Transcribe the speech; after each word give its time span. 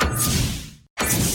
you. 0.00 1.27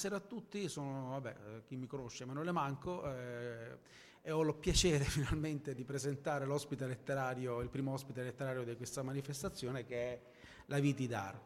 Buonasera 0.00 0.24
a 0.24 0.26
tutti, 0.26 0.68
sono, 0.70 1.10
vabbè, 1.10 1.28
eh, 1.28 1.62
chi 1.66 1.76
mi 1.76 1.86
conosce, 1.86 2.22
Emanuele 2.22 2.52
Manco 2.52 3.04
eh, 3.04 3.76
e 4.22 4.30
ho 4.30 4.40
il 4.40 4.54
piacere 4.54 5.04
finalmente 5.04 5.74
di 5.74 5.84
presentare 5.84 6.46
l'ospite 6.46 6.86
letterario, 6.86 7.60
il 7.60 7.68
primo 7.68 7.92
ospite 7.92 8.22
letterario 8.22 8.64
di 8.64 8.74
questa 8.76 9.02
manifestazione 9.02 9.84
che 9.84 9.96
è 9.96 10.20
la 10.68 10.78
Viti 10.78 11.06
Dar, 11.06 11.38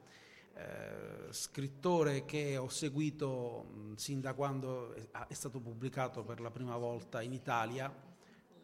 eh, 0.55 1.33
scrittore 1.33 2.25
che 2.27 2.57
ho 2.57 2.69
seguito 2.69 3.65
mh, 3.65 3.95
sin 3.97 4.21
da 4.21 4.35
quando 4.35 4.95
è, 4.95 5.27
è, 5.27 5.35
stato 5.35 5.59
pubblicato 5.59 6.23
per 6.23 6.39
la 6.39 6.53
prima 6.53 6.77
volta 6.77 7.23
in 7.23 7.33
Italia 7.33 7.93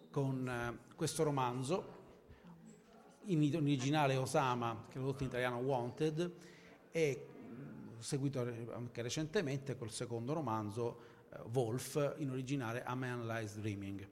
con 0.09 0.49
eh, 0.49 0.95
questo 0.95 1.25
romanzo, 1.25 1.99
in 3.25 3.41
originale 3.57 4.15
Osama, 4.15 4.85
che 4.87 4.91
è 4.91 4.95
tradotto 4.99 5.25
in 5.25 5.31
italiano 5.31 5.57
Wanted, 5.57 6.33
e 6.93 7.30
seguito 8.01 8.41
anche 8.73 9.03
recentemente 9.03 9.77
col 9.77 9.91
secondo 9.91 10.33
romanzo 10.33 11.01
eh, 11.33 11.39
Wolf, 11.53 12.15
in 12.19 12.31
originale 12.31 12.83
A 12.83 12.95
Man 12.95 13.27
Lies 13.27 13.57
Dreaming. 13.59 14.09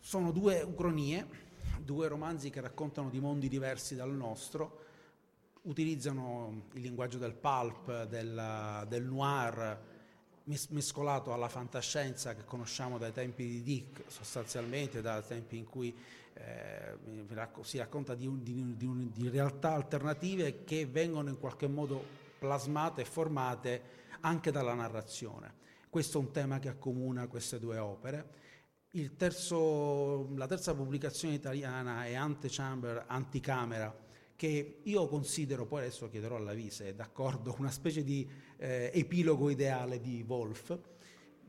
Sono 0.00 0.32
due 0.32 0.62
ucronie, 0.62 1.26
due 1.80 2.08
romanzi 2.08 2.50
che 2.50 2.60
raccontano 2.60 3.10
di 3.10 3.20
mondi 3.20 3.48
diversi 3.48 3.94
dal 3.94 4.12
nostro, 4.14 4.82
utilizzano 5.62 6.66
il 6.74 6.82
linguaggio 6.82 7.18
del 7.18 7.34
pulp, 7.34 8.04
del, 8.04 8.86
del 8.88 9.04
noir, 9.04 9.92
mescolato 10.44 11.32
alla 11.32 11.48
fantascienza 11.48 12.34
che 12.34 12.44
conosciamo 12.44 12.98
dai 12.98 13.12
tempi 13.12 13.46
di 13.46 13.62
Dick, 13.62 14.02
sostanzialmente 14.08 15.00
dai 15.00 15.22
tempi 15.26 15.56
in 15.56 15.64
cui 15.64 15.96
eh, 16.34 16.98
si 17.62 17.78
racconta 17.78 18.14
di, 18.14 18.28
di, 18.42 18.76
di, 18.76 19.10
di 19.10 19.28
realtà 19.30 19.72
alternative 19.72 20.64
che 20.64 20.84
vengono 20.84 21.30
in 21.30 21.38
qualche 21.38 21.66
modo 21.66 22.22
plasmate 22.44 23.00
e 23.00 23.04
formate 23.06 23.82
anche 24.20 24.50
dalla 24.50 24.74
narrazione. 24.74 25.62
Questo 25.88 26.18
è 26.18 26.20
un 26.20 26.30
tema 26.30 26.58
che 26.58 26.68
accomuna 26.68 27.26
queste 27.26 27.58
due 27.58 27.78
opere. 27.78 28.42
Terzo, 29.16 30.28
la 30.36 30.46
terza 30.46 30.74
pubblicazione 30.74 31.34
italiana 31.34 32.04
è 32.04 32.14
Antechamber, 32.14 33.04
Anticamera, 33.08 33.96
che 34.36 34.80
io 34.82 35.08
considero, 35.08 35.66
poi 35.66 35.80
adesso 35.80 36.08
chiederò 36.08 36.36
alla 36.36 36.52
Vise, 36.52 36.88
è 36.88 36.94
d'accordo, 36.94 37.54
una 37.58 37.70
specie 37.70 38.04
di 38.04 38.28
eh, 38.58 38.90
epilogo 38.92 39.48
ideale 39.48 40.00
di 40.00 40.22
Wolf, 40.26 40.78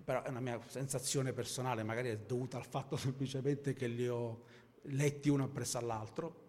però 0.03 0.23
è 0.23 0.29
una 0.29 0.39
mia 0.39 0.59
sensazione 0.65 1.33
personale, 1.33 1.83
magari 1.83 2.09
è 2.09 2.17
dovuta 2.17 2.57
al 2.57 2.65
fatto 2.65 2.95
semplicemente 2.97 3.73
che 3.73 3.87
li 3.87 4.07
ho 4.07 4.43
letti 4.83 5.29
uno 5.29 5.43
appresso 5.43 5.77
all'altro. 5.77 6.43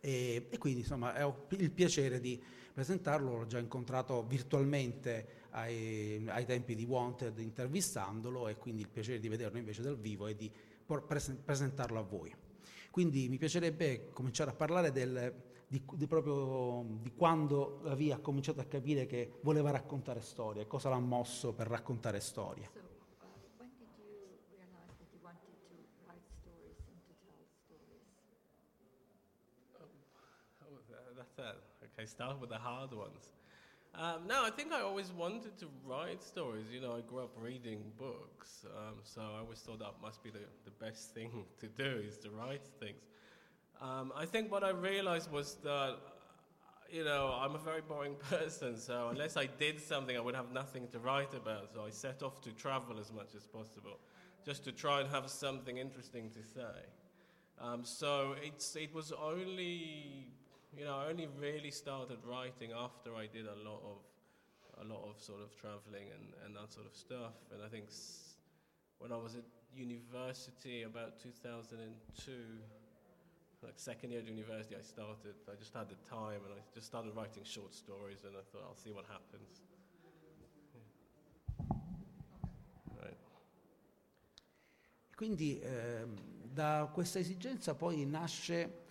E, 0.00 0.48
e 0.50 0.58
quindi 0.58 0.80
insomma 0.80 1.26
ho 1.26 1.46
il 1.48 1.70
piacere 1.70 2.20
di 2.20 2.40
presentarlo, 2.74 3.36
l'ho 3.36 3.46
già 3.46 3.60
incontrato 3.60 4.24
virtualmente 4.24 5.46
ai, 5.50 6.26
ai, 6.26 6.44
tempi 6.44 6.74
di 6.74 6.84
Wanted 6.84 7.38
intervistandolo 7.38 8.48
e 8.48 8.56
quindi 8.56 8.82
il 8.82 8.88
piacere 8.88 9.20
di 9.20 9.28
vederlo 9.28 9.58
invece 9.58 9.80
dal 9.80 9.96
vivo 9.96 10.26
e 10.26 10.34
di 10.34 10.50
presentarlo 10.84 12.00
a 12.00 12.02
voi. 12.02 12.34
Quindi 12.90 13.28
mi 13.28 13.38
piacerebbe 13.38 14.10
cominciare 14.10 14.50
a 14.50 14.54
parlare 14.54 14.90
del, 14.90 15.32
di, 15.68 15.80
di, 15.94 16.06
proprio, 16.08 16.84
di 17.00 17.12
quando 17.14 17.78
la 17.84 17.94
Via 17.94 18.16
ha 18.16 18.18
cominciato 18.18 18.60
a 18.60 18.64
capire 18.64 19.06
che 19.06 19.38
voleva 19.42 19.70
raccontare 19.70 20.20
storie, 20.20 20.66
cosa 20.66 20.88
l'ha 20.88 20.98
mosso 20.98 21.52
per 21.52 21.68
raccontare 21.68 22.18
storie. 22.18 22.82
So, 29.70 29.78
uh, 30.66 31.14
that 31.14 31.16
that's 31.16 31.34
that. 31.36 31.73
Okay, 31.96 32.06
start 32.06 32.40
with 32.40 32.50
the 32.50 32.58
hard 32.58 32.92
ones. 32.92 33.30
Um, 33.94 34.26
no, 34.26 34.44
I 34.44 34.50
think 34.50 34.72
I 34.72 34.80
always 34.80 35.12
wanted 35.12 35.56
to 35.58 35.66
write 35.86 36.24
stories. 36.24 36.66
You 36.72 36.80
know, 36.80 36.96
I 36.96 37.02
grew 37.02 37.22
up 37.22 37.30
reading 37.40 37.84
books, 37.96 38.66
um, 38.76 38.94
so 39.04 39.20
I 39.20 39.38
always 39.38 39.60
thought 39.60 39.78
that 39.78 39.94
must 40.02 40.20
be 40.24 40.30
the, 40.30 40.40
the 40.64 40.72
best 40.72 41.14
thing 41.14 41.44
to 41.60 41.68
do 41.68 42.02
is 42.04 42.18
to 42.18 42.30
write 42.30 42.66
things. 42.80 43.04
Um, 43.80 44.12
I 44.16 44.26
think 44.26 44.50
what 44.50 44.64
I 44.64 44.70
realized 44.70 45.30
was 45.30 45.54
that, 45.62 45.98
you 46.90 47.04
know, 47.04 47.38
I'm 47.40 47.54
a 47.54 47.58
very 47.58 47.80
boring 47.80 48.16
person, 48.30 48.76
so 48.76 49.10
unless 49.10 49.36
I 49.36 49.46
did 49.46 49.80
something, 49.80 50.16
I 50.16 50.20
would 50.20 50.34
have 50.34 50.50
nothing 50.50 50.88
to 50.88 50.98
write 50.98 51.32
about. 51.32 51.74
So 51.74 51.84
I 51.86 51.90
set 51.90 52.24
off 52.24 52.40
to 52.40 52.50
travel 52.50 52.98
as 52.98 53.12
much 53.12 53.36
as 53.36 53.46
possible, 53.46 54.00
just 54.44 54.64
to 54.64 54.72
try 54.72 55.00
and 55.00 55.08
have 55.10 55.30
something 55.30 55.78
interesting 55.78 56.28
to 56.30 56.42
say. 56.42 56.80
Um, 57.60 57.84
so 57.84 58.34
it's, 58.42 58.74
it 58.74 58.92
was 58.92 59.12
only 59.12 60.32
you 60.78 60.84
know, 60.84 60.96
I 60.98 61.08
only 61.10 61.28
really 61.40 61.70
started 61.70 62.18
writing 62.24 62.72
after 62.72 63.14
I 63.14 63.26
did 63.26 63.46
a 63.46 63.56
lot 63.68 63.80
of 63.84 63.98
a 64.80 64.84
lot 64.84 65.04
of 65.08 65.20
sort 65.22 65.40
of 65.40 65.54
traveling 65.54 66.10
and, 66.12 66.34
and 66.44 66.56
that 66.56 66.72
sort 66.72 66.86
of 66.86 66.96
stuff. 66.96 67.34
And 67.52 67.62
I 67.62 67.68
think 67.68 67.84
s- 67.88 68.34
when 68.98 69.12
I 69.12 69.16
was 69.16 69.36
at 69.36 69.44
university 69.72 70.82
about 70.82 71.20
2002, 71.20 72.32
like 73.62 73.74
second 73.76 74.10
year 74.10 74.20
of 74.20 74.28
university, 74.28 74.74
I 74.76 74.82
started. 74.82 75.34
I 75.50 75.54
just 75.56 75.72
had 75.74 75.88
the 75.88 75.96
time 76.10 76.42
and 76.44 76.52
I 76.54 76.60
just 76.74 76.86
started 76.86 77.14
writing 77.14 77.44
short 77.44 77.72
stories, 77.74 78.24
and 78.24 78.34
I 78.36 78.42
thought 78.50 78.62
I'll 78.66 78.74
see 78.76 78.90
what 78.90 79.04
happens. 79.06 79.60
Right. 83.00 83.16
Quindi 85.14 85.60
eh, 85.60 86.04
da 86.52 86.90
questa 86.92 87.18
esigenza 87.20 87.74
poi 87.74 88.04
nasce 88.04 88.83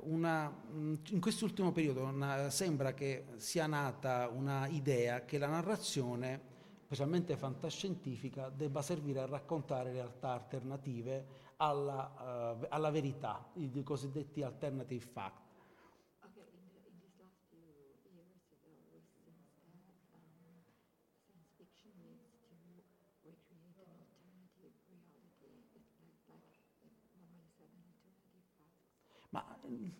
una, 0.00 0.52
in 0.72 1.20
quest'ultimo 1.20 1.72
periodo 1.72 2.04
una, 2.04 2.50
sembra 2.50 2.94
che 2.94 3.24
sia 3.36 3.66
nata 3.66 4.28
una 4.28 4.66
idea 4.68 5.24
che 5.24 5.38
la 5.38 5.48
narrazione, 5.48 6.40
specialmente 6.84 7.36
fantascientifica, 7.36 8.48
debba 8.48 8.82
servire 8.82 9.20
a 9.20 9.26
raccontare 9.26 9.92
realtà 9.92 10.32
alternative 10.32 11.44
alla, 11.56 12.58
uh, 12.60 12.66
alla 12.68 12.90
verità, 12.90 13.50
i 13.54 13.82
cosiddetti 13.82 14.42
alternative 14.42 15.04
fact. 15.04 15.45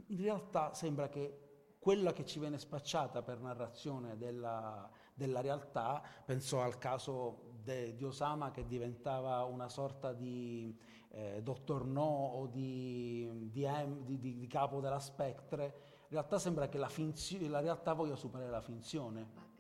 In 0.09 0.21
realtà 0.21 0.75
sembra 0.75 1.09
che 1.09 1.41
quella 1.79 2.13
che 2.13 2.25
ci 2.25 2.41
viene 2.41 2.59
spacciata 2.59 3.23
per 3.23 3.41
narrazione 3.41 4.17
della, 4.17 4.91
della 5.15 5.41
realtà, 5.41 6.03
penso 6.25 6.61
al 6.61 6.79
caso 6.79 7.53
de, 7.63 7.95
di 7.95 8.05
Osama 8.05 8.51
che 8.51 8.67
diventava 8.67 9.45
una 9.45 9.69
sorta 9.69 10.13
di 10.13 10.77
eh, 11.11 11.41
dottor 11.43 11.87
No 11.87 12.03
o 12.03 12.47
di, 12.47 13.51
di, 13.53 13.67
di, 14.05 14.39
di, 14.39 14.47
capo 14.49 14.81
della 14.81 14.99
Spectre, 14.99 15.65
in 15.65 16.11
realtà 16.11 16.39
sembra 16.39 16.69
che 16.69 16.79
la, 16.79 16.89
finzio, 16.89 17.49
la 17.49 17.61
realtà 17.61 17.93
voglia 17.93 18.17
superare 18.17 18.51
la 18.51 18.61
finzione. 18.61 19.55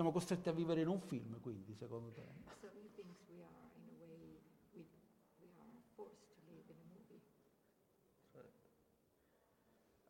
Siamo 0.00 0.14
costretti 0.14 0.48
a 0.48 0.52
vivere 0.52 0.80
in 0.80 0.88
un 0.88 0.98
film, 0.98 1.38
quindi, 1.42 1.74
secondo 1.74 2.10
te? 2.10 2.22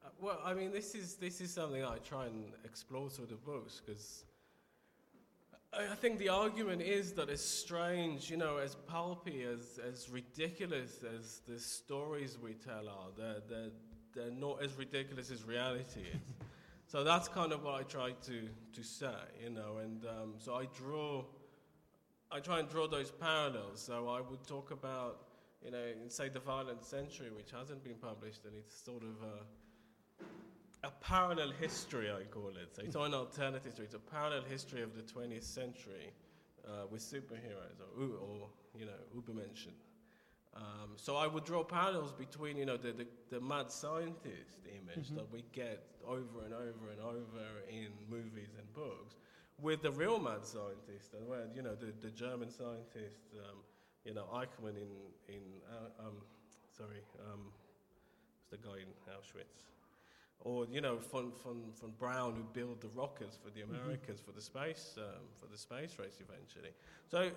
Uh, 0.01 0.11
well, 0.21 0.39
I 0.45 0.55
mean, 0.55 0.71
this 0.71 0.95
is 0.95 1.17
this 1.17 1.41
is 1.41 1.53
something 1.53 1.83
I 1.83 1.99
try 2.05 2.27
and 2.27 2.55
explore 2.63 3.11
through 3.11 3.31
the 3.31 3.35
books 3.35 3.83
because 3.85 4.25
I, 5.73 5.91
I 5.91 5.97
think 5.97 6.19
the 6.19 6.29
argument 6.29 6.83
is 6.83 7.13
that 7.15 7.29
as 7.29 7.41
strange, 7.45 8.31
you 8.31 8.37
know, 8.37 8.59
as 8.59 8.77
pulpy, 8.87 9.43
as 9.43 9.81
as 9.81 10.09
ridiculous 10.09 11.03
as 11.03 11.41
the 11.49 11.59
stories 11.59 12.39
we 12.39 12.55
tell 12.55 12.89
are, 12.89 13.11
they're 13.17 13.43
they're, 13.49 13.73
they're 14.15 14.39
not 14.39 14.63
as 14.63 14.77
ridiculous 14.77 15.33
as 15.33 15.43
reality 15.43 16.03
is. 16.15 16.40
So 16.91 17.05
that's 17.05 17.29
kind 17.29 17.53
of 17.53 17.63
what 17.63 17.77
I 17.77 17.85
try 17.85 18.11
to, 18.27 18.49
to 18.73 18.83
say, 18.83 19.15
you 19.41 19.51
know, 19.51 19.77
and 19.81 20.05
um, 20.07 20.35
so 20.39 20.57
I 20.57 20.67
draw, 20.77 21.25
I 22.33 22.41
try 22.41 22.59
and 22.59 22.69
draw 22.69 22.89
those 22.89 23.13
parallels. 23.13 23.81
So 23.81 24.09
I 24.09 24.21
would 24.21 24.45
talk 24.45 24.73
about, 24.73 25.21
you 25.65 25.71
know, 25.71 25.85
say 26.09 26.31
the 26.31 26.41
violent 26.41 26.85
century, 26.85 27.29
which 27.31 27.53
hasn't 27.53 27.85
been 27.85 27.95
published, 27.95 28.45
and 28.45 28.57
it's 28.57 28.75
sort 28.75 29.05
of 29.05 29.23
a, 29.23 30.89
a 30.89 30.91
parallel 31.01 31.53
history, 31.61 32.11
I 32.11 32.25
call 32.25 32.49
it. 32.49 32.75
So 32.75 32.83
it's 32.83 32.97
not 32.97 33.05
an 33.05 33.15
alternative 33.15 33.67
history, 33.67 33.85
it's 33.85 33.95
a 33.95 34.01
parallel 34.01 34.43
history 34.51 34.83
of 34.83 34.97
the 34.97 35.03
20th 35.03 35.45
century 35.45 36.13
uh, 36.67 36.89
with 36.91 37.03
superheroes 37.03 37.79
or, 37.97 38.03
or, 38.03 38.49
you 38.77 38.87
know, 38.87 38.99
Ubermenschen. 39.17 39.75
Um, 40.57 40.97
so 40.97 41.17
I 41.17 41.27
would 41.27 41.45
draw 41.45 41.63
parallels 41.63 42.13
between, 42.13 42.57
you 42.57 42.67
know, 42.67 42.77
the, 42.77 42.93
the, 42.93 43.07
the 43.31 43.41
mad 43.41 43.71
scientist 43.71 44.67
image 44.67 45.07
mm-hmm. 45.07 45.17
that 45.17 45.33
we 45.33 45.45
get 45.53 45.85
over 46.07 46.45
and 46.45 46.53
over 46.53 46.91
and 46.91 47.01
over 47.01 47.45
in 47.69 47.89
movies 48.09 48.51
and 48.59 48.73
books 48.75 49.15
with 49.61 49.83
the 49.83 49.91
real 49.93 50.19
mad 50.19 50.45
scientist, 50.45 51.15
and 51.15 51.27
where, 51.29 51.47
you 51.55 51.63
know, 51.63 51.75
the, 51.75 51.93
the 52.01 52.11
German 52.11 52.51
scientist, 52.51 53.29
um, 53.37 53.59
you 54.05 54.15
know, 54.15 54.25
Eichmann 54.33 54.77
in, 54.77 54.89
in 55.29 55.43
uh, 55.71 56.07
um, 56.07 56.17
sorry, 56.77 57.03
um, 57.31 57.41
the 58.51 58.57
guy 58.57 58.79
in 58.79 59.13
Auschwitz. 59.13 59.69
Or, 60.43 60.67
you 60.73 60.81
know, 60.81 60.97
von, 60.97 61.33
von, 61.45 61.71
von 61.79 61.93
Braun, 61.99 62.35
who 62.35 62.43
built 62.55 62.81
the 62.81 62.89
rockets 62.89 63.37
for 63.37 63.51
the. 63.51 63.61
Americans 63.61 64.21
mm-hmm. 64.21 64.31
for, 64.31 64.33
the 64.33 64.41
space, 64.41 64.95
um, 64.97 65.29
for 65.37 65.47
the 65.47 65.59
space 65.59 65.99
race 65.99 66.19
eventually. 66.19 66.73
So, 67.11 67.19
uh, 67.19 67.29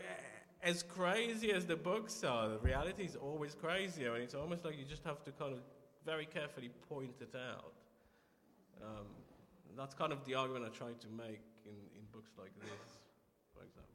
as 0.64 0.82
crazy 0.82 1.52
as 1.52 1.66
the 1.66 1.76
books 1.76 2.24
are, 2.24 2.48
the 2.48 2.60
reality 2.60 3.04
is 3.04 3.16
always 3.16 3.54
crazier, 3.54 4.14
and 4.14 4.24
it's 4.24 4.34
almost 4.34 4.64
like 4.64 4.78
you 4.78 4.86
just 4.86 5.04
have 5.04 5.22
to 5.24 5.32
kind 5.32 5.54
of 5.54 5.60
very 6.06 6.26
carefully 6.26 6.70
point 6.90 7.16
it 7.20 7.36
out. 7.36 7.74
Um, 8.82 9.08
that's 9.78 9.94
kind 9.94 10.14
of 10.14 10.24
the 10.26 10.36
argument 10.36 10.66
I 10.66 10.70
try 10.70 10.94
to 10.94 11.08
make 11.10 11.42
in, 11.66 11.76
in 11.98 12.06
books 12.12 12.32
like 12.38 12.54
this, 12.62 13.00
for 13.54 13.64
example. 13.64 13.90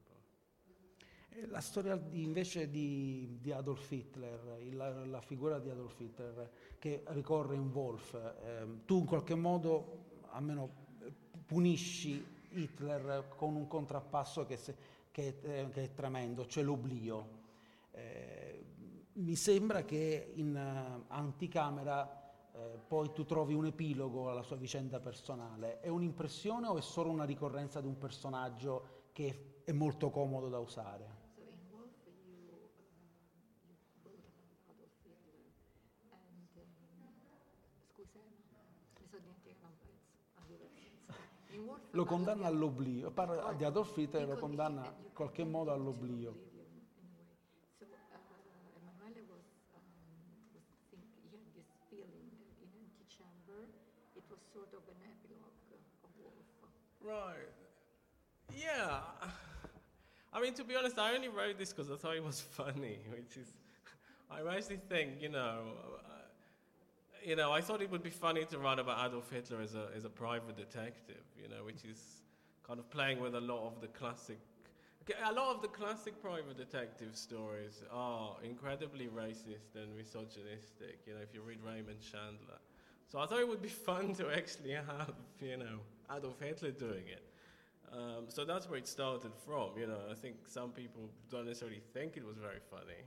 Eh, 1.30 1.46
la 1.46 1.60
storia 1.60 1.96
di, 1.96 2.22
invece 2.22 2.68
di, 2.70 3.38
di, 3.40 3.52
Adolf 3.52 3.90
Hitler, 3.90 4.58
la, 4.72 5.04
la, 5.04 5.20
figura 5.20 5.58
di 5.58 5.70
Adolf 5.70 5.98
Hitler 6.00 6.50
che 6.78 7.02
ricorre 7.08 7.54
in 7.54 7.70
Wolf, 7.72 8.14
eh, 8.14 8.84
tu 8.84 8.98
in 8.98 9.06
qualche 9.06 9.34
modo 9.34 10.06
almeno 10.30 10.70
eh, 11.00 11.12
punisci 11.46 12.36
Hitler 12.50 13.28
con 13.36 13.54
un 13.54 13.66
contrappasso 13.66 14.46
che, 14.46 14.56
se, 14.56 14.74
che, 15.18 15.40
è, 15.40 15.68
che 15.70 15.82
è 15.82 15.94
tremendo, 15.94 16.46
cioè 16.46 16.62
l'oblio. 16.62 17.36
Eh, 17.90 18.64
mi 19.14 19.34
sembra 19.34 19.84
che 19.84 20.32
in 20.36 20.54
uh, 20.54 21.04
anticamera 21.08 22.32
eh, 22.52 22.78
poi 22.86 23.12
tu 23.12 23.24
trovi 23.24 23.52
un 23.52 23.66
epilogo 23.66 24.30
alla 24.30 24.42
sua 24.42 24.54
vicenda 24.54 25.00
personale. 25.00 25.80
È 25.80 25.88
un'impressione 25.88 26.68
o 26.68 26.76
è 26.76 26.80
solo 26.80 27.10
una 27.10 27.24
ricorrenza 27.24 27.80
di 27.80 27.88
un 27.88 27.98
personaggio 27.98 29.06
che 29.12 29.62
è 29.64 29.72
molto 29.72 30.10
comodo 30.10 30.48
da 30.48 30.60
usare? 30.60 31.17
Lo 41.98 42.04
condanna 42.04 42.46
all'oblio, 42.46 43.10
parla 43.10 43.52
di 43.54 43.64
Adolf 43.64 43.96
Hitler 43.96 44.28
lo 44.28 44.36
condanna 44.36 44.86
in 45.02 45.12
qualche 45.12 45.42
modo 45.42 45.72
all'oblio. 45.72 46.46
Right. 57.00 57.48
Yeah. 58.54 59.00
I 60.32 60.40
mean, 60.40 60.54
to 60.54 60.62
be 60.62 60.76
honest, 60.76 60.98
I 60.98 61.16
only 61.16 61.28
wrote 61.28 61.58
this 61.58 61.72
because 61.72 61.90
I 61.90 61.96
thought 61.96 62.14
it 62.14 62.22
was 62.22 62.40
funny, 62.40 63.00
which 63.10 63.36
is, 63.38 63.52
I 64.30 64.42
mostly 64.42 64.78
think, 64.88 65.20
you 65.20 65.30
know, 65.30 65.74
you 67.24 67.36
know, 67.36 67.52
I 67.52 67.60
thought 67.60 67.82
it 67.82 67.90
would 67.90 68.02
be 68.02 68.10
funny 68.10 68.44
to 68.46 68.58
write 68.58 68.78
about 68.78 69.06
Adolf 69.06 69.30
Hitler 69.30 69.60
as 69.60 69.74
a, 69.74 69.88
as 69.96 70.04
a 70.04 70.08
private 70.08 70.56
detective, 70.56 71.24
you 71.40 71.48
know, 71.48 71.64
which 71.64 71.84
is 71.84 72.22
kind 72.66 72.78
of 72.78 72.88
playing 72.90 73.20
with 73.20 73.34
a 73.34 73.40
lot 73.40 73.66
of 73.66 73.80
the 73.80 73.88
classic. 73.88 74.38
A 75.24 75.32
lot 75.32 75.54
of 75.56 75.62
the 75.62 75.68
classic 75.68 76.20
private 76.20 76.58
detective 76.58 77.16
stories 77.16 77.82
are 77.90 78.36
incredibly 78.44 79.06
racist 79.06 79.74
and 79.74 79.96
misogynistic, 79.96 81.00
you 81.06 81.14
know, 81.14 81.20
if 81.22 81.32
you 81.32 81.40
read 81.40 81.58
Raymond 81.64 82.00
Chandler. 82.00 82.58
So 83.06 83.18
I 83.18 83.26
thought 83.26 83.40
it 83.40 83.48
would 83.48 83.62
be 83.62 83.68
fun 83.88 84.14
to 84.16 84.30
actually 84.30 84.72
have, 84.72 85.14
you 85.40 85.56
know, 85.56 85.78
Adolf 86.14 86.40
Hitler 86.40 86.72
doing 86.72 87.04
it. 87.08 87.24
Um, 87.90 88.26
so 88.28 88.44
that's 88.44 88.68
where 88.68 88.78
it 88.78 88.86
started 88.86 89.32
from, 89.46 89.70
you 89.78 89.86
know. 89.86 90.00
I 90.10 90.14
think 90.14 90.36
some 90.46 90.72
people 90.72 91.08
don't 91.30 91.46
necessarily 91.46 91.80
think 91.94 92.18
it 92.18 92.24
was 92.26 92.36
very 92.36 92.60
funny. 92.70 93.00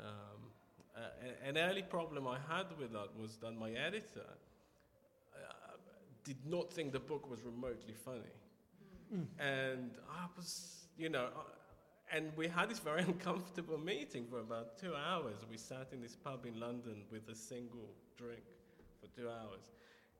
Um, 0.00 0.50
uh, 0.96 1.00
an 1.44 1.58
early 1.58 1.82
problem 1.82 2.26
I 2.26 2.38
had 2.48 2.66
with 2.78 2.92
that 2.92 3.08
was 3.20 3.36
that 3.38 3.52
my 3.52 3.70
editor 3.70 4.26
uh, 5.34 5.76
did 6.24 6.36
not 6.46 6.72
think 6.72 6.92
the 6.92 7.00
book 7.00 7.28
was 7.28 7.42
remotely 7.42 7.94
funny. 7.94 8.34
Mm. 9.12 9.26
And 9.38 9.90
I 10.10 10.26
was, 10.36 10.86
you 10.96 11.08
know, 11.08 11.26
uh, 11.26 11.40
and 12.12 12.32
we 12.36 12.48
had 12.48 12.70
this 12.70 12.78
very 12.78 13.02
uncomfortable 13.12 13.78
meeting 13.78 14.26
for 14.30 14.40
about 14.40 14.78
two 14.78 14.94
hours. 14.94 15.36
We 15.50 15.58
sat 15.58 15.88
in 15.92 16.00
this 16.00 16.16
pub 16.16 16.46
in 16.46 16.60
London 16.60 17.02
with 17.10 17.28
a 17.28 17.34
single 17.34 17.90
drink 18.16 18.44
for 19.00 19.08
two 19.20 19.28
hours. 19.28 19.70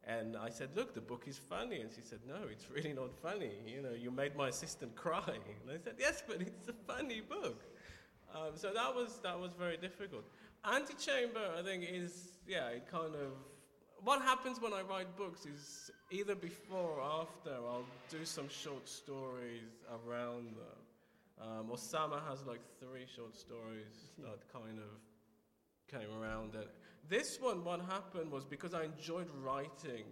And 0.06 0.36
I 0.36 0.50
said, 0.50 0.70
Look, 0.74 0.94
the 0.94 1.00
book 1.00 1.24
is 1.26 1.38
funny. 1.38 1.80
And 1.80 1.90
she 1.94 2.02
said, 2.02 2.18
No, 2.26 2.36
it's 2.50 2.70
really 2.70 2.92
not 2.92 3.14
funny. 3.22 3.52
You 3.66 3.82
know, 3.82 3.92
you 3.92 4.10
made 4.10 4.36
my 4.36 4.48
assistant 4.48 4.94
cry. 4.96 5.22
And 5.26 5.70
I 5.70 5.78
said, 5.82 5.94
Yes, 5.98 6.22
but 6.26 6.40
it's 6.40 6.68
a 6.68 6.74
funny 6.86 7.20
book. 7.20 7.62
Um, 8.34 8.52
so 8.56 8.72
that 8.74 8.94
was, 8.94 9.20
that 9.22 9.38
was 9.38 9.52
very 9.56 9.76
difficult. 9.76 10.24
Antichamber, 10.64 11.52
I 11.58 11.62
think, 11.62 11.84
is, 11.90 12.32
yeah, 12.46 12.68
it 12.68 12.86
kind 12.90 13.14
of. 13.14 13.32
What 14.02 14.22
happens 14.22 14.60
when 14.60 14.72
I 14.72 14.82
write 14.82 15.16
books 15.16 15.46
is 15.46 15.90
either 16.10 16.34
before 16.34 16.98
or 16.98 17.02
after, 17.02 17.54
I'll 17.54 17.86
do 18.10 18.24
some 18.24 18.48
short 18.48 18.88
stories 18.88 19.84
around 19.90 20.56
them. 20.56 20.84
Um, 21.40 21.70
Osama 21.72 22.26
has 22.28 22.44
like 22.46 22.60
three 22.80 23.06
short 23.14 23.36
stories 23.36 24.10
that 24.18 24.52
kind 24.52 24.78
of 24.78 26.00
came 26.00 26.10
around 26.20 26.54
it. 26.54 26.70
This 27.08 27.38
one, 27.40 27.64
what 27.64 27.80
happened 27.80 28.30
was 28.30 28.44
because 28.44 28.74
I 28.74 28.84
enjoyed 28.84 29.28
writing 29.42 30.04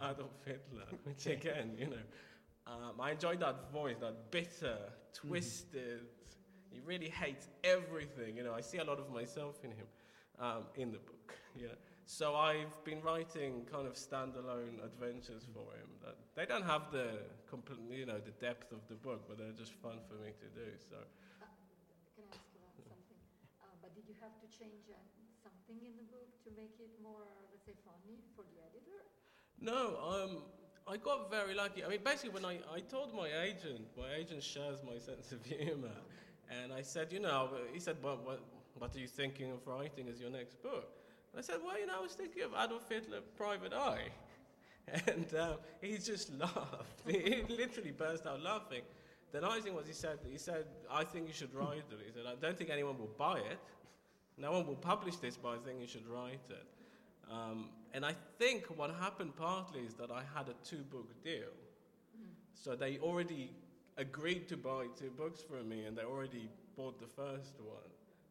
Adolf 0.00 0.30
Hitler, 0.44 0.86
which 1.04 1.26
again, 1.26 1.72
you 1.78 1.86
know, 1.86 1.96
um, 2.66 3.00
I 3.00 3.12
enjoyed 3.12 3.40
that 3.40 3.72
voice, 3.72 3.96
that 4.00 4.30
bitter 4.30 4.78
twisted. 5.14 6.06
He 6.72 6.80
really 6.84 7.08
hates 7.08 7.48
everything. 7.64 8.36
You 8.36 8.44
know, 8.44 8.54
I 8.54 8.60
see 8.60 8.78
a 8.78 8.84
lot 8.84 8.98
of 8.98 9.10
myself 9.12 9.60
in 9.64 9.70
him 9.70 9.86
um, 10.40 10.64
in 10.76 10.90
the 10.90 10.98
book. 10.98 11.34
Yeah. 11.54 11.76
So 12.06 12.34
I've 12.34 12.74
been 12.84 13.00
writing 13.00 13.64
kind 13.70 13.86
of 13.86 13.94
standalone 13.94 14.82
adventures 14.84 15.46
for 15.54 15.70
him. 15.78 15.88
That 16.02 16.16
they 16.34 16.46
don't 16.46 16.64
have 16.66 16.90
the 16.90 17.22
complete, 17.48 17.78
you 17.90 18.06
know, 18.06 18.18
the 18.18 18.34
depth 18.42 18.72
of 18.72 18.80
the 18.88 18.96
book, 18.96 19.24
but 19.28 19.38
they're 19.38 19.56
just 19.56 19.72
fun 19.78 19.98
for 20.08 20.14
me 20.18 20.32
to 20.34 20.48
do. 20.50 20.66
So 20.90 20.98
Can 22.16 22.26
I 22.26 22.34
ask 22.34 22.48
you 22.52 22.58
about 22.58 22.74
something? 22.82 23.20
Uh, 23.62 23.70
but 23.80 23.94
did 23.94 24.04
you 24.08 24.16
have 24.20 24.34
to 24.42 24.48
change 24.50 24.90
uh, 24.90 24.98
something 25.44 25.78
in 25.84 25.94
the 25.96 26.06
book 26.10 26.26
to 26.44 26.50
make 26.58 26.74
it 26.82 26.90
more, 27.00 27.22
let's 27.52 27.64
say, 27.64 27.76
funny 27.86 28.18
for 28.34 28.42
the 28.50 28.58
editor? 28.66 28.98
no, 29.60 29.94
um, 30.02 30.42
I 30.88 30.96
got 30.96 31.30
very 31.30 31.54
lucky. 31.54 31.84
I 31.84 31.88
mean, 31.88 32.00
basically, 32.04 32.30
when 32.30 32.44
I, 32.44 32.58
I 32.74 32.80
told 32.80 33.14
my 33.14 33.28
agent, 33.46 33.86
my 33.96 34.12
agent 34.14 34.42
shares 34.42 34.82
my 34.82 34.98
sense 34.98 35.30
of 35.30 35.44
humor, 35.46 35.94
and 36.60 36.72
I 36.72 36.82
said, 36.82 37.12
you 37.12 37.20
know, 37.20 37.48
he 37.72 37.80
said, 37.80 37.96
what, 38.02 38.24
what, 38.26 38.40
what 38.78 38.94
are 38.94 38.98
you 38.98 39.06
thinking 39.06 39.50
of 39.52 39.66
writing 39.66 40.08
as 40.08 40.20
your 40.20 40.30
next 40.30 40.62
book? 40.62 40.88
And 41.32 41.38
I 41.38 41.42
said, 41.42 41.56
well, 41.64 41.78
you 41.78 41.86
know, 41.86 41.98
I 41.98 42.02
was 42.02 42.12
thinking 42.12 42.42
of 42.42 42.52
Adolf 42.52 42.88
Hitler, 42.88 43.20
Private 43.36 43.72
Eye. 43.72 44.08
And 45.06 45.32
um, 45.38 45.54
he 45.80 45.96
just 45.96 46.36
laughed. 46.40 47.02
he 47.06 47.44
literally 47.48 47.92
burst 47.92 48.26
out 48.26 48.42
laughing. 48.42 48.82
The 49.30 49.40
nice 49.40 49.62
thing 49.62 49.74
was 49.76 49.86
he 49.86 49.92
said, 49.92 50.18
he 50.28 50.36
said, 50.36 50.64
I 50.90 51.04
think 51.04 51.28
you 51.28 51.32
should 51.32 51.54
write 51.54 51.78
it. 51.78 51.98
He 52.04 52.12
said, 52.12 52.24
I 52.26 52.34
don't 52.34 52.58
think 52.58 52.68
anyone 52.68 52.98
will 52.98 53.14
buy 53.16 53.38
it. 53.38 53.58
No 54.36 54.50
one 54.50 54.66
will 54.66 54.74
publish 54.74 55.16
this, 55.16 55.36
but 55.36 55.50
I 55.50 55.58
think 55.58 55.80
you 55.80 55.86
should 55.86 56.06
write 56.08 56.46
it. 56.50 56.66
Um, 57.30 57.68
and 57.94 58.04
I 58.04 58.14
think 58.38 58.66
what 58.76 58.90
happened 58.90 59.36
partly 59.36 59.80
is 59.80 59.94
that 59.94 60.10
I 60.10 60.22
had 60.34 60.48
a 60.48 60.54
two 60.64 60.82
book 60.90 61.08
deal. 61.22 61.54
So 62.54 62.74
they 62.74 62.98
already 62.98 63.52
agreed 64.02 64.48
to 64.48 64.56
buy 64.56 64.86
two 64.98 65.10
books 65.10 65.40
from 65.40 65.68
me 65.68 65.84
and 65.84 65.96
they 65.96 66.02
already 66.02 66.50
bought 66.76 67.00
the 67.00 67.06
first 67.06 67.54
one. 67.60 67.90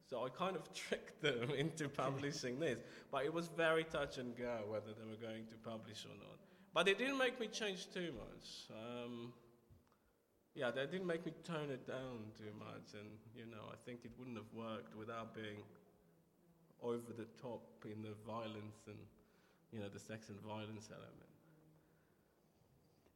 So 0.10 0.26
I 0.26 0.30
kind 0.30 0.56
of 0.56 0.72
tricked 0.86 1.22
them 1.22 1.50
into 1.58 1.88
publishing 1.90 2.60
this. 2.60 2.80
But 3.12 3.26
it 3.26 3.34
was 3.34 3.48
very 3.48 3.86
touch 3.86 4.18
and 4.18 4.38
go 4.38 4.60
whether 4.68 4.92
they 4.98 5.08
were 5.10 5.22
going 5.30 5.46
to 5.48 5.56
publish 5.68 6.06
or 6.06 6.16
not. 6.20 6.38
But 6.74 6.88
it 6.88 6.98
didn't 6.98 7.18
make 7.18 7.40
me 7.40 7.48
change 7.48 7.88
too 7.94 8.14
much. 8.24 8.46
Um, 8.72 9.34
yeah, 10.54 10.72
they 10.72 10.86
didn't 10.86 11.08
make 11.08 11.26
me 11.26 11.34
tone 11.44 11.70
it 11.72 11.88
down 11.88 12.32
too 12.38 12.52
much. 12.60 12.94
And, 13.00 13.10
you 13.36 13.46
know, 13.46 13.64
I 13.72 13.76
think 13.86 14.02
it 14.04 14.12
wouldn't 14.18 14.38
have 14.38 14.52
worked 14.54 14.96
without 14.96 15.34
being 15.34 15.64
over 16.84 17.14
the 17.18 17.28
top 17.42 17.64
in 17.86 18.02
the 18.02 18.16
violence 18.28 18.88
and, 18.88 19.00
you 19.72 19.80
know, 19.80 19.88
the 19.88 20.00
sex 20.00 20.30
and 20.30 20.40
violence 20.42 20.90
element. 20.92 21.32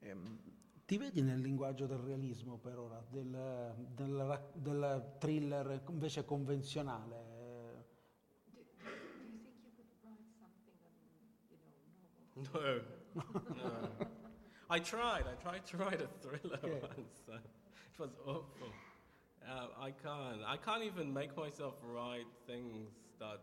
Ehm, 0.05 0.37
ti 0.85 0.97
vedi 0.97 1.21
nel 1.21 1.39
linguaggio 1.41 1.87
del 1.87 1.97
realismo 1.97 2.57
per 2.57 2.77
ora, 2.77 3.03
del, 3.09 3.73
del 3.95 4.39
del 4.53 5.15
thriller 5.17 5.81
invece 5.89 6.23
convenzionale? 6.25 7.33
No, 12.35 12.81
no. 13.55 14.07
I 14.69 14.79
tried. 14.79 15.25
I 15.25 15.35
tried 15.41 15.65
to 15.67 15.77
write 15.77 16.01
a 16.01 16.07
thriller 16.21 16.59
Okay. 16.63 16.81
once. 16.81 17.23
it 17.29 17.99
was 17.99 18.11
awful. 18.25 18.73
Uh, 19.47 19.67
I 19.79 19.91
can't. 19.91 20.41
I 20.45 20.57
can't 20.57 20.83
even 20.83 21.13
make 21.13 21.35
myself 21.37 21.75
write 21.83 22.27
things 22.45 22.89
that. 23.19 23.39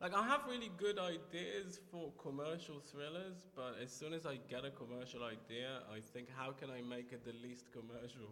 Like 0.00 0.14
I 0.14 0.26
have 0.26 0.40
really 0.48 0.70
good 0.78 0.98
ideas 0.98 1.78
for 1.90 2.10
commercial 2.16 2.80
thrillers, 2.80 3.44
but 3.54 3.76
as 3.82 3.92
soon 3.92 4.14
as 4.14 4.24
I 4.24 4.38
get 4.48 4.64
a 4.64 4.70
commercial 4.70 5.22
idea, 5.24 5.80
I 5.92 6.00
think 6.00 6.28
how 6.34 6.52
can 6.52 6.70
I 6.70 6.80
make 6.80 7.12
it 7.12 7.22
the 7.22 7.34
least 7.46 7.66
commercial 7.70 8.30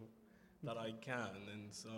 that 0.63 0.77
I 0.77 0.93
can, 0.99 1.29
and 1.53 1.71
so 1.71 1.89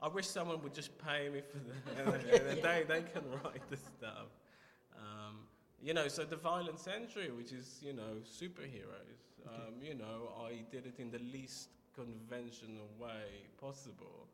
I 0.00 0.08
wish 0.08 0.26
someone 0.26 0.62
would 0.62 0.72
just 0.72 0.96
pay 0.98 1.28
me 1.28 1.42
for 1.42 1.58
that, 1.68 2.24
and 2.50 2.62
they, 2.62 2.84
they 2.88 3.02
can 3.02 3.22
write 3.44 3.68
the 3.68 3.76
stuff. 3.76 4.30
Um, 4.96 5.40
you 5.82 5.92
know, 5.92 6.08
so 6.08 6.24
the 6.24 6.36
violent 6.36 6.80
century, 6.80 7.30
which 7.30 7.52
is, 7.52 7.80
you 7.82 7.92
know, 7.92 8.22
superheroes, 8.24 9.20
um, 9.46 9.74
you 9.82 9.94
know, 9.94 10.32
I 10.40 10.62
did 10.72 10.86
it 10.86 10.94
in 10.98 11.10
the 11.10 11.18
least 11.18 11.68
conventional 11.94 12.88
way 12.98 13.46
possible. 13.60 14.28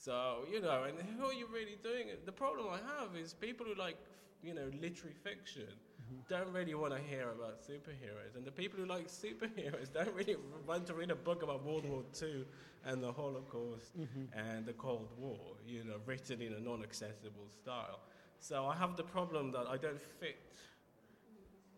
So, 0.00 0.46
you 0.50 0.62
know, 0.62 0.84
and 0.84 0.96
who 1.18 1.26
are 1.26 1.32
you 1.34 1.46
really 1.52 1.76
doing 1.82 2.08
it? 2.08 2.24
The 2.24 2.32
problem 2.32 2.66
I 2.72 2.78
have 2.98 3.14
is 3.14 3.34
people 3.34 3.66
who 3.66 3.74
like, 3.74 3.98
you 4.42 4.54
know, 4.54 4.64
literary 4.80 5.14
fiction 5.22 5.68
mm-hmm. 5.68 6.20
don't 6.26 6.50
really 6.54 6.74
want 6.74 6.94
to 6.94 7.00
hear 7.00 7.28
about 7.28 7.60
superheroes. 7.60 8.34
And 8.34 8.46
the 8.46 8.50
people 8.50 8.80
who 8.80 8.86
like 8.86 9.08
superheroes 9.08 9.92
don't 9.94 10.14
really 10.14 10.36
want 10.66 10.86
to 10.86 10.94
read 10.94 11.10
a 11.10 11.14
book 11.14 11.42
about 11.42 11.66
World 11.66 11.86
War 11.86 12.02
II 12.22 12.46
and 12.86 13.02
the 13.02 13.12
Holocaust 13.12 14.00
mm-hmm. 14.00 14.24
and 14.32 14.64
the 14.64 14.72
Cold 14.72 15.10
War, 15.18 15.56
you 15.66 15.84
know, 15.84 15.96
written 16.06 16.40
in 16.40 16.54
a 16.54 16.60
non 16.60 16.82
accessible 16.82 17.50
style. 17.50 18.00
So 18.38 18.64
I 18.64 18.76
have 18.76 18.96
the 18.96 19.04
problem 19.04 19.52
that 19.52 19.66
I 19.68 19.76
don't 19.76 20.00
fit 20.00 20.56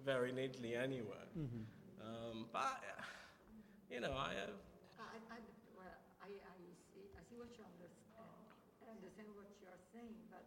very 0.07 0.31
neatly 0.31 0.77
anywhere. 0.77 1.27
Mm-hmm. 1.37 2.07
Um, 2.07 2.47
but, 2.53 2.85
you 3.91 3.99
know, 3.99 4.15
I 4.15 4.31
have. 4.39 4.55
I, 4.95 5.19
I, 5.27 5.39
well, 5.75 5.91
I, 6.23 6.31
I, 6.31 6.55
see, 6.95 7.11
I 7.19 7.23
see 7.27 7.35
what 7.35 7.51
you 7.59 7.67
understand. 7.67 8.03
I 8.83 8.99
understand 8.99 9.31
what 9.39 9.49
you 9.63 9.71
are 9.71 9.83
saying, 9.95 10.19
but 10.29 10.43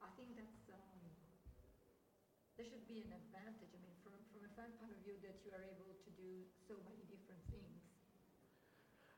I 0.00 0.08
think 0.14 0.38
that's, 0.38 0.70
um, 0.70 1.02
there 2.54 2.66
should 2.66 2.86
be 2.86 3.02
an 3.02 3.10
advantage. 3.10 3.74
I 3.74 3.78
mean, 3.82 3.96
from, 4.06 4.14
from 4.30 4.46
a 4.46 4.52
fan 4.54 4.70
point 4.78 4.94
of 4.94 5.02
view, 5.02 5.18
that 5.26 5.42
you 5.42 5.50
are 5.50 5.66
able 5.66 5.90
to 5.90 6.10
do 6.14 6.46
so 6.62 6.78
many 6.86 7.02
different 7.10 7.42
things. 7.50 7.82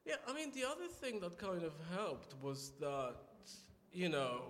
Yeah, 0.04 0.16
I 0.28 0.34
mean, 0.34 0.52
the 0.52 0.64
other 0.64 0.88
thing 0.88 1.20
that 1.20 1.38
kind 1.38 1.62
of 1.62 1.72
helped 1.94 2.34
was 2.42 2.72
that, 2.80 3.14
you 3.92 4.08
know, 4.10 4.42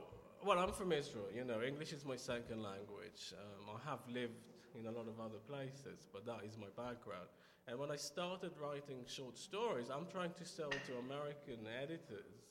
well, 0.44 0.58
I'm 0.58 0.72
from 0.72 0.92
Israel, 0.92 1.28
you 1.34 1.44
know, 1.44 1.62
English 1.62 1.92
is 1.92 2.04
my 2.04 2.16
second 2.16 2.62
language. 2.62 3.32
Um, 3.32 3.76
I 3.76 3.90
have 3.90 4.00
lived 4.08 4.50
in 4.74 4.86
a 4.86 4.90
lot 4.90 5.06
of 5.06 5.20
other 5.20 5.38
places, 5.48 6.08
but 6.12 6.26
that 6.26 6.40
is 6.44 6.58
my 6.58 6.66
background. 6.76 7.28
And 7.68 7.78
when 7.78 7.90
I 7.90 7.96
started 7.96 8.50
writing 8.60 9.04
short 9.06 9.38
stories, 9.38 9.88
I'm 9.90 10.06
trying 10.06 10.32
to 10.34 10.44
sell 10.44 10.70
to 10.70 10.92
American 10.98 11.66
editors 11.82 12.50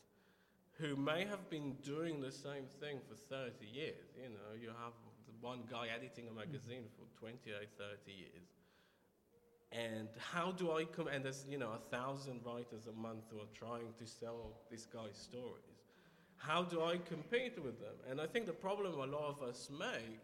who 0.80 0.96
may 0.96 1.26
have 1.26 1.50
been 1.50 1.74
doing 1.84 2.20
the 2.20 2.32
same 2.32 2.66
thing 2.80 2.98
for 3.08 3.16
30 3.16 3.66
years. 3.66 4.16
You 4.18 4.30
know, 4.30 4.58
you 4.60 4.70
have 4.70 4.94
one 5.42 5.60
guy 5.70 5.88
editing 5.94 6.30
a 6.30 6.34
magazine 6.34 6.86
for 6.98 7.06
28, 7.20 7.70
30 7.78 8.12
years. 8.12 8.48
And 9.74 10.08
how 10.20 10.52
do 10.52 10.72
I 10.72 10.86
come? 10.86 11.08
And 11.08 11.26
there's 11.26 11.46
you 11.50 11.58
know 11.58 11.72
a 11.72 11.96
thousand 11.96 12.42
writers 12.46 12.88
a 12.88 13.00
month 13.00 13.26
who 13.32 13.40
are 13.40 13.54
trying 13.54 13.92
to 13.98 14.06
sell 14.06 14.54
this 14.70 14.86
guy's 14.86 15.18
stories. 15.18 15.82
How 16.38 16.62
do 16.64 16.84
I 16.84 16.98
compete 16.98 17.58
with 17.64 17.80
them? 17.80 17.96
And 18.10 18.22
I 18.22 18.28
think 18.28 18.46
the 18.46 18.54
problem 18.54 18.94
a 18.94 19.06
lot 19.06 19.30
of 19.30 19.42
us 19.42 19.70
make 19.72 20.20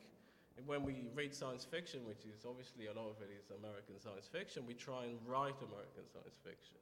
when 0.66 0.84
we 0.84 1.08
read 1.16 1.34
science 1.34 1.66
fiction, 1.66 2.02
which 2.06 2.26
is 2.26 2.46
obviously 2.46 2.88
a 2.88 2.94
lot 2.94 3.10
of 3.10 3.16
it 3.22 3.30
is 3.32 3.50
American 3.58 4.00
science 4.00 4.28
fiction, 4.32 4.64
we 4.68 4.74
try 4.74 5.06
and 5.06 5.18
write 5.26 5.56
American 5.64 6.04
science 6.12 6.38
fiction. 6.44 6.76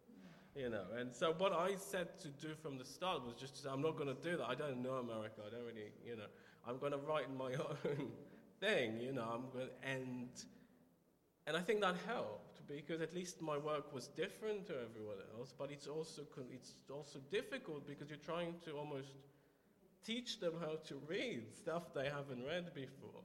You 0.55 0.71
know, 0.71 0.85
and 0.97 1.13
so 1.13 1.35
what 1.37 1.53
I 1.53 1.75
said 1.75 2.19
to 2.21 2.29
do 2.29 2.55
from 2.61 2.79
the 2.79 2.85
start 2.85 3.23
was 3.23 3.35
just 3.35 3.55
to 3.57 3.61
say, 3.61 3.69
I'm 3.69 3.81
not 3.81 3.95
going 3.95 4.09
to 4.09 4.21
do 4.21 4.37
that. 4.37 4.47
I 4.49 4.55
don't 4.55 4.81
know 4.81 4.93
America. 4.93 5.41
I 5.45 5.51
don't 5.51 5.65
really, 5.65 5.91
you 6.03 6.15
know, 6.15 6.25
I'm 6.67 6.79
going 6.79 6.93
to 6.93 6.97
write 6.97 7.27
my 7.37 7.53
own 7.85 8.09
thing. 8.59 8.99
You 8.99 9.13
know, 9.13 9.21
I'm 9.21 9.51
going 9.53 9.67
to, 9.67 9.87
and 9.87 10.29
and 11.45 11.55
I 11.55 11.61
think 11.61 11.81
that 11.81 11.95
helped 12.07 12.46
because 12.67 13.01
at 13.01 13.13
least 13.13 13.41
my 13.41 13.57
work 13.57 13.93
was 13.93 14.07
different 14.07 14.67
to 14.67 14.73
everyone 14.73 15.17
else. 15.37 15.53
But 15.57 15.71
it's 15.71 15.87
also 15.87 16.23
it's 16.51 16.73
also 16.91 17.19
difficult 17.31 17.87
because 17.87 18.09
you're 18.09 18.25
trying 18.25 18.55
to 18.65 18.71
almost 18.73 19.09
teach 20.05 20.39
them 20.39 20.53
how 20.59 20.75
to 20.87 20.95
read 21.07 21.43
stuff 21.53 21.93
they 21.93 22.05
haven't 22.05 22.43
read 22.45 22.73
before. 22.73 23.21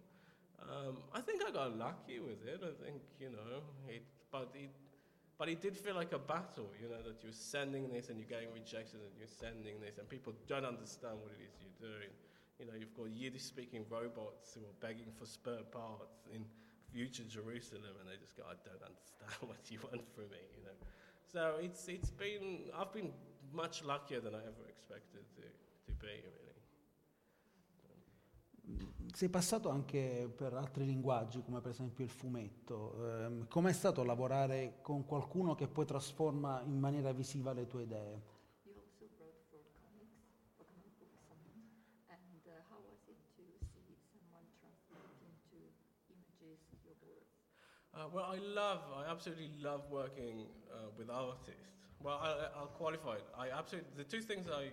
Um, 0.62 0.98
I 1.12 1.20
think 1.20 1.42
I 1.46 1.50
got 1.50 1.76
lucky 1.76 2.20
with 2.20 2.46
it. 2.46 2.60
I 2.62 2.84
think 2.84 3.02
you 3.18 3.30
know 3.30 3.62
it, 3.88 4.02
but 4.30 4.50
it, 4.54 4.70
but 5.38 5.48
it 5.48 5.60
did 5.60 5.76
feel 5.76 5.94
like 5.94 6.12
a 6.12 6.18
battle. 6.18 6.70
You 6.80 6.88
know 6.88 7.02
that 7.02 7.22
you're 7.22 7.32
sending 7.32 7.88
this 7.92 8.08
and 8.08 8.18
you're 8.18 8.28
getting 8.28 8.52
rejected, 8.54 9.00
and 9.00 9.10
you're 9.18 9.26
sending 9.26 9.80
this, 9.80 9.98
and 9.98 10.08
people 10.08 10.32
don't 10.46 10.64
understand 10.64 11.18
what 11.20 11.32
it 11.32 11.42
is 11.42 11.54
you're 11.60 11.90
doing. 11.90 12.10
You 12.60 12.66
know, 12.66 12.74
you've 12.78 12.94
got 12.94 13.10
Yiddish-speaking 13.10 13.86
robots 13.90 14.54
who 14.54 14.60
are 14.60 14.78
begging 14.80 15.10
for 15.18 15.26
spare 15.26 15.66
parts 15.72 16.28
in 16.32 16.44
future 16.92 17.24
Jerusalem, 17.28 17.94
and 18.00 18.08
they 18.08 18.18
just 18.18 18.36
go, 18.36 18.44
"I 18.44 18.56
don't 18.64 18.82
understand 18.82 19.30
what 19.48 19.70
you 19.70 19.78
want 19.82 20.04
from 20.14 20.28
me." 20.30 20.42
You 20.56 20.62
know, 20.64 20.76
so 21.32 21.58
it's 21.60 21.88
it's 21.88 22.10
been 22.10 22.70
I've 22.78 22.92
been 22.92 23.12
much 23.52 23.82
luckier 23.82 24.20
than 24.20 24.34
I 24.34 24.42
ever 24.52 24.66
expected 24.68 25.24
to 25.36 25.42
to 25.86 25.92
be. 25.98 26.06
Really. 26.06 26.42
Sei 29.14 29.28
passato 29.28 29.68
anche 29.68 30.32
per 30.34 30.54
altri 30.54 30.86
linguaggi, 30.86 31.42
come 31.42 31.60
per 31.60 31.72
esempio 31.72 32.04
il 32.04 32.10
fumetto. 32.10 33.06
Ehm, 33.06 33.48
com'è 33.48 33.72
stato 33.72 34.04
lavorare 34.04 34.78
con 34.80 35.04
qualcuno 35.04 35.54
che 35.54 35.68
poi 35.68 35.84
trasforma 35.84 36.62
in 36.62 36.78
maniera 36.78 37.12
visiva 37.12 37.52
le 37.52 37.66
tue 37.66 37.82
idee? 37.82 38.22
Uh, 47.94 48.04
well, 48.12 48.24
I 48.24 48.38
love, 48.54 48.80
I 48.96 49.10
absolutely 49.10 49.50
love 49.62 49.82
working 49.90 50.46
uh, 50.72 50.88
with 50.96 51.10
artists. 51.10 51.76
Well, 52.02 52.18
I, 52.22 52.58
I'll 52.58 52.66
qualify 52.66 53.16
it. 53.16 53.26
I 53.38 53.50
absolutely 53.50 53.90
the 53.96 54.04
two 54.04 54.20
things 54.22 54.46
I 54.48 54.70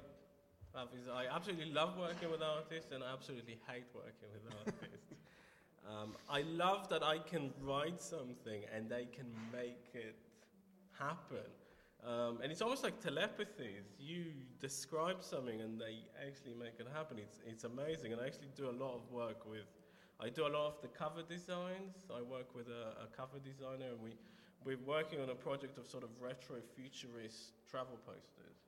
have 0.78 0.88
is 0.98 1.08
I 1.08 1.26
absolutely 1.34 1.72
love 1.72 1.98
working 1.98 2.32
with 2.32 2.42
artists 2.42 2.92
and 2.94 3.04
I 3.04 3.12
absolutely 3.12 3.60
hate 3.68 3.86
working 3.94 4.30
with 4.34 4.54
artists. 4.66 5.14
Um, 5.88 6.16
I 6.30 6.42
love 6.44 6.88
that 6.90 7.04
I 7.04 7.20
can 7.20 7.52
write 7.62 8.02
something 8.02 8.62
and 8.74 8.90
they 8.90 9.06
can 9.06 9.28
make 9.52 9.90
it 9.94 10.16
happen. 10.98 11.50
Um, 12.06 12.40
and 12.42 12.52
it's 12.52 12.62
almost 12.62 12.84
like 12.84 13.02
telepathy. 13.02 13.76
You 14.00 14.26
describe 14.62 15.22
something 15.24 15.60
and 15.60 15.80
they 15.80 16.00
actually 16.26 16.54
make 16.54 16.80
it 16.80 16.88
happen. 16.94 17.18
It's, 17.20 17.40
it's 17.46 17.64
amazing. 17.66 18.14
And 18.14 18.22
I 18.22 18.28
actually 18.28 18.50
do 18.56 18.70
a 18.70 18.76
lot 18.84 18.96
of 18.96 19.12
work 19.12 19.50
with, 19.50 19.66
I 20.22 20.30
do 20.30 20.46
a 20.46 20.52
lot 20.52 20.68
of 20.68 20.82
the 20.82 20.90
cover 20.90 21.24
designs. 21.24 22.04
I 22.14 22.22
work 22.22 22.54
with 22.54 22.68
a, 22.68 23.04
a 23.04 23.08
cover 23.16 23.40
designer 23.40 23.88
and 23.92 24.02
we, 24.02 24.18
we're 24.66 24.84
working 24.86 25.22
on 25.22 25.30
a 25.30 25.36
project 25.36 25.78
of 25.78 25.88
sort 25.88 26.04
of 26.04 26.10
retro 26.20 26.58
futurist 26.76 27.54
travel 27.70 27.98
posters, 28.06 28.60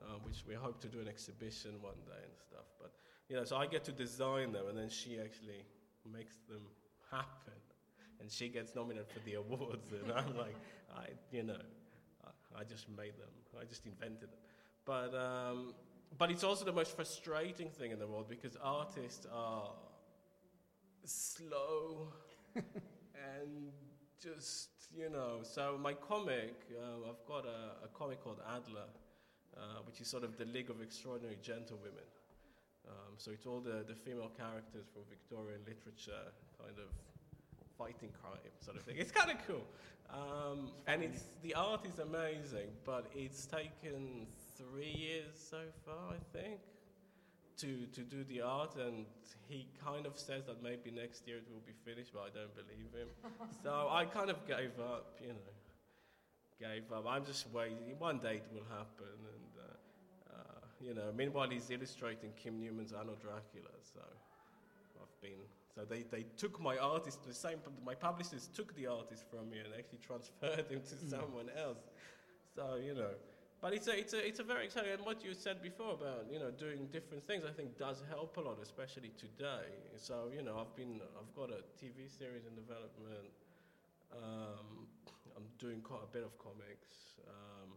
uh, 0.00 0.18
which 0.22 0.44
we 0.46 0.54
hope 0.54 0.80
to 0.82 0.88
do 0.88 1.00
an 1.00 1.08
exhibition 1.08 1.72
one 1.80 1.98
day 2.06 2.22
and 2.22 2.38
stuff. 2.38 2.66
But, 2.80 2.92
you 3.28 3.34
know, 3.34 3.42
so 3.44 3.56
I 3.56 3.66
get 3.66 3.82
to 3.84 3.92
design 3.92 4.52
them 4.52 4.68
and 4.68 4.78
then 4.78 4.88
she 4.88 5.18
actually 5.18 5.66
makes 6.10 6.36
them 6.48 6.62
happen. 7.10 7.58
And 8.20 8.30
she 8.30 8.48
gets 8.48 8.76
nominated 8.76 9.08
for 9.08 9.18
the 9.26 9.34
awards, 9.34 9.90
and 9.92 10.12
I'm 10.12 10.36
like, 10.38 10.54
I, 10.96 11.08
you 11.32 11.42
know, 11.42 11.58
I, 12.24 12.60
I 12.60 12.64
just 12.64 12.88
made 12.88 13.18
them. 13.18 13.28
I 13.60 13.64
just 13.64 13.84
invented 13.84 14.22
them. 14.22 14.38
But, 14.84 15.14
um, 15.14 15.74
but 16.16 16.30
it's 16.30 16.44
also 16.44 16.64
the 16.64 16.72
most 16.72 16.94
frustrating 16.94 17.68
thing 17.68 17.90
in 17.90 17.98
the 17.98 18.06
world 18.06 18.28
because 18.28 18.56
artists 18.62 19.26
are 19.32 19.70
slow 21.04 22.08
and 22.56 23.72
just, 24.22 24.70
you 24.96 25.10
know. 25.10 25.40
So 25.42 25.78
my 25.80 25.94
comic, 25.94 26.54
uh, 26.72 27.08
I've 27.08 27.26
got 27.26 27.44
a, 27.44 27.84
a 27.84 27.88
comic 27.92 28.22
called 28.22 28.40
Adler, 28.56 28.88
uh, 29.56 29.60
which 29.86 30.00
is 30.00 30.08
sort 30.08 30.24
of 30.24 30.36
the 30.36 30.44
League 30.46 30.70
of 30.70 30.80
Extraordinary 30.80 31.38
Gentlewomen. 31.42 32.08
Um, 32.86 33.14
so 33.16 33.30
it's 33.30 33.46
all 33.46 33.60
the, 33.60 33.84
the 33.86 33.94
female 33.94 34.30
characters 34.36 34.86
from 34.92 35.02
Victorian 35.08 35.60
literature, 35.66 36.32
kind 36.58 36.78
of 36.78 36.90
fighting 37.78 38.10
crime 38.20 38.38
sort 38.60 38.76
of 38.76 38.82
thing. 38.82 38.96
It's 38.98 39.10
kind 39.10 39.30
of 39.30 39.38
cool. 39.46 39.64
Um, 40.10 40.70
and 40.86 41.02
it's, 41.02 41.24
the 41.42 41.54
art 41.54 41.86
is 41.86 41.98
amazing, 41.98 42.68
but 42.84 43.06
it's 43.14 43.46
taken 43.46 44.26
three 44.56 44.92
years 44.92 45.34
so 45.50 45.62
far, 45.84 46.14
I 46.14 46.38
think, 46.38 46.60
to, 47.58 47.86
to 47.92 48.00
do 48.00 48.24
the 48.24 48.40
art. 48.40 48.76
And 48.76 49.06
he 49.48 49.66
kind 49.84 50.06
of 50.06 50.18
says 50.18 50.44
that 50.46 50.62
maybe 50.62 50.90
next 50.90 51.26
year 51.26 51.38
it 51.38 51.46
will 51.50 51.62
be 51.66 51.74
finished, 51.84 52.12
but 52.12 52.20
I 52.20 52.30
don't 52.34 52.54
believe 52.54 52.90
him. 52.92 53.08
so 53.62 53.88
I 53.90 54.04
kind 54.04 54.30
of 54.30 54.46
gave 54.46 54.78
up, 54.80 55.18
you 55.20 55.28
know. 55.28 55.54
Gave 56.60 56.92
up. 56.92 57.04
I'm 57.08 57.24
just 57.24 57.50
waiting. 57.52 57.98
One 57.98 58.18
day 58.18 58.36
it 58.36 58.46
will 58.52 58.66
happen. 58.70 59.10
And, 59.10 59.52
uh, 60.30 60.66
you 60.80 60.94
know, 60.94 61.12
meanwhile 61.16 61.50
he's 61.50 61.70
illustrating 61.70 62.30
Kim 62.36 62.60
Newman's 62.60 62.92
Anno 62.92 63.16
Dracula. 63.20 63.74
So 63.82 64.00
I've 65.00 65.20
been. 65.20 65.40
So 65.74 65.84
they, 65.84 66.04
they 66.10 66.24
took 66.36 66.60
my 66.60 66.78
artist, 66.78 67.26
the 67.26 67.34
same, 67.34 67.58
my 67.84 67.94
publishers 67.94 68.48
took 68.54 68.76
the 68.76 68.86
artist 68.86 69.24
from 69.28 69.50
me 69.50 69.58
and 69.58 69.74
actually 69.76 69.98
transferred 70.06 70.70
him 70.70 70.80
to 70.88 70.94
mm. 70.94 71.10
someone 71.10 71.50
else. 71.58 71.82
So, 72.54 72.78
you 72.80 72.94
know, 72.94 73.10
but 73.64 73.72
it's 73.72 73.88
a, 73.88 73.96
it's 73.98 74.12
a, 74.12 74.20
it's 74.20 74.40
a 74.40 74.42
very 74.44 74.66
exciting, 74.66 74.92
and 74.92 75.00
what 75.06 75.24
you 75.24 75.32
said 75.32 75.62
before 75.62 75.94
about, 75.96 76.28
you 76.30 76.38
know, 76.38 76.50
doing 76.50 76.84
different 76.92 77.26
things, 77.26 77.44
I 77.48 77.50
think 77.50 77.78
does 77.78 78.02
help 78.10 78.36
a 78.36 78.42
lot, 78.42 78.58
especially 78.60 79.08
today. 79.16 79.72
So, 79.96 80.28
you 80.36 80.42
know, 80.42 80.60
I've 80.60 80.76
been, 80.76 81.00
I've 81.16 81.32
got 81.34 81.48
a 81.48 81.64
TV 81.80 82.12
series 82.12 82.44
in 82.44 82.52
development. 82.54 83.32
Um, 84.12 84.84
I'm 85.34 85.48
doing 85.58 85.80
quite 85.80 86.04
a 86.04 86.12
bit 86.12 86.24
of 86.24 86.36
comics. 86.36 87.16
Um, 87.24 87.72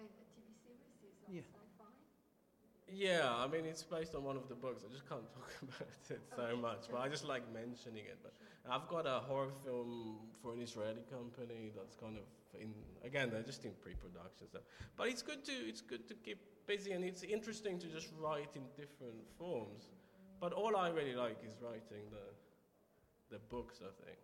and 0.00 0.08
the 0.08 0.24
TV 0.32 0.56
series 0.56 0.96
is 1.04 1.20
on 1.28 1.36
Yeah. 1.36 1.59
Yeah, 2.92 3.30
I 3.32 3.46
mean, 3.46 3.64
it's 3.64 3.82
based 3.82 4.14
on 4.14 4.24
one 4.24 4.36
of 4.36 4.48
the 4.48 4.54
books. 4.54 4.82
I 4.86 4.92
just 4.92 5.08
can't 5.08 5.22
talk 5.34 5.50
about 5.62 5.88
it 6.10 6.20
so 6.34 6.56
much, 6.56 6.84
but 6.90 6.98
I 6.98 7.08
just 7.08 7.24
like 7.24 7.42
mentioning 7.52 8.04
it. 8.04 8.18
But 8.22 8.34
I've 8.68 8.88
got 8.88 9.06
a 9.06 9.20
horror 9.20 9.52
film 9.64 10.18
for 10.42 10.52
an 10.52 10.60
Israeli 10.60 11.02
company 11.10 11.70
that's 11.76 11.94
kind 11.94 12.16
of 12.16 12.24
in, 12.60 12.74
again, 13.04 13.30
they're 13.30 13.42
just 13.42 13.64
in 13.64 13.72
pre-production 13.80 14.48
stuff. 14.48 14.62
But 14.96 15.08
it's 15.08 15.22
good 15.22 15.44
to, 15.44 15.52
it's 15.52 15.80
good 15.80 16.08
to 16.08 16.14
keep 16.14 16.38
busy 16.66 16.92
and 16.92 17.04
it's 17.04 17.22
interesting 17.22 17.78
to 17.78 17.86
just 17.86 18.08
write 18.18 18.50
in 18.54 18.62
different 18.76 19.22
forms. 19.38 19.88
But 20.40 20.52
all 20.52 20.76
I 20.76 20.88
really 20.88 21.14
like 21.14 21.38
is 21.46 21.54
writing 21.62 22.04
the, 22.10 23.36
the 23.36 23.40
books, 23.50 23.80
I 23.82 23.92
think. 24.04 24.18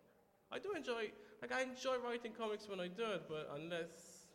I 0.51 0.59
do 0.59 0.73
enjoy, 0.73 1.11
like 1.41 1.51
I 1.51 1.61
enjoy 1.61 1.97
writing 2.03 2.31
comics 2.37 2.67
when 2.67 2.79
I 2.79 2.87
do 2.87 3.03
it, 3.03 3.23
but 3.29 3.49
unless, 3.55 4.27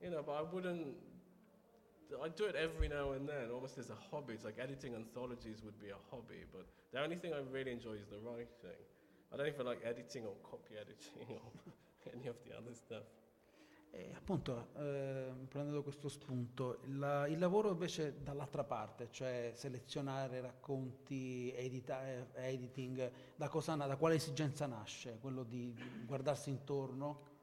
you 0.00 0.10
know, 0.10 0.22
but 0.24 0.32
I 0.32 0.42
wouldn't 0.42 0.96
I 2.22 2.28
do 2.28 2.44
it 2.44 2.54
every 2.56 2.88
now 2.88 3.12
and 3.12 3.28
then, 3.28 3.50
almost 3.52 3.78
as 3.78 3.90
a 3.90 3.98
hobby. 4.10 4.34
It's 4.34 4.44
like 4.44 4.58
editing 4.58 4.94
anthologies 4.94 5.62
would 5.64 5.78
be 5.78 5.90
a 5.90 6.00
hobby, 6.10 6.44
but 6.52 6.66
the 6.92 7.00
only 7.00 7.16
thing 7.16 7.32
I 7.32 7.40
really 7.50 7.72
enjoy 7.72 7.94
is 7.94 8.06
the 8.06 8.18
writing. 8.18 8.80
I 9.32 9.36
don't 9.36 9.48
even 9.48 9.66
like 9.66 9.80
editing 9.84 10.24
or 10.24 10.34
copy 10.48 10.74
editing 10.80 11.26
or 11.28 11.42
any 12.14 12.28
of 12.28 12.36
the 12.44 12.56
other 12.56 12.74
stuff. 12.74 13.04
E 13.96 14.12
appunto, 14.12 14.70
eh, 14.76 15.32
prendendo 15.48 15.84
questo 15.84 16.08
spunto, 16.08 16.80
la, 16.86 17.28
il 17.28 17.38
lavoro 17.38 17.70
invece 17.70 18.22
dall'altra 18.24 18.64
parte, 18.64 19.08
cioè 19.12 19.52
selezionare 19.54 20.40
racconti, 20.40 21.52
edita, 21.54 22.04
eh, 22.04 22.26
editing, 22.34 23.10
da, 23.36 23.48
cosa, 23.48 23.76
da 23.76 23.96
quale 23.96 24.16
esigenza 24.16 24.66
nasce? 24.66 25.18
Quello 25.20 25.44
di 25.44 25.72
guardarsi 26.06 26.50
intorno? 26.50 27.33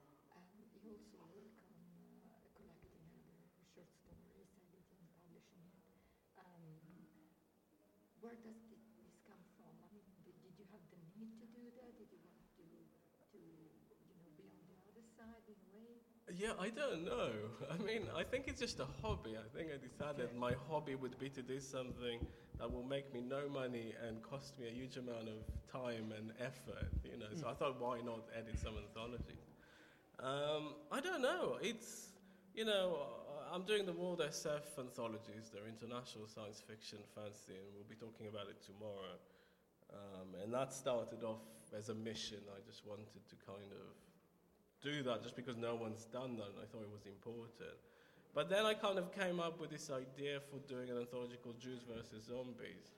Yeah, 16.41 16.58
I 16.60 16.69
don't 16.69 17.06
know. 17.06 17.30
I 17.69 17.77
mean, 17.84 18.01
I 18.17 18.23
think 18.23 18.45
it's 18.47 18.60
just 18.60 18.80
a 18.80 18.88
hobby. 19.04 19.38
I 19.38 19.45
think 19.56 19.69
I 19.69 19.77
decided 19.77 20.25
okay. 20.25 20.39
my 20.39 20.54
hobby 20.67 20.95
would 20.95 21.13
be 21.19 21.30
to 21.30 21.43
do 21.43 21.60
something 21.60 22.17
that 22.58 22.65
will 22.65 22.84
make 22.84 23.13
me 23.13 23.21
no 23.21 23.47
money 23.47 23.93
and 24.01 24.23
cost 24.23 24.58
me 24.58 24.67
a 24.67 24.71
huge 24.71 24.97
amount 24.97 25.30
of 25.30 25.45
time 25.71 26.12
and 26.17 26.34
effort, 26.41 26.89
you 27.06 27.19
know. 27.19 27.30
Mm. 27.30 27.39
So 27.39 27.47
I 27.47 27.54
thought, 27.54 27.80
why 27.80 28.01
not 28.01 28.25
edit 28.36 28.58
some 28.58 28.73
anthologies? 28.73 29.54
Um, 30.17 30.73
I 30.91 30.99
don't 30.99 31.21
know. 31.21 31.60
It's, 31.62 32.10
you 32.56 32.65
know, 32.65 33.06
I'm 33.54 33.62
doing 33.62 33.86
the 33.86 33.93
World 33.93 34.21
SF 34.25 34.65
anthologies. 34.80 35.54
They're 35.54 35.69
international 35.69 36.25
science 36.25 36.60
fiction 36.65 36.97
fantasy, 37.13 37.54
and 37.54 37.69
we'll 37.75 37.86
be 37.86 38.01
talking 38.01 38.25
about 38.25 38.49
it 38.49 38.58
tomorrow. 38.65 39.13
Um, 39.93 40.41
and 40.41 40.51
that 40.56 40.73
started 40.73 41.21
off 41.23 41.45
as 41.77 41.89
a 41.89 41.95
mission. 41.95 42.39
I 42.49 42.65
just 42.65 42.82
wanted 42.88 43.13
to 43.30 43.36
kind 43.45 43.69
of 43.77 43.93
do 44.81 45.03
that 45.03 45.23
just 45.23 45.35
because 45.35 45.57
no 45.57 45.75
one's 45.75 46.05
done 46.05 46.35
that. 46.37 46.53
I 46.61 46.65
thought 46.65 46.81
it 46.81 46.91
was 46.91 47.05
important. 47.05 47.77
But 48.33 48.49
then 48.49 48.65
I 48.65 48.73
kind 48.73 48.97
of 48.97 49.11
came 49.11 49.39
up 49.39 49.59
with 49.59 49.69
this 49.69 49.89
idea 49.91 50.39
for 50.49 50.59
doing 50.67 50.89
an 50.89 50.97
anthology 50.97 51.37
called 51.43 51.59
Jews 51.59 51.81
versus 51.83 52.25
Zombies, 52.27 52.95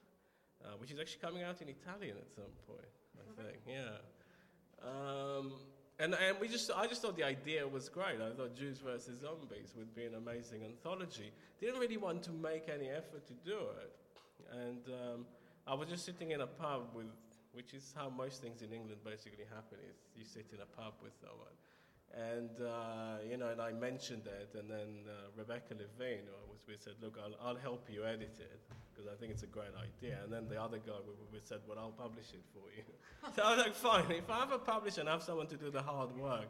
uh, 0.64 0.78
which 0.78 0.92
is 0.92 1.00
actually 1.00 1.22
coming 1.22 1.44
out 1.44 1.62
in 1.62 1.70
Italian 1.70 2.18
at 2.18 2.32
some 2.32 2.54
point, 2.68 2.94
I 3.18 3.42
think. 3.42 3.58
Yeah. 3.66 3.98
Um, 4.86 5.54
and, 6.00 6.14
and 6.14 6.40
we 6.40 6.48
just, 6.48 6.70
I 6.76 6.88
just 6.88 7.02
thought 7.02 7.18
the 7.18 7.24
idea 7.24 7.68
was 7.68 7.90
great. 7.90 8.22
I 8.22 8.34
thought 8.36 8.56
Jews 8.56 8.78
versus 8.80 9.22
Zombies 9.22 9.74
would 9.78 9.96
be 9.96 10.06
an 10.06 10.16
amazing 10.16 10.64
anthology. 10.64 11.32
Didn't 11.60 11.80
really 11.80 11.98
want 11.98 12.24
to 12.24 12.32
make 12.32 12.70
any 12.70 12.90
effort 12.90 13.26
to 13.28 13.34
do 13.46 13.58
it. 13.82 13.94
And 14.52 14.82
um, 14.88 15.26
I 15.66 15.74
was 15.74 15.90
just 15.90 16.06
sitting 16.06 16.32
in 16.32 16.42
a 16.42 16.48
pub 16.48 16.90
with, 16.94 17.08
which 17.54 17.74
is 17.74 17.94
how 17.96 18.10
most 18.10 18.42
things 18.42 18.62
in 18.62 18.74
England 18.74 19.02
basically 19.04 19.46
happen, 19.50 19.78
is 19.90 19.98
you 20.16 20.26
sit 20.26 20.46
in 20.54 20.60
a 20.62 20.66
pub 20.66 20.94
with 21.02 21.14
someone. 21.22 21.56
And, 22.14 22.52
uh, 22.62 23.26
you 23.28 23.38
know, 23.38 23.50
and 23.50 23.60
I 23.60 23.72
mentioned 23.72 24.22
that, 24.26 24.54
and 24.60 24.70
then 24.70 25.10
uh, 25.10 25.34
Rebecca 25.36 25.74
Levine, 25.74 26.30
who 26.30 26.36
I 26.38 26.46
was 26.46 26.62
with, 26.68 26.84
said, 26.84 26.94
look, 27.02 27.18
I'll, 27.18 27.34
I'll 27.42 27.56
help 27.56 27.90
you 27.90 28.06
edit 28.06 28.38
it, 28.38 28.62
because 28.94 29.10
I 29.12 29.16
think 29.20 29.32
it's 29.32 29.42
a 29.42 29.48
great 29.48 29.74
idea. 29.74 30.20
And 30.24 30.32
then 30.32 30.48
the 30.48 30.62
other 30.62 30.78
guy 30.78 30.94
we 31.02 31.14
with 31.34 31.48
said, 31.48 31.62
well, 31.68 31.80
I'll 31.80 31.98
publish 31.98 32.28
it 32.34 32.46
for 32.54 32.70
you. 32.70 32.84
so 33.36 33.42
I 33.42 33.56
was 33.56 33.66
like, 33.66 33.76
fine, 33.76 34.12
if 34.12 34.30
I 34.30 34.40
have 34.40 34.52
a 34.52 34.60
publisher 34.60 35.02
and 35.02 35.10
have 35.10 35.24
someone 35.24 35.48
to 35.48 35.58
do 35.58 35.72
the 35.72 35.82
hard 35.82 36.16
work, 36.16 36.50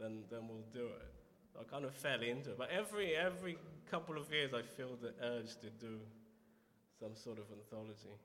then, 0.00 0.24
then 0.30 0.48
we'll 0.48 0.64
do 0.72 0.86
it. 0.86 1.12
So 1.52 1.60
I 1.60 1.64
kind 1.64 1.84
of 1.84 1.92
fell 1.92 2.22
into 2.22 2.52
it. 2.52 2.58
But 2.58 2.70
every, 2.70 3.14
every 3.14 3.58
couple 3.90 4.16
of 4.16 4.32
years, 4.32 4.54
I 4.54 4.62
feel 4.62 4.96
the 4.96 5.12
urge 5.22 5.60
to 5.60 5.68
do 5.78 6.00
some 6.98 7.14
sort 7.14 7.38
of 7.38 7.44
anthology. 7.52 8.16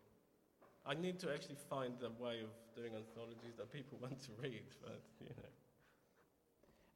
I 0.86 0.93
need 0.93 1.19
to 1.19 1.34
actually 1.34 1.58
find 1.69 1.95
a 2.02 2.23
way 2.23 2.39
of 2.39 2.56
doing 2.73 2.93
anthologies 2.95 3.58
that 3.58 3.73
people 3.73 3.97
want 4.02 4.21
to 4.21 4.32
read, 4.41 4.63
but, 4.82 5.02
you 5.19 5.36
know. 5.36 5.50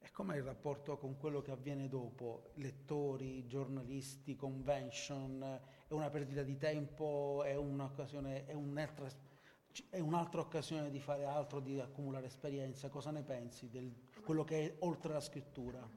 E 0.03 0.09
com'è 0.11 0.35
il 0.35 0.43
rapporto 0.43 0.97
con 0.97 1.15
quello 1.15 1.41
che 1.41 1.51
avviene 1.51 1.87
dopo? 1.87 2.49
Lettori, 2.55 3.45
giornalisti, 3.45 4.35
convention? 4.35 5.61
È 5.87 5.93
una 5.93 6.09
perdita 6.09 6.41
di 6.41 6.57
tempo? 6.57 7.43
È 7.45 7.55
un'occasione, 7.55 8.47
è 8.47 8.53
un'altra, 8.53 9.07
è 9.89 9.99
un'altra 9.99 10.41
occasione 10.41 10.89
di 10.89 10.99
fare 10.99 11.25
altro, 11.25 11.59
di 11.59 11.79
accumulare 11.79 12.25
esperienza? 12.25 12.89
Cosa 12.89 13.11
ne 13.11 13.21
pensi 13.21 13.69
di 13.69 13.95
quello 14.25 14.43
che 14.43 14.65
è 14.65 14.75
oltre 14.79 15.13
la 15.13 15.21
scrittura? 15.21 15.87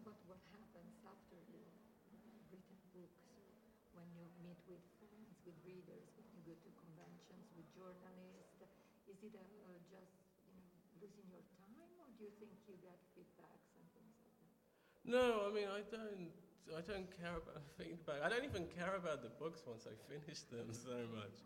No, 15.05 15.43
I 15.49 15.55
mean 15.55 15.69
I 15.69 15.83
don't. 15.91 16.31
I 16.73 16.81
don't 16.81 17.09
care 17.21 17.37
about. 17.37 18.23
I 18.25 18.29
don't 18.29 18.45
even 18.45 18.67
care 18.75 18.97
about 18.97 19.23
the 19.23 19.29
books 19.29 19.63
once 19.67 19.87
I 19.87 19.95
finish 20.09 20.41
them 20.51 20.67
so 20.73 20.97
much. 21.15 21.37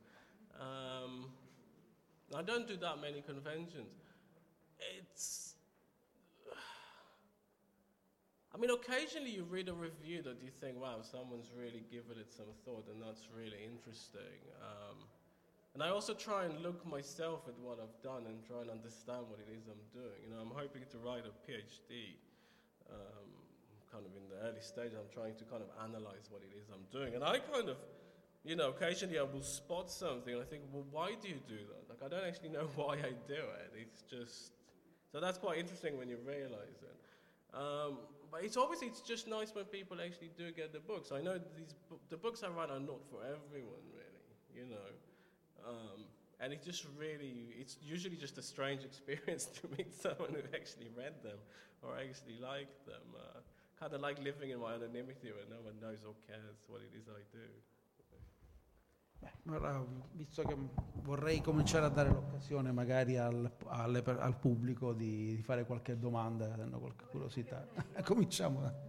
Um, 0.60 1.30
I 2.34 2.42
don't 2.42 2.66
do 2.66 2.76
that 2.76 3.00
many 3.00 3.20
conventions. 3.20 3.94
It's. 4.78 5.54
I 8.54 8.58
mean, 8.58 8.70
occasionally 8.70 9.30
you 9.30 9.44
read 9.44 9.68
a 9.68 9.74
review 9.74 10.22
that 10.22 10.40
you 10.42 10.50
think, 10.50 10.80
wow, 10.80 11.02
someone's 11.02 11.50
really 11.56 11.84
given 11.90 12.18
it 12.18 12.32
some 12.32 12.52
thought, 12.64 12.86
and 12.90 13.02
that's 13.02 13.28
really 13.34 13.58
interesting. 13.66 14.38
Um, 14.62 14.98
and 15.74 15.82
I 15.82 15.90
also 15.90 16.14
try 16.14 16.44
and 16.44 16.60
look 16.62 16.84
myself 16.86 17.46
at 17.46 17.54
what 17.60 17.78
I've 17.78 18.02
done 18.02 18.26
and 18.26 18.42
try 18.46 18.62
and 18.62 18.70
understand 18.70 19.26
what 19.28 19.38
it 19.38 19.50
is 19.52 19.68
I'm 19.68 19.78
doing. 19.92 20.18
You 20.24 20.30
know, 20.34 20.40
I'm 20.40 20.50
hoping 20.50 20.82
to 20.90 20.98
write 20.98 21.24
a 21.26 21.34
PhD. 21.46 22.18
Um, 22.90 23.37
kind 23.92 24.04
of 24.04 24.12
in 24.16 24.24
the 24.28 24.38
early 24.48 24.60
stage, 24.60 24.92
I'm 24.92 25.10
trying 25.12 25.34
to 25.36 25.44
kind 25.44 25.62
of 25.62 25.70
analyze 25.82 26.28
what 26.30 26.42
it 26.42 26.52
is 26.56 26.68
I'm 26.72 26.86
doing. 26.92 27.14
And 27.14 27.24
I 27.24 27.38
kind 27.38 27.68
of, 27.68 27.76
you 28.44 28.56
know, 28.56 28.70
occasionally 28.70 29.18
I 29.18 29.22
will 29.22 29.42
spot 29.42 29.90
something 29.90 30.34
and 30.34 30.42
I 30.42 30.46
think, 30.46 30.62
well, 30.72 30.84
why 30.90 31.14
do 31.20 31.28
you 31.28 31.40
do 31.48 31.58
that? 31.58 31.88
Like, 31.88 32.00
I 32.04 32.08
don't 32.08 32.26
actually 32.26 32.50
know 32.50 32.68
why 32.76 32.94
I 33.00 33.12
do 33.26 33.42
it. 33.64 33.70
It's 33.74 34.02
just, 34.02 34.52
so 35.12 35.20
that's 35.20 35.38
quite 35.38 35.58
interesting 35.58 35.98
when 35.98 36.08
you 36.08 36.18
realize 36.24 36.80
it. 36.82 36.96
Um, 37.56 37.98
but 38.30 38.44
it's 38.44 38.56
obviously 38.56 38.88
it's 38.88 39.00
just 39.00 39.26
nice 39.26 39.54
when 39.54 39.64
people 39.64 39.96
actually 40.04 40.30
do 40.36 40.52
get 40.52 40.72
the 40.72 40.80
books. 40.80 41.12
I 41.12 41.20
know 41.22 41.40
these 41.56 41.74
the 42.10 42.16
books 42.16 42.42
I 42.42 42.48
write 42.48 42.70
are 42.70 42.80
not 42.80 43.00
for 43.10 43.24
everyone, 43.24 43.84
really. 43.92 44.28
You 44.54 44.66
know, 44.68 44.88
um, 45.66 46.04
and 46.40 46.52
it's 46.52 46.64
just 46.64 46.86
really 46.98 47.54
it's 47.58 47.78
usually 47.82 48.16
just 48.16 48.36
a 48.38 48.42
strange 48.42 48.84
experience 48.90 49.46
to 49.46 49.68
meet 49.76 49.94
someone 49.94 50.34
who 50.34 50.42
actually 50.54 50.90
read 50.96 51.14
them 51.22 51.38
or 51.82 51.96
actually 51.96 52.38
liked 52.40 52.84
them. 52.86 53.02
Uh, 53.16 53.40
kind 53.78 53.94
of 53.94 54.00
like 54.00 54.18
living 54.22 54.50
in 54.50 54.58
my 54.58 54.74
anonymity 54.74 55.30
where 55.30 55.46
no 55.48 55.60
one 55.62 55.78
knows 55.80 56.02
or 56.04 56.14
cares 56.26 56.58
what 56.66 56.80
it 56.82 56.92
is 56.94 57.06
I 57.08 57.22
do. 57.32 57.46
Beh, 59.20 59.32
allora, 59.46 59.84
visto 60.12 60.42
che 60.42 60.56
vorrei 61.02 61.40
cominciare 61.40 61.86
a 61.86 61.88
dare 61.88 62.08
l'occasione 62.10 62.70
magari 62.70 63.16
al, 63.16 63.50
per- 63.56 64.18
al 64.20 64.36
pubblico 64.38 64.92
di, 64.92 65.34
di 65.34 65.42
fare 65.42 65.64
qualche 65.64 65.98
domanda, 65.98 66.54
se 66.54 66.60
hanno 66.60 66.78
qualche 66.78 67.04
curiosità. 67.06 67.66
Cominciamo. 68.04 68.87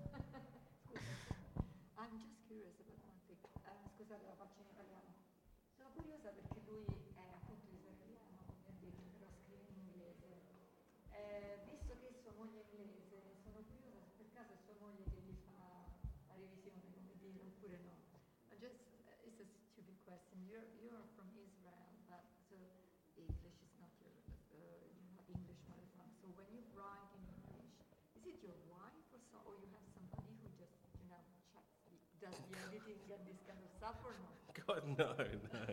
God, 34.69 34.83
no, 34.97 35.09
no. 35.17 35.65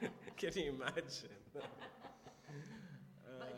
Can 0.40 0.52
you 0.56 0.72
imagine? 0.72 1.36
but 1.52 1.64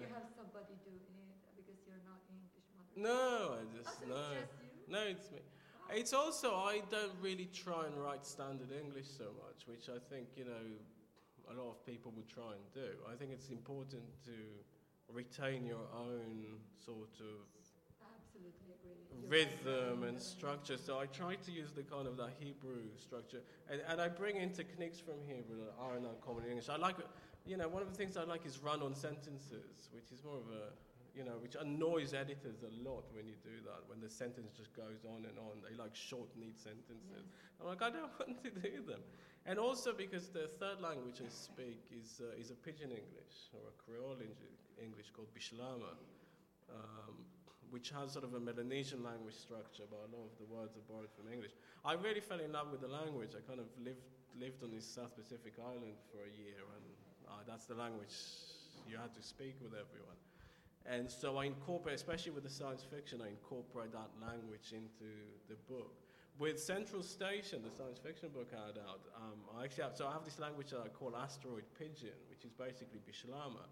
you 0.02 0.06
uh, 0.10 0.14
have 0.18 0.26
somebody 0.34 0.74
doing 0.82 1.14
it 1.14 1.38
because 1.54 1.78
you're 1.86 2.02
not 2.02 2.18
English 2.26 2.66
mother. 2.74 2.90
No, 2.98 3.54
I 3.54 3.62
Oh, 3.62 3.70
just 3.70 4.00
so 4.00 4.06
no. 4.10 4.26
it's 4.42 4.50
just 4.58 4.74
you? 4.74 4.90
No, 4.90 5.02
it's 5.06 5.30
me. 5.30 5.38
It's 5.94 6.12
also 6.12 6.56
I 6.56 6.82
don't 6.90 7.14
really 7.22 7.48
try 7.54 7.86
and 7.86 7.94
write 8.02 8.26
standard 8.26 8.72
English 8.74 9.06
so 9.06 9.30
much, 9.46 9.68
which 9.70 9.88
I 9.88 9.98
think 10.10 10.34
you 10.34 10.44
know 10.44 10.66
a 11.46 11.54
lot 11.54 11.70
of 11.70 11.86
people 11.86 12.10
would 12.16 12.26
try 12.26 12.58
and 12.58 12.66
do. 12.74 12.98
I 13.06 13.14
think 13.14 13.30
it's 13.30 13.50
important 13.50 14.02
to 14.26 14.34
retain 15.14 15.64
your 15.64 15.86
own 15.94 16.58
sort 16.84 17.14
of 17.22 17.46
Absolutely 18.02 18.65
rhythm 19.28 20.04
and 20.04 20.20
structure. 20.20 20.76
So 20.76 20.98
I 20.98 21.06
try 21.06 21.34
to 21.34 21.52
use 21.52 21.72
the 21.72 21.82
kind 21.82 22.06
of 22.06 22.16
that 22.16 22.30
Hebrew 22.38 22.82
structure, 22.98 23.40
and, 23.70 23.80
and 23.88 24.00
I 24.00 24.08
bring 24.08 24.36
in 24.36 24.50
techniques 24.50 25.00
from 25.00 25.14
Hebrew 25.26 25.58
that 25.64 25.74
are 25.80 25.98
not 26.00 26.20
common 26.20 26.44
in 26.44 26.50
English. 26.50 26.68
I 26.68 26.76
like, 26.76 26.96
you 27.44 27.56
know, 27.56 27.68
one 27.68 27.82
of 27.82 27.90
the 27.90 27.96
things 27.96 28.16
I 28.16 28.24
like 28.24 28.46
is 28.46 28.58
run-on 28.58 28.94
sentences, 28.94 29.88
which 29.92 30.12
is 30.12 30.22
more 30.24 30.36
of 30.36 30.48
a, 30.50 30.70
you 31.16 31.24
know, 31.24 31.38
which 31.40 31.56
annoys 31.56 32.12
editors 32.12 32.62
a 32.62 32.88
lot 32.88 33.04
when 33.12 33.26
you 33.26 33.34
do 33.42 33.62
that. 33.64 33.88
When 33.88 34.00
the 34.00 34.08
sentence 34.08 34.52
just 34.56 34.74
goes 34.76 35.04
on 35.08 35.24
and 35.24 35.38
on, 35.38 35.62
they 35.68 35.74
like 35.76 35.94
short, 35.94 36.28
neat 36.38 36.58
sentences. 36.58 37.26
I'm 37.60 37.66
like, 37.66 37.82
I 37.82 37.90
don't 37.90 38.10
want 38.20 38.42
to 38.44 38.50
do 38.50 38.82
them. 38.86 39.00
And 39.46 39.58
also 39.58 39.92
because 39.92 40.28
the 40.28 40.48
third 40.58 40.80
language 40.82 41.22
I 41.24 41.30
speak 41.30 41.80
is 41.94 42.20
uh, 42.20 42.34
is 42.34 42.50
a 42.50 42.54
Pidgin 42.54 42.90
English 42.90 43.54
or 43.54 43.62
a 43.70 43.74
Creole 43.78 44.18
English 44.82 45.10
called 45.14 45.28
Bishlama. 45.32 45.94
Um, 46.68 47.22
which 47.76 47.92
has 47.92 48.16
sort 48.16 48.24
of 48.24 48.32
a 48.32 48.40
Melanesian 48.40 49.04
language 49.04 49.36
structure, 49.36 49.84
but 49.92 50.00
a 50.00 50.08
lot 50.16 50.24
of 50.24 50.32
the 50.40 50.48
words 50.48 50.72
are 50.80 50.86
borrowed 50.88 51.12
from 51.12 51.28
English. 51.28 51.52
I 51.84 51.92
really 51.92 52.24
fell 52.24 52.40
in 52.40 52.56
love 52.56 52.72
with 52.72 52.80
the 52.80 52.88
language. 52.88 53.36
I 53.36 53.44
kind 53.44 53.60
of 53.60 53.68
lived 53.76 54.00
lived 54.40 54.64
on 54.64 54.72
this 54.72 54.88
South 54.88 55.12
Pacific 55.12 55.60
island 55.60 56.00
for 56.08 56.24
a 56.24 56.32
year, 56.40 56.64
and 56.72 56.86
uh, 57.28 57.44
that's 57.44 57.68
the 57.68 57.76
language 57.76 58.16
you 58.88 58.96
had 58.96 59.12
to 59.12 59.20
speak 59.20 59.60
with 59.60 59.76
everyone. 59.76 60.16
And 60.88 61.04
so 61.04 61.36
I 61.36 61.44
incorporate, 61.44 61.96
especially 61.96 62.32
with 62.32 62.44
the 62.44 62.54
science 62.60 62.80
fiction, 62.80 63.20
I 63.20 63.28
incorporate 63.28 63.92
that 63.92 64.08
language 64.24 64.72
into 64.72 65.12
the 65.52 65.60
book. 65.68 65.92
With 66.38 66.56
Central 66.56 67.02
Station, 67.02 67.60
the 67.60 67.74
science 67.76 67.98
fiction 67.98 68.28
book 68.32 68.48
I 68.56 68.72
had 68.72 68.78
out, 68.88 69.04
um, 69.20 69.36
I 69.52 69.64
actually 69.64 69.84
have, 69.84 69.96
so 69.96 70.06
I 70.08 70.12
have 70.12 70.24
this 70.24 70.38
language 70.38 70.70
that 70.72 70.80
I 70.80 70.88
call 70.88 71.12
Asteroid 71.16 71.64
Pigeon, 71.76 72.16
which 72.32 72.44
is 72.44 72.52
basically 72.56 73.00
Bishlama. 73.04 73.68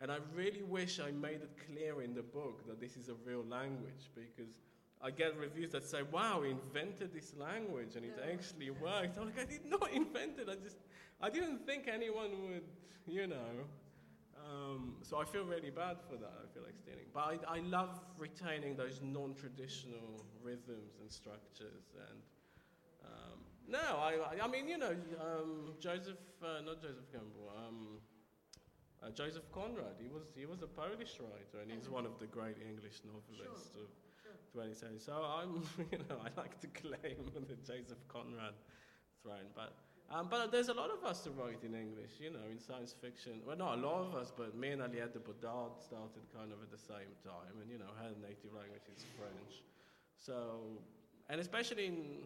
And 0.00 0.12
I 0.12 0.18
really 0.34 0.62
wish 0.62 1.00
I 1.00 1.10
made 1.10 1.42
it 1.42 1.50
clear 1.66 2.02
in 2.02 2.14
the 2.14 2.22
book 2.22 2.66
that 2.68 2.80
this 2.80 2.96
is 2.96 3.08
a 3.08 3.14
real 3.24 3.44
language 3.48 4.10
because 4.14 4.60
I 5.02 5.10
get 5.10 5.36
reviews 5.36 5.72
that 5.72 5.84
say, 5.84 6.02
wow, 6.02 6.40
we 6.40 6.50
invented 6.50 7.12
this 7.12 7.34
language 7.36 7.96
and 7.96 8.04
it 8.04 8.18
actually 8.32 8.70
worked. 8.70 9.18
I'm 9.18 9.26
like, 9.26 9.40
I 9.40 9.44
did 9.44 9.64
not 9.64 9.90
invent 9.92 10.38
it. 10.38 10.48
I 10.48 10.54
just, 10.54 10.78
I 11.20 11.30
didn't 11.30 11.66
think 11.66 11.88
anyone 11.88 12.30
would, 12.48 12.64
you 13.06 13.26
know. 13.26 13.66
Um, 14.48 14.94
so 15.02 15.18
I 15.18 15.24
feel 15.24 15.44
really 15.44 15.70
bad 15.70 15.96
for 16.08 16.16
that. 16.16 16.32
I 16.42 16.54
feel 16.54 16.62
like 16.62 16.76
stealing. 16.76 17.06
But 17.12 17.44
I, 17.48 17.56
I 17.56 17.60
love 17.60 18.00
retaining 18.16 18.76
those 18.76 19.00
non 19.02 19.34
traditional 19.34 20.24
rhythms 20.42 21.00
and 21.00 21.10
structures. 21.10 21.90
And 22.08 22.18
um, 23.04 23.38
no, 23.68 23.98
I, 23.98 24.14
I, 24.14 24.44
I 24.44 24.48
mean, 24.48 24.68
you 24.68 24.78
know, 24.78 24.94
um, 25.20 25.74
Joseph, 25.80 26.18
uh, 26.42 26.60
not 26.64 26.80
Joseph 26.80 27.10
Campbell, 27.12 27.52
um, 27.56 27.98
uh, 29.02 29.10
Joseph 29.10 29.50
Conrad. 29.52 29.96
He 30.00 30.08
was 30.08 30.24
he 30.36 30.46
was 30.46 30.62
a 30.62 30.66
Polish 30.66 31.18
writer, 31.20 31.62
and 31.62 31.70
he's 31.70 31.88
one 31.88 32.06
of 32.06 32.18
the 32.18 32.26
great 32.26 32.56
English 32.60 33.00
novelists 33.04 33.70
of 33.76 33.88
20th 34.54 34.76
century. 34.76 34.98
So 34.98 35.12
I'm 35.12 35.62
you 35.92 35.98
know 36.08 36.18
I 36.22 36.30
like 36.40 36.60
to 36.60 36.68
claim 36.68 37.18
the 37.48 37.56
Joseph 37.66 38.02
Conrad 38.08 38.54
throne, 39.22 39.50
but. 39.54 39.74
Um, 40.10 40.28
but 40.30 40.50
there's 40.50 40.70
a 40.70 40.72
lot 40.72 40.88
of 40.88 41.04
us 41.04 41.22
who 41.22 41.32
write 41.32 41.62
in 41.62 41.74
English, 41.74 42.12
you 42.18 42.30
know, 42.30 42.48
in 42.50 42.58
science 42.58 42.94
fiction. 42.98 43.42
Well, 43.46 43.58
not 43.58 43.76
a 43.76 43.80
lot 43.82 44.00
of 44.08 44.14
us, 44.14 44.32
but 44.34 44.56
me 44.56 44.68
and 44.70 44.80
Aliette 44.80 45.12
de 45.12 45.18
Bodard 45.18 45.76
started 45.84 46.24
kind 46.32 46.50
of 46.50 46.62
at 46.62 46.70
the 46.70 46.78
same 46.78 47.12
time, 47.22 47.60
and 47.60 47.70
you 47.70 47.76
know, 47.76 47.92
her 48.00 48.16
native 48.16 48.56
language 48.56 48.88
is 48.88 49.04
French. 49.18 49.60
So, 50.16 50.80
and 51.28 51.42
especially 51.42 51.88
in 51.88 52.24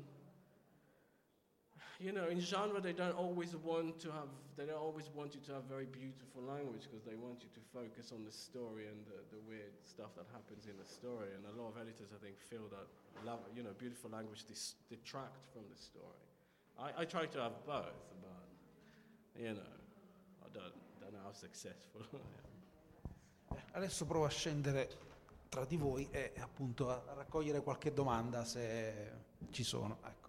you 2.02 2.12
know, 2.12 2.26
in 2.26 2.40
genre, 2.40 2.80
they 2.80 2.92
don't 2.92 3.16
always 3.16 3.54
want 3.54 4.00
to 4.00 4.10
have, 4.10 4.28
they 4.56 4.66
don't 4.66 4.82
always 4.82 5.08
want 5.14 5.34
you 5.34 5.40
to 5.46 5.52
have 5.54 5.64
very 5.64 5.86
beautiful 5.86 6.42
language 6.42 6.82
because 6.90 7.04
they 7.06 7.14
want 7.14 7.42
you 7.42 7.48
to 7.54 7.60
focus 7.72 8.10
on 8.12 8.24
the 8.24 8.32
story 8.32 8.88
and 8.90 9.06
the, 9.06 9.22
the 9.30 9.40
weird 9.48 9.72
stuff 9.86 10.10
that 10.16 10.26
happens 10.32 10.66
in 10.66 10.76
the 10.76 10.84
story. 10.84 11.30
And 11.34 11.46
a 11.46 11.54
lot 11.54 11.70
of 11.70 11.76
editors, 11.78 12.10
I 12.10 12.18
think, 12.18 12.36
feel 12.40 12.66
that, 12.74 12.86
love, 13.24 13.40
you 13.54 13.62
know, 13.62 13.70
beautiful 13.78 14.10
language 14.10 14.44
dis- 14.44 14.74
detract 14.90 15.46
from 15.52 15.62
the 15.70 15.78
story. 15.78 16.22
I, 16.78 17.02
I 17.02 17.04
try 17.04 17.26
to 17.26 17.38
have 17.40 17.54
both, 17.64 17.94
but, 18.20 18.44
you 19.38 19.54
know, 19.54 19.72
I 20.42 20.48
don't, 20.52 20.74
don't 21.00 21.12
know 21.12 21.22
how 21.24 21.32
successful 21.32 22.02
I 22.12 22.16
am. 22.16 22.50
Adesso 23.74 24.04
provo 24.04 24.26
a 24.26 24.30
scendere 24.30 24.88
tra 25.48 25.64
di 25.64 25.76
voi 25.76 26.08
e 26.10 26.32
appunto 26.38 26.90
a 26.90 27.02
raccogliere 27.14 27.62
qualche 27.62 27.92
domanda 27.92 28.44
se 28.44 29.12
ci 29.50 29.64
sono. 29.64 29.98
Ecco. 30.04 30.21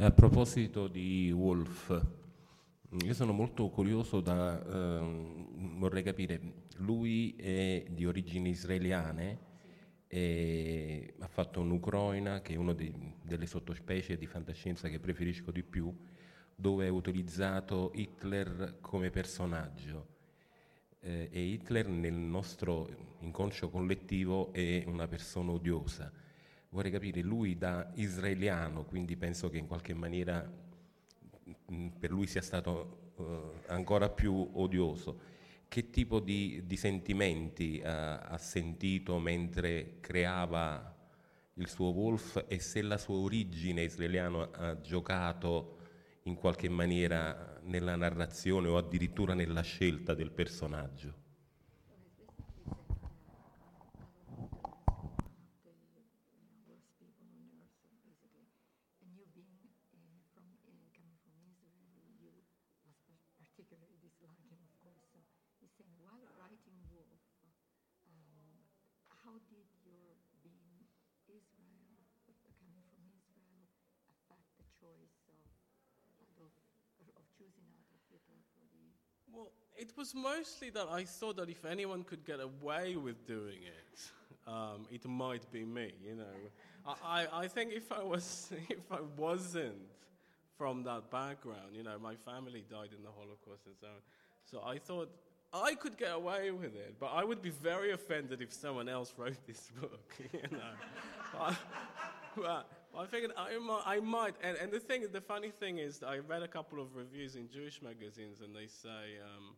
A 0.00 0.12
proposito 0.12 0.86
di 0.86 1.32
Wolf, 1.32 2.06
io 3.02 3.14
sono 3.14 3.32
molto 3.32 3.68
curioso 3.68 4.20
da, 4.20 4.64
ehm, 4.64 5.76
vorrei 5.76 6.04
capire, 6.04 6.40
lui 6.76 7.34
è 7.34 7.84
di 7.90 8.06
origini 8.06 8.50
israeliane 8.50 9.38
e 10.06 11.14
ha 11.18 11.26
fatto 11.26 11.60
un'Ucroina 11.60 12.42
che 12.42 12.52
è 12.52 12.56
una 12.56 12.74
delle 12.74 13.46
sottospecie 13.46 14.16
di 14.16 14.26
fantascienza 14.26 14.88
che 14.88 15.00
preferisco 15.00 15.50
di 15.50 15.64
più, 15.64 15.92
dove 16.54 16.86
è 16.86 16.90
utilizzato 16.90 17.90
Hitler 17.92 18.76
come 18.80 19.10
personaggio. 19.10 20.06
Eh, 21.00 21.28
e 21.28 21.40
Hitler 21.42 21.88
nel 21.88 22.14
nostro 22.14 22.88
inconscio 23.18 23.68
collettivo 23.68 24.52
è 24.52 24.84
una 24.86 25.08
persona 25.08 25.50
odiosa. 25.50 26.12
Vorrei 26.70 26.90
capire, 26.90 27.22
lui 27.22 27.56
da 27.56 27.90
israeliano, 27.94 28.84
quindi 28.84 29.16
penso 29.16 29.48
che 29.48 29.58
in 29.58 29.66
qualche 29.66 29.94
maniera 29.94 30.46
mh, 31.66 31.88
per 31.98 32.10
lui 32.10 32.26
sia 32.26 32.42
stato 32.42 33.12
eh, 33.18 33.62
ancora 33.68 34.10
più 34.10 34.50
odioso. 34.54 35.36
Che 35.68 35.90
tipo 35.90 36.20
di, 36.20 36.62
di 36.64 36.76
sentimenti 36.76 37.78
eh, 37.78 37.88
ha 37.88 38.38
sentito 38.38 39.18
mentre 39.18 39.98
creava 40.00 40.96
il 41.54 41.68
suo 41.68 41.88
Wolf 41.88 42.44
e 42.48 42.58
se 42.60 42.82
la 42.82 42.96
sua 42.96 43.16
origine 43.16 43.82
israeliana 43.82 44.50
ha 44.52 44.80
giocato 44.80 45.76
in 46.22 46.34
qualche 46.36 46.68
maniera 46.68 47.60
nella 47.64 47.96
narrazione 47.96 48.68
o 48.68 48.76
addirittura 48.76 49.34
nella 49.34 49.62
scelta 49.62 50.14
del 50.14 50.30
personaggio. 50.30 51.26
It 79.78 79.92
was 79.96 80.14
mostly 80.14 80.70
that 80.70 80.88
I 80.90 81.04
thought 81.04 81.36
that 81.36 81.48
if 81.48 81.64
anyone 81.64 82.02
could 82.02 82.24
get 82.24 82.40
away 82.40 82.96
with 82.96 83.26
doing 83.26 83.60
it, 83.62 84.10
um, 84.46 84.86
it 84.90 85.06
might 85.06 85.50
be 85.52 85.64
me. 85.64 85.92
You 86.04 86.16
know, 86.16 86.24
I, 86.86 86.94
I, 87.04 87.26
I 87.44 87.48
think 87.48 87.72
if 87.72 87.92
I 87.92 88.02
was 88.02 88.50
if 88.68 88.90
I 88.90 88.98
wasn't 89.16 89.78
from 90.56 90.82
that 90.84 91.10
background, 91.10 91.74
you 91.74 91.84
know, 91.84 91.98
my 91.98 92.16
family 92.16 92.64
died 92.68 92.90
in 92.96 93.04
the 93.04 93.10
Holocaust 93.10 93.66
and 93.66 93.76
so 93.80 93.86
on. 93.86 94.02
So 94.44 94.62
I 94.68 94.78
thought 94.78 95.10
I 95.52 95.74
could 95.74 95.96
get 95.96 96.12
away 96.12 96.50
with 96.50 96.74
it, 96.74 96.96
but 96.98 97.06
I 97.06 97.22
would 97.22 97.40
be 97.40 97.50
very 97.50 97.92
offended 97.92 98.42
if 98.42 98.52
someone 98.52 98.88
else 98.88 99.14
wrote 99.16 99.46
this 99.46 99.70
book. 99.80 100.12
You 100.32 100.40
know, 100.50 100.74
but, 101.32 101.56
but 102.36 102.66
I 102.98 103.06
figured 103.06 103.30
I 103.36 103.56
might, 103.58 103.82
I 103.86 104.00
might 104.00 104.34
and, 104.42 104.56
and 104.56 104.72
the 104.72 104.80
thing, 104.80 105.06
the 105.12 105.20
funny 105.20 105.50
thing 105.50 105.78
is, 105.78 106.02
I 106.02 106.18
read 106.18 106.42
a 106.42 106.48
couple 106.48 106.80
of 106.80 106.96
reviews 106.96 107.36
in 107.36 107.48
Jewish 107.48 107.80
magazines, 107.80 108.40
and 108.40 108.56
they 108.56 108.66
say. 108.66 109.20
Um, 109.22 109.54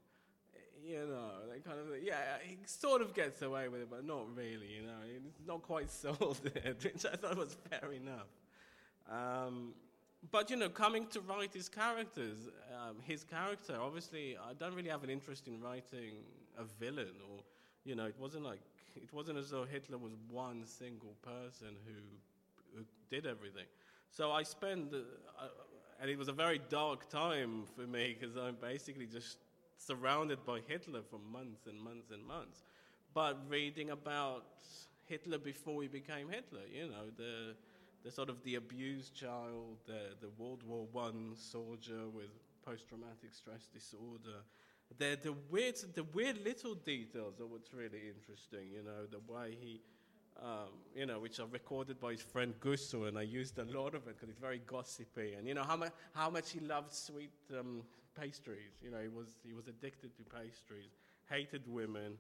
you 0.85 1.07
know, 1.07 1.31
they 1.53 1.61
kind 1.61 1.79
of, 1.79 1.87
yeah, 2.03 2.39
he 2.43 2.59
sort 2.67 3.03
of 3.03 3.15
gets 3.15 3.43
away 3.43 3.69
with 3.69 3.83
it, 3.83 3.89
but 3.91 4.05
not 4.05 4.35
really, 4.35 4.69
you 4.77 4.83
know. 4.83 5.01
It's 5.27 5.47
not 5.47 5.63
quite 5.63 5.91
sold 6.03 6.41
it, 6.45 6.77
which 6.83 7.05
I 7.07 7.17
thought 7.17 7.37
was 7.37 7.57
fair 7.69 7.93
enough. 7.93 8.29
Um, 9.11 9.75
but, 10.31 10.51
you 10.51 10.57
know, 10.57 10.69
coming 10.69 11.07
to 11.09 11.21
write 11.21 11.55
his 11.55 11.69
characters, 11.69 12.49
um, 12.75 12.97
his 13.07 13.25
character, 13.25 13.77
obviously, 13.81 14.37
I 14.37 14.53
don't 14.55 14.75
really 14.75 14.91
have 14.91 15.03
an 15.03 15.11
interest 15.11 15.49
in 15.49 15.61
writing 15.61 16.17
a 16.59 16.65
villain 16.79 17.15
or, 17.31 17.43
you 17.85 17.95
know, 17.95 18.05
it 18.05 18.17
wasn't 18.19 18.45
like, 18.45 18.61
it 18.97 19.13
wasn't 19.13 19.39
as 19.39 19.51
though 19.51 19.65
Hitler 19.65 19.97
was 19.99 20.13
one 20.31 20.67
single 20.67 21.15
person 21.23 21.77
who, 21.87 22.79
who 22.79 22.85
did 23.11 23.27
everything. 23.27 23.65
So 24.11 24.31
I 24.33 24.43
spent, 24.43 24.93
uh, 24.93 25.47
and 26.01 26.11
it 26.11 26.19
was 26.19 26.29
a 26.29 26.33
very 26.33 26.61
dark 26.69 27.09
time 27.09 27.65
for 27.75 27.87
me 27.87 28.17
because 28.19 28.37
I'm 28.37 28.57
basically 28.61 29.07
just 29.07 29.39
surrounded 29.81 30.45
by 30.45 30.61
Hitler 30.67 31.01
for 31.03 31.19
months 31.33 31.67
and 31.67 31.81
months 31.81 32.11
and 32.11 32.25
months. 32.25 32.63
But 33.15 33.39
reading 33.49 33.91
about 33.91 34.45
Hitler 35.07 35.39
before 35.39 35.83
he 35.83 35.89
became 35.89 36.29
Hitler, 36.29 36.61
you 36.73 36.89
know, 36.89 37.07
the, 37.17 37.55
the 38.05 38.11
sort 38.11 38.29
of 38.29 38.43
the 38.45 38.57
abused 38.57 39.15
child, 39.15 39.79
the, 39.87 40.15
the 40.21 40.29
World 40.39 40.63
War 40.67 40.87
One 40.93 41.33
soldier 41.35 42.09
with 42.15 42.31
post-traumatic 42.65 43.33
stress 43.33 43.67
disorder, 43.73 44.45
the, 44.99 45.19
the, 45.23 45.35
weird, 45.51 45.77
the 45.95 46.05
weird 46.05 46.45
little 46.45 46.75
details 46.75 47.41
are 47.41 47.47
what's 47.47 47.73
really 47.73 48.03
interesting, 48.15 48.69
you 48.73 48.83
know, 48.83 49.07
the 49.11 49.33
way 49.33 49.57
he, 49.59 49.81
um, 50.43 50.69
you 50.95 51.07
know, 51.07 51.19
which 51.19 51.41
are 51.41 51.47
recorded 51.47 51.99
by 51.99 52.13
his 52.13 52.21
friend 52.21 52.55
Gusso, 52.61 53.09
and 53.09 53.19
I 53.19 53.23
used 53.23 53.59
a 53.59 53.65
lot 53.65 53.95
of 53.95 54.07
it 54.09 54.17
because 54.17 54.29
it's 54.29 54.39
very 54.39 54.61
gossipy, 54.67 55.35
and 55.35 55.47
you 55.47 55.55
know 55.55 55.63
how, 55.63 55.77
mu- 55.77 55.87
how 56.15 56.29
much 56.29 56.51
he 56.51 56.61
loved 56.61 56.93
sweet 56.93 57.33
um, 57.59 57.83
pastries. 58.15 58.81
You 58.83 58.91
know, 58.91 58.99
he 59.01 59.09
was, 59.09 59.29
he 59.45 59.53
was 59.53 59.69
addicted 59.69 60.17
to 60.17 60.23
pastries, 60.25 60.91
hated 61.29 61.63
women. 61.67 62.15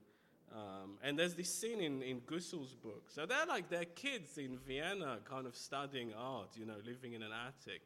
Um, 0.53 0.98
and 1.03 1.18
there's 1.18 1.35
this 1.35 1.53
scene 1.53 1.81
in, 1.81 2.03
in 2.03 2.20
Gussel's 2.26 2.74
book. 2.74 3.05
So 3.09 3.26
they're 3.26 3.46
like, 3.46 3.68
they're 3.68 3.85
kids 3.85 4.38
in 4.38 4.59
Vienna 4.59 5.18
kind 5.24 5.46
of 5.46 5.57
studying 5.57 6.12
art, 6.14 6.50
you 6.57 6.66
know, 6.66 6.76
living 6.85 7.12
in 7.12 7.22
an 7.22 7.31
attic. 7.33 7.83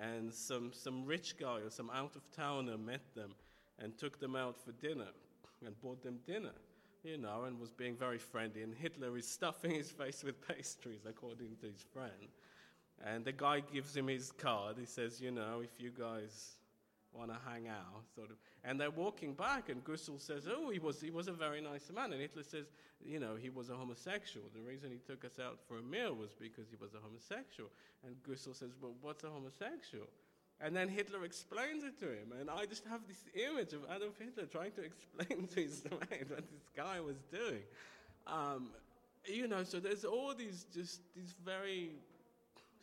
And 0.00 0.32
some, 0.32 0.72
some 0.72 1.04
rich 1.04 1.38
guy 1.38 1.60
or 1.60 1.70
some 1.70 1.90
out 1.90 2.16
of 2.16 2.22
towner 2.30 2.78
met 2.78 3.14
them 3.14 3.34
and 3.78 3.96
took 3.96 4.20
them 4.20 4.36
out 4.36 4.56
for 4.58 4.72
dinner 4.72 5.08
and 5.64 5.78
bought 5.80 6.02
them 6.02 6.18
dinner, 6.26 6.54
you 7.04 7.18
know, 7.18 7.44
and 7.44 7.58
was 7.58 7.72
being 7.72 7.96
very 7.96 8.18
friendly. 8.18 8.62
And 8.62 8.74
Hitler 8.74 9.16
is 9.16 9.28
stuffing 9.28 9.72
his 9.72 9.90
face 9.90 10.22
with 10.24 10.46
pastries, 10.46 11.00
according 11.06 11.56
to 11.60 11.66
his 11.66 11.84
friend. 11.92 12.28
And 13.04 13.24
the 13.24 13.32
guy 13.32 13.60
gives 13.60 13.96
him 13.96 14.06
his 14.08 14.30
card. 14.32 14.76
He 14.78 14.86
says, 14.86 15.20
you 15.20 15.30
know, 15.30 15.60
if 15.62 15.80
you 15.80 15.90
guys 15.90 16.56
want 17.14 17.30
to 17.30 17.38
hang 17.48 17.68
out, 17.68 18.04
sort 18.14 18.30
of. 18.30 18.36
And 18.64 18.80
they're 18.80 18.90
walking 18.90 19.34
back, 19.34 19.68
and 19.68 19.84
Gussel 19.84 20.18
says, 20.18 20.48
"Oh, 20.48 20.70
he 20.70 20.78
was 20.78 21.00
he 21.00 21.10
was 21.10 21.28
a 21.28 21.32
very 21.32 21.60
nice 21.60 21.90
man." 21.94 22.12
And 22.12 22.20
Hitler 22.20 22.42
says, 22.42 22.66
"You 23.04 23.20
know, 23.20 23.36
he 23.36 23.50
was 23.50 23.70
a 23.70 23.74
homosexual. 23.74 24.46
The 24.54 24.62
reason 24.62 24.90
he 24.90 24.98
took 24.98 25.24
us 25.24 25.38
out 25.38 25.58
for 25.68 25.78
a 25.78 25.82
meal 25.82 26.14
was 26.14 26.30
because 26.38 26.68
he 26.70 26.76
was 26.80 26.94
a 26.94 26.98
homosexual." 26.98 27.70
And 28.06 28.16
Gussel 28.22 28.54
says, 28.54 28.70
"Well, 28.80 28.94
what's 29.00 29.24
a 29.24 29.30
homosexual?" 29.30 30.06
And 30.60 30.76
then 30.76 30.88
Hitler 30.88 31.24
explains 31.24 31.82
it 31.82 31.98
to 31.98 32.06
him, 32.06 32.32
and 32.38 32.48
I 32.48 32.66
just 32.66 32.84
have 32.86 33.00
this 33.08 33.24
image 33.34 33.72
of 33.72 33.80
Adolf 33.94 34.16
Hitler 34.18 34.46
trying 34.46 34.72
to 34.72 34.82
explain 34.90 35.48
to 35.48 35.60
his 35.60 35.82
mate 35.84 36.30
what 36.30 36.48
this 36.50 36.68
guy 36.76 37.00
was 37.00 37.16
doing. 37.30 37.62
Um, 38.26 38.68
you 39.26 39.48
know, 39.48 39.64
so 39.64 39.80
there's 39.80 40.04
all 40.04 40.34
these 40.34 40.66
just 40.72 41.00
these 41.14 41.34
very 41.44 41.90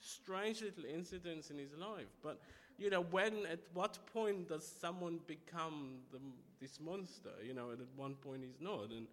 strange 0.02 0.62
little 0.62 0.86
incidents 0.86 1.52
in 1.52 1.58
his 1.58 1.74
life, 1.74 2.08
but 2.24 2.40
you 2.80 2.90
know, 2.90 3.02
when, 3.02 3.46
at 3.52 3.60
what 3.74 3.98
point 4.14 4.50
does 4.50 4.66
someone 4.80 5.20
become 5.28 5.98
the, 6.12 6.20
this 6.62 6.80
monster? 6.80 7.32
You 7.46 7.54
know, 7.54 7.70
and 7.72 7.82
at 7.82 7.88
one 7.96 8.16
point 8.16 8.44
he's 8.44 8.62
not. 8.62 8.92
And, 8.92 9.08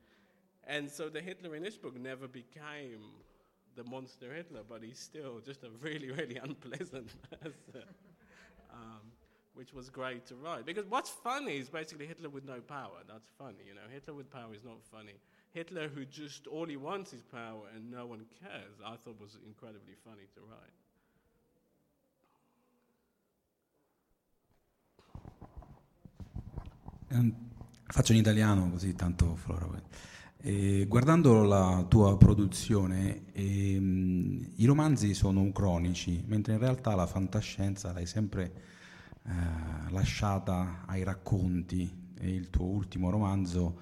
and 0.66 0.90
so 0.90 1.09
the 1.09 1.20
Hitler 1.20 1.55
in 1.57 1.62
this 1.62 1.76
book 1.76 1.98
never 1.98 2.29
became 2.29 3.00
the 3.74 3.85
monster 3.85 4.33
Hitler, 4.33 4.61
but 4.68 4.83
he's 4.83 4.98
still 4.98 5.40
just 5.44 5.62
a 5.64 5.70
really, 5.81 6.11
really 6.11 6.37
unpleasant 6.42 7.11
person. 7.42 7.83
um, 8.72 9.00
which 9.55 9.72
was 9.72 9.88
great 9.88 10.26
to 10.26 10.37
write. 10.37 10.66
Because 10.66 10.85
what's 10.87 11.11
funny 11.11 11.57
is 11.57 11.68
basically 11.70 12.07
Hitler 12.07 12.29
with 12.29 12.44
no 12.44 12.61
power. 12.61 13.00
That's 13.09 13.29
funny, 13.38 13.64
you 13.66 13.74
know. 13.74 13.88
Hitler 13.90 14.12
with 14.14 14.31
power 14.31 14.55
is 14.55 14.62
not 14.64 14.76
funny. 14.92 15.14
Hitler 15.52 15.88
who 15.88 16.05
just 16.05 16.46
all 16.46 16.66
he 16.66 16.76
wants 16.76 17.14
is 17.14 17.22
power 17.22 17.62
and 17.74 17.90
no 17.90 18.05
one 18.07 18.26
cares, 18.38 18.76
I 18.85 18.96
thought 18.96 19.18
was 19.18 19.38
incredibly 19.46 19.94
funny 20.05 20.29
to 20.35 20.40
write. 20.42 20.86
Faccio 27.87 28.12
in 28.12 28.19
italiano 28.19 28.71
così 28.71 28.95
tanto 28.95 29.37
Flora. 29.37 29.69
Eh, 30.38 30.87
guardando 30.87 31.42
la 31.42 31.85
tua 31.88 32.16
produzione, 32.16 33.33
ehm, 33.33 34.53
i 34.57 34.64
romanzi 34.64 35.14
sono 35.14 35.51
cronici, 35.51 36.23
mentre 36.27 36.53
in 36.53 36.59
realtà 36.59 36.95
la 36.95 37.07
fantascienza 37.07 37.92
l'hai 37.92 38.07
sempre 38.07 38.53
eh, 39.25 39.90
lasciata 39.90 40.85
ai 40.87 41.03
racconti 41.03 42.12
e 42.19 42.31
il 42.31 42.49
tuo 42.51 42.66
ultimo 42.66 43.11
romanzo, 43.11 43.81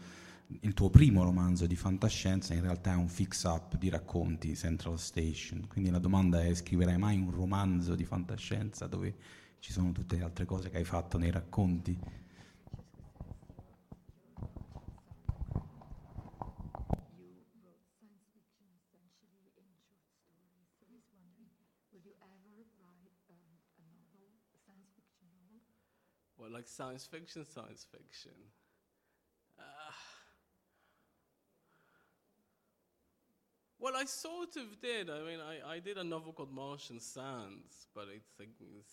il 0.60 0.72
tuo 0.72 0.90
primo 0.90 1.22
romanzo 1.22 1.66
di 1.66 1.76
fantascienza 1.76 2.54
in 2.54 2.62
realtà 2.62 2.92
è 2.92 2.96
un 2.96 3.08
fix-up 3.08 3.76
di 3.76 3.88
racconti, 3.90 4.56
Central 4.56 4.98
Station. 4.98 5.66
Quindi 5.68 5.90
la 5.90 5.98
domanda 5.98 6.42
è 6.42 6.54
scriverai 6.54 6.96
mai 6.96 7.18
un 7.18 7.30
romanzo 7.30 7.94
di 7.94 8.04
fantascienza 8.04 8.86
dove 8.86 9.14
ci 9.58 9.72
sono 9.72 9.92
tutte 9.92 10.16
le 10.16 10.22
altre 10.22 10.44
cose 10.44 10.70
che 10.70 10.78
hai 10.78 10.84
fatto 10.84 11.18
nei 11.18 11.30
racconti? 11.30 11.98
Like 26.54 26.68
science 26.68 27.04
fiction, 27.04 27.44
science 27.44 27.84
fiction. 27.90 28.30
Uh, 29.58 29.62
well, 33.80 33.94
I 33.96 34.04
sort 34.04 34.56
of 34.56 34.80
did. 34.80 35.10
I 35.10 35.18
mean, 35.24 35.40
I, 35.40 35.74
I 35.74 35.78
did 35.80 35.98
a 35.98 36.04
novel 36.04 36.32
called 36.32 36.52
Martian 36.52 37.00
Sands, 37.00 37.88
but 37.92 38.06
it's, 38.14 38.30
a, 38.40 38.44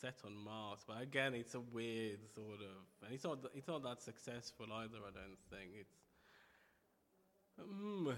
set 0.01 0.15
on 0.25 0.35
Mars. 0.35 0.79
But 0.87 1.01
again, 1.01 1.35
it's 1.35 1.53
a 1.53 1.59
weird 1.59 2.19
sort 2.33 2.61
of, 2.61 3.05
and 3.05 3.13
it's 3.13 3.23
not 3.23 3.37
it's 3.53 3.67
not 3.67 3.83
that 3.83 4.01
successful 4.01 4.65
either. 4.73 4.97
I 4.97 5.11
don't 5.13 5.39
think 5.51 5.71
it's. 5.79 5.95
Um, 7.59 8.15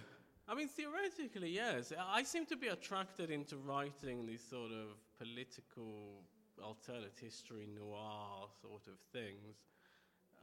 I 0.47 0.56
mean, 0.56 0.67
theoretically, 0.67 1.49
yes. 1.49 1.91
I 1.97 2.23
seem 2.23 2.45
to 2.47 2.56
be 2.56 2.67
attracted 2.67 3.29
into 3.29 3.58
writing 3.58 4.25
these 4.25 4.43
sort 4.49 4.71
of 4.71 4.97
political, 5.17 6.23
alternate 6.61 7.13
history, 7.19 7.67
noir 7.73 8.47
sort 8.61 8.87
of 8.87 8.99
things. 9.11 9.63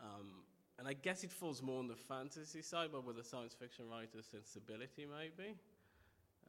Um, 0.03 0.45
and 0.79 0.89
I 0.89 0.95
guess 0.95 1.25
it 1.25 1.31
falls 1.31 1.63
more 1.63 1.79
on 1.79 1.89
the 1.89 1.95
fantasy 1.95 2.63
side, 2.63 2.89
but 2.93 3.05
with 3.05 3.19
a 3.19 3.25
science 3.25 3.55
fiction 3.55 3.85
writer's 3.91 4.27
sensibility, 4.27 5.07
maybe. 5.07 5.55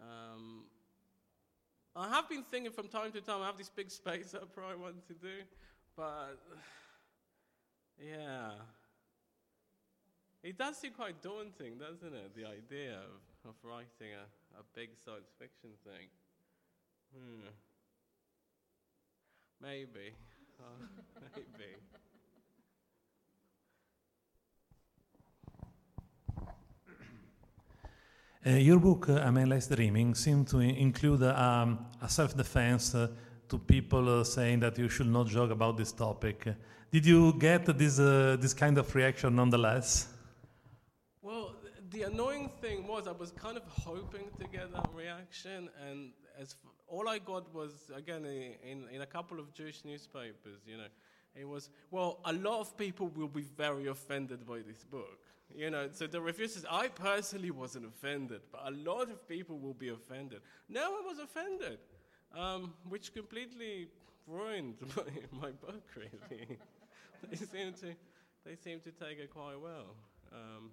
Um, 0.02 0.64
I 1.96 2.08
have 2.08 2.30
been 2.30 2.44
thinking 2.44 2.72
from 2.72 2.88
time 2.88 3.12
to 3.12 3.22
time, 3.22 3.42
I 3.42 3.48
have 3.48 3.58
this 3.58 3.70
big 3.70 3.92
space 3.92 4.34
opera 4.34 4.46
I 4.46 4.54
probably 4.54 4.78
want 4.78 5.08
to 5.08 5.14
do, 5.14 5.44
but 5.98 6.40
yeah. 8.00 8.52
It 10.44 10.58
does 10.58 10.78
seem 10.78 10.94
quite 10.94 11.22
daunting, 11.22 11.78
doesn't 11.78 12.14
it? 12.16 12.34
The 12.34 12.46
idea 12.46 12.98
of, 12.98 13.50
of 13.50 13.56
writing 13.64 14.16
a, 14.16 14.60
a 14.60 14.64
big 14.74 14.90
science 15.04 15.30
fiction 15.38 15.72
thing. 15.84 16.08
Hmm. 17.14 17.48
Maybe. 19.62 20.14
Uh, 20.60 20.64
maybe. 21.36 21.76
Uh, 28.44 28.58
your 28.58 28.80
book, 28.80 29.08
uh, 29.08 29.22
A 29.24 29.32
Man 29.32 29.50
Less 29.50 29.68
Dreaming, 29.68 30.16
seemed 30.16 30.48
to 30.48 30.60
include 30.60 31.22
um, 31.24 31.86
a 32.02 32.10
self 32.10 32.36
defense 32.36 32.96
uh, 32.96 33.08
to 33.50 33.60
people 33.60 34.22
uh, 34.22 34.24
saying 34.24 34.62
that 34.62 34.80
you 34.80 34.90
should 34.90 35.06
not 35.08 35.28
joke 35.28 35.52
about 35.52 35.78
this 35.78 35.92
topic. 35.92 36.48
Did 36.92 37.06
you 37.06 37.34
get 37.34 37.66
this, 37.78 38.00
uh, 38.00 38.38
this 38.40 38.56
kind 38.56 38.80
of 38.80 38.96
reaction 38.96 39.36
nonetheless? 39.36 40.08
The 41.92 42.04
annoying 42.04 42.50
thing 42.62 42.88
was 42.88 43.06
I 43.06 43.12
was 43.12 43.32
kind 43.32 43.58
of 43.58 43.64
hoping 43.68 44.30
to 44.40 44.48
get 44.48 44.72
that 44.72 44.88
reaction, 44.94 45.70
and 45.86 46.12
as 46.40 46.56
f- 46.64 46.72
all 46.88 47.10
I 47.10 47.20
got 47.20 47.54
was 47.54 47.92
again 47.94 48.26
in, 48.26 48.88
in 48.90 49.02
a 49.02 49.06
couple 49.06 49.40
of 49.40 49.54
Jewish 49.54 49.84
newspapers. 49.84 50.62
You 50.66 50.78
know, 50.78 50.88
it 51.36 51.46
was 51.46 51.70
well, 51.90 52.20
a 52.24 52.32
lot 52.32 52.62
of 52.62 52.78
people 52.78 53.12
will 53.14 53.28
be 53.28 53.42
very 53.42 53.88
offended 53.88 54.46
by 54.48 54.60
this 54.60 54.86
book. 54.86 55.20
You 55.54 55.70
know, 55.70 55.90
so 55.92 56.08
the 56.08 56.22
review 56.22 56.48
says 56.48 56.66
I 56.72 56.88
personally 56.88 57.52
wasn't 57.52 57.86
offended, 57.86 58.40
but 58.54 58.62
a 58.66 58.72
lot 58.72 59.10
of 59.10 59.28
people 59.28 59.60
will 59.60 59.74
be 59.74 59.90
offended. 59.90 60.40
No 60.70 60.92
one 60.92 61.06
was 61.06 61.20
offended, 61.20 61.80
um, 62.34 62.74
which 62.88 63.14
completely 63.14 63.90
ruined 64.28 64.76
my, 64.96 65.42
my 65.42 65.52
book. 65.52 65.84
Really, 65.98 66.58
they 67.30 67.36
seem 67.36 67.74
to 67.82 67.96
they 68.46 68.56
seem 68.56 68.80
to 68.80 68.92
take 68.92 69.20
it 69.20 69.30
quite 69.30 69.60
well. 69.62 69.96
Um, 70.32 70.72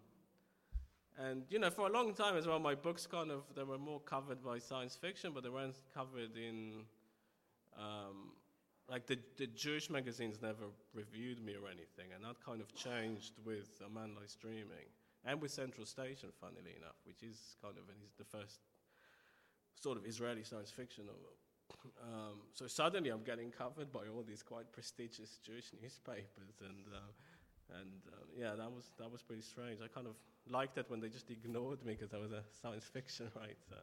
and 1.18 1.42
you 1.50 1.58
know, 1.58 1.70
for 1.70 1.88
a 1.88 1.92
long 1.92 2.14
time 2.14 2.36
as 2.36 2.46
well, 2.46 2.58
my 2.58 2.74
books 2.74 3.06
kind 3.06 3.30
of 3.30 3.42
they 3.56 3.64
were 3.64 3.78
more 3.78 4.00
covered 4.00 4.42
by 4.42 4.58
science 4.58 4.96
fiction, 4.96 5.32
but 5.34 5.42
they 5.42 5.50
weren't 5.50 5.80
covered 5.92 6.36
in 6.36 6.84
um, 7.76 8.32
like 8.88 9.06
the, 9.06 9.18
the 9.36 9.46
Jewish 9.48 9.90
magazines 9.90 10.38
never 10.40 10.64
reviewed 10.94 11.44
me 11.44 11.54
or 11.54 11.68
anything, 11.68 12.12
and 12.14 12.24
that 12.24 12.42
kind 12.44 12.60
of 12.60 12.74
changed 12.74 13.34
with 13.44 13.68
A 13.84 13.88
Man 13.88 14.14
Lies 14.18 14.36
Dreaming 14.40 14.88
and 15.24 15.40
with 15.40 15.50
Central 15.50 15.86
Station, 15.86 16.30
funnily 16.40 16.74
enough, 16.76 16.96
which 17.04 17.22
is 17.22 17.56
kind 17.62 17.76
of 17.76 17.84
is 18.04 18.14
the 18.16 18.24
first 18.24 18.60
sort 19.80 19.98
of 19.98 20.06
Israeli 20.06 20.44
science 20.44 20.70
fiction 20.70 21.06
novel. 21.06 21.36
Um, 22.02 22.40
so 22.54 22.66
suddenly 22.66 23.10
I'm 23.10 23.22
getting 23.22 23.50
covered 23.50 23.92
by 23.92 24.08
all 24.12 24.24
these 24.26 24.42
quite 24.42 24.72
prestigious 24.72 25.38
Jewish 25.44 25.70
newspapers, 25.80 26.62
and 26.64 26.94
uh, 26.94 26.98
and 27.70 28.00
uh, 28.12 28.16
yeah, 28.36 28.54
that 28.56 28.70
was 28.70 28.92
that 28.98 29.10
was 29.10 29.22
pretty 29.22 29.42
strange. 29.42 29.80
I 29.82 29.88
kind 29.88 30.06
of 30.06 30.14
liked 30.48 30.78
it 30.78 30.86
when 30.88 31.00
they 31.00 31.08
just 31.08 31.30
ignored 31.30 31.84
me 31.84 31.94
because 31.94 32.14
I 32.14 32.18
was 32.18 32.32
a 32.32 32.42
science 32.62 32.84
fiction 32.84 33.30
writer. 33.36 33.82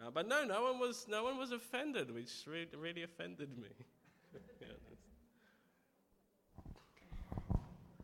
Uh, 0.00 0.10
but 0.10 0.26
no, 0.28 0.44
no 0.44 0.62
one 0.62 0.78
was 0.78 1.06
no 1.08 1.24
one 1.24 1.38
was 1.38 1.52
offended, 1.52 2.10
which 2.10 2.46
really, 2.46 2.76
really 2.76 3.02
offended 3.02 3.56
me. 3.58 3.68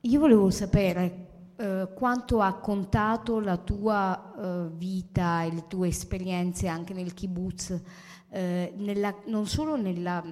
Io 0.03 0.21
volevo 0.21 0.49
sapere 0.51 1.27
eh, 1.57 1.89
quanto 1.93 2.41
ha 2.41 2.55
contato 2.55 3.41
la 3.41 3.57
tua 3.57 4.35
eh, 4.39 4.69
vita 4.71 5.43
e 5.43 5.53
le 5.53 5.67
tue 5.67 5.89
esperienze 5.89 6.69
anche 6.69 6.95
nel 6.95 7.15
kibbutz, 7.15 7.83
eh, 8.31 8.73
nella, 8.77 9.13
non 9.27 9.47
solo 9.47 9.77
nella, 9.77 10.23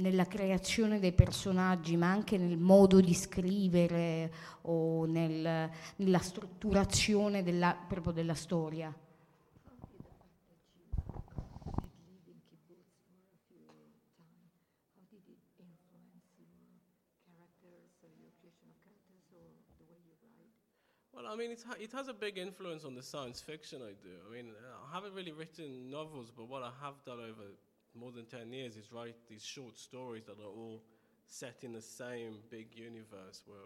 nella, 0.00 0.26
creazione 0.26 0.98
dei 0.98 1.12
personaggi, 1.12 1.96
ma 1.96 2.10
anche 2.10 2.36
nel 2.36 2.58
modo 2.58 3.00
di 3.00 3.14
scrivere 3.14 4.32
o 4.62 5.04
nel, 5.06 5.70
nella 5.96 6.18
strutturazione 6.18 7.42
della, 7.42 7.76
proprio 7.88 8.12
della 8.12 8.34
storia. 8.34 8.92
I 21.30 21.36
mean, 21.36 21.56
ha- 21.64 21.76
it 21.78 21.92
has 21.92 22.08
a 22.08 22.12
big 22.12 22.38
influence 22.38 22.84
on 22.84 22.94
the 22.96 23.02
science 23.02 23.40
fiction 23.40 23.82
I 23.82 23.94
do. 24.02 24.10
I 24.28 24.34
mean, 24.34 24.50
I 24.50 24.92
haven't 24.92 25.14
really 25.14 25.30
written 25.30 25.88
novels, 25.88 26.32
but 26.36 26.48
what 26.48 26.64
I 26.64 26.72
have 26.82 26.94
done 27.04 27.20
over 27.20 27.54
more 27.98 28.12
than 28.12 28.24
10 28.26 28.52
years 28.52 28.76
is 28.76 28.92
write 28.92 29.16
these 29.28 29.44
short 29.44 29.78
stories 29.78 30.24
that 30.26 30.38
are 30.40 30.48
all 30.48 30.82
set 31.26 31.58
in 31.62 31.72
the 31.72 31.80
same 31.80 32.36
big 32.50 32.68
universe 32.74 33.42
where, 33.46 33.58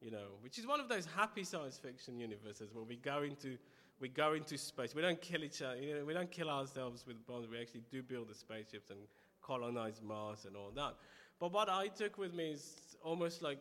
you 0.00 0.10
know, 0.10 0.26
which 0.40 0.58
is 0.58 0.66
one 0.66 0.80
of 0.80 0.88
those 0.88 1.06
happy 1.16 1.44
science 1.44 1.78
fiction 1.78 2.18
universes 2.18 2.70
where 2.72 2.84
we 2.84 2.96
go 2.96 3.22
into, 3.22 3.56
we 4.00 4.08
go 4.08 4.34
into 4.34 4.56
space. 4.56 4.94
We 4.94 5.02
don't 5.02 5.20
kill 5.20 5.44
each 5.44 5.62
other, 5.62 5.76
you 5.76 5.94
know, 5.94 6.04
we 6.04 6.14
don't 6.14 6.30
kill 6.30 6.50
ourselves 6.50 7.04
with 7.06 7.24
bombs. 7.26 7.48
We 7.50 7.60
actually 7.60 7.82
do 7.90 8.02
build 8.02 8.28
the 8.28 8.34
spaceships 8.34 8.90
and 8.90 9.00
colonize 9.42 10.00
Mars 10.02 10.44
and 10.46 10.56
all 10.56 10.70
that. 10.76 10.94
But 11.38 11.52
what 11.52 11.68
I 11.68 11.88
took 11.88 12.18
with 12.18 12.32
me 12.32 12.52
is 12.52 12.96
almost 13.02 13.42
like 13.42 13.58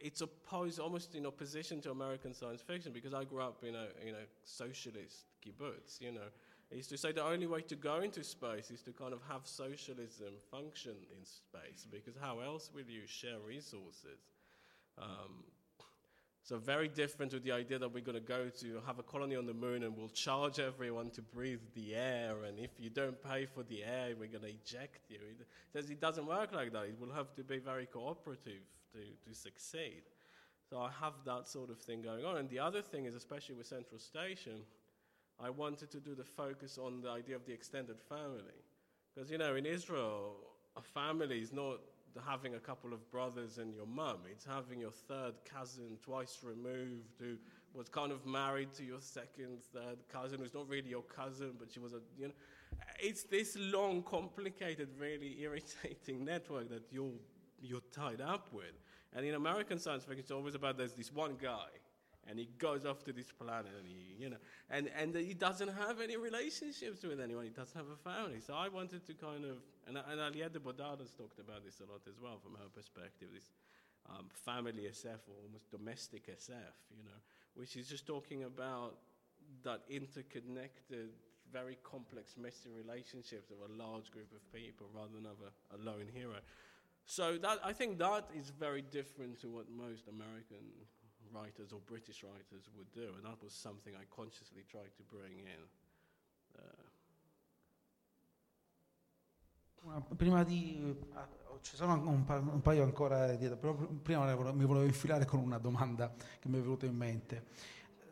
it's 0.00 0.20
opposed, 0.20 0.78
almost 0.78 1.14
in 1.14 1.26
opposition 1.26 1.80
to 1.82 1.90
American 1.90 2.34
science 2.34 2.62
fiction 2.62 2.92
because 2.92 3.14
I 3.14 3.24
grew 3.24 3.42
up 3.42 3.62
in 3.62 3.74
a, 3.74 3.88
in 4.06 4.14
a 4.14 4.26
socialist 4.44 5.26
kibbutz, 5.44 6.00
you 6.00 6.12
know. 6.12 6.28
I 6.74 6.76
used 6.76 6.90
to 6.90 6.98
say 6.98 7.12
the 7.12 7.24
only 7.24 7.46
way 7.46 7.60
to 7.60 7.76
go 7.76 8.00
into 8.00 8.24
space 8.24 8.72
is 8.72 8.82
to 8.82 8.90
kind 8.90 9.12
of 9.12 9.20
have 9.30 9.42
socialism 9.46 10.34
function 10.50 10.96
in 11.16 11.24
space 11.24 11.86
because 11.88 12.16
how 12.20 12.40
else 12.40 12.72
will 12.74 12.82
you 12.88 13.02
share 13.06 13.38
resources? 13.46 14.18
Um, 14.98 15.44
so 16.42 16.58
very 16.58 16.88
different 16.88 17.30
to 17.30 17.38
the 17.38 17.52
idea 17.52 17.78
that 17.78 17.94
we're 17.94 18.02
going 18.02 18.16
to 18.16 18.20
go 18.20 18.48
to 18.48 18.82
have 18.88 18.98
a 18.98 19.04
colony 19.04 19.36
on 19.36 19.46
the 19.46 19.54
moon 19.54 19.84
and 19.84 19.96
we'll 19.96 20.08
charge 20.08 20.58
everyone 20.58 21.10
to 21.10 21.22
breathe 21.22 21.60
the 21.76 21.94
air, 21.94 22.42
and 22.42 22.58
if 22.58 22.70
you 22.80 22.90
don't 22.90 23.22
pay 23.22 23.46
for 23.46 23.62
the 23.62 23.84
air, 23.84 24.08
we're 24.18 24.26
going 24.26 24.42
to 24.42 24.50
eject 24.50 25.08
you. 25.08 25.18
It 25.40 25.46
says 25.72 25.90
it 25.90 26.00
doesn't 26.00 26.26
work 26.26 26.52
like 26.52 26.72
that. 26.72 26.86
It 26.86 26.96
will 27.00 27.14
have 27.14 27.32
to 27.36 27.44
be 27.44 27.58
very 27.58 27.86
cooperative 27.86 28.64
to, 28.94 28.98
to 29.28 29.34
succeed. 29.34 30.02
So 30.68 30.80
I 30.80 30.90
have 31.00 31.14
that 31.24 31.46
sort 31.46 31.70
of 31.70 31.78
thing 31.78 32.02
going 32.02 32.24
on. 32.24 32.36
And 32.36 32.50
the 32.50 32.58
other 32.58 32.82
thing 32.82 33.04
is, 33.04 33.14
especially 33.14 33.54
with 33.54 33.68
Central 33.68 34.00
Station, 34.00 34.62
I 35.42 35.50
wanted 35.50 35.90
to 35.90 36.00
do 36.00 36.14
the 36.14 36.24
focus 36.24 36.78
on 36.78 37.00
the 37.00 37.10
idea 37.10 37.36
of 37.36 37.44
the 37.46 37.52
extended 37.52 38.00
family. 38.00 38.62
Because, 39.14 39.30
you 39.30 39.38
know, 39.38 39.56
in 39.56 39.66
Israel, 39.66 40.36
a 40.76 40.82
family 40.82 41.40
is 41.40 41.52
not 41.52 41.80
having 42.26 42.54
a 42.54 42.60
couple 42.60 42.92
of 42.92 43.10
brothers 43.10 43.58
and 43.58 43.74
your 43.74 43.86
mum, 43.86 44.18
it's 44.30 44.44
having 44.44 44.80
your 44.80 44.90
third 44.90 45.34
cousin 45.44 45.98
twice 46.02 46.38
removed 46.44 47.18
who 47.18 47.36
was 47.72 47.88
kind 47.88 48.12
of 48.12 48.24
married 48.24 48.72
to 48.72 48.84
your 48.84 49.00
second, 49.00 49.58
third 49.72 49.98
cousin 50.08 50.38
who's 50.38 50.54
not 50.54 50.68
really 50.68 50.88
your 50.88 51.02
cousin, 51.02 51.52
but 51.58 51.72
she 51.72 51.80
was 51.80 51.92
a, 51.92 51.98
you 52.16 52.28
know, 52.28 52.34
it's 53.00 53.24
this 53.24 53.56
long, 53.58 54.02
complicated, 54.02 54.88
really 54.98 55.36
irritating 55.40 56.24
network 56.24 56.68
that 56.70 56.84
you're, 56.90 57.10
you're 57.60 57.82
tied 57.92 58.20
up 58.20 58.48
with. 58.52 58.74
And 59.12 59.26
in 59.26 59.34
American 59.34 59.78
science 59.78 60.04
fiction, 60.04 60.20
it's 60.20 60.30
always 60.30 60.54
about 60.54 60.78
there's 60.78 60.92
this 60.92 61.12
one 61.12 61.36
guy, 61.40 61.66
and 62.28 62.38
he 62.38 62.48
goes 62.58 62.84
off 62.86 63.04
to 63.04 63.12
this 63.12 63.30
planet, 63.30 63.72
and 63.78 63.86
he, 63.86 64.22
you 64.22 64.30
know, 64.30 64.36
and, 64.70 64.88
and 64.98 65.14
he 65.14 65.34
doesn't 65.34 65.68
have 65.68 66.00
any 66.00 66.16
relationships 66.16 67.02
with 67.02 67.20
anyone. 67.20 67.44
He 67.44 67.50
doesn't 67.50 67.76
have 67.76 67.90
a 67.90 67.96
family. 67.96 68.40
So 68.40 68.54
I 68.54 68.68
wanted 68.68 69.06
to 69.06 69.14
kind 69.14 69.44
of, 69.44 69.58
and, 69.86 69.98
and 69.98 70.20
Aliette 70.20 70.54
has 71.00 71.12
talked 71.12 71.38
about 71.38 71.64
this 71.64 71.80
a 71.80 71.90
lot 71.90 72.00
as 72.08 72.20
well 72.20 72.38
from 72.42 72.52
her 72.52 72.68
perspective, 72.74 73.28
this 73.32 73.50
um, 74.08 74.26
family 74.32 74.88
SF 74.90 75.28
or 75.28 75.36
almost 75.44 75.70
domestic 75.70 76.26
SF, 76.28 76.76
you 76.96 77.04
know, 77.04 77.20
which 77.54 77.76
is 77.76 77.88
just 77.88 78.06
talking 78.06 78.44
about 78.44 78.96
that 79.62 79.82
interconnected, 79.88 81.10
very 81.52 81.78
complex, 81.82 82.36
messy 82.36 82.70
relationships 82.70 83.50
of 83.50 83.70
a 83.70 83.72
large 83.82 84.10
group 84.10 84.32
of 84.34 84.52
people 84.52 84.88
rather 84.94 85.12
than 85.14 85.26
of 85.26 85.36
a, 85.40 85.76
a 85.76 85.78
lone 85.78 86.08
hero. 86.12 86.36
So 87.06 87.36
that 87.38 87.58
I 87.62 87.72
think 87.72 87.98
that 87.98 88.24
is 88.34 88.50
very 88.50 88.82
different 88.82 89.40
to 89.42 89.48
what 89.48 89.66
most 89.70 90.08
American 90.08 90.64
writers 91.34 91.72
or 91.72 91.80
British 91.80 92.22
writers 92.22 92.68
would 92.74 92.90
do, 92.92 93.14
and 93.14 93.24
that 93.24 93.42
was 93.42 93.52
something 93.52 93.94
I 93.94 94.06
consciously 94.08 94.64
tried 94.66 94.92
to 94.96 95.02
bring 95.08 95.38
in. 95.38 95.68
Prima 100.16 100.42
di... 100.44 100.96
ah, 101.12 101.28
ci 101.60 101.76
sono 101.76 101.92
un, 102.08 102.24
pa- 102.24 102.38
un 102.38 102.62
paio 102.62 102.84
ancora 102.84 103.34
dietro, 103.34 103.58
però 103.58 103.74
prima 103.74 104.24
mi 104.52 104.64
volevo 104.64 104.86
infilare 104.86 105.26
con 105.26 105.40
una 105.40 105.58
domanda 105.58 106.14
che 106.38 106.48
mi 106.48 106.58
è 106.58 106.60
venuta 106.60 106.86
in 106.86 106.96
mente. 106.96 107.44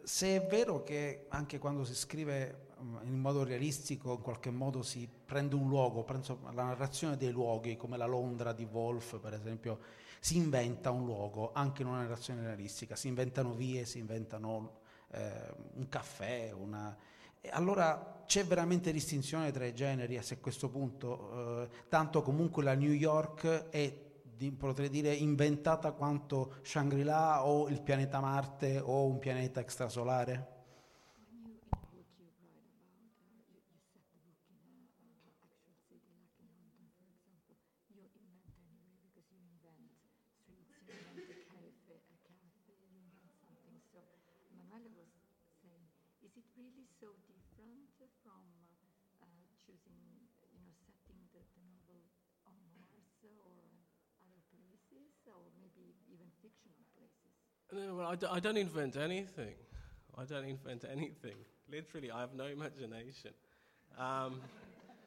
Se 0.03 0.37
è 0.37 0.47
vero 0.47 0.83
che 0.83 1.27
anche 1.29 1.59
quando 1.59 1.85
si 1.85 1.95
scrive 1.95 2.71
in 3.05 3.19
modo 3.19 3.45
realistico, 3.45 4.15
in 4.15 4.21
qualche 4.21 4.51
modo 4.51 4.83
si 4.83 5.09
prende 5.09 5.55
un 5.55 5.69
luogo, 5.69 6.03
penso 6.03 6.41
alla 6.45 6.65
narrazione 6.65 7.17
dei 7.17 7.31
luoghi, 7.31 7.77
come 7.77 7.97
la 7.97 8.07
Londra 8.07 8.53
di 8.53 8.65
Wolf, 8.65 9.19
per 9.21 9.33
esempio, 9.33 9.79
si 10.23 10.37
inventa 10.37 10.93
un 10.93 11.05
luogo 11.05 11.51
anche 11.53 11.83
in 11.83 11.89
una 11.89 12.03
narrazione 12.03 12.43
realistica, 12.43 12.95
si 12.95 13.09
inventano 13.09 13.55
vie, 13.55 13.85
si 13.85 13.99
inventano 13.99 14.79
eh, 15.11 15.53
un 15.75 15.89
caffè, 15.89 16.53
una, 16.57 16.97
allora 17.51 18.23
c'è 18.25 18.45
veramente 18.45 18.93
distinzione 18.93 19.51
tra 19.51 19.65
i 19.65 19.75
generi 19.75 20.17
a 20.17 20.23
questo 20.41 20.71
punto, 20.71 21.65
eh, 21.65 21.69
tanto 21.89 22.23
comunque 22.23 22.63
la 22.63 22.75
New 22.75 22.93
York 22.93 23.69
è, 23.71 23.93
potrei 24.57 24.91
dire, 24.91 25.13
inventata 25.13 25.91
quanto 25.91 26.55
Shangri-La 26.63 27.45
o 27.45 27.67
il 27.67 27.83
pianeta 27.83 28.21
Marte 28.21 28.79
o 28.79 29.07
un 29.07 29.19
pianeta 29.19 29.59
extrasolare? 29.59 30.52
No, 57.73 57.95
well, 57.95 58.07
I 58.07 58.17
d- 58.17 58.27
I 58.31 58.39
don't 58.39 58.59
invent 58.59 58.97
anything. 58.97 59.55
I 60.19 60.25
don't 60.25 60.45
invent 60.45 60.85
anything. 60.91 61.37
Literally, 61.71 62.11
I 62.11 62.21
have 62.21 62.35
no 62.35 62.45
imagination. 62.47 63.33
Um, 63.99 64.41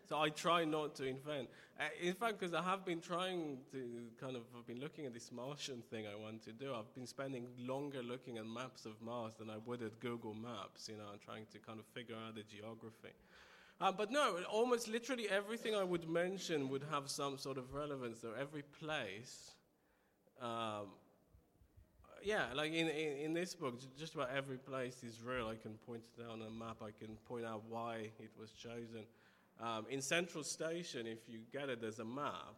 so 0.07 0.19
I 0.19 0.29
try 0.29 0.65
not 0.65 0.95
to 0.95 1.05
invent. 1.05 1.49
Uh, 1.79 1.83
in 2.01 2.13
fact, 2.13 2.39
because 2.39 2.53
I 2.53 2.61
have 2.61 2.85
been 2.85 3.01
trying 3.01 3.57
to 3.71 4.07
kind 4.19 4.35
of, 4.35 4.43
I've 4.57 4.65
been 4.65 4.79
looking 4.79 5.05
at 5.05 5.13
this 5.13 5.31
Martian 5.31 5.81
thing 5.89 6.05
I 6.07 6.15
want 6.15 6.43
to 6.45 6.51
do. 6.51 6.73
I've 6.73 6.93
been 6.93 7.07
spending 7.07 7.47
longer 7.57 8.01
looking 8.01 8.37
at 8.37 8.45
maps 8.45 8.85
of 8.85 9.01
Mars 9.01 9.33
than 9.37 9.49
I 9.49 9.57
would 9.65 9.81
at 9.81 9.99
Google 9.99 10.33
Maps, 10.33 10.87
you 10.89 10.97
know, 10.97 11.09
and 11.11 11.21
trying 11.21 11.45
to 11.51 11.59
kind 11.59 11.79
of 11.79 11.85
figure 11.87 12.15
out 12.15 12.35
the 12.35 12.43
geography. 12.43 13.13
Uh, 13.81 13.91
but 13.91 14.11
no, 14.11 14.37
almost 14.49 14.87
literally 14.87 15.27
everything 15.29 15.75
I 15.75 15.83
would 15.83 16.07
mention 16.07 16.69
would 16.69 16.83
have 16.91 17.09
some 17.09 17.37
sort 17.37 17.57
of 17.57 17.73
relevance. 17.73 18.21
So 18.21 18.29
every 18.39 18.63
place 18.79 19.51
um, 20.41 20.87
yeah, 22.25 22.45
like 22.55 22.73
in, 22.73 22.87
in, 22.89 23.17
in, 23.17 23.33
this 23.33 23.53
book, 23.53 23.79
just 23.97 24.15
about 24.15 24.31
every 24.35 24.57
place 24.57 25.03
is 25.03 25.21
real. 25.23 25.47
I 25.47 25.55
can 25.55 25.75
point 25.85 26.01
it 26.17 26.23
out 26.23 26.31
on 26.31 26.41
a 26.41 26.49
map. 26.49 26.77
I 26.81 26.89
can 26.89 27.15
point 27.27 27.45
out 27.45 27.61
why 27.69 28.09
it 28.19 28.31
was 28.39 28.51
chosen. 28.51 29.05
Um, 29.61 29.85
in 29.91 30.01
Central 30.01 30.43
Station, 30.43 31.05
if 31.05 31.19
you 31.27 31.39
get 31.53 31.69
it, 31.69 31.79
there's 31.79 31.99
a 31.99 32.05
map, 32.05 32.55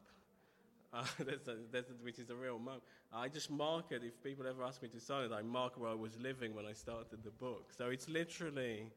uh, 0.94 1.04
a, 1.20 1.24
there's 1.70 1.90
a, 1.90 1.94
which 2.02 2.18
is 2.18 2.30
a 2.30 2.36
real 2.36 2.60
map. 2.60 2.82
I 3.14 3.28
just 3.28 3.52
mark 3.52 3.92
it. 3.92 4.04
If 4.06 4.24
people 4.24 4.48
ever 4.48 4.64
ask 4.64 4.82
me 4.82 4.88
to 4.88 5.00
sign 5.02 5.26
it, 5.26 5.32
I 5.34 5.42
mark 5.42 5.78
where 5.78 5.92
I 5.92 5.96
was 5.96 6.18
living 6.18 6.56
when 6.56 6.66
I 6.66 6.72
started 6.72 7.24
the 7.26 7.32
book. 7.32 7.74
So 7.78 7.88
it's 7.88 8.08
literally 8.08 8.90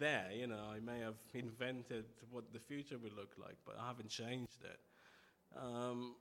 there. 0.00 0.28
You 0.34 0.48
know, 0.48 0.64
I 0.74 0.80
may 0.80 0.98
have 1.00 1.14
invented 1.34 2.04
what 2.32 2.52
the 2.52 2.58
future 2.58 2.98
would 2.98 3.16
look 3.16 3.34
like, 3.38 3.56
but 3.64 3.76
I 3.80 3.86
haven't 3.86 4.08
changed 4.08 4.64
it. 4.64 4.80
Um, 5.56 6.16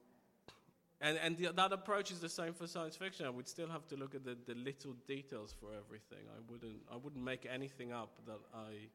and, 1.01 1.17
and 1.17 1.37
the, 1.37 1.51
that 1.53 1.71
approach 1.71 2.11
is 2.11 2.19
the 2.19 2.29
same 2.29 2.53
for 2.53 2.67
science 2.67 2.97
fiction. 2.97 3.25
I 3.25 3.29
would 3.29 3.47
still 3.47 3.69
have 3.69 3.87
to 3.87 3.95
look 3.95 4.15
at 4.15 4.23
the, 4.23 4.37
the 4.45 4.53
little 4.55 4.95
details 5.07 5.55
for 5.59 5.69
everything. 5.73 6.25
I 6.27 6.39
wouldn't, 6.51 6.81
I 6.91 6.97
wouldn't 6.97 7.23
make 7.23 7.45
anything 7.45 7.93
up 7.93 8.09
that 8.25 8.39
I 8.53 8.89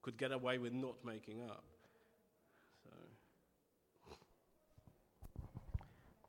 could 0.00 0.16
get 0.16 0.32
away 0.32 0.58
with 0.58 0.72
not 0.72 1.04
making 1.04 1.42
up. 1.42 1.64
So. 2.82 2.90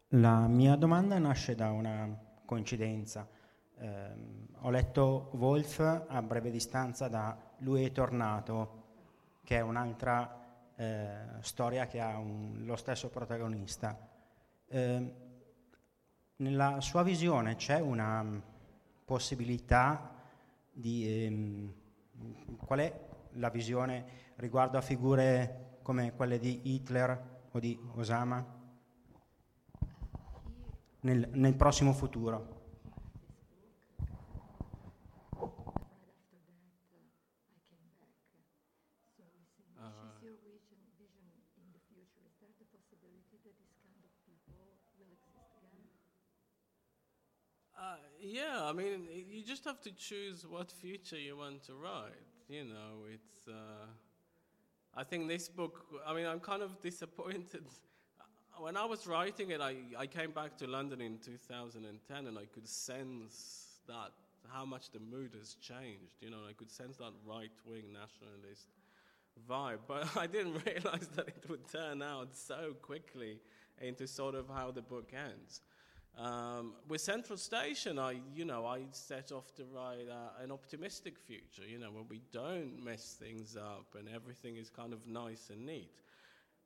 La 0.09 0.47
mia 0.47 0.75
domanda 0.75 1.17
nasce 1.17 1.55
da 1.55 1.71
una 1.71 2.19
coincidenza. 2.45 3.27
Eh, 3.79 4.11
ho 4.59 4.69
letto 4.69 5.29
Wolf 5.33 5.79
a 5.79 6.21
breve 6.21 6.51
distanza 6.51 7.07
da 7.07 7.35
Lui 7.59 7.85
è 7.85 7.91
tornato, 7.91 8.81
che 9.43 9.57
è 9.57 9.61
un'altra 9.61 10.73
eh, 10.75 11.17
storia 11.39 11.87
che 11.87 12.01
ha 12.01 12.17
un, 12.17 12.63
lo 12.65 12.75
stesso 12.75 13.09
protagonista 13.09 14.11
eh, 14.73 15.13
nella 16.37 16.81
sua 16.81 17.03
visione 17.03 17.55
c'è 17.55 17.79
una 17.79 18.23
mm, 18.23 18.37
possibilità 19.05 20.15
di... 20.71 21.25
Ehm, 21.25 21.73
qual 22.65 22.79
è 22.79 23.07
la 23.33 23.49
visione 23.49 24.05
riguardo 24.35 24.77
a 24.77 24.81
figure 24.81 25.77
come 25.81 26.13
quelle 26.15 26.39
di 26.39 26.73
Hitler 26.75 27.41
o 27.51 27.59
di 27.59 27.77
Osama 27.95 28.43
nel, 31.01 31.29
nel 31.33 31.55
prossimo 31.55 31.93
futuro? 31.93 32.52
Yeah, 48.33 48.63
I 48.63 48.73
mean, 48.73 49.07
you 49.29 49.43
just 49.43 49.63
have 49.65 49.79
to 49.81 49.91
choose 49.91 50.45
what 50.47 50.71
future 50.71 51.19
you 51.19 51.37
want 51.37 51.63
to 51.65 51.73
write. 51.75 52.27
You 52.49 52.65
know, 52.65 53.05
it's. 53.13 53.47
Uh, 53.47 53.85
I 54.95 55.03
think 55.03 55.27
this 55.27 55.47
book. 55.49 55.85
I 56.07 56.13
mean, 56.15 56.25
I'm 56.25 56.39
kind 56.39 56.63
of 56.63 56.81
disappointed. 56.81 57.63
When 58.59 58.77
I 58.77 58.85
was 58.85 59.07
writing 59.07 59.49
it, 59.49 59.61
I, 59.61 59.77
I 59.97 60.05
came 60.05 60.29
back 60.29 60.57
to 60.57 60.67
London 60.67 61.01
in 61.01 61.17
2010, 61.17 62.27
and 62.27 62.37
I 62.37 62.45
could 62.45 62.67
sense 62.67 63.79
that 63.87 64.11
how 64.47 64.63
much 64.63 64.91
the 64.91 64.99
mood 64.99 65.33
has 65.39 65.55
changed. 65.55 66.21
You 66.21 66.29
know, 66.29 66.41
I 66.47 66.53
could 66.53 66.69
sense 66.69 66.97
that 66.97 67.13
right-wing 67.25 67.85
nationalist 67.91 68.67
vibe, 69.49 69.79
but 69.87 70.07
I 70.17 70.27
didn't 70.27 70.53
realize 70.65 71.07
that 71.15 71.29
it 71.29 71.49
would 71.49 71.67
turn 71.67 72.03
out 72.03 72.35
so 72.35 72.73
quickly 72.79 73.39
into 73.81 74.07
sort 74.07 74.35
of 74.35 74.47
how 74.47 74.69
the 74.69 74.83
book 74.83 75.11
ends. 75.13 75.61
Um, 76.17 76.73
with 76.87 77.01
Central 77.01 77.37
Station, 77.37 77.97
I, 77.97 78.19
you 78.35 78.45
know, 78.45 78.65
I 78.67 78.81
set 78.91 79.31
off 79.31 79.53
to 79.55 79.63
write 79.65 80.07
uh, 80.09 80.43
an 80.43 80.51
optimistic 80.51 81.17
future, 81.17 81.63
you 81.67 81.79
know, 81.79 81.89
where 81.91 82.03
we 82.07 82.21
don't 82.31 82.83
mess 82.83 83.17
things 83.19 83.57
up 83.57 83.95
and 83.97 84.07
everything 84.07 84.57
is 84.57 84.69
kind 84.69 84.93
of 84.93 85.07
nice 85.07 85.49
and 85.49 85.65
neat. 85.65 85.89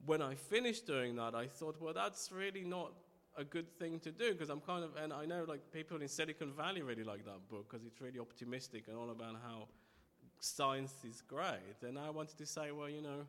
When 0.05 0.21
I 0.21 0.35
finished 0.35 0.85
doing 0.85 1.15
that, 1.15 1.33
I 1.33 1.47
thought, 1.47 1.81
well, 1.81 1.93
that's 1.93 2.29
really 2.31 2.65
not 2.65 2.91
a 3.37 3.43
good 3.43 3.71
thing 3.79 3.99
to 4.01 4.11
do 4.11 4.33
because 4.33 4.49
I'm 4.49 4.59
kind 4.59 4.83
of, 4.83 4.91
and 5.01 5.13
I 5.13 5.25
know 5.25 5.45
like 5.47 5.71
people 5.71 6.01
in 6.01 6.07
Silicon 6.09 6.51
Valley 6.51 6.81
really 6.81 7.03
like 7.03 7.23
that 7.25 7.47
book 7.49 7.69
because 7.69 7.85
it's 7.85 8.01
really 8.01 8.19
optimistic 8.19 8.85
and 8.89 8.97
all 8.97 9.11
about 9.11 9.35
how 9.47 9.67
science 10.39 10.93
is 11.07 11.21
great. 11.21 11.83
And 11.83 11.97
I 11.97 12.09
wanted 12.09 12.37
to 12.37 12.45
say, 12.45 12.71
well, 12.71 12.89
you 12.89 13.01
know, 13.01 13.25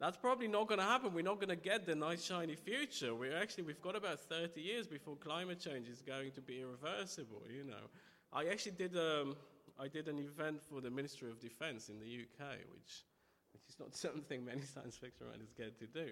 that's 0.00 0.16
probably 0.16 0.48
not 0.48 0.66
going 0.66 0.80
to 0.80 0.84
happen. 0.84 1.12
We're 1.12 1.22
not 1.22 1.36
going 1.36 1.50
to 1.50 1.62
get 1.62 1.84
the 1.84 1.94
nice 1.94 2.24
shiny 2.24 2.56
future. 2.56 3.14
We're 3.14 3.36
actually 3.36 3.64
we've 3.64 3.82
got 3.82 3.94
about 3.94 4.18
30 4.18 4.60
years 4.60 4.86
before 4.86 5.16
climate 5.16 5.60
change 5.60 5.88
is 5.88 6.00
going 6.00 6.32
to 6.32 6.40
be 6.40 6.62
irreversible. 6.62 7.42
You 7.54 7.64
know, 7.64 7.84
I 8.32 8.46
actually 8.46 8.72
did 8.72 8.96
um, 8.96 9.36
I 9.78 9.88
did 9.88 10.08
an 10.08 10.18
event 10.18 10.62
for 10.62 10.80
the 10.80 10.90
Ministry 10.90 11.30
of 11.30 11.38
Defence 11.38 11.90
in 11.90 11.98
the 12.00 12.06
UK, 12.06 12.48
which 12.72 13.04
which 13.52 13.62
is 13.68 13.78
not 13.78 13.94
something 14.06 14.44
many 14.44 14.62
science 14.62 14.96
fiction 14.96 15.26
writers 15.26 15.52
get 15.56 15.78
to 15.78 15.86
do. 15.86 16.10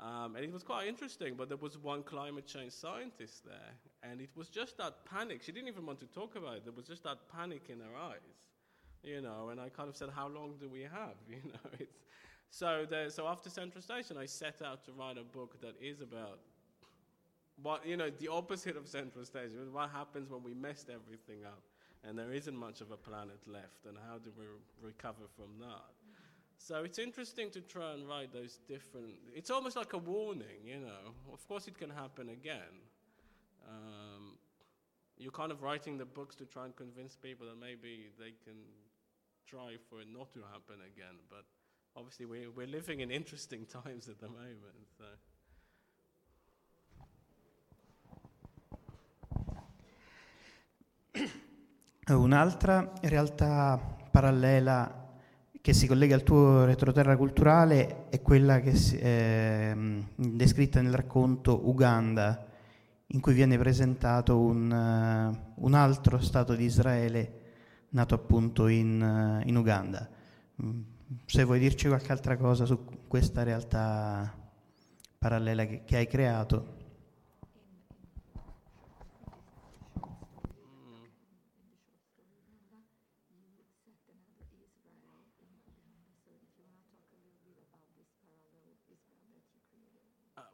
Um, 0.00 0.36
and 0.36 0.44
it 0.44 0.52
was 0.52 0.62
quite 0.62 0.86
interesting, 0.86 1.34
but 1.36 1.48
there 1.48 1.58
was 1.58 1.76
one 1.76 2.04
climate 2.04 2.46
change 2.46 2.72
scientist 2.72 3.44
there, 3.44 3.74
and 4.04 4.20
it 4.20 4.30
was 4.36 4.48
just 4.48 4.78
that 4.78 5.04
panic. 5.04 5.42
She 5.42 5.50
didn't 5.50 5.66
even 5.66 5.86
want 5.86 5.98
to 6.00 6.06
talk 6.06 6.36
about 6.36 6.58
it. 6.58 6.64
There 6.64 6.72
was 6.72 6.86
just 6.86 7.02
that 7.02 7.18
panic 7.32 7.62
in 7.68 7.80
her 7.80 7.96
eyes, 8.00 8.46
you 9.02 9.20
know. 9.20 9.48
And 9.50 9.60
I 9.60 9.68
kind 9.68 9.88
of 9.88 9.96
said, 9.96 10.10
"How 10.14 10.28
long 10.28 10.54
do 10.60 10.68
we 10.68 10.82
have?" 10.82 11.16
You 11.28 11.52
know, 11.52 11.70
it's 11.78 11.98
so, 12.50 12.86
so 13.08 13.26
after 13.26 13.50
Central 13.50 13.82
Station, 13.82 14.16
I 14.16 14.26
set 14.26 14.62
out 14.62 14.84
to 14.84 14.92
write 14.92 15.18
a 15.18 15.24
book 15.24 15.60
that 15.60 15.74
is 15.80 16.00
about 16.00 16.38
what 17.62 17.86
you 17.86 17.96
know 17.96 18.10
the 18.10 18.28
opposite 18.28 18.76
of 18.76 18.86
Central 18.86 19.24
Station. 19.24 19.72
What 19.72 19.90
happens 19.90 20.30
when 20.30 20.42
we 20.42 20.54
messed 20.54 20.88
everything 20.90 21.44
up, 21.44 21.62
and 22.04 22.18
there 22.18 22.32
isn't 22.32 22.56
much 22.56 22.80
of 22.80 22.90
a 22.90 22.96
planet 22.96 23.40
left, 23.46 23.86
and 23.86 23.96
how 24.08 24.18
do 24.18 24.30
we 24.38 24.44
re- 24.44 24.52
recover 24.82 25.26
from 25.36 25.58
that? 25.60 25.92
So 26.58 26.82
it's 26.82 26.98
interesting 26.98 27.50
to 27.50 27.60
try 27.60 27.92
and 27.92 28.08
write 28.08 28.32
those 28.32 28.58
different. 28.68 29.14
It's 29.34 29.50
almost 29.50 29.76
like 29.76 29.92
a 29.92 29.98
warning, 29.98 30.64
you 30.64 30.80
know. 30.80 31.14
Of 31.32 31.46
course, 31.46 31.68
it 31.68 31.78
can 31.78 31.90
happen 31.90 32.30
again. 32.30 32.74
Um, 33.68 34.38
you're 35.16 35.32
kind 35.32 35.52
of 35.52 35.62
writing 35.62 35.98
the 35.98 36.04
books 36.04 36.34
to 36.36 36.46
try 36.46 36.64
and 36.64 36.74
convince 36.74 37.16
people 37.16 37.46
that 37.46 37.58
maybe 37.60 38.08
they 38.18 38.32
can 38.44 38.58
try 39.46 39.76
for 39.88 40.00
it 40.00 40.08
not 40.12 40.32
to 40.32 40.40
happen 40.52 40.76
again, 40.94 41.16
but 41.30 41.44
obviously 41.98 42.24
we, 42.26 42.46
we're 42.54 42.68
living 42.68 43.00
in 43.00 43.10
interesting 43.10 43.66
times 43.82 44.08
at 44.08 44.18
the 44.20 44.28
moment. 44.28 44.86
So. 44.96 45.04
Un'altra 52.14 52.92
realtà 53.02 53.96
parallela 54.10 55.06
che 55.60 55.72
si 55.74 55.88
collega 55.88 56.14
al 56.14 56.22
tuo 56.22 56.64
retroterra 56.64 57.16
culturale 57.16 58.08
è 58.10 58.22
quella 58.22 58.60
che 58.60 58.72
è 58.98 59.74
mm, 59.74 60.02
descritta 60.14 60.80
nel 60.80 60.94
racconto 60.94 61.68
Uganda, 61.68 62.46
in 63.06 63.20
cui 63.20 63.34
viene 63.34 63.58
presentato 63.58 64.38
un, 64.38 64.70
uh, 64.70 65.64
un 65.64 65.74
altro 65.74 66.20
Stato 66.20 66.54
di 66.54 66.64
Israele 66.64 67.40
nato 67.90 68.14
appunto 68.14 68.68
in, 68.68 69.40
uh, 69.42 69.46
in 69.46 69.56
Uganda. 69.56 70.08
Se 71.24 71.44
vuoi 71.44 71.58
dirci 71.58 71.88
qualche 71.88 72.12
altra 72.12 72.36
cosa 72.36 72.66
su 72.66 73.06
questa 73.08 73.42
realtà 73.42 74.30
parallela 75.18 75.64
che, 75.64 75.84
che 75.84 75.96
hai 75.96 76.06
creato. 76.06 76.76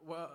well, 0.05 0.29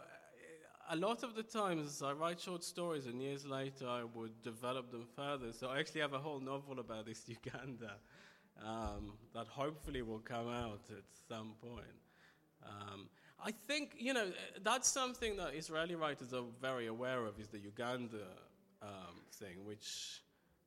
a 0.89 0.97
lot 0.97 1.23
of 1.23 1.35
the 1.35 1.43
times 1.45 2.03
I 2.03 2.13
write 2.13 2.41
short 2.41 2.63
stories 2.63 3.07
and 3.07 3.23
years 3.23 3.47
later 3.47 3.87
I 3.87 4.03
would 4.03 4.43
develop 4.43 4.91
them 4.91 5.07
further. 5.15 5.53
So 5.53 5.69
I 5.69 5.79
actually 5.79 6.01
have 6.01 6.13
a 6.13 6.19
whole 6.19 6.41
novel 6.41 6.81
about 6.81 7.07
this 7.07 7.25
Uganda 7.29 8.01
um, 8.65 9.13
that 9.35 9.47
hopefully 9.47 10.03
will 10.03 10.19
come 10.19 10.49
out 10.49 10.83
at 10.91 11.05
some 11.29 11.55
point. 11.61 11.87
Um, 12.65 13.09
I 13.45 13.53
think, 13.53 13.95
you 13.99 14.13
know, 14.13 14.31
that's 14.63 14.89
something 14.89 15.37
that 15.37 15.55
Israeli 15.55 15.95
writers 15.95 16.35
are 16.35 16.45
very 16.61 16.87
aware 16.87 17.25
of 17.25 17.39
is 17.41 17.49
the 17.49 17.59
Uganda 17.59 18.27
um, 18.83 19.23
thing, 19.33 19.65
which 19.65 20.21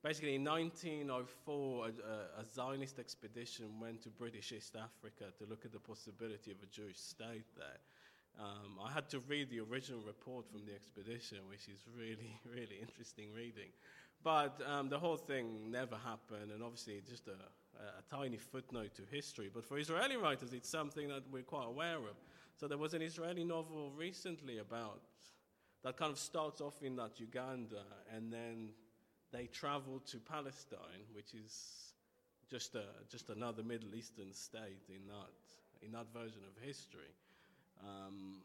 basically 0.04 0.36
in 0.36 0.44
1904 0.44 1.86
a, 1.86 2.42
a, 2.42 2.46
Zionist 2.46 3.00
expedition 3.00 3.80
went 3.80 4.02
to 4.04 4.10
British 4.10 4.52
East 4.52 4.76
Africa 4.76 5.26
to 5.38 5.46
look 5.50 5.66
at 5.66 5.72
the 5.72 5.80
possibility 5.80 6.52
of 6.52 6.58
a 6.64 6.66
Jewish 6.66 6.98
state 6.98 7.46
there. 7.56 7.80
Um, 8.40 8.80
I 8.84 8.92
had 8.92 9.10
to 9.10 9.20
read 9.20 9.50
the 9.52 9.60
original 9.60 10.02
report 10.02 10.50
from 10.52 10.66
the 10.66 10.74
expedition, 10.74 11.38
which 11.48 11.68
is 11.68 11.86
really, 11.96 12.40
really 12.46 12.80
interesting 12.82 13.32
reading. 13.36 13.70
But 14.24 14.62
um, 14.66 14.90
the 14.90 15.00
whole 15.00 15.18
thing 15.18 15.70
never 15.70 15.96
happened, 15.96 16.52
and 16.52 16.64
obviously 16.64 17.02
just 17.08 17.28
a, 17.28 17.32
a, 17.32 18.16
tiny 18.16 18.38
footnote 18.38 18.96
to 18.96 19.02
history. 19.12 19.50
But 19.54 19.66
for 19.66 19.78
Israeli 19.78 20.16
writers, 20.16 20.54
it's 20.54 20.70
something 20.70 21.10
that 21.10 21.24
we're 21.30 21.44
quite 21.44 21.68
aware 21.68 21.98
of. 21.98 22.16
So 22.56 22.68
there 22.68 22.78
was 22.78 22.94
an 22.94 23.02
Israeli 23.02 23.44
novel 23.44 23.92
recently 23.98 24.60
about 24.60 25.02
that 25.84 25.98
kind 25.98 26.12
of 26.12 26.20
starts 26.20 26.62
off 26.62 26.82
in 26.82 26.96
that 26.96 27.20
Uganda, 27.20 27.84
and 28.16 28.32
then 28.32 28.70
they 29.34 29.48
travel 29.48 30.00
to 30.12 30.18
Palestine, 30.20 31.04
which 31.14 31.34
is 31.34 31.94
just 32.50 32.76
a, 32.76 32.84
just 33.10 33.30
another 33.30 33.64
Middle 33.64 33.94
Eastern 33.94 34.32
state 34.32 34.88
in 34.90 35.08
that 35.08 35.86
in 35.86 35.92
that 35.92 36.06
version 36.14 36.42
of 36.48 36.64
history. 36.64 37.12
Um, 37.84 38.36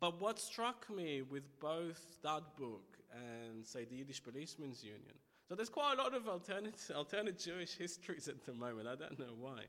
but 0.00 0.20
what 0.20 0.38
struck 0.38 0.88
me 0.90 1.22
with 1.22 1.44
both 1.60 2.20
that 2.22 2.42
book 2.56 2.98
and, 3.12 3.66
say, 3.66 3.84
the 3.84 3.96
Yiddish 3.96 4.22
Policemen's 4.22 4.82
Union, 4.82 5.14
so 5.48 5.54
there's 5.54 5.70
quite 5.70 5.94
a 5.98 6.02
lot 6.02 6.14
of 6.14 6.28
alternate, 6.28 6.78
alternate 6.94 7.38
Jewish 7.38 7.74
histories 7.74 8.28
at 8.28 8.44
the 8.44 8.52
moment. 8.52 8.86
I 8.86 8.96
don't 8.96 9.18
know 9.18 9.34
why. 9.38 9.62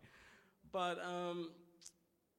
But, 0.72 1.04
um, 1.04 1.52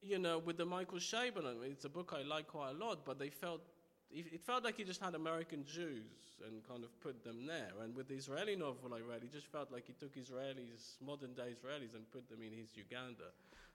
you 0.02 0.18
know, 0.18 0.38
with 0.38 0.58
the 0.58 0.66
Michael 0.66 0.98
mean, 1.34 1.72
it's 1.72 1.86
a 1.86 1.88
book 1.88 2.14
I 2.16 2.22
like 2.22 2.48
quite 2.48 2.70
a 2.70 2.74
lot, 2.74 3.06
but 3.06 3.18
they 3.18 3.30
felt, 3.30 3.62
it 4.10 4.40
felt 4.42 4.64
like 4.64 4.76
he 4.76 4.84
just 4.84 5.00
had 5.00 5.14
American 5.14 5.64
Jews 5.64 6.36
and 6.46 6.62
kind 6.68 6.84
of 6.84 7.00
put 7.00 7.24
them 7.24 7.46
there. 7.46 7.70
And 7.82 7.94
with 7.94 8.08
the 8.08 8.14
Israeli 8.14 8.56
novel 8.56 8.92
I 8.94 9.00
read, 9.00 9.22
he 9.22 9.28
just 9.28 9.46
felt 9.46 9.72
like 9.72 9.86
he 9.86 9.94
took 9.94 10.16
Israelis, 10.16 11.00
modern 11.04 11.32
day 11.32 11.54
Israelis, 11.54 11.94
and 11.94 12.10
put 12.10 12.28
them 12.28 12.42
in 12.42 12.52
his 12.52 12.76
Uganda. 12.76 13.32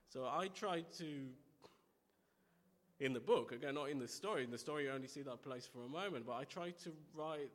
So 0.08 0.24
I 0.24 0.48
tried 0.48 0.86
to 0.98 1.26
in 3.00 3.12
the 3.12 3.20
book. 3.20 3.52
Again, 3.52 3.74
not 3.74 3.90
in 3.90 3.98
the 3.98 4.08
story. 4.08 4.44
In 4.44 4.50
the 4.50 4.58
story, 4.58 4.84
you 4.84 4.90
only 4.90 5.08
see 5.08 5.22
that 5.22 5.42
place 5.42 5.68
for 5.70 5.84
a 5.84 5.88
moment. 5.88 6.26
But 6.26 6.34
I 6.34 6.44
try 6.44 6.70
to 6.70 6.92
write 7.14 7.50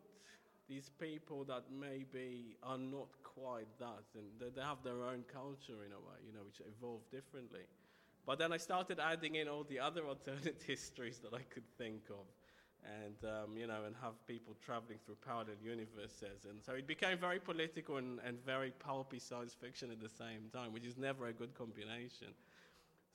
these 0.70 0.92
people 1.00 1.44
that 1.46 1.64
maybe 1.72 2.56
are 2.64 2.78
not 2.78 3.10
quite 3.24 3.68
that, 3.80 4.06
and 4.16 4.26
they, 4.40 4.50
they 4.56 4.62
have 4.62 4.84
their 4.84 5.04
own 5.04 5.24
culture 5.32 5.84
in 5.86 5.92
a 5.92 6.00
way, 6.00 6.20
you 6.26 6.34
know, 6.34 6.46
which 6.46 6.62
evolved 6.62 7.10
differently. 7.12 7.68
But 8.26 8.40
then 8.40 8.54
I 8.54 8.58
started 8.58 9.00
adding 9.00 9.36
in 9.36 9.48
all 9.48 9.64
the 9.64 9.80
other 9.80 10.06
alternate 10.08 10.64
histories 10.66 11.20
that 11.20 11.34
I 11.34 11.42
could 11.54 11.68
think 11.78 12.04
of. 12.10 12.26
And, 12.84 13.30
um, 13.30 13.56
you 13.56 13.68
know, 13.68 13.84
and 13.86 13.96
have 14.02 14.14
people 14.26 14.56
traveling 14.66 14.98
through 15.06 15.18
parallel 15.24 15.54
universes. 15.64 16.46
And 16.50 16.64
so 16.64 16.74
it 16.74 16.88
became 16.88 17.16
very 17.20 17.40
political 17.40 17.98
and, 17.98 18.20
and 18.26 18.44
very 18.44 18.72
pulpy 18.72 19.20
science 19.20 19.54
fiction 19.54 19.92
at 19.92 20.00
the 20.00 20.10
same 20.10 20.50
time, 20.52 20.74
which 20.74 20.86
is 20.86 20.98
never 20.98 21.28
a 21.28 21.34
good 21.34 21.54
combination. 21.54 22.30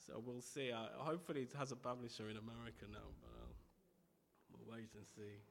So 0.07 0.21
we'll 0.25 0.41
see. 0.41 0.71
Uh, 0.71 0.87
hopefully, 1.03 1.41
it 1.41 1.53
has 1.57 1.71
a 1.71 1.75
publisher 1.75 2.29
in 2.29 2.37
America 2.37 2.85
now, 2.89 3.11
but 3.19 3.27
uh, 3.27 3.51
we'll 4.49 4.73
wait 4.73 4.89
and 4.95 5.05
see. 5.05 5.41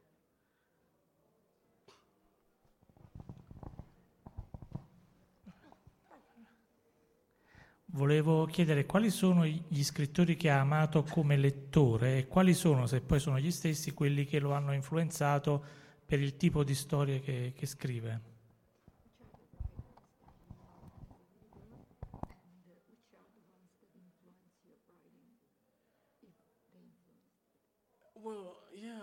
Volevo 7.85 8.45
chiedere 8.45 8.85
quali 8.85 9.11
sono 9.11 9.45
gli 9.45 9.83
scrittori 9.83 10.35
che 10.35 10.49
ha 10.49 10.59
amato 10.59 11.03
come 11.03 11.37
lettore 11.37 12.17
e 12.17 12.27
quali 12.27 12.53
sono, 12.53 12.87
se 12.87 13.01
poi 13.01 13.19
sono 13.19 13.39
gli 13.39 13.51
stessi, 13.51 13.93
quelli 13.93 14.25
che 14.25 14.39
lo 14.39 14.53
hanno 14.53 14.73
influenzato 14.73 15.63
per 16.05 16.19
il 16.19 16.35
tipo 16.35 16.63
di 16.63 16.75
storie 16.75 17.21
che, 17.21 17.53
che 17.55 17.65
scrive. 17.67 18.36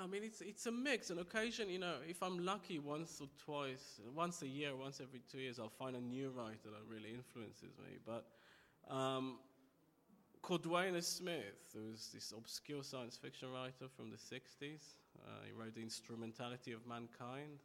I 0.05 0.07
mean, 0.07 0.22
it's, 0.22 0.42
it's 0.42 0.66
a 0.66 0.70
mix. 0.70 1.11
On 1.11 1.18
occasion, 1.18 1.70
you 1.70 1.78
know, 1.78 1.94
if 2.07 2.22
I'm 2.22 2.44
lucky 2.44 2.78
once 2.78 3.22
or 3.22 3.28
twice, 3.42 4.00
once 4.14 4.42
a 4.42 4.46
year, 4.46 4.76
once 4.76 5.00
every 5.00 5.22
two 5.32 5.38
years, 5.38 5.59
I'll 5.59 5.70
find 5.70 5.96
a 5.96 6.00
new 6.00 6.28
writer 6.28 6.68
that 6.70 6.82
really 6.86 7.14
influences 7.14 7.78
me. 7.78 7.96
But 8.05 8.26
um, 8.94 9.38
Cordwainer 10.42 11.02
Smith, 11.02 11.72
who's 11.72 12.11
this 12.12 12.34
obscure 12.36 12.82
science 12.82 13.16
fiction 13.16 13.50
writer 13.50 13.88
from 13.96 14.11
the 14.11 14.16
60s, 14.16 14.82
uh, 15.24 15.30
he 15.46 15.52
wrote 15.52 15.74
The 15.74 15.80
Instrumentality 15.80 16.72
of 16.72 16.86
Mankind. 16.86 17.61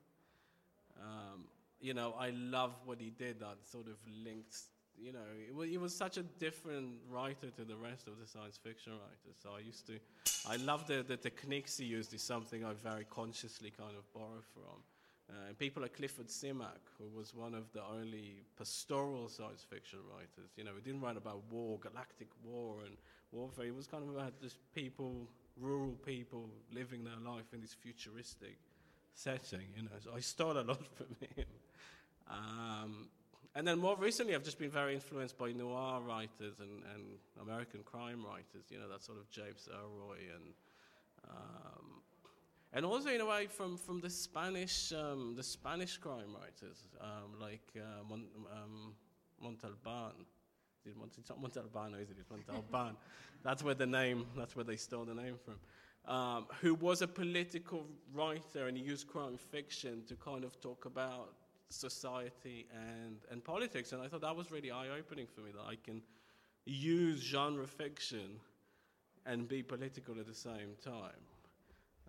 Um, 0.98 1.44
you 1.82 1.94
know, 1.94 2.16
I 2.18 2.30
love 2.30 2.74
what 2.86 3.02
he 3.02 3.10
did 3.10 3.42
that 3.42 3.58
sort 3.70 3.88
of 3.88 3.98
linked 4.24 4.56
you 5.02 5.14
know, 5.14 5.64
he 5.64 5.78
was 5.78 5.96
such 5.96 6.18
a 6.18 6.24
different 6.24 6.96
writer 7.10 7.50
to 7.56 7.64
the 7.64 7.76
rest 7.76 8.08
of 8.08 8.20
the 8.20 8.28
science 8.28 8.58
fiction 8.58 8.94
writers. 8.94 9.38
So 9.42 9.50
I 9.56 9.60
used 9.60 9.88
to, 9.88 10.00
I 10.48 10.58
love 10.58 10.88
the, 10.88 11.04
the 11.08 11.18
techniques 11.18 11.78
he 11.78 11.86
used 11.86 12.14
is 12.14 12.22
something 12.22 12.66
I 12.66 12.74
very 12.74 13.06
consciously 13.06 13.72
kind 13.72 13.96
of 13.98 14.12
borrow 14.14 14.42
from. 14.54 14.84
Uh, 15.30 15.54
people 15.60 15.84
like 15.84 15.96
Clifford 15.96 16.28
Simak, 16.28 16.82
who 16.98 17.06
was 17.16 17.36
one 17.36 17.54
of 17.54 17.72
the 17.72 17.84
only 17.84 18.42
pastoral 18.58 19.30
science 19.30 19.64
fiction 19.70 20.00
writers. 20.12 20.52
You 20.58 20.64
know, 20.64 20.72
he 20.76 20.82
didn't 20.82 21.02
write 21.02 21.18
about 21.18 21.44
war, 21.52 21.78
galactic 21.80 22.30
war 22.44 22.78
and 22.86 22.98
warfare. 23.32 23.66
He 23.66 23.72
was 23.72 23.86
kind 23.86 24.04
of 24.04 24.16
about 24.16 24.42
just 24.42 24.58
people, 24.74 25.28
rural 25.56 25.96
people 26.04 26.50
living 26.74 27.04
their 27.04 27.20
life 27.24 27.54
in 27.54 27.62
this 27.62 27.76
futuristic 27.76 28.58
setting. 29.14 29.68
You 29.76 29.84
know, 29.84 29.98
so 30.04 30.12
I 30.16 30.20
stole 30.20 30.58
a 30.58 30.66
lot 30.66 30.82
from 30.98 31.16
him. 31.20 31.46
Um, 32.28 33.10
and 33.56 33.68
then 33.68 33.80
more 33.80 33.98
recently, 33.98 34.36
I've 34.36 34.44
just 34.44 34.60
been 34.60 34.70
very 34.70 34.94
influenced 34.94 35.38
by 35.38 35.52
noir 35.52 36.02
writers 36.02 36.60
and, 36.60 36.84
and 36.94 37.04
American 37.42 37.82
crime 37.84 38.24
writers, 38.24 38.66
you 38.70 38.78
know, 38.78 38.88
that 38.90 39.04
sort 39.04 39.18
of 39.18 39.30
James 39.30 39.68
Elroy 39.72 40.20
and 40.36 40.54
um, 41.30 42.02
and 42.72 42.86
also 42.86 43.10
in 43.10 43.20
a 43.22 43.26
way 43.26 43.48
from, 43.48 43.78
from 43.78 44.00
the 44.00 44.10
Spanish 44.10 44.94
um, 44.94 45.34
the 45.36 45.44
Spanish 45.44 45.98
crime 45.98 46.36
writers 46.40 46.84
um, 47.02 47.40
like 47.40 47.68
uh, 47.76 48.04
Mon, 48.08 48.26
um, 48.52 48.94
Montalban. 49.42 50.14
It's 50.86 51.30
not 51.30 51.42
Montalbano, 51.42 52.02
is 52.02 52.10
it? 52.10 52.18
It's 52.20 52.30
Montalban. 52.30 52.96
that's 53.44 53.64
where 53.64 53.76
the 53.76 53.86
name. 53.86 54.26
That's 54.38 54.56
where 54.56 54.66
they 54.66 54.76
stole 54.76 55.06
the 55.06 55.14
name 55.14 55.36
from. 55.44 55.56
Um, 56.06 56.48
who 56.62 56.74
was 56.76 57.02
a 57.02 57.08
political 57.08 57.86
writer 58.14 58.68
and 58.68 58.78
he 58.78 58.84
used 58.84 59.08
crime 59.08 59.38
fiction 59.38 60.04
to 60.08 60.16
kind 60.16 60.44
of 60.44 60.60
talk 60.62 60.86
about 60.86 61.34
society 61.70 62.68
and, 62.74 63.18
and 63.32 63.44
politics. 63.44 63.92
And 63.92 64.02
I 64.02 64.08
thought 64.08 64.22
that 64.22 64.36
was 64.36 64.52
really 64.52 64.72
eye 64.72 64.90
opening 64.98 65.28
for 65.28 65.42
me 65.42 65.52
that 65.52 65.66
I 65.68 65.76
can 65.76 66.02
use 66.66 67.22
genre 67.22 67.68
fiction 67.68 68.40
and 69.26 69.48
be 69.48 69.62
political 69.62 70.20
at 70.20 70.28
the 70.28 70.34
same 70.34 70.76
time. 70.84 71.22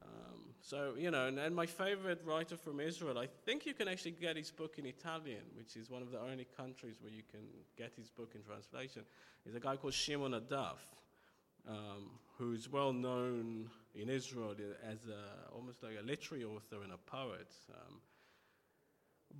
Um, 0.03 0.41
so, 0.63 0.95
you 0.99 1.11
know, 1.11 1.27
and, 1.27 1.39
and, 1.39 1.55
my 1.55 1.67
favorite 1.67 2.23
writer 2.25 2.57
from 2.57 2.81
Israel, 2.81 3.19
I 3.19 3.29
think 3.45 3.67
you 3.67 3.75
can 3.75 3.87
actually 3.87 4.13
get 4.13 4.37
his 4.37 4.51
book 4.51 4.79
in 4.79 4.87
Italian, 4.87 5.43
which 5.57 5.77
is 5.77 5.91
one 5.91 6.01
of 6.01 6.11
the 6.11 6.19
only 6.19 6.47
countries 6.57 6.97
where 7.03 7.13
you 7.13 7.23
can 7.31 7.41
get 7.77 7.93
his 7.95 8.09
book 8.09 8.33
in 8.35 8.43
translation, 8.43 9.03
is 9.47 9.55
a 9.55 9.61
guy 9.61 9.77
called 9.77 9.93
Shimon 9.93 10.33
Adaf, 10.33 10.79
um, 11.69 12.11
who's 12.39 12.71
well 12.71 12.95
known 12.95 13.69
in 13.95 14.09
Israel 14.09 14.55
as 14.83 15.07
a, 15.07 15.55
almost 15.55 15.83
like 15.83 15.97
a 16.01 16.07
literary 16.07 16.45
author 16.45 16.83
and 16.83 16.93
a 16.93 16.99
poet. 17.11 17.53
Um, 17.71 18.01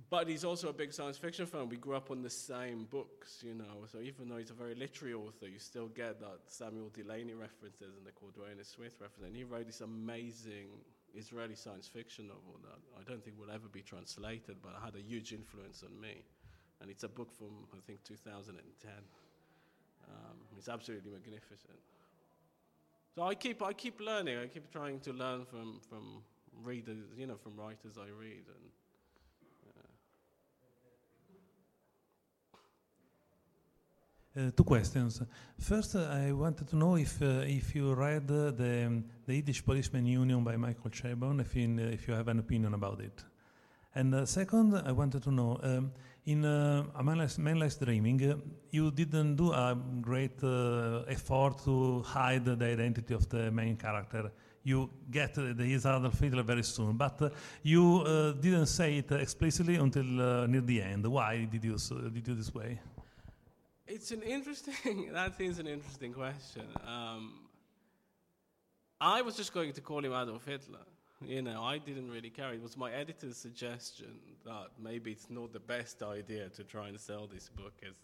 but 0.09 0.27
he's 0.27 0.43
also 0.43 0.69
a 0.69 0.73
big 0.73 0.93
science 0.93 1.17
fiction 1.17 1.45
fan. 1.45 1.69
We 1.69 1.77
grew 1.77 1.95
up 1.95 2.11
on 2.11 2.21
the 2.21 2.29
same 2.29 2.85
books, 2.85 3.43
you 3.45 3.53
know. 3.53 3.85
So 3.91 3.99
even 3.99 4.29
though 4.29 4.37
he's 4.37 4.49
a 4.49 4.53
very 4.53 4.75
literary 4.75 5.13
author, 5.13 5.47
you 5.47 5.59
still 5.59 5.87
get 5.87 6.19
that 6.19 6.39
Samuel 6.47 6.89
Delany 6.89 7.33
references 7.33 7.95
and 7.97 8.05
the 8.05 8.11
Cordwainer 8.11 8.65
Smith 8.65 8.95
reference. 8.99 9.25
And 9.25 9.35
he 9.35 9.43
wrote 9.43 9.67
this 9.67 9.81
amazing 9.81 10.67
Israeli 11.13 11.55
science 11.55 11.87
fiction 11.87 12.27
novel 12.27 12.59
that 12.63 12.79
I 12.99 13.03
don't 13.09 13.23
think 13.23 13.37
will 13.39 13.53
ever 13.53 13.67
be 13.67 13.81
translated, 13.81 14.57
but 14.61 14.73
had 14.83 14.95
a 14.95 15.01
huge 15.01 15.33
influence 15.33 15.83
on 15.83 15.99
me. 15.99 16.23
And 16.81 16.89
it's 16.89 17.03
a 17.03 17.09
book 17.09 17.31
from, 17.31 17.67
I 17.73 17.79
think, 17.85 18.03
2010. 18.03 18.91
Um, 20.07 20.37
it's 20.57 20.69
absolutely 20.69 21.11
magnificent. 21.11 21.79
So 23.15 23.23
I 23.23 23.35
keep, 23.35 23.61
I 23.61 23.73
keep 23.73 23.99
learning. 23.99 24.37
I 24.39 24.47
keep 24.47 24.71
trying 24.71 24.99
to 25.01 25.13
learn 25.13 25.45
from, 25.45 25.79
from 25.87 26.23
readers, 26.63 27.03
you 27.17 27.27
know, 27.27 27.35
from 27.35 27.55
writers 27.55 27.97
I 27.97 28.09
read. 28.17 28.45
And, 28.47 28.71
two 34.33 34.63
questions. 34.63 35.21
First, 35.59 35.95
uh, 35.95 36.07
I 36.09 36.31
wanted 36.31 36.67
to 36.69 36.75
know 36.75 36.95
if 36.95 37.21
uh, 37.21 37.43
if 37.45 37.75
you 37.75 37.93
read 37.93 38.27
the, 38.27 39.03
the 39.25 39.33
Yiddish 39.33 39.63
Policeman 39.65 40.05
Union 40.05 40.43
by 40.43 40.55
Michael 40.55 40.89
Chabon, 40.89 41.41
if, 41.41 41.55
in, 41.55 41.79
if 41.79 42.07
you 42.07 42.13
have 42.13 42.27
an 42.27 42.39
opinion 42.39 42.73
about 42.73 43.01
it. 43.01 43.23
And 43.93 44.27
second, 44.27 44.75
I 44.75 44.93
wanted 44.93 45.21
to 45.23 45.31
know 45.31 45.59
um, 45.61 45.91
in 46.25 46.45
uh, 46.45 46.85
A 46.95 47.03
Man's 47.03 47.75
Dreaming, 47.77 48.41
you 48.69 48.91
didn't 48.91 49.35
do 49.35 49.51
a 49.51 49.77
great 49.99 50.41
effort 51.09 51.61
to 51.65 52.01
hide 52.03 52.45
the 52.45 52.65
identity 52.65 53.13
of 53.13 53.27
the 53.27 53.51
main 53.51 53.75
character 53.75 54.31
you 54.63 54.89
get 55.09 55.37
uh, 55.37 55.53
the 55.53 55.63
his 55.63 55.85
Adolf 55.85 56.19
Hitler 56.19 56.43
very 56.43 56.63
soon, 56.63 56.95
but 56.95 57.21
uh, 57.21 57.29
you 57.63 58.03
uh, 58.05 58.31
didn't 58.33 58.67
say 58.67 58.97
it 58.97 59.11
explicitly 59.11 59.75
until 59.75 60.03
near 60.47 60.61
the 60.61 60.81
end. 60.81 61.05
Why 61.07 61.47
did 61.51 61.63
you 61.63 61.77
did 62.13 62.27
you 62.27 62.35
this 62.35 62.53
way? 62.53 62.79
It's 63.93 64.11
an 64.11 64.21
interesting. 64.21 65.09
that 65.13 65.33
is 65.39 65.59
an 65.59 65.67
interesting 65.67 66.13
question. 66.13 66.63
Um, 66.87 67.33
I 69.01 69.21
was 69.21 69.35
just 69.35 69.53
going 69.53 69.73
to 69.73 69.81
call 69.81 69.99
him 70.05 70.13
Adolf 70.13 70.45
Hitler. 70.45 70.85
You 71.25 71.41
know, 71.41 71.61
I 71.61 71.77
didn't 71.77 72.09
really 72.09 72.29
care. 72.29 72.53
It 72.53 72.61
was 72.61 72.77
my 72.77 72.89
editor's 72.93 73.35
suggestion 73.35 74.17
that 74.45 74.67
maybe 74.81 75.11
it's 75.11 75.29
not 75.29 75.51
the 75.51 75.59
best 75.59 76.01
idea 76.03 76.47
to 76.49 76.63
try 76.63 76.87
and 76.87 76.97
sell 76.97 77.27
this 77.27 77.49
book 77.49 77.73
as, 77.85 77.95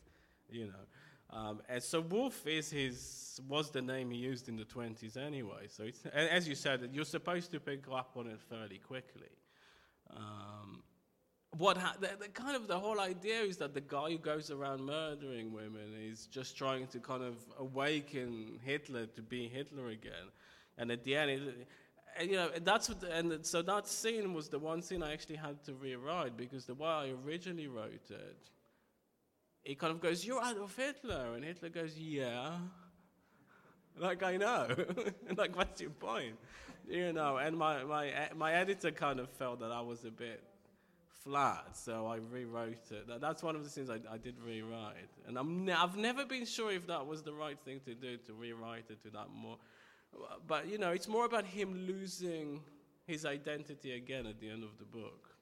you 0.49 0.65
know. 0.65 1.37
Um, 1.39 1.61
and 1.69 1.81
so 1.81 2.01
Wolf 2.01 2.45
is 2.45 2.69
his 2.69 3.39
was 3.47 3.71
the 3.71 3.81
name 3.81 4.11
he 4.11 4.17
used 4.17 4.49
in 4.49 4.57
the 4.57 4.65
20s 4.65 5.15
anyway. 5.15 5.67
So 5.69 5.83
it's, 5.83 6.05
as 6.07 6.49
you 6.49 6.55
said, 6.55 6.89
you're 6.91 7.05
supposed 7.05 7.51
to 7.51 7.61
pick 7.61 7.85
up 7.89 8.11
on 8.17 8.27
it 8.27 8.41
fairly 8.49 8.79
quickly. 8.79 9.31
Um, 10.13 10.83
what 11.57 11.77
ha- 11.77 11.95
the, 11.99 12.09
the, 12.19 12.27
kind 12.27 12.55
of 12.55 12.67
the 12.67 12.77
whole 12.77 12.99
idea 12.99 13.41
is 13.41 13.57
that 13.57 13.73
the 13.73 13.81
guy 13.81 14.11
who 14.11 14.17
goes 14.17 14.51
around 14.51 14.83
murdering 14.85 15.53
women 15.53 15.93
is 15.99 16.27
just 16.27 16.57
trying 16.57 16.87
to 16.87 16.99
kind 16.99 17.23
of 17.23 17.35
awaken 17.57 18.59
Hitler 18.63 19.05
to 19.07 19.21
be 19.21 19.47
Hitler 19.47 19.87
again, 19.87 20.31
and 20.77 20.91
at 20.91 21.03
the 21.03 21.15
end, 21.15 21.31
it, 21.31 21.67
and, 22.19 22.29
you 22.29 22.35
know, 22.35 22.49
that's 22.63 22.89
what, 22.89 22.99
the, 22.99 23.11
and 23.11 23.45
so 23.45 23.61
that 23.61 23.87
scene 23.87 24.33
was 24.33 24.49
the 24.49 24.59
one 24.59 24.81
scene 24.81 25.03
I 25.03 25.13
actually 25.13 25.35
had 25.35 25.63
to 25.65 25.73
rewrite 25.73 26.35
because 26.35 26.65
the 26.65 26.73
way 26.73 26.87
I 26.87 27.13
originally 27.25 27.67
wrote 27.67 28.09
it, 28.09 28.37
it 29.63 29.79
kind 29.79 29.91
of 29.91 30.01
goes, 30.01 30.25
"You're 30.25 30.41
Adolf 30.43 30.75
Hitler," 30.75 31.33
and 31.35 31.43
Hitler 31.43 31.69
goes, 31.69 31.97
"Yeah." 31.97 32.57
like 33.99 34.23
I 34.23 34.37
know, 34.37 34.67
like 35.37 35.55
what's 35.55 35.81
your 35.81 35.91
point, 35.91 36.35
you 36.87 37.13
know? 37.13 37.37
And 37.37 37.57
my 37.57 37.83
my 37.83 38.29
my 38.35 38.53
editor 38.53 38.91
kind 38.91 39.19
of 39.19 39.29
felt 39.29 39.59
that 39.59 39.71
I 39.71 39.81
was 39.81 40.05
a 40.05 40.11
bit 40.11 40.43
flat, 41.27 41.75
so 41.75 42.07
I 42.07 42.17
rewrote 42.31 42.91
it. 42.91 43.07
That, 43.07 43.19
that's 43.19 43.43
one 43.43 43.55
of 43.55 43.63
the 43.63 43.69
things 43.69 43.89
I, 43.89 43.99
I 44.11 44.17
did 44.17 44.35
rewrite. 44.39 45.11
And 45.27 45.37
I'm 45.37 45.65
ne- 45.65 45.73
I've 45.73 45.97
never 45.97 46.25
been 46.25 46.45
sure 46.45 46.71
if 46.71 46.87
that 46.87 47.05
was 47.05 47.21
the 47.21 47.33
right 47.33 47.59
thing 47.59 47.81
to 47.81 47.93
do, 47.93 48.17
to 48.17 48.33
rewrite 48.33 48.85
it 48.89 49.01
to 49.03 49.09
that 49.11 49.27
more. 49.35 49.57
But, 50.47 50.67
you 50.67 50.77
know, 50.77 50.91
it's 50.91 51.07
more 51.07 51.25
about 51.25 51.45
him 51.45 51.85
losing 51.85 52.61
his 53.05 53.25
identity 53.25 53.91
again 53.91 54.25
at 54.25 54.39
the 54.39 54.49
end 54.49 54.63
of 54.63 54.77
the 54.79 54.85
book. 54.85 55.35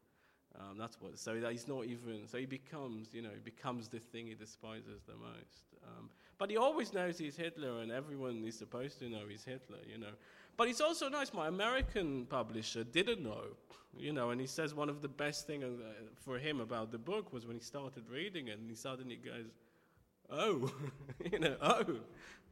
Um, 0.60 0.78
that's 0.78 1.00
what. 1.02 1.20
So 1.20 1.40
that 1.40 1.52
he's 1.52 1.68
not 1.68 1.86
even. 1.86 2.28
So 2.28 2.38
he 2.38 2.46
becomes, 2.46 3.14
you 3.14 3.22
know, 3.22 3.30
he 3.34 3.42
becomes 3.42 3.90
the 3.90 4.00
thing 4.00 4.28
he 4.28 4.36
despises 4.36 5.02
the 5.06 5.14
most. 5.14 5.66
Um, 5.86 6.10
but 6.38 6.50
he 6.50 6.58
always 6.58 6.94
knows 6.94 7.18
he's 7.18 7.36
Hitler, 7.36 7.82
and 7.82 7.92
everyone 7.92 8.44
is 8.46 8.58
supposed 8.58 9.00
to 9.00 9.10
know 9.10 9.24
he's 9.30 9.44
Hitler. 9.44 9.80
You 9.92 9.98
know. 9.98 10.14
But 10.58 10.70
it's 10.70 10.82
also 10.82 11.10
nice. 11.10 11.34
My 11.34 11.48
American 11.48 12.26
publisher 12.28 12.84
didn't 12.84 13.22
know, 13.22 13.44
you 13.98 14.14
know, 14.14 14.30
and 14.30 14.40
he 14.40 14.48
says 14.48 14.74
one 14.74 14.90
of 14.90 15.02
the 15.02 15.08
best 15.08 15.48
things 15.48 15.64
uh, 15.64 15.86
for 16.24 16.38
him 16.38 16.62
about 16.62 16.92
the 16.92 16.98
book 16.98 17.34
was 17.34 17.46
when 17.46 17.58
he 17.58 17.62
started 17.62 18.10
reading 18.10 18.48
it, 18.48 18.58
and 18.58 18.70
he 18.70 18.76
suddenly 18.76 19.18
goes, 19.18 19.48
"Oh, 20.30 20.72
you 21.32 21.40
know, 21.40 21.56
oh." 21.62 22.00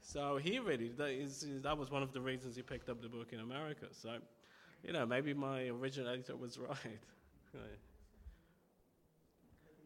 So 0.01 0.37
he 0.37 0.59
really 0.59 0.89
that, 0.97 1.09
is, 1.09 1.45
that 1.61 1.77
was 1.77 1.89
one 1.89 2.03
of 2.03 2.11
the 2.11 2.19
reasons 2.19 2.57
he 2.57 2.61
picked 2.61 2.89
up 2.89 3.01
the 3.01 3.07
book 3.07 3.31
in 3.31 3.39
America. 3.39 3.85
So, 3.91 4.17
you 4.83 4.91
know, 4.91 5.05
maybe 5.05 5.33
my 5.33 5.67
original 5.67 6.09
editor 6.09 6.35
was 6.35 6.57
right. 6.57 6.99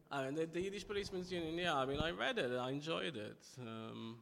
Uh, 0.09 0.23
and 0.23 0.37
the, 0.37 0.45
the, 0.45 0.61
Yiddish 0.61 0.87
Policeman's 0.87 1.31
Union, 1.31 1.57
yeah, 1.57 1.75
I 1.75 1.85
mean, 1.85 1.99
I 1.99 2.11
read 2.11 2.37
it, 2.37 2.51
I 2.57 2.71
enjoyed 2.71 3.17
it. 3.17 3.45
Um, 3.59 4.17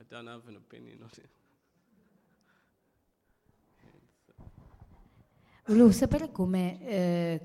I 0.00 0.04
don't 0.08 0.28
have 0.28 0.48
an 0.48 0.56
opinion 0.56 1.02
on 1.02 1.10
it. 1.14 1.28
Volevo 5.66 5.90
sapere 5.92 6.32
come, 6.32 6.80
eh, 6.86 7.40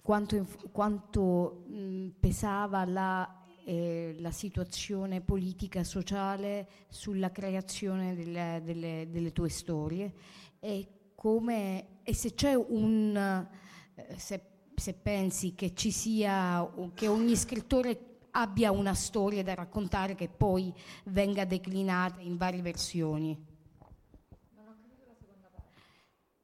quanto, 0.00 0.34
inf- 0.34 0.70
quanto 0.72 1.64
mh, 1.68 2.08
pesava 2.18 2.86
la, 2.86 3.44
eh, 3.64 4.16
la, 4.18 4.30
situazione 4.30 5.20
politica 5.20 5.80
e 5.80 5.84
sociale 5.84 6.68
sulla 6.88 7.30
creazione 7.30 8.14
delle, 8.14 8.62
delle, 8.64 9.06
delle 9.10 9.32
tue 9.32 9.50
storie 9.50 10.14
e, 10.58 10.88
come, 11.14 12.00
e 12.02 12.14
se 12.14 12.32
c'è 12.32 12.54
un... 12.54 13.46
Eh, 13.94 14.18
se, 14.18 14.44
se 14.74 14.94
pensi 14.94 15.54
che 15.54 15.74
ci 15.74 15.90
sia, 15.90 16.66
che 16.94 17.06
ogni 17.06 17.36
scrittore 17.36 18.09
abbia 18.32 18.70
una 18.70 18.94
storia 18.94 19.42
da 19.42 19.54
raccontare 19.54 20.14
che 20.14 20.28
poi 20.28 20.72
venga 21.04 21.44
declinata 21.44 22.20
in 22.20 22.36
varie 22.36 22.62
versioni. 22.62 23.48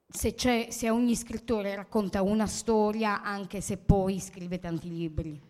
Se, 0.09 0.35
se 0.71 0.91
ogni 0.91 1.15
scrittore 1.15 1.75
racconta 1.75 2.23
una 2.23 2.47
storia 2.47 3.23
anche 3.23 3.61
se 3.61 3.77
poi 3.77 4.19
scrive 4.19 4.59
tanti 4.59 4.89
libri. 4.89 5.46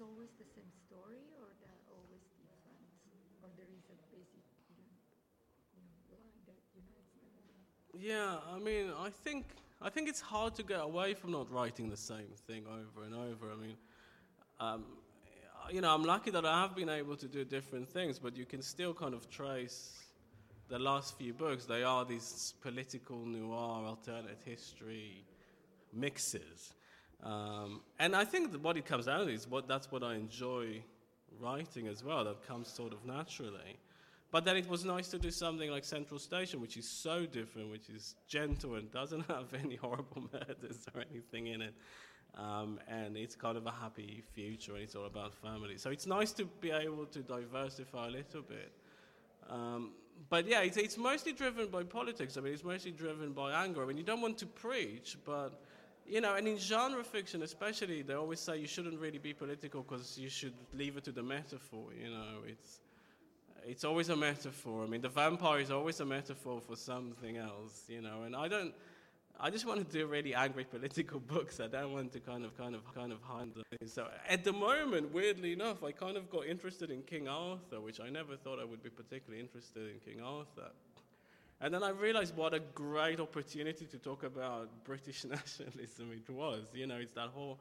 Always 0.00 0.30
the 0.38 0.46
same 0.46 0.72
story 0.86 1.20
or 1.40 1.48
they're 1.60 1.84
always 1.90 2.24
different? 2.38 2.80
Or 3.42 3.50
there 3.56 3.68
is 3.68 3.84
a 3.90 3.98
basic 4.14 4.44
you 4.70 4.78
know, 4.78 6.16
line 6.16 6.38
that 6.46 6.60
unites 6.72 7.12
them? 7.18 7.58
Yeah, 7.98 8.40
I 8.54 8.58
mean, 8.58 8.92
I 8.96 9.10
think 9.10 9.46
I 9.84 9.90
think 9.90 10.08
it's 10.08 10.20
hard 10.20 10.54
to 10.54 10.62
get 10.62 10.80
away 10.80 11.14
from 11.14 11.32
not 11.32 11.50
writing 11.50 11.90
the 11.90 11.96
same 11.96 12.30
thing 12.46 12.64
over 12.66 13.04
and 13.04 13.14
over. 13.14 13.50
I 13.52 13.56
mean, 13.56 13.76
um, 14.60 14.84
you 15.70 15.80
know, 15.80 15.92
I'm 15.92 16.04
lucky 16.04 16.30
that 16.30 16.46
I 16.46 16.60
have 16.60 16.76
been 16.76 16.88
able 16.88 17.16
to 17.16 17.26
do 17.26 17.44
different 17.44 17.88
things, 17.88 18.18
but 18.18 18.36
you 18.36 18.44
can 18.44 18.62
still 18.62 18.94
kind 18.94 19.12
of 19.12 19.28
trace 19.28 19.98
the 20.68 20.78
last 20.78 21.18
few 21.18 21.32
books. 21.32 21.64
They 21.64 21.82
are 21.82 22.04
these 22.04 22.54
political 22.62 23.26
noir, 23.26 23.84
alternate 23.84 24.38
history 24.44 25.24
mixes. 25.92 26.74
Um, 27.22 27.80
and 27.98 28.16
I 28.16 28.24
think 28.24 28.52
what 28.62 28.76
it 28.76 28.84
comes 28.84 29.06
out 29.06 29.28
is 29.28 29.48
what 29.48 29.68
that's 29.68 29.90
what 29.92 30.02
I 30.02 30.14
enjoy 30.14 30.82
writing 31.40 31.88
as 31.88 32.02
well. 32.02 32.24
That 32.24 32.46
comes 32.46 32.68
sort 32.68 32.92
of 32.92 33.04
naturally. 33.04 33.78
but 34.32 34.46
then 34.46 34.56
it 34.56 34.66
was 34.68 34.84
nice 34.84 35.08
to 35.08 35.18
do 35.18 35.30
something 35.30 35.70
like 35.70 35.84
Central 35.84 36.18
Station, 36.18 36.60
which 36.60 36.76
is 36.78 36.88
so 36.88 37.26
different, 37.26 37.70
which 37.70 37.90
is 37.90 38.14
gentle 38.26 38.76
and 38.76 38.90
doesn't 38.90 39.26
have 39.28 39.52
any 39.54 39.76
horrible 39.76 40.22
murders 40.32 40.86
or 40.94 41.02
anything 41.10 41.48
in 41.48 41.62
it. 41.62 41.74
Um, 42.34 42.80
and 42.88 43.14
it's 43.16 43.36
kind 43.36 43.58
of 43.58 43.66
a 43.66 43.70
happy 43.70 44.22
future 44.32 44.72
and 44.72 44.82
it's 44.82 44.96
all 44.96 45.04
about 45.04 45.34
family. 45.34 45.76
So 45.76 45.90
it's 45.90 46.06
nice 46.06 46.32
to 46.32 46.46
be 46.46 46.70
able 46.70 47.04
to 47.06 47.18
diversify 47.20 48.06
a 48.06 48.10
little 48.10 48.40
bit. 48.40 48.72
Um, 49.50 49.90
but 50.30 50.46
yeah, 50.46 50.62
it's, 50.62 50.78
it's 50.78 50.96
mostly 50.96 51.32
driven 51.32 51.68
by 51.68 51.82
politics. 51.82 52.38
I 52.38 52.40
mean, 52.40 52.54
it's 52.54 52.64
mostly 52.64 52.92
driven 52.92 53.32
by 53.32 53.52
anger. 53.52 53.82
I 53.82 53.86
mean, 53.86 53.98
you 53.98 54.02
don't 54.02 54.22
want 54.22 54.38
to 54.38 54.46
preach, 54.46 55.18
but 55.26 55.60
you 56.06 56.20
know, 56.20 56.34
and 56.34 56.46
in 56.46 56.58
genre 56.58 57.04
fiction 57.04 57.42
especially, 57.42 58.02
they 58.02 58.14
always 58.14 58.40
say 58.40 58.58
you 58.58 58.66
shouldn't 58.66 58.98
really 58.98 59.18
be 59.18 59.32
political 59.32 59.82
because 59.82 60.18
you 60.18 60.28
should 60.28 60.54
leave 60.74 60.96
it 60.96 61.04
to 61.04 61.12
the 61.12 61.22
metaphor. 61.22 61.86
You 61.98 62.10
know, 62.10 62.42
it's 62.46 62.80
it's 63.64 63.84
always 63.84 64.08
a 64.08 64.16
metaphor. 64.16 64.84
I 64.84 64.86
mean, 64.86 65.00
the 65.00 65.08
vampire 65.08 65.60
is 65.60 65.70
always 65.70 66.00
a 66.00 66.04
metaphor 66.04 66.60
for 66.60 66.76
something 66.76 67.36
else. 67.36 67.84
You 67.88 68.02
know, 68.02 68.22
and 68.22 68.34
I 68.34 68.48
don't. 68.48 68.74
I 69.40 69.50
just 69.50 69.66
want 69.66 69.84
to 69.84 69.98
do 69.98 70.06
really 70.06 70.34
angry 70.34 70.64
political 70.70 71.18
books. 71.18 71.58
I 71.58 71.66
don't 71.66 71.92
want 71.92 72.12
to 72.12 72.20
kind 72.20 72.44
of, 72.44 72.56
kind 72.56 72.74
of, 72.74 72.82
kind 72.94 73.12
of 73.12 73.20
hide 73.22 73.48
the 73.54 73.88
So 73.88 74.06
at 74.28 74.44
the 74.44 74.52
moment, 74.52 75.12
weirdly 75.12 75.52
enough, 75.52 75.82
I 75.82 75.92
kind 75.92 76.16
of 76.16 76.30
got 76.30 76.46
interested 76.46 76.90
in 76.90 77.02
King 77.02 77.28
Arthur, 77.28 77.80
which 77.80 77.98
I 77.98 78.10
never 78.10 78.36
thought 78.36 78.60
I 78.60 78.64
would 78.64 78.82
be 78.82 78.90
particularly 78.90 79.40
interested 79.40 79.90
in 79.90 79.98
King 80.00 80.22
Arthur. 80.22 80.70
And 81.62 81.72
then 81.72 81.84
I 81.84 81.90
realized 81.90 82.36
what 82.36 82.54
a 82.54 82.58
great 82.58 83.20
opportunity 83.20 83.86
to 83.86 83.96
talk 83.96 84.24
about 84.24 84.68
British 84.82 85.24
nationalism 85.36 86.10
it 86.10 86.28
was. 86.28 86.66
You 86.74 86.88
know, 86.88 86.96
it's 86.96 87.12
that 87.12 87.28
whole, 87.28 87.60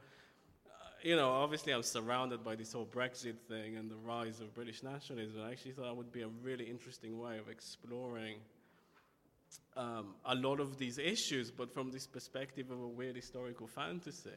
uh, 0.65 0.71
you 1.03 1.15
know, 1.15 1.29
obviously 1.29 1.71
I'm 1.71 1.83
surrounded 1.83 2.43
by 2.43 2.55
this 2.55 2.73
whole 2.73 2.87
Brexit 2.87 3.37
thing 3.47 3.77
and 3.77 3.91
the 3.91 3.95
rise 3.97 4.41
of 4.41 4.55
British 4.55 4.81
nationalism. 4.81 5.43
I 5.43 5.51
actually 5.51 5.73
thought 5.73 5.85
that 5.85 5.95
would 5.95 6.11
be 6.11 6.23
a 6.23 6.29
really 6.41 6.65
interesting 6.65 7.19
way 7.19 7.37
of 7.37 7.47
exploring 7.47 8.37
um, 9.77 10.15
a 10.25 10.33
lot 10.33 10.59
of 10.59 10.79
these 10.79 10.97
issues, 10.97 11.51
but 11.51 11.71
from 11.71 11.91
this 11.91 12.07
perspective 12.07 12.71
of 12.71 12.81
a 12.81 12.87
weird 12.87 13.15
historical 13.15 13.67
fantasy. 13.67 14.29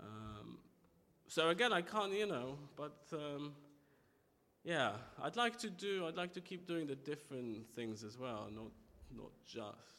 Um, 0.00 0.56
so 1.26 1.50
again, 1.50 1.74
I 1.74 1.82
can't, 1.82 2.14
you 2.14 2.26
know, 2.26 2.56
but 2.74 2.96
um, 3.12 3.52
yeah, 4.64 4.92
I'd 5.22 5.36
like 5.36 5.56
to 5.58 5.70
do, 5.70 6.06
I'd 6.06 6.16
like 6.16 6.32
to 6.34 6.40
keep 6.40 6.66
doing 6.66 6.86
the 6.86 6.96
different 6.96 7.66
things 7.74 8.02
as 8.02 8.18
well, 8.18 8.48
not, 8.50 8.72
not 9.10 9.32
just. 9.44 9.98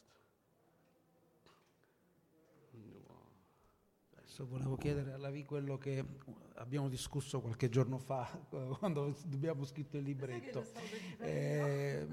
Adesso 4.30 4.46
volevo 4.46 4.76
chiedere 4.76 5.12
alla 5.12 5.28
Vi 5.28 5.44
quello 5.44 5.76
che 5.76 6.04
abbiamo 6.54 6.88
discusso 6.88 7.40
qualche 7.40 7.68
giorno 7.68 7.98
fa 7.98 8.26
quando 8.78 9.12
abbiamo 9.24 9.64
scritto 9.64 9.96
il 9.96 10.04
libretto. 10.04 10.66
Eh, 11.18 12.06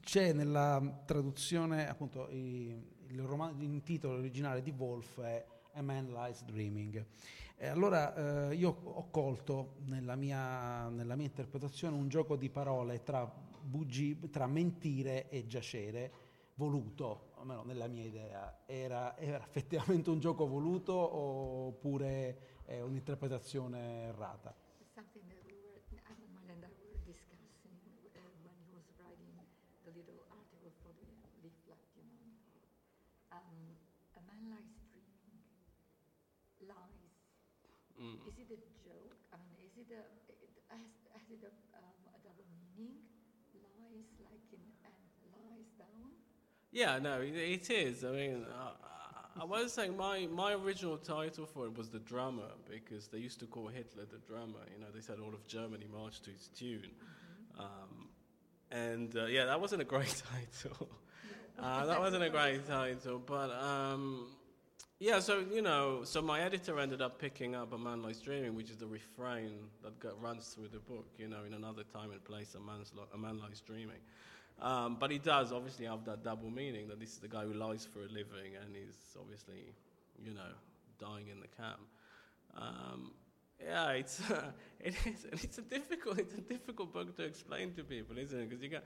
c'è 0.00 0.32
nella 0.32 1.02
traduzione, 1.04 1.88
appunto, 1.88 2.28
il, 2.30 3.20
roman- 3.20 3.60
il 3.60 3.82
titolo 3.82 4.16
originale 4.18 4.62
di 4.62 4.70
Wolf 4.70 5.20
è 5.20 5.44
A 5.72 5.82
Man 5.82 6.06
Lies 6.12 6.44
Dreaming. 6.44 7.04
E 7.58 7.68
allora 7.68 8.50
eh, 8.50 8.54
io 8.54 8.76
ho 8.82 9.08
colto 9.10 9.76
nella 9.86 10.14
mia, 10.14 10.88
nella 10.90 11.16
mia, 11.16 11.24
interpretazione 11.24 11.96
un 11.96 12.08
gioco 12.08 12.36
di 12.36 12.50
parole 12.50 13.02
tra, 13.02 13.24
bugie, 13.62 14.28
tra 14.28 14.46
mentire 14.46 15.30
e 15.30 15.46
giacere 15.46 16.12
voluto, 16.56 17.32
almeno 17.36 17.62
nella 17.62 17.86
mia 17.86 18.04
idea. 18.04 18.60
Era, 18.66 19.16
era 19.16 19.42
effettivamente 19.42 20.10
un 20.10 20.20
gioco 20.20 20.46
voluto 20.46 20.92
oppure 20.92 22.60
è 22.66 22.80
un'interpretazione 22.82 24.02
errata? 24.08 24.54
Yeah, 46.76 46.98
no, 46.98 47.22
it 47.22 47.70
is. 47.70 48.04
I 48.04 48.10
mean, 48.10 48.44
I, 48.54 49.40
I 49.40 49.44
was 49.46 49.72
saying 49.72 49.96
my, 49.96 50.28
my 50.30 50.52
original 50.52 50.98
title 50.98 51.46
for 51.46 51.64
it 51.64 51.74
was 51.74 51.88
The 51.88 52.00
Drummer 52.00 52.50
because 52.70 53.08
they 53.08 53.16
used 53.16 53.40
to 53.40 53.46
call 53.46 53.68
Hitler 53.68 54.04
the 54.04 54.18
drummer. 54.30 54.58
You 54.74 54.84
know, 54.84 54.90
they 54.94 55.00
said 55.00 55.16
all 55.18 55.32
of 55.32 55.46
Germany 55.46 55.86
marched 55.90 56.24
to 56.24 56.30
his 56.32 56.48
tune. 56.48 56.90
Um, 57.58 58.08
and 58.70 59.16
uh, 59.16 59.24
yeah, 59.24 59.46
that 59.46 59.58
wasn't 59.58 59.80
a 59.80 59.86
great 59.86 60.22
title. 60.62 60.90
uh, 61.58 61.86
that 61.86 61.98
wasn't 61.98 62.24
a 62.24 62.28
great 62.28 62.68
title, 62.68 63.22
but 63.24 63.50
um, 63.52 64.26
yeah, 64.98 65.18
so 65.20 65.46
you 65.50 65.62
know, 65.62 66.02
so 66.04 66.20
my 66.20 66.42
editor 66.42 66.78
ended 66.78 67.00
up 67.00 67.18
picking 67.18 67.54
up 67.54 67.72
A 67.72 67.78
Man 67.78 68.02
Lies 68.02 68.20
Dreaming, 68.20 68.54
which 68.54 68.68
is 68.68 68.76
the 68.76 68.86
refrain 68.86 69.52
that 69.82 69.98
got, 69.98 70.20
runs 70.20 70.48
through 70.48 70.68
the 70.68 70.80
book. 70.80 71.06
You 71.16 71.28
know, 71.28 71.44
in 71.46 71.54
another 71.54 71.84
time 71.84 72.10
and 72.10 72.22
place, 72.22 72.54
a, 72.54 72.60
man's 72.60 72.92
a 73.14 73.16
man 73.16 73.38
lies 73.38 73.62
dreaming. 73.62 74.00
Um, 74.60 74.96
but 74.98 75.10
he 75.10 75.18
does 75.18 75.52
obviously 75.52 75.84
have 75.86 76.04
that 76.06 76.24
double 76.24 76.50
meaning 76.50 76.88
that 76.88 76.98
this 76.98 77.10
is 77.10 77.18
the 77.18 77.28
guy 77.28 77.42
who 77.42 77.52
lies 77.52 77.84
for 77.84 78.00
a 78.00 78.08
living 78.08 78.56
and 78.60 78.74
he's 78.74 78.96
obviously, 79.20 79.74
you 80.18 80.32
know, 80.32 80.50
dying 80.98 81.28
in 81.28 81.40
the 81.40 81.48
camp. 81.48 81.80
Um, 82.56 83.12
yeah, 83.62 83.90
it's 83.90 84.20
uh, 84.30 84.50
it 84.80 84.94
is, 85.06 85.26
it's 85.30 85.58
a 85.58 85.62
difficult 85.62 86.18
it's 86.18 86.34
a 86.34 86.40
difficult 86.40 86.92
book 86.92 87.14
to 87.16 87.22
explain 87.22 87.72
to 87.74 87.84
people, 87.84 88.16
isn't 88.18 88.38
it? 88.38 88.48
Because 88.48 88.62
you 88.62 88.70
go, 88.70 88.80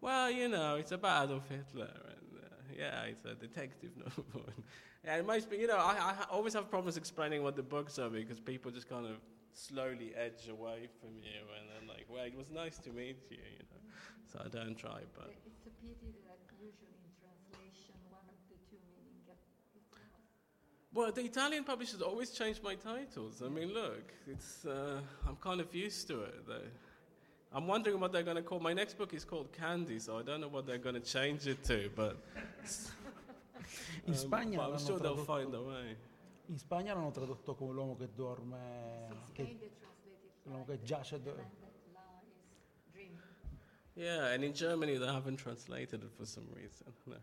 well, 0.00 0.30
you 0.30 0.48
know, 0.48 0.76
it's 0.76 0.92
about 0.92 1.24
Adolf 1.26 1.48
Hitler, 1.48 1.90
and 2.08 2.42
uh, 2.42 2.48
yeah, 2.76 3.02
it's 3.04 3.24
a 3.24 3.34
detective 3.34 3.92
novel. 3.96 4.46
and 5.04 5.50
be, 5.50 5.56
you 5.56 5.66
know, 5.66 5.76
I, 5.76 6.14
I 6.20 6.24
always 6.30 6.52
have 6.54 6.70
problems 6.70 6.96
explaining 6.96 7.42
what 7.42 7.56
the 7.56 7.62
books 7.62 7.98
are 7.98 8.10
because 8.10 8.40
people 8.40 8.70
just 8.70 8.88
kind 8.88 9.06
of 9.06 9.16
slowly 9.52 10.12
edge 10.16 10.48
away 10.50 10.88
from 11.00 11.10
you, 11.22 11.40
and 11.58 11.68
then 11.70 11.88
like, 11.88 12.06
well, 12.10 12.24
it 12.24 12.36
was 12.36 12.50
nice 12.50 12.76
to 12.78 12.90
meet 12.90 13.18
you, 13.30 13.38
you 13.38 13.58
know 13.70 13.73
so 14.34 14.42
I 14.44 14.48
don't 14.48 14.76
try. 14.76 15.00
But 15.14 15.30
it's 15.46 15.66
a 15.66 15.70
pity 15.78 16.10
that 16.26 16.38
usually 16.58 16.98
in 17.06 17.10
translation 17.22 17.94
one 18.10 18.26
of 18.26 18.38
the 18.50 18.58
two 18.68 18.82
meaning 18.98 19.22
Well, 20.92 21.12
the 21.12 21.22
Italian 21.22 21.64
publishers 21.64 22.02
always 22.02 22.30
change 22.30 22.60
my 22.62 22.74
titles. 22.74 23.42
I 23.44 23.48
mean, 23.48 23.72
look, 23.72 24.12
it's 24.26 24.66
uh, 24.66 25.00
I'm 25.26 25.36
kind 25.36 25.60
of 25.60 25.72
used 25.74 26.08
to 26.08 26.22
it. 26.22 26.46
Though. 26.46 26.70
I'm 27.52 27.68
wondering 27.68 28.00
what 28.00 28.10
they're 28.12 28.24
going 28.24 28.36
to 28.36 28.42
call. 28.42 28.58
My 28.58 28.72
next 28.72 28.98
book 28.98 29.14
is 29.14 29.24
called 29.24 29.52
Candy, 29.52 30.00
so 30.00 30.18
I 30.18 30.22
don't 30.22 30.40
know 30.40 30.48
what 30.48 30.66
they're 30.66 30.84
going 30.86 30.96
to 30.96 31.00
change 31.16 31.46
it 31.46 31.62
to, 31.64 31.90
but. 31.94 32.16
In 34.06 34.12
um, 34.12 34.18
Spagna 34.18 34.58
I'm 34.60 34.78
sure 34.78 34.98
they'll 34.98 35.24
find 35.24 35.54
a 35.54 35.62
way. 35.62 35.96
In 36.48 36.58
Spagna 36.58 36.94
l'hanno 36.94 37.12
tradotto 37.12 37.54
come 37.54 37.72
l'uomo 37.72 37.96
che 37.96 38.08
dorme, 38.14 38.58
che, 39.32 39.70
l'uomo 40.42 40.64
che 40.66 40.82
giace. 40.82 41.22
Do- 41.22 41.63
Yeah, 43.96 44.26
and 44.26 44.42
in 44.42 44.54
Germany 44.54 44.96
they 44.96 45.06
haven't 45.06 45.36
translated 45.36 46.02
it 46.02 46.10
for 46.18 46.26
some 46.26 46.46
reason. 46.54 46.86
No. 47.06 47.16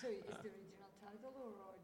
So 0.00 0.08
is 0.08 0.24
the 0.26 0.32
original 0.32 0.90
title 1.00 1.32
or, 1.34 1.48
or? 1.48 1.74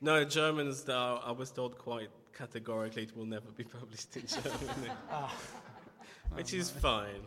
No, 0.00 0.24
Germans, 0.24 0.84
though, 0.84 1.20
I 1.22 1.32
was 1.32 1.50
told 1.50 1.76
quite 1.76 2.08
categorically 2.32 3.02
it 3.02 3.14
will 3.14 3.26
never 3.26 3.50
be 3.50 3.64
published 3.78 4.16
in 4.16 4.26
Germany. 4.26 4.90
ah. 5.10 5.34
Which 6.32 6.54
is 6.54 6.70
fine. 6.70 7.22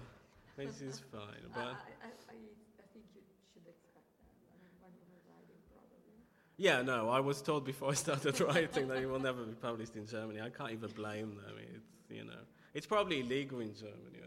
Which 0.56 0.82
is 0.82 1.02
fine. 1.12 1.44
But 1.54 1.60
I, 1.60 1.64
I, 1.64 1.70
I, 1.70 2.86
think 2.92 3.06
you 3.14 3.22
should 3.54 3.68
expect 3.68 3.94
that. 3.94 4.50
When 4.82 4.92
you 4.98 5.06
were 5.14 5.22
writing, 5.30 5.62
probably. 5.70 6.18
Yeah, 6.58 6.82
no, 6.82 7.10
I 7.10 7.20
was 7.20 7.42
told 7.42 7.66
before 7.66 7.92
I 7.92 7.94
started 7.94 8.40
writing 8.42 8.88
that 8.88 8.98
it 8.98 9.08
will 9.08 9.20
never 9.20 9.44
be 9.44 9.54
published 9.54 9.96
in 9.96 10.08
Germany. 10.08 10.42
I 10.42 10.50
can't 10.50 10.72
even 10.72 10.90
blame 10.92 11.36
them. 11.36 11.56
It's, 11.60 11.86
you 12.10 12.24
know, 12.24 12.42
it's 12.74 12.88
probably 12.88 13.20
illegal 13.20 13.60
in 13.60 13.76
Germany, 13.76 14.24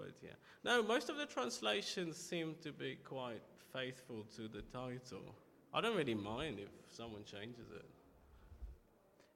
but 0.00 0.14
yeah. 0.22 0.36
No, 0.64 0.82
most 0.82 1.10
of 1.10 1.16
the 1.16 1.26
translations 1.26 2.16
seem 2.16 2.56
to 2.62 2.72
be 2.72 2.96
quite 2.96 3.42
faithful 3.72 4.24
to 4.36 4.48
the 4.48 4.62
title. 4.72 5.34
I 5.72 5.80
don't 5.80 5.96
really 5.96 6.14
mind 6.14 6.58
if 6.58 6.70
someone 6.90 7.24
changes 7.24 7.70
it. 7.70 7.84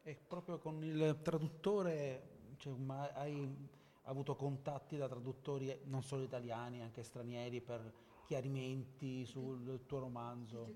E 0.06 0.16
proprio 0.28 0.58
con 0.58 0.82
il 0.82 1.18
traduttore, 1.22 2.54
cioè, 2.58 2.74
ma 2.74 3.10
hai 3.14 3.48
avuto 4.02 4.34
contatti 4.34 4.96
da 4.96 5.08
traduttori 5.08 5.74
non 5.84 6.02
solo 6.02 6.22
italiani, 6.22 6.82
anche 6.82 7.02
stranieri 7.02 7.60
per 7.60 7.92
chiarimenti 8.26 9.24
sul 9.24 9.84
tuo 9.86 10.00
romanzo? 10.00 10.74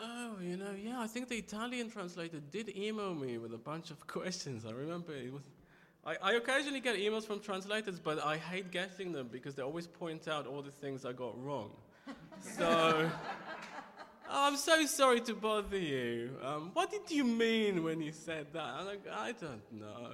Oh, 0.00 0.36
you 0.40 0.56
know, 0.56 0.70
yeah, 0.80 1.00
I 1.00 1.08
think 1.08 1.28
the 1.28 1.36
Italian 1.36 1.90
translator 1.90 2.38
did 2.52 2.76
email 2.76 3.14
me 3.14 3.38
with 3.38 3.52
a 3.52 3.58
bunch 3.58 3.90
of 3.90 4.06
questions. 4.06 4.64
I 4.64 4.70
remember 4.70 5.12
it 5.12 5.32
was. 5.32 5.42
I, 6.06 6.16
I 6.22 6.32
occasionally 6.34 6.80
get 6.80 6.96
emails 6.96 7.26
from 7.26 7.40
translators, 7.40 7.98
but 7.98 8.24
I 8.24 8.36
hate 8.36 8.70
getting 8.70 9.12
them 9.12 9.28
because 9.30 9.56
they 9.56 9.62
always 9.62 9.86
point 9.86 10.28
out 10.28 10.46
all 10.46 10.62
the 10.62 10.70
things 10.70 11.04
I 11.04 11.12
got 11.12 11.42
wrong. 11.42 11.70
so, 12.56 13.10
I'm 14.30 14.56
so 14.56 14.86
sorry 14.86 15.20
to 15.22 15.34
bother 15.34 15.76
you. 15.78 16.36
Um, 16.42 16.70
what 16.74 16.90
did 16.90 17.10
you 17.10 17.24
mean 17.24 17.82
when 17.82 18.00
you 18.00 18.12
said 18.12 18.46
that? 18.52 18.64
I'm 18.64 18.86
like, 18.86 19.04
I 19.12 19.32
don't 19.32 19.72
know. 19.72 20.12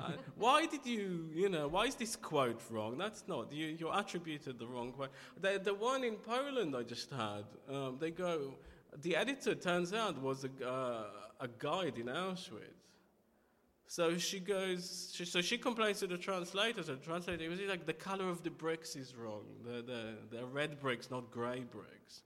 Uh, 0.00 0.12
why 0.36 0.66
did 0.66 0.84
you, 0.84 1.30
you 1.32 1.48
know, 1.48 1.68
why 1.68 1.84
is 1.84 1.94
this 1.94 2.16
quote 2.16 2.60
wrong? 2.70 2.98
That's 2.98 3.24
not, 3.28 3.52
you, 3.52 3.66
you 3.66 3.90
attributed 3.90 4.58
the 4.58 4.66
wrong 4.66 4.92
quote. 4.92 5.10
The, 5.40 5.60
the 5.62 5.74
one 5.74 6.02
in 6.02 6.16
Poland 6.16 6.74
I 6.76 6.82
just 6.82 7.10
had, 7.10 7.44
um, 7.70 7.96
they 8.00 8.10
go, 8.10 8.54
the 9.02 9.16
editor 9.16 9.54
turns 9.54 9.92
out 9.92 10.20
was 10.20 10.44
a, 10.44 10.66
uh, 10.66 11.04
a 11.40 11.48
guide 11.58 11.98
in 11.98 12.06
Auschwitz. 12.06 12.76
So 13.88 14.18
she 14.18 14.40
goes, 14.40 15.12
she, 15.14 15.24
so 15.24 15.40
she 15.40 15.58
complains 15.58 16.00
to 16.00 16.08
the 16.08 16.18
translator. 16.18 16.82
So 16.82 16.96
the 16.96 17.04
translator, 17.04 17.48
was 17.48 17.60
like 17.60 17.86
the 17.86 17.92
color 17.92 18.28
of 18.28 18.42
the 18.42 18.50
bricks 18.50 18.96
is 18.96 19.14
wrong. 19.14 19.44
The, 19.64 19.82
the, 19.82 20.36
the 20.36 20.44
red 20.44 20.80
bricks, 20.80 21.10
not 21.10 21.30
gray 21.30 21.64
bricks. 21.70 22.22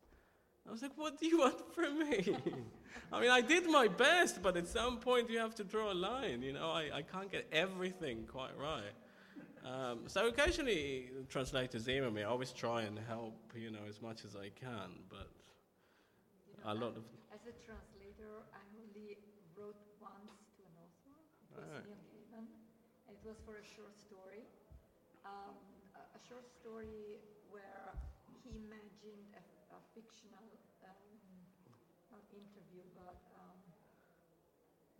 I 0.67 0.73
was 0.73 0.83
like, 0.83 0.97
what 0.97 1.19
do 1.19 1.27
you 1.27 1.39
want 1.39 1.75
from 1.75 1.99
me? 1.99 2.37
I 3.13 3.21
mean, 3.21 3.31
I 3.31 3.41
did 3.41 3.67
my 3.67 3.89
best, 3.89 4.43
but 4.43 4.57
at 4.57 4.69
some 4.69 4.99
point 4.99 5.29
you 5.29 5.39
have 5.39 5.55
to 5.57 5.65
draw 5.65 5.93
a 5.93 5.95
line. 5.95 6.43
You 6.43 6.53
know, 6.53 6.71
I, 6.71 6.91
I 6.95 7.03
can't 7.03 7.31
get 7.31 7.47
everything 7.53 8.25
quite 8.27 8.57
right. 8.59 8.95
Um, 9.65 10.01
so 10.07 10.29
occasionally 10.29 11.11
translators 11.29 11.89
email 11.89 12.11
me. 12.11 12.23
I 12.23 12.27
always 12.27 12.53
try 12.53 12.83
and 12.83 12.99
help, 13.09 13.35
you 13.55 13.71
know, 13.71 13.81
as 13.89 14.01
much 14.01 14.25
as 14.25 14.35
I 14.35 14.49
can, 14.59 14.91
but 15.11 15.29
a 16.71 16.75
lot 16.75 16.95
of. 16.95 17.03
As 17.35 17.43
a 17.47 17.55
translator, 17.67 18.47
I 18.55 18.63
only 18.79 19.19
wrote 19.59 19.79
once 19.99 20.47
to 20.55 20.63
an 20.67 20.75
author. 20.79 21.15
It 21.43 21.51
was 21.51 21.67
Right. 21.67 21.83
Neil 21.87 22.03
Gaiman, 22.15 22.47
and 23.07 23.13
it 23.19 23.25
was 23.27 23.39
for 23.43 23.59
a 23.59 23.67
short 23.67 23.95
story. 23.99 24.47
Um, 25.27 25.59
a, 25.99 26.03
a 26.15 26.21
short 26.23 26.47
story 26.47 27.19
where 27.51 27.91
he 28.47 28.55
imagined 28.57 29.27
a, 29.35 29.43
a 29.75 29.79
fictional, 29.95 30.47
um, 30.87 31.11
not 32.11 32.25
interview, 32.31 32.87
but 32.95 33.19
um, 33.35 33.59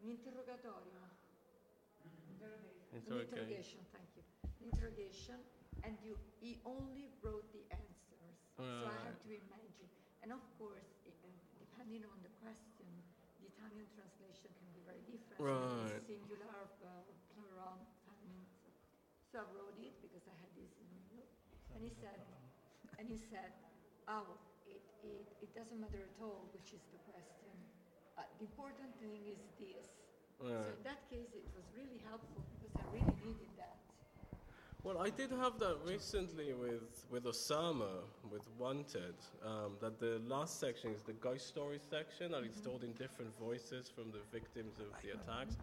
un 0.03 0.11
interrogatorio. 0.11 1.07
An 2.03 2.11
Interrogation. 2.35 2.99
interrogation, 2.99 3.81
thank 3.95 4.09
you. 4.17 4.25
Interrogation, 4.65 5.39
and 5.85 5.95
you, 6.03 6.17
he 6.41 6.59
only 6.67 7.07
wrote 7.23 7.47
the 7.53 7.63
answers. 7.71 8.35
So 8.59 8.65
I 8.91 8.97
had 9.07 9.17
to 9.25 9.31
imagine. 9.31 9.89
And 10.23 10.33
of 10.33 10.41
course, 10.59 10.85
i- 10.85 10.90
depending 11.91 12.07
on 12.07 12.23
the 12.23 12.31
question, 12.39 12.87
the 13.43 13.51
Italian 13.51 13.83
translation 13.99 14.47
can 14.47 14.71
be 14.71 14.83
very 14.87 15.03
different. 15.11 15.43
Right. 15.43 15.99
Singular, 16.07 16.71
uh, 16.87 17.03
plural, 17.35 17.83
feminine. 18.07 18.47
So 19.35 19.43
I 19.43 19.47
wrote 19.51 19.75
it 19.83 19.99
because 19.99 20.23
I 20.31 20.39
had 20.39 20.55
this 20.55 20.71
in 20.79 20.87
New 20.87 21.19
And 21.75 21.83
he 21.83 21.91
said, 21.91 22.15
and 22.95 23.11
he 23.11 23.19
said, 23.19 23.51
oh, 24.07 24.39
it, 24.71 24.79
it, 25.03 25.27
it 25.43 25.51
doesn't 25.51 25.83
matter 25.83 25.99
at 25.99 26.15
all 26.23 26.47
which 26.55 26.71
is 26.71 26.83
the 26.95 27.03
question. 27.11 27.59
Uh, 28.15 28.23
the 28.39 28.47
important 28.47 28.95
thing 29.03 29.27
is 29.27 29.43
this. 29.59 29.91
So 30.39 30.47
in 30.47 30.87
that 30.87 31.03
case, 31.11 31.35
it 31.35 31.51
was 31.59 31.67
really 31.75 31.99
helpful 32.07 32.39
because 32.55 32.71
I 32.79 32.87
really 32.95 33.19
needed. 33.27 33.50
Well, 34.83 34.97
I 34.97 35.11
did 35.11 35.31
have 35.31 35.59
that 35.59 35.77
recently 35.85 36.55
with, 36.55 37.05
with 37.11 37.25
Osama, 37.25 38.01
with 38.31 38.41
Wanted, 38.59 39.15
um, 39.45 39.73
that 39.83 40.01
the 40.01 40.23
last 40.27 40.59
section 40.59 40.91
is 40.93 41.03
the 41.03 41.13
ghost 41.13 41.49
story 41.49 41.79
section, 41.91 42.33
and 42.33 42.47
it's 42.47 42.61
told 42.61 42.83
in 42.83 42.93
different 42.93 43.39
voices 43.39 43.91
from 43.95 44.11
the 44.11 44.21
victims 44.33 44.79
of 44.79 44.87
the 45.03 45.11
attacks. 45.11 45.59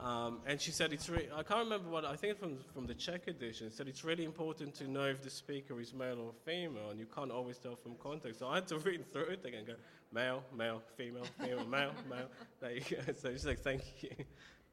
Um, 0.00 0.40
and 0.46 0.58
she 0.58 0.70
said 0.70 0.94
it's 0.94 1.10
re- 1.10 1.28
I 1.36 1.42
can't 1.42 1.64
remember 1.64 1.90
what, 1.90 2.06
I 2.06 2.16
think 2.16 2.38
from, 2.38 2.56
from 2.72 2.86
the 2.86 2.94
Czech 2.94 3.28
edition, 3.28 3.66
it 3.66 3.74
said 3.74 3.86
it's 3.86 4.02
really 4.02 4.24
important 4.24 4.74
to 4.76 4.90
know 4.90 5.04
if 5.04 5.22
the 5.22 5.30
speaker 5.30 5.78
is 5.78 5.92
male 5.92 6.18
or 6.18 6.32
female, 6.46 6.88
and 6.88 6.98
you 6.98 7.06
can't 7.14 7.30
always 7.30 7.58
tell 7.58 7.76
from 7.76 7.96
context. 8.02 8.38
So 8.40 8.48
I 8.48 8.54
had 8.54 8.66
to 8.68 8.78
read 8.88 9.12
through 9.12 9.24
it 9.26 9.44
again 9.44 9.58
and 9.58 9.66
go, 9.66 9.74
male, 10.10 10.42
male, 10.56 10.80
female, 10.96 11.26
female, 11.38 11.66
male, 11.66 11.92
male. 12.08 12.30
There 12.60 12.72
you 12.72 12.80
go. 12.80 12.96
So 13.20 13.30
she's 13.30 13.44
like, 13.44 13.60
thank 13.60 13.82
you. 14.00 14.10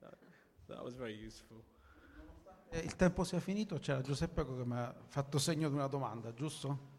That, 0.01 0.15
that 0.69 0.83
was 0.85 0.95
very 0.95 1.13
useful. 1.13 1.57
Eh, 2.73 2.79
Il 2.79 2.95
tempo 2.95 3.23
sia 3.25 3.39
finito, 3.39 3.79
c'era 3.79 4.01
Giuseppe 4.01 4.45
che 4.45 4.51
mi 4.65 4.75
ha 4.77 4.93
fatto 5.07 5.37
segno 5.37 5.67
di 5.67 5.75
una 5.75 5.87
domanda, 5.87 6.33
giusto? 6.33 6.89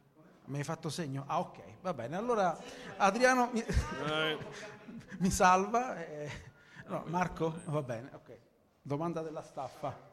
Mi 0.46 0.58
hai 0.58 0.64
fatto 0.64 0.90
segno? 0.90 1.24
Ah 1.26 1.40
ok, 1.40 1.80
va 1.80 1.94
bene. 1.94 2.16
Allora 2.16 2.58
Adriano 2.98 3.50
mi, 3.52 3.64
mi 5.20 5.30
salva. 5.30 5.96
e- 6.04 6.30
no, 6.88 7.04
Marco? 7.06 7.60
Va 7.66 7.80
bene, 7.82 8.10
ok. 8.12 8.38
Domanda 8.82 9.22
della 9.22 9.42
staffa. 9.42 10.10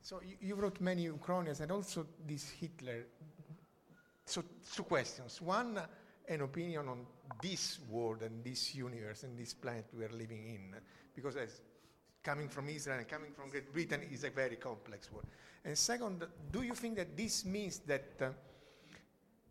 So 0.00 0.20
you, 0.22 0.36
you 0.40 0.56
wrote 0.56 0.80
many 0.82 1.08
Uchronias 1.08 1.60
and 1.60 1.70
also 1.70 2.06
this 2.24 2.48
Hitler. 2.60 3.06
So 4.24 4.44
two 4.74 4.84
questions. 4.84 5.40
One, 5.40 5.82
an 6.28 6.40
opinion 6.42 6.88
on 6.88 7.06
this 7.40 7.80
world 7.88 8.22
and 8.22 8.44
this 8.44 8.74
universe 8.74 9.24
and 9.24 9.36
this 9.36 9.54
planet 9.54 9.86
we 9.92 10.04
are 10.04 10.12
living 10.12 10.46
in, 10.46 10.80
because 11.14 11.36
as 11.36 11.60
coming 12.24 12.48
from 12.48 12.68
Israel 12.68 12.98
and 12.98 13.08
coming 13.08 13.32
from 13.32 13.50
Great 13.50 13.72
Britain 13.72 14.00
is 14.10 14.24
a 14.24 14.30
very 14.30 14.56
complex 14.56 15.12
world. 15.12 15.26
And 15.64 15.76
second, 15.76 16.26
do 16.50 16.62
you 16.62 16.74
think 16.74 16.96
that 16.96 17.16
this 17.16 17.44
means 17.44 17.80
that 17.86 18.08
uh, 18.20 18.30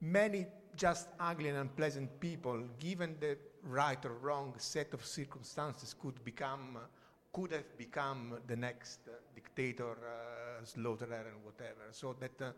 many 0.01 0.47
just 0.75 1.07
ugly 1.19 1.49
and 1.49 1.57
unpleasant 1.59 2.19
people, 2.19 2.63
given 2.79 3.15
the 3.19 3.37
right 3.63 4.03
or 4.05 4.13
wrong 4.21 4.53
set 4.57 4.93
of 4.93 5.05
circumstances, 5.05 5.93
could 5.93 6.23
become, 6.25 6.79
could 7.31 7.51
have 7.51 7.77
become 7.77 8.39
the 8.47 8.55
next 8.55 8.99
uh, 9.07 9.11
dictator, 9.35 9.91
uh, 9.91 10.65
slaughterer, 10.65 11.25
and 11.31 11.43
whatever. 11.45 11.91
So 11.91 12.15
that 12.19 12.41
uh, 12.41 12.51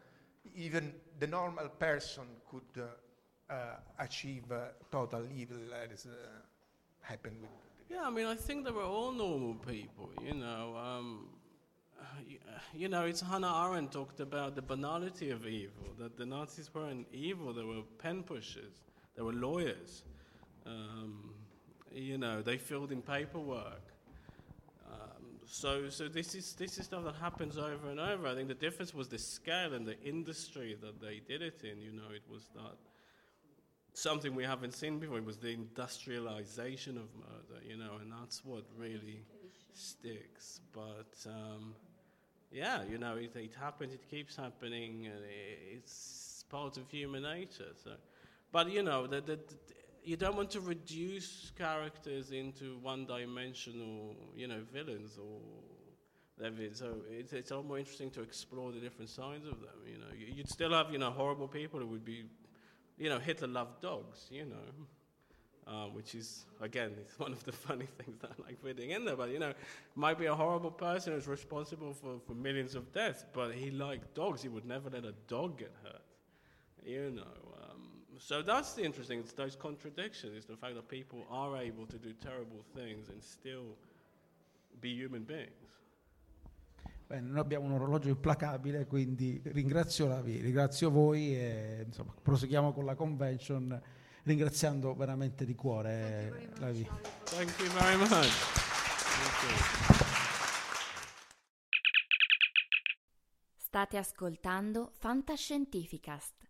even 0.55 0.93
the 1.19 1.27
normal 1.27 1.69
person 1.69 2.23
could 2.49 2.81
uh, 2.81 3.53
uh, 3.53 3.55
achieve 3.99 4.49
uh, 4.51 4.67
total 4.89 5.27
evil, 5.35 5.57
as 5.91 6.05
uh, 6.05 6.09
happened 7.01 7.37
with. 7.41 7.64
Yeah, 7.89 8.03
I 8.03 8.09
mean, 8.09 8.25
I 8.25 8.35
think 8.35 8.65
they 8.65 8.71
were 8.71 8.83
all 8.83 9.11
normal 9.11 9.55
people, 9.55 10.09
you 10.25 10.33
know. 10.33 10.75
Um, 10.75 11.27
you, 12.73 12.89
know, 12.89 13.05
it's 13.05 13.21
Hannah 13.21 13.67
Arendt 13.67 13.91
talked 13.91 14.19
about 14.19 14.55
the 14.55 14.61
banality 14.61 15.29
of 15.29 15.45
evil, 15.45 15.93
that 15.99 16.17
the 16.17 16.25
Nazis 16.25 16.73
weren't 16.73 17.07
evil, 17.11 17.53
they 17.53 17.63
were 17.63 17.81
pen 17.99 18.23
pushers, 18.23 18.81
they 19.15 19.21
were 19.21 19.33
lawyers. 19.33 20.03
Um, 20.65 21.35
you 21.93 22.17
know, 22.17 22.41
they 22.41 22.57
filled 22.57 22.91
in 22.91 23.01
paperwork. 23.01 23.83
Um, 24.91 25.39
so, 25.45 25.89
so 25.89 26.07
this 26.07 26.35
is 26.35 26.53
this 26.53 26.77
is 26.77 26.85
stuff 26.85 27.03
that 27.05 27.15
happens 27.15 27.57
over 27.57 27.89
and 27.89 27.99
over. 27.99 28.27
I 28.27 28.35
think 28.35 28.47
the 28.47 28.53
difference 28.55 28.93
was 28.93 29.07
the 29.07 29.19
scale 29.19 29.73
and 29.73 29.85
the 29.85 29.99
industry 30.01 30.75
that 30.81 30.99
they 30.99 31.21
did 31.27 31.41
it 31.41 31.61
in. 31.63 31.79
You 31.79 31.91
know, 31.91 32.09
it 32.13 32.23
was 32.29 32.49
not 32.55 32.77
something 33.95 34.35
we 34.35 34.43
haven't 34.43 34.73
seen 34.73 34.99
before. 34.99 35.17
It 35.17 35.25
was 35.25 35.37
the 35.37 35.49
industrialization 35.53 36.97
of 36.97 37.07
murder, 37.15 37.63
you 37.67 37.77
know, 37.77 37.93
and 38.01 38.11
that's 38.11 38.43
what 38.45 38.63
really 38.77 39.23
sticks. 39.73 40.61
But 40.73 41.15
um, 41.27 41.75
yeah, 42.51 42.83
you 42.89 42.97
know, 42.97 43.15
it, 43.15 43.35
it 43.35 43.53
happens, 43.59 43.93
it 43.93 44.09
keeps 44.09 44.35
happening, 44.35 45.07
and 45.07 45.23
it's 45.73 46.45
part 46.49 46.77
of 46.77 46.89
human 46.89 47.23
nature. 47.23 47.73
So, 47.83 47.91
but 48.51 48.71
you 48.71 48.83
know, 48.83 49.07
the, 49.07 49.21
the, 49.21 49.35
the, 49.37 49.55
you 50.03 50.17
don't 50.17 50.35
want 50.35 50.51
to 50.51 50.61
reduce 50.61 51.51
characters 51.57 52.31
into 52.31 52.77
one-dimensional, 52.81 54.15
you 54.35 54.47
know, 54.47 54.61
villains 54.73 55.17
or. 55.17 55.39
So 56.73 56.97
it's, 57.09 57.31
it's 57.31 57.51
a 57.51 57.55
lot 57.55 57.65
more 57.65 57.79
interesting 57.79 58.11
to 58.11 58.21
explore 58.21 58.73
the 58.73 58.79
different 58.81 59.09
sides 59.09 59.45
of 59.47 59.61
them. 59.61 59.79
You 59.87 59.99
know, 59.99 60.07
You- 60.17 60.33
you'd 60.35 60.49
still 60.49 60.71
have 60.71 60.91
you 60.91 60.97
know 60.97 61.11
horrible 61.11 61.47
people 61.47 61.79
who 61.79 61.87
would 61.87 62.03
be 62.03 62.25
you 62.97 63.09
know, 63.09 63.19
Hitler 63.19 63.47
loved 63.47 63.81
dogs, 63.81 64.27
you 64.29 64.45
know, 64.45 64.85
uh, 65.67 65.85
which 65.87 66.15
is, 66.15 66.45
again, 66.61 66.91
it's 67.01 67.19
one 67.19 67.31
of 67.31 67.43
the 67.43 67.51
funny 67.51 67.87
things 67.97 68.17
that 68.21 68.31
I 68.31 68.43
like 68.43 68.61
putting 68.61 68.91
in 68.91 69.05
there. 69.05 69.15
But, 69.15 69.29
you 69.29 69.39
know, 69.39 69.53
might 69.95 70.17
be 70.17 70.25
a 70.25 70.35
horrible 70.35 70.71
person 70.71 71.13
who's 71.13 71.27
responsible 71.27 71.93
for, 71.93 72.19
for 72.25 72.33
millions 72.33 72.75
of 72.75 72.91
deaths, 72.91 73.25
but 73.33 73.53
he 73.53 73.71
liked 73.71 74.13
dogs. 74.13 74.41
He 74.41 74.49
would 74.49 74.65
never 74.65 74.89
let 74.89 75.05
a 75.05 75.13
dog 75.27 75.57
get 75.57 75.73
hurt, 75.83 76.01
you 76.85 77.11
know. 77.11 77.23
Um, 77.63 77.89
so 78.17 78.41
that's 78.41 78.73
the 78.73 78.83
interesting, 78.83 79.19
it's 79.19 79.33
those 79.33 79.55
contradictions, 79.55 80.33
it's 80.37 80.45
the 80.45 80.55
fact 80.55 80.75
that 80.75 80.87
people 80.87 81.25
are 81.29 81.57
able 81.57 81.85
to 81.87 81.97
do 81.97 82.13
terrible 82.13 82.63
things 82.75 83.09
and 83.09 83.21
still 83.21 83.75
be 84.79 84.93
human 84.93 85.23
beings. 85.23 85.64
Bene, 87.07 87.29
noi 87.29 87.39
abbiamo 87.39 87.65
un 87.65 87.73
orologio 87.73 88.09
implacabile, 88.09 88.87
quindi 88.87 89.39
ringrazio, 89.45 90.07
la, 90.07 90.21
vi 90.21 90.41
ringrazio 90.41 90.89
voi 90.89 91.35
e 91.35 91.83
insomma, 91.85 92.13
proseguiamo 92.19 92.73
con 92.73 92.83
la 92.83 92.95
convention 92.95 93.79
ringraziando 94.23 94.95
veramente 94.95 95.45
di 95.45 95.53
cuore 95.53 96.49
la 96.57 96.71
vi. 96.71 96.83
Thank 97.25 97.59
you 97.59 97.69
very 97.69 97.95
much. 97.97 98.09
Thank 98.09 99.49
you. 99.49 100.05
State 103.55 103.97
ascoltando 103.97 104.93
Fantascientificast, 104.95 106.47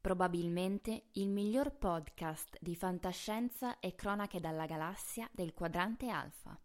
probabilmente 0.00 1.08
il 1.12 1.28
miglior 1.28 1.76
podcast 1.76 2.56
di 2.60 2.74
fantascienza 2.76 3.78
e 3.78 3.94
cronache 3.94 4.40
dalla 4.40 4.64
galassia 4.64 5.28
del 5.32 5.52
quadrante 5.52 6.08
alfa. 6.08 6.58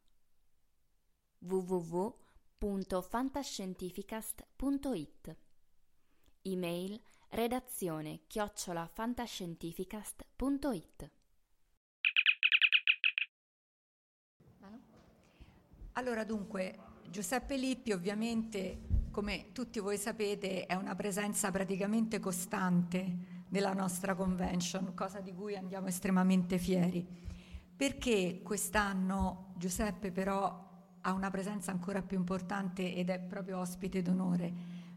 www.fantascientificast.it 2.60 5.36
Email 6.42 7.00
Redazione 7.30 8.22
chiocciolafantascientificast.it 8.26 11.12
Allora 15.94 16.24
dunque, 16.24 16.78
Giuseppe 17.10 17.58
Lippi 17.58 17.92
ovviamente, 17.92 18.82
come 19.12 19.52
tutti 19.52 19.80
voi 19.80 19.98
sapete, 19.98 20.66
è 20.68 20.76
una 20.76 20.96
presenza 20.96 21.50
praticamente 21.50 22.20
costante 22.20 23.46
nella 23.50 23.74
nostra 23.74 24.14
convention, 24.14 24.94
cosa 24.94 25.22
di 25.22 25.34
cui 25.34 25.56
andiamo 25.56 25.88
estremamente 25.88 26.60
fieri. 26.60 27.04
Perché 27.76 28.42
quest'anno 28.44 29.54
Giuseppe 29.58 30.12
però 30.12 30.67
ha 31.08 31.14
una 31.14 31.30
presenza 31.30 31.72
ancora 31.72 32.02
più 32.02 32.18
importante 32.18 32.94
ed 32.94 33.10
è 33.10 33.18
proprio 33.18 33.60
ospite 33.60 34.02
d'onore? 34.02 34.54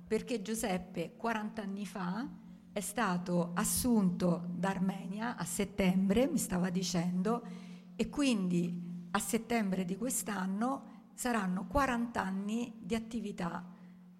Perché 0.07 0.43
Giuseppe 0.43 1.15
40 1.17 1.63
anni 1.63 1.87
fa 1.87 2.29
è 2.73 2.81
stato 2.81 3.53
assunto 3.55 4.49
da 4.51 4.71
Armenia 4.71 5.37
a 5.37 5.45
settembre, 5.45 6.27
mi 6.27 6.39
stava 6.39 6.69
dicendo, 6.71 7.43
e 7.95 8.09
quindi 8.09 9.07
a 9.13 9.19
settembre 9.21 9.85
di 9.85 9.97
quest'anno 9.97 10.99
saranno 11.15 11.67
40 11.69 12.21
anni 12.21 12.75
di 12.81 12.97
attività 12.97 13.65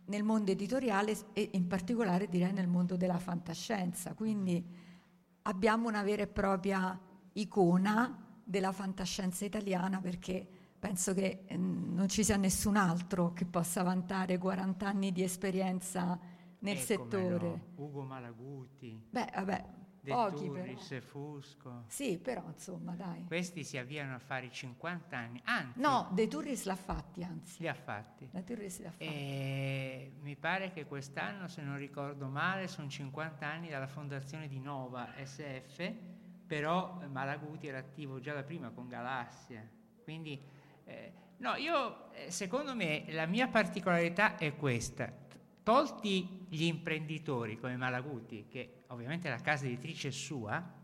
nel 0.05 0.23
mondo 0.23 0.53
editoriale 0.53 1.17
e 1.33 1.51
in 1.55 1.67
particolare 1.67 2.29
direi 2.29 2.53
nel 2.53 2.69
mondo 2.69 2.97
della 2.97 3.19
fantascienza. 3.19 4.15
Quindi 4.15 4.65
abbiamo 5.43 5.89
una 5.89 6.05
vera 6.05 6.23
e 6.23 6.29
propria 6.29 6.97
icona 7.33 8.17
della 8.45 8.71
fantascienza 8.71 9.45
italiana 9.45 10.01
perché 10.01 10.60
penso 10.81 11.15
che 11.15 11.45
eh, 11.47 11.57
non 11.57 12.09
ci 12.09 12.25
sia 12.25 12.37
nessun 12.37 12.77
altro 12.77 13.33
che 13.33 13.45
possa 13.45 13.83
vantare 13.83 14.39
40 14.39 14.89
anni 14.89 15.13
di 15.13 15.23
esperienza 15.23 16.19
nel 16.61 16.77
Eh, 16.77 16.81
settore. 16.81 17.49
no, 17.49 17.61
Ugo 17.77 18.03
Malaguti, 18.03 19.01
Beh, 19.11 19.31
vabbè, 19.35 19.65
De 20.03 20.11
pochi 20.13 20.47
Turris 20.47 20.89
però. 20.89 21.01
Fusco. 21.03 21.85
Sì, 21.89 22.19
però 22.19 22.43
insomma, 22.49 22.95
dai. 22.95 23.25
Questi 23.27 23.63
si 23.65 23.77
avviano 23.77 24.15
a 24.15 24.19
fare 24.19 24.47
i 24.47 24.51
50 24.51 25.17
anni, 25.17 25.41
anzi, 25.45 25.79
No, 25.79 26.09
De 26.13 26.27
Turris 26.27 26.65
l'ha 26.65 26.75
fatti, 26.77 27.23
anzi. 27.23 27.61
li 27.61 27.69
ha 27.69 27.75
fatti. 27.75 28.27
De 28.33 28.43
Turris 28.43 28.79
li 28.81 28.87
ha 28.87 28.91
fatti. 28.91 29.05
E 29.05 30.13
mi 30.23 30.37
pare 30.37 30.73
che 30.73 30.87
quest'anno, 30.87 31.49
se 31.49 31.61
non 31.63 31.77
ricordo 31.77 32.29
male, 32.29 32.67
sono 32.67 32.89
50 32.89 33.47
anni 33.47 33.69
dalla 33.69 33.87
fondazione 33.87 34.49
di 34.49 34.59
Nova 34.59 35.11
SF, 35.23 35.93
però 36.47 36.99
eh, 37.03 37.07
Malaguti 37.07 37.67
era 37.69 37.79
attivo 37.79 38.21
già 38.21 38.33
da 38.33 38.43
prima 38.43 38.71
con 38.71 38.89
Galassia. 38.89 39.69
Quindi, 40.03 40.41
eh, 40.85 41.13
no, 41.39 41.55
io, 41.57 42.13
eh, 42.13 42.31
secondo 42.31 42.75
me, 42.75 43.05
la 43.09 43.27
mia 43.27 43.49
particolarità 43.49 44.37
è 44.37 44.55
questa. 44.57 45.13
Tolti 45.63 46.47
gli 46.49 46.65
imprenditori 46.65 47.59
come 47.59 47.77
Malaguti, 47.77 48.47
che 48.49 48.83
ovviamente 48.89 49.29
la 49.29 49.41
casa 49.41 49.67
editrice 49.67 50.09
è 50.09 50.11
sua, 50.11 50.79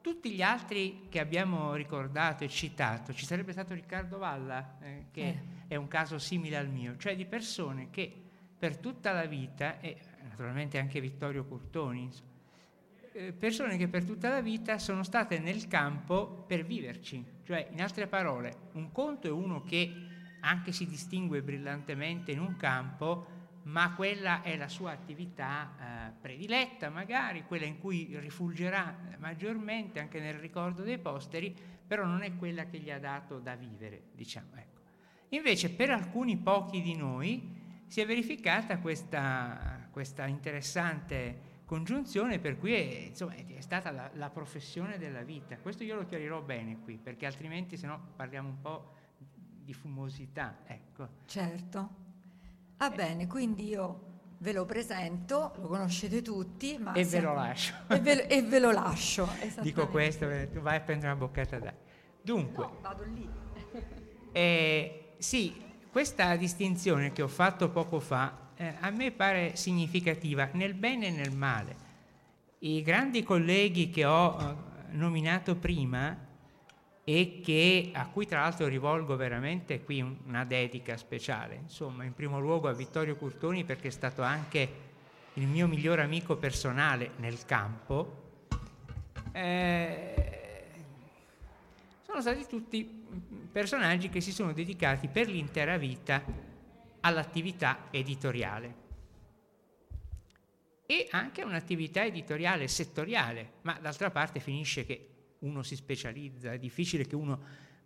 tutti 0.00 0.32
gli 0.32 0.42
altri 0.42 1.06
che 1.08 1.20
abbiamo 1.20 1.74
ricordato 1.74 2.42
e 2.44 2.48
citato, 2.48 3.12
ci 3.12 3.24
sarebbe 3.24 3.52
stato 3.52 3.74
Riccardo 3.74 4.18
Valla, 4.18 4.78
eh, 4.80 5.06
che 5.10 5.20
Eh. 5.20 5.42
è 5.68 5.76
un 5.76 5.88
caso 5.88 6.18
simile 6.18 6.56
al 6.56 6.68
mio, 6.68 6.96
cioè 6.96 7.14
di 7.16 7.26
persone 7.26 7.90
che 7.90 8.12
per 8.58 8.78
tutta 8.78 9.12
la 9.12 9.26
vita, 9.26 9.78
e 9.80 9.98
naturalmente 10.22 10.78
anche 10.78 11.00
Vittorio 11.00 11.44
Curtoni, 11.44 12.10
eh, 13.12 13.32
persone 13.32 13.76
che 13.76 13.88
per 13.88 14.04
tutta 14.04 14.28
la 14.28 14.40
vita 14.40 14.78
sono 14.78 15.02
state 15.02 15.38
nel 15.38 15.66
campo 15.66 16.44
per 16.46 16.64
viverci, 16.64 17.24
cioè 17.44 17.68
in 17.72 17.82
altre 17.82 18.06
parole, 18.06 18.68
un 18.72 18.92
conto 18.92 19.26
è 19.26 19.30
uno 19.30 19.62
che 19.62 19.92
anche 20.40 20.72
si 20.72 20.86
distingue 20.86 21.42
brillantemente 21.42 22.32
in 22.32 22.40
un 22.40 22.56
campo, 22.56 23.38
ma 23.64 23.92
quella 23.94 24.42
è 24.42 24.56
la 24.56 24.68
sua 24.68 24.92
attività 24.92 25.74
eh, 26.08 26.12
prediletta, 26.20 26.88
magari 26.88 27.44
quella 27.44 27.66
in 27.66 27.78
cui 27.78 28.16
rifulgerà 28.18 29.16
maggiormente 29.18 30.00
anche 30.00 30.18
nel 30.18 30.34
ricordo 30.34 30.82
dei 30.82 30.98
posteri, 30.98 31.54
però 31.86 32.04
non 32.06 32.22
è 32.22 32.36
quella 32.36 32.66
che 32.66 32.78
gli 32.78 32.90
ha 32.90 32.98
dato 32.98 33.38
da 33.38 33.54
vivere, 33.56 34.04
diciamo. 34.12 34.54
Ecco. 34.54 34.80
Invece 35.30 35.70
per 35.70 35.90
alcuni 35.90 36.36
pochi 36.38 36.80
di 36.80 36.96
noi 36.96 37.58
si 37.86 38.00
è 38.00 38.06
verificata 38.06 38.78
questa, 38.78 39.88
questa 39.90 40.26
interessante 40.26 41.48
congiunzione 41.70 42.40
per 42.40 42.58
cui 42.58 42.72
è, 42.72 43.06
insomma, 43.06 43.32
è 43.34 43.60
stata 43.60 43.92
la, 43.92 44.10
la 44.14 44.28
professione 44.28 44.98
della 44.98 45.22
vita. 45.22 45.56
Questo 45.56 45.84
io 45.84 45.94
lo 45.94 46.04
chiarirò 46.04 46.42
bene 46.42 46.80
qui, 46.82 46.98
perché 47.00 47.26
altrimenti 47.26 47.76
se 47.76 47.86
no 47.86 48.08
parliamo 48.16 48.48
un 48.48 48.60
po' 48.60 48.94
di 49.16 49.72
fumosità. 49.72 50.62
Ecco. 50.66 51.08
Certo. 51.26 51.90
Va 52.76 52.90
bene, 52.90 53.28
quindi 53.28 53.68
io 53.68 54.08
ve 54.38 54.52
lo 54.52 54.64
presento, 54.64 55.52
lo 55.60 55.68
conoscete 55.68 56.22
tutti, 56.22 56.76
ma 56.76 56.92
E 56.94 57.04
ve 57.04 57.20
lo 57.20 57.34
lascio. 57.34 57.74
E 57.86 58.00
ve, 58.00 58.26
e 58.26 58.42
ve 58.42 58.58
lo 58.58 58.72
lascio. 58.72 59.28
Dico 59.62 59.86
questo, 59.86 60.26
perché 60.26 60.52
tu 60.52 60.58
vai 60.58 60.74
a 60.74 60.80
prendere 60.80 61.12
una 61.12 61.20
boccata 61.20 61.56
d'aria. 61.56 61.78
Dunque, 62.20 62.64
No, 62.64 62.78
vado 62.80 63.04
lì. 63.04 63.28
Eh, 64.32 65.14
sì, 65.18 65.54
questa 65.92 66.34
distinzione 66.34 67.12
che 67.12 67.22
ho 67.22 67.28
fatto 67.28 67.70
poco 67.70 68.00
fa 68.00 68.49
eh, 68.60 68.74
a 68.80 68.90
me 68.90 69.10
pare 69.10 69.56
significativa 69.56 70.50
nel 70.52 70.74
bene 70.74 71.06
e 71.06 71.10
nel 71.10 71.32
male. 71.32 71.88
I 72.58 72.82
grandi 72.82 73.22
colleghi 73.22 73.88
che 73.88 74.04
ho 74.04 74.38
eh, 74.38 74.94
nominato 74.94 75.56
prima 75.56 76.28
e 77.02 77.40
che, 77.42 77.90
a 77.94 78.06
cui 78.08 78.26
tra 78.26 78.40
l'altro 78.40 78.68
rivolgo 78.68 79.16
veramente 79.16 79.82
qui 79.82 80.02
un- 80.02 80.14
una 80.26 80.44
dedica 80.44 80.98
speciale, 80.98 81.54
insomma, 81.54 82.04
in 82.04 82.12
primo 82.12 82.38
luogo 82.38 82.68
a 82.68 82.74
Vittorio 82.74 83.16
Curtoni 83.16 83.64
perché 83.64 83.88
è 83.88 83.90
stato 83.90 84.20
anche 84.20 84.88
il 85.34 85.46
mio 85.46 85.66
miglior 85.66 85.98
amico 85.98 86.36
personale 86.36 87.12
nel 87.16 87.42
campo. 87.46 88.18
Eh, 89.32 90.64
sono 92.02 92.20
stati 92.20 92.44
tutti 92.46 92.84
personaggi 93.50 94.10
che 94.10 94.20
si 94.20 94.32
sono 94.32 94.52
dedicati 94.52 95.08
per 95.08 95.28
l'intera 95.28 95.78
vita 95.78 96.49
all'attività 97.00 97.88
editoriale 97.90 98.88
e 100.86 101.06
anche 101.10 101.44
un'attività 101.44 102.04
editoriale 102.04 102.66
settoriale, 102.66 103.52
ma 103.62 103.78
d'altra 103.80 104.10
parte 104.10 104.40
finisce 104.40 104.84
che 104.84 105.08
uno 105.40 105.62
si 105.62 105.76
specializza, 105.76 106.52
è 106.52 106.58
difficile 106.58 107.06
che 107.06 107.14
uno 107.14 107.40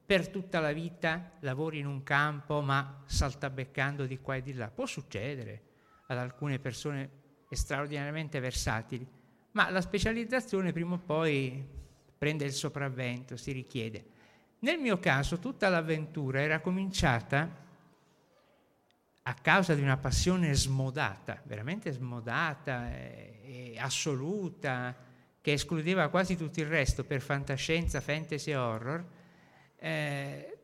per 0.06 0.28
tutta 0.28 0.58
la 0.58 0.72
vita 0.72 1.32
lavori 1.40 1.78
in 1.80 1.86
un 1.86 2.02
campo 2.02 2.62
ma 2.62 3.02
saltabeccando 3.04 4.06
di 4.06 4.18
qua 4.20 4.36
e 4.36 4.42
di 4.42 4.54
là. 4.54 4.70
Può 4.70 4.86
succedere 4.86 5.62
ad 6.06 6.16
alcune 6.16 6.58
persone 6.58 7.10
straordinariamente 7.50 8.40
versatili, 8.40 9.06
ma 9.52 9.70
la 9.70 9.80
specializzazione 9.80 10.72
prima 10.72 10.94
o 10.94 10.98
poi 10.98 11.62
prende 12.16 12.44
il 12.44 12.52
sopravvento, 12.52 13.36
si 13.36 13.52
richiede. 13.52 14.04
Nel 14.60 14.78
mio 14.78 14.98
caso 14.98 15.38
tutta 15.38 15.68
l'avventura 15.68 16.40
era 16.40 16.60
cominciata 16.60 17.63
a 19.26 19.34
causa 19.34 19.74
di 19.74 19.80
una 19.80 19.96
passione 19.96 20.52
smodata, 20.54 21.40
veramente 21.44 21.90
smodata 21.92 22.94
e, 22.94 23.72
e 23.72 23.78
assoluta, 23.78 24.94
che 25.40 25.52
escludeva 25.52 26.08
quasi 26.08 26.36
tutto 26.36 26.60
il 26.60 26.66
resto 26.66 27.04
per 27.04 27.22
fantascienza, 27.22 28.02
fantasy 28.02 28.50
e 28.50 28.56
horror, 28.56 29.04
eh, 29.76 30.58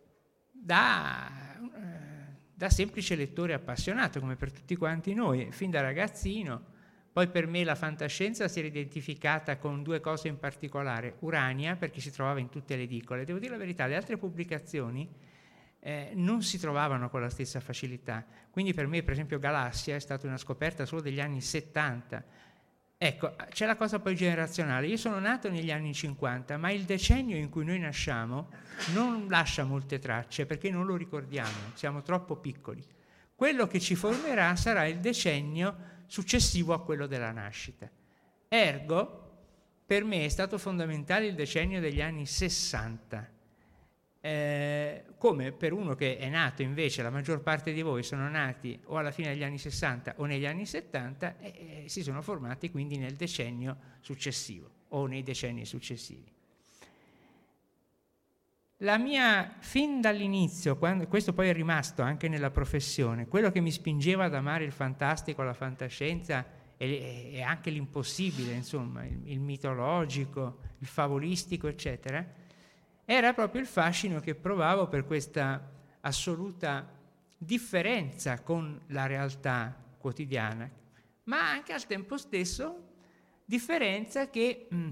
da, 0.51 1.31
eh, 1.59 2.37
da 2.55 2.69
semplice 2.69 3.15
lettore 3.15 3.55
appassionato, 3.55 4.21
come 4.21 4.37
per 4.37 4.53
tutti 4.53 4.77
quanti 4.77 5.15
noi, 5.15 5.51
fin 5.53 5.71
da 5.71 5.81
ragazzino. 5.81 6.79
Poi 7.13 7.29
per 7.29 7.47
me 7.47 7.65
la 7.65 7.75
fantascienza 7.75 8.47
si 8.47 8.59
era 8.59 8.69
identificata 8.69 9.57
con 9.57 9.83
due 9.83 10.01
cose 10.01 10.29
in 10.29 10.39
particolare, 10.39 11.17
Urania, 11.21 11.77
perché 11.77 12.01
si 12.01 12.11
trovava 12.11 12.41
in 12.41 12.51
tutte 12.51 12.77
le 12.77 12.83
edicole. 12.83 13.25
Devo 13.25 13.39
dire 13.39 13.53
la 13.53 13.59
verità, 13.59 13.87
le 13.87 13.97
altre 13.97 14.19
pubblicazioni 14.19 15.09
eh, 15.81 16.13
non 16.15 16.43
si 16.43 16.59
trovavano 16.59 17.09
con 17.09 17.21
la 17.21 17.31
stessa 17.31 17.61
facilità. 17.61 18.25
Quindi 18.51 18.75
per 18.75 18.87
me, 18.87 19.03
per 19.03 19.13
esempio, 19.13 19.39
Galassia 19.39 19.97
è 19.97 20.01
stata 20.01 20.27
una 20.27 20.37
scoperta 20.37 20.85
solo 20.87 21.01
degli 21.01 21.21
anni 21.21 21.41
70. 21.41 22.25
Ecco, 23.03 23.35
c'è 23.49 23.65
la 23.65 23.77
cosa 23.77 23.99
poi 23.99 24.15
generazionale. 24.15 24.87
Io 24.87 24.99
sono 24.99 25.19
nato 25.19 25.49
negli 25.49 25.73
anni 25.73 25.95
50, 25.95 26.59
ma 26.59 26.71
il 26.71 26.85
decennio 26.85 27.37
in 27.37 27.49
cui 27.49 27.65
noi 27.65 27.79
nasciamo 27.79 28.51
non 28.93 29.27
lascia 29.29 29.65
molte 29.65 29.99
tracce 29.99 30.45
perché 30.45 30.71
non 30.71 30.85
lo 30.85 30.97
ricordiamo, 30.97 31.73
siamo 31.73 32.03
troppo 32.03 32.37
piccoli. 32.37 32.85
Quello 33.35 33.67
che 33.67 33.81
ci 33.81 33.95
formerà 33.95 34.55
sarà 34.55 34.85
il 34.85 34.99
decennio 34.99 35.75
successivo 36.07 36.75
a 36.75 36.83
quello 36.83 37.07
della 37.07 37.33
nascita. 37.33 37.89
Ergo, 38.49 39.31
per 39.87 40.05
me 40.05 40.27
è 40.27 40.29
stato 40.29 40.59
fondamentale 40.59 41.27
il 41.27 41.35
decennio 41.35 41.81
degli 41.81 42.03
anni 42.03 42.27
60. 42.27 43.40
Eh, 44.23 45.05
come 45.17 45.53
per 45.53 45.73
uno 45.73 45.95
che 45.95 46.19
è 46.19 46.29
nato 46.29 46.61
invece, 46.61 47.03
la 47.03 47.09
maggior 47.09 47.41
parte 47.41 47.73
di 47.73 47.81
voi 47.81 48.03
sono 48.03 48.29
nati 48.29 48.79
o 48.85 48.99
alla 48.99 49.13
fine 49.13 49.29
degli 49.29 49.43
anni 49.43 49.57
60 49.57 50.15
o 50.19 50.27
negli 50.27 50.45
anni 50.45 50.67
70 50.67 51.39
e 51.39 51.85
eh, 51.85 51.89
si 51.89 52.03
sono 52.03 52.21
formati 52.21 52.71
quindi 52.71 52.99
nel 52.99 53.15
decennio 53.15 53.77
successivo 54.01 54.71
o 54.89 55.07
nei 55.07 55.23
decenni 55.23 55.65
successivi. 55.65 56.31
La 58.83 58.99
mia, 58.99 59.57
fin 59.59 60.01
dall'inizio, 60.01 60.77
quando, 60.77 61.07
questo 61.07 61.35
poi 61.35 61.49
è 61.49 61.53
rimasto 61.53 62.03
anche 62.03 62.29
nella 62.29 62.51
professione, 62.51 63.27
quello 63.27 63.51
che 63.51 63.61
mi 63.61 63.71
spingeva 63.71 64.25
ad 64.25 64.35
amare 64.35 64.65
il 64.65 64.73
fantastico, 64.73 65.43
la 65.43 65.53
fantascienza 65.53 66.47
e, 66.79 67.31
e 67.33 67.43
anche 67.43 67.69
l'impossibile, 67.69 68.53
insomma, 68.53 69.05
il, 69.05 69.21
il 69.25 69.41
mitologico, 69.41 70.61
il 70.79 70.87
favolistico, 70.87 71.69
eccetera, 71.69 72.27
era 73.13 73.35
proprio 73.35 73.61
il 73.61 73.67
fascino 73.67 74.21
che 74.21 74.37
provavo 74.37 74.87
per 74.87 75.05
questa 75.05 75.69
assoluta 76.03 76.89
differenza 77.37 78.41
con 78.41 78.81
la 78.87 79.07
realtà 79.07 79.77
quotidiana, 79.99 80.71
ma 81.25 81.51
anche 81.51 81.73
al 81.73 81.85
tempo 81.87 82.17
stesso 82.17 82.87
differenza 83.45 84.31
che 84.31 84.69
mh, 84.71 84.91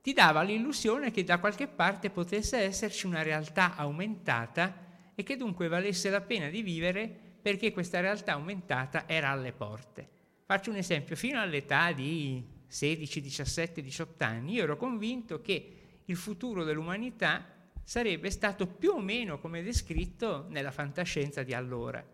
ti 0.00 0.14
dava 0.14 0.40
l'illusione 0.40 1.10
che 1.10 1.22
da 1.22 1.38
qualche 1.38 1.66
parte 1.66 2.08
potesse 2.08 2.56
esserci 2.56 3.04
una 3.04 3.20
realtà 3.20 3.76
aumentata 3.76 4.86
e 5.14 5.22
che 5.22 5.36
dunque 5.36 5.68
valesse 5.68 6.08
la 6.08 6.22
pena 6.22 6.48
di 6.48 6.62
vivere 6.62 7.14
perché 7.42 7.72
questa 7.72 8.00
realtà 8.00 8.32
aumentata 8.32 9.06
era 9.06 9.28
alle 9.28 9.52
porte. 9.52 10.08
Faccio 10.46 10.70
un 10.70 10.76
esempio, 10.76 11.14
fino 11.14 11.38
all'età 11.38 11.92
di 11.92 12.42
16, 12.66 13.20
17, 13.20 13.82
18 13.82 14.24
anni 14.24 14.52
io 14.54 14.62
ero 14.62 14.78
convinto 14.78 15.42
che 15.42 15.77
il 16.08 16.16
futuro 16.16 16.64
dell'umanità 16.64 17.44
sarebbe 17.82 18.30
stato 18.30 18.66
più 18.66 18.90
o 18.90 19.00
meno 19.00 19.38
come 19.38 19.62
descritto 19.62 20.46
nella 20.48 20.70
fantascienza 20.70 21.42
di 21.42 21.54
allora. 21.54 22.04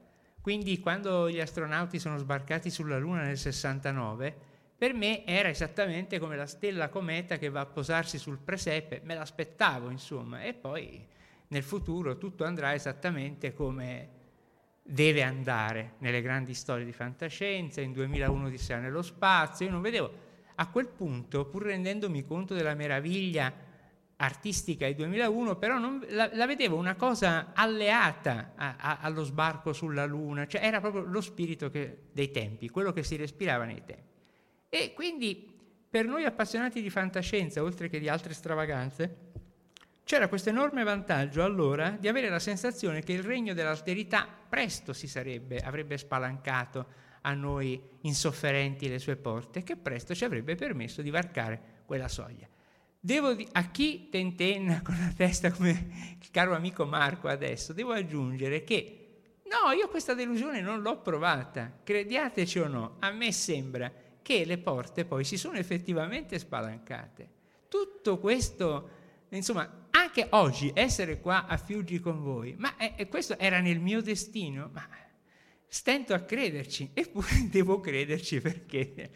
Quindi 0.41 0.79
quando 0.79 1.31
gli 1.31 1.41
astronauti 1.41 1.99
sono 1.99 2.19
sbarcati 2.19 2.71
sulla 2.71 2.99
Luna 2.99 3.23
nel 3.23 3.39
69, 3.39 4.53
per 4.77 4.95
me 4.95 5.25
era 5.25 5.49
esattamente 5.49 6.19
come 6.19 6.37
la 6.37 6.47
stella 6.47 6.89
cometa 6.89 7.39
che 7.39 7.49
va 7.49 7.61
a 7.61 7.67
posarsi 7.67 8.19
sul 8.19 8.39
presepe, 8.39 9.01
me 9.05 9.15
l'aspettavo 9.15 9.89
insomma, 9.89 10.43
e 10.43 10.55
poi 10.55 11.07
nel 11.49 11.63
futuro 11.63 12.19
tutto 12.19 12.45
andrà 12.45 12.75
esattamente 12.75 13.55
come 13.55 14.09
deve 14.83 15.23
andare 15.23 15.95
nelle 15.99 16.21
grandi 16.21 16.53
storie 16.53 16.85
di 16.85 16.93
fantascienza, 16.93 17.81
in 17.81 17.93
2001 17.93 18.47
Odissea 18.47 18.79
nello 18.79 19.03
spazio, 19.03 19.67
io 19.67 19.73
non 19.73 19.81
vedevo, 19.81 20.13
a 20.57 20.69
quel 20.69 20.89
punto, 20.89 21.47
pur 21.47 21.63
rendendomi 21.63 22.25
conto 22.25 22.55
della 22.55 22.75
meraviglia 22.75 23.64
artistica 24.17 24.87
di 24.87 24.95
2001, 24.95 25.57
però 25.57 25.79
non, 25.79 26.05
la, 26.11 26.31
la, 26.33 26.47
vedevo 26.47 26.77
una 26.77 26.95
cosa 26.95 27.53
alleata 27.53 28.53
a, 28.55 28.77
a, 28.79 28.99
allo 29.01 29.25
sbarco 29.25 29.73
sulla 29.73 30.05
Luna, 30.05 30.47
cioè 30.47 30.65
era 30.65 30.81
proprio 30.81 31.03
lo 31.03 31.21
spirito 31.21 31.71
che, 31.71 32.05
dei 32.13 32.31
tempi, 32.31 32.69
quello 32.69 32.93
che 32.93 33.03
si 33.03 33.17
respirava 33.17 33.65
nei 33.65 33.83
tempi. 33.85 34.13
E 34.69 34.93
quindi 34.95 35.53
per 35.89 36.07
noi 36.07 36.25
appassionati 36.25 36.83
di 36.83 36.91
fantascienza, 36.91 37.63
oltre 37.63 37.89
che 37.89 37.99
di 37.99 38.09
altre 38.09 38.35
stravaganze, 38.35 39.33
c'era 40.05 40.29
questo 40.29 40.51
enorme 40.51 40.85
vantaggio 40.85 41.43
allora 41.43 41.91
di 41.91 42.09
avere 42.09 42.29
la 42.29 42.39
sensazione 42.39 43.01
che 43.01 43.13
il 43.13 43.23
regno 43.23 43.55
dell'alterità 43.55 44.29
presto 44.49 44.93
si 44.93 45.09
sarebbe, 45.09 45.59
avrebbe 45.59 45.97
spalancato 45.97 46.87
a 47.23 47.33
noi 47.33 47.81
insofferenti 48.03 48.89
le 48.89 48.99
sue 48.99 49.17
porte 49.17 49.63
che 49.63 49.77
presto 49.77 50.15
ci 50.15 50.25
avrebbe 50.25 50.57
permesso 50.57 51.01
di 51.01 51.11
varcare 51.11 51.83
quella 51.87 52.09
soglia. 52.09 52.47
Devo 53.05 53.37
a 53.53 53.65
chi 53.65 54.09
tentenna 54.09 54.81
con 54.81 54.97
la 54.99 55.13
testa 55.15 55.53
come 55.53 56.17
il 56.19 56.31
caro 56.31 56.55
amico 56.55 56.87
Marco 56.87 57.29
adesso, 57.29 57.75
devo 57.75 57.93
aggiungere 57.93 58.65
che 58.65 59.09
no, 59.43 59.73
io 59.73 59.89
questa 59.91 60.15
delusione 60.15 60.63
non 60.63 60.81
l'ho 60.81 61.03
provata, 61.03 61.81
crediateci 61.85 62.61
o 62.61 62.67
no, 62.67 62.97
a 63.01 63.11
me 63.11 63.31
sembra 63.31 63.93
che 64.23 64.47
le 64.47 64.57
porte 64.57 65.05
poi 65.05 65.23
si 65.25 65.37
sono 65.37 65.59
effettivamente 65.59 66.39
spalancate. 66.39 67.29
Tutto 67.69 68.19
questo, 68.19 68.89
insomma, 69.29 69.89
anche 69.91 70.29
oggi 70.31 70.71
essere 70.75 71.21
qua 71.21 71.45
a 71.45 71.59
Fiuggi 71.59 72.01
con 72.01 72.23
voi, 72.23 72.55
ma 72.57 72.75
eh, 72.79 73.07
questo 73.09 73.39
era 73.39 73.61
nel 73.61 73.81
mio 73.81 74.01
destino, 74.01 74.71
ma 74.73 74.89
stento 75.67 76.15
a 76.15 76.21
crederci, 76.21 76.93
eppure 76.95 77.49
devo 77.53 77.81
crederci 77.81 78.41
perché... 78.41 79.11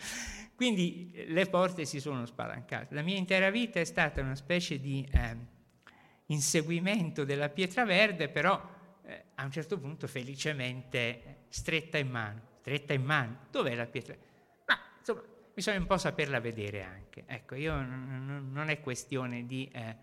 Quindi 0.58 1.12
le 1.28 1.46
porte 1.46 1.84
si 1.84 2.00
sono 2.00 2.26
spalancate. 2.26 2.92
La 2.92 3.02
mia 3.02 3.16
intera 3.16 3.48
vita 3.48 3.78
è 3.78 3.84
stata 3.84 4.20
una 4.20 4.34
specie 4.34 4.80
di 4.80 5.08
eh, 5.08 5.36
inseguimento 6.26 7.22
della 7.22 7.48
pietra 7.48 7.84
verde, 7.84 8.28
però 8.28 8.60
eh, 9.04 9.26
a 9.36 9.44
un 9.44 9.52
certo 9.52 9.78
punto 9.78 10.08
felicemente 10.08 11.44
stretta 11.48 11.96
in 11.96 12.10
mano. 12.10 12.40
Stretta 12.58 12.92
in 12.92 13.04
mano. 13.04 13.46
Dov'è 13.52 13.72
la 13.76 13.86
pietra? 13.86 14.16
verde? 14.64 14.80
insomma, 14.98 15.22
bisogna 15.54 15.78
un 15.78 15.86
po' 15.86 15.96
saperla 15.96 16.40
vedere 16.40 16.82
anche. 16.82 17.22
Ecco, 17.24 17.54
io 17.54 17.76
n- 17.80 18.48
non 18.50 18.68
è 18.68 18.80
questione 18.80 19.46
di 19.46 19.70
eh, 19.72 19.96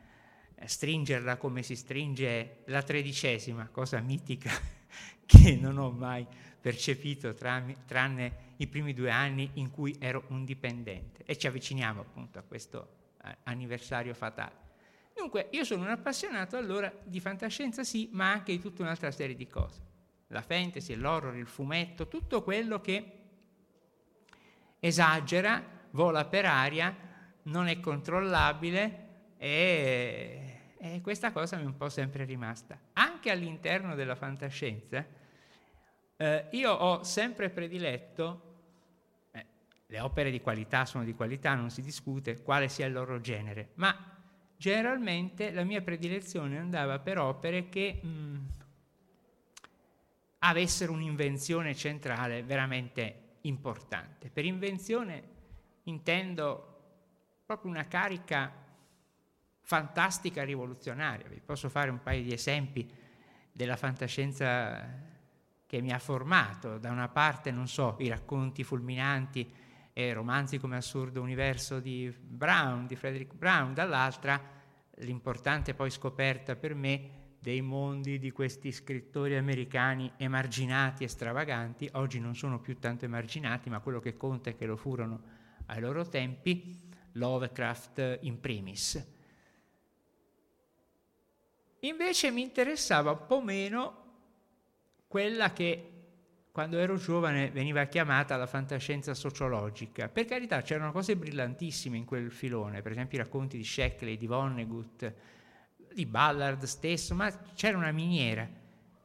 stringerla 0.64 1.36
come 1.36 1.64
si 1.64 1.76
stringe 1.76 2.62
la 2.68 2.82
tredicesima, 2.82 3.68
cosa 3.68 4.00
mitica 4.00 4.52
che 5.28 5.58
non 5.58 5.80
ho 5.80 5.92
mai 5.92 6.26
percepito 6.66 7.36
tranne, 7.36 8.34
i 8.58 8.66
primi 8.66 8.96
due 8.96 9.12
anni 9.12 9.52
in 9.54 9.70
cui 9.70 9.96
ero 10.00 10.24
un 10.30 10.46
dipendente 10.46 11.22
e 11.24 11.38
ci 11.38 11.46
avviciniamo 11.46 12.02
appunto 12.02 12.40
a 12.40 12.42
questo 12.42 13.12
eh, 13.24 13.38
anniversario 13.44 14.16
fatale. 14.16 14.64
Dunque, 15.16 15.50
io 15.52 15.64
sono 15.64 15.84
un 15.84 15.92
appassionato 15.92 16.58
allora 16.58 16.92
di 17.04 17.20
fantascienza 17.20 17.84
sì, 17.84 18.10
ma 18.14 18.32
anche 18.32 18.52
di 18.52 18.60
tutta 18.60 18.82
un'altra 18.82 19.12
serie 19.12 19.36
di 19.36 19.48
cose. 19.48 19.80
La 20.30 20.42
fantasy, 20.42 20.96
l'horror, 20.96 21.36
il 21.36 21.46
fumetto, 21.46 22.08
tutto 22.08 22.42
quello 22.42 22.82
che 22.82 23.12
esagera, 24.80 25.64
vola 25.92 26.26
per 26.26 26.46
aria, 26.46 26.98
non 27.44 27.68
è 27.68 27.80
controllabile 27.80 29.34
e, 29.38 30.62
e 30.80 31.02
questa 31.02 31.32
cosa 31.32 31.58
mi 31.58 31.62
è 31.62 31.68
un 31.68 31.78
po' 31.78 31.90
sempre 31.90 32.24
rimasta. 32.24 32.76
Anche 32.94 33.30
all'interno 33.30 33.94
della 33.94 34.16
fantascienza, 34.16 35.22
eh, 36.18 36.48
io 36.52 36.72
ho 36.72 37.04
sempre 37.04 37.50
prediletto, 37.50 38.42
eh, 39.32 39.46
le 39.88 40.00
opere 40.00 40.32
di 40.32 40.42
qualità 40.42 40.86
sono 40.86 41.04
di 41.04 41.14
qualità, 41.14 41.54
non 41.56 41.70
si 41.70 41.82
discute 41.82 42.42
quale 42.42 42.70
sia 42.70 42.86
il 42.86 42.94
loro 42.94 43.20
genere, 43.20 43.72
ma 43.76 44.14
generalmente 44.56 45.52
la 45.52 45.64
mia 45.64 45.82
predilezione 45.82 46.58
andava 46.58 47.00
per 47.00 47.18
opere 47.18 47.68
che 47.70 48.00
mh, 48.02 48.08
mm, 48.08 48.46
avessero 50.40 50.94
un'invenzione 50.94 51.76
centrale 51.76 52.44
veramente 52.44 53.38
importante. 53.42 54.30
Per 54.30 54.46
invenzione 54.46 55.34
intendo 55.84 56.74
proprio 57.46 57.72
una 57.72 57.88
carica 57.88 58.64
fantastica 59.62 60.44
rivoluzionaria. 60.44 61.28
Vi 61.28 61.42
posso 61.44 61.70
fare 61.70 61.90
un 61.90 62.02
paio 62.02 62.24
di 62.24 62.32
esempi 62.32 62.90
della 63.52 63.76
fantascienza 63.76 65.14
che 65.66 65.82
mi 65.82 65.92
ha 65.92 66.00
formato. 66.00 66.78
Da 66.78 66.92
una 66.92 67.10
parte, 67.10 67.52
non 67.52 67.68
so, 67.68 67.96
i 68.00 68.08
racconti 68.08 68.64
fulminanti 68.64 69.52
e 69.94 70.14
romanzi 70.14 70.58
come 70.58 70.76
Assurdo 70.76 71.22
Universo 71.22 71.80
di 71.80 72.14
Brown, 72.20 72.86
di 72.86 72.96
Frederick 72.96 73.34
Brown, 73.34 73.74
dall'altra 73.74 74.54
l'importante 75.00 75.74
poi 75.74 75.90
scoperta 75.90 76.56
per 76.56 76.74
me 76.74 77.24
dei 77.40 77.62
mondi 77.62 78.18
di 78.18 78.32
questi 78.32 78.72
scrittori 78.72 79.36
americani 79.36 80.12
emarginati 80.18 81.04
e 81.04 81.08
stravaganti, 81.08 81.88
oggi 81.94 82.20
non 82.20 82.36
sono 82.36 82.60
più 82.60 82.80
tanto 82.80 83.06
emarginati, 83.06 83.70
ma 83.70 83.80
quello 83.80 84.00
che 84.00 84.18
conta 84.18 84.50
è 84.50 84.56
che 84.56 84.66
lo 84.66 84.76
furono 84.76 85.22
ai 85.68 85.80
loro 85.80 86.08
tempi, 86.08 86.90
Lovecraft 87.14 88.20
in 88.22 88.40
primis. 88.40 89.14
Invece 91.82 92.32
mi 92.32 92.42
interessava 92.42 93.12
un 93.12 93.26
po' 93.28 93.42
meno 93.42 94.05
quella 95.08 95.54
che 95.54 95.92
quando 96.52 96.78
ero 96.78 96.96
giovane 96.96 97.52
veniva 97.52 97.84
chiamata 97.84 98.38
la 98.38 98.48
fantascienza 98.48 99.14
sociologica. 99.14 100.08
Per 100.08 100.24
carità, 100.24 100.62
c'erano 100.62 100.94
cose 100.94 101.18
brillantissime 101.18 101.98
in 101.98 102.06
quel 102.06 102.32
filone, 102.32 102.82
per 102.82 102.94
esempio 102.94 103.18
i 103.20 103.22
racconti 103.22 103.58
di 103.58 103.66
Sheckley, 103.66 104.16
di 104.16 104.26
Vonnegut, 104.26 105.14
di 105.94 106.06
Ballard 106.06 106.64
stesso, 106.64 107.14
ma 107.14 107.30
c'era 107.54 107.78
una 107.78 107.92
miniera. 107.92 108.50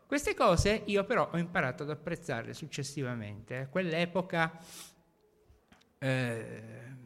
Queste 0.06 0.34
cose 0.34 0.82
io 0.86 1.02
però 1.04 1.28
ho 1.32 1.38
imparato 1.38 1.82
ad 1.82 1.90
apprezzarle 1.90 2.54
successivamente. 2.54 3.56
A 3.56 3.66
quell'epoca 3.66 4.56
eh, 5.98 6.98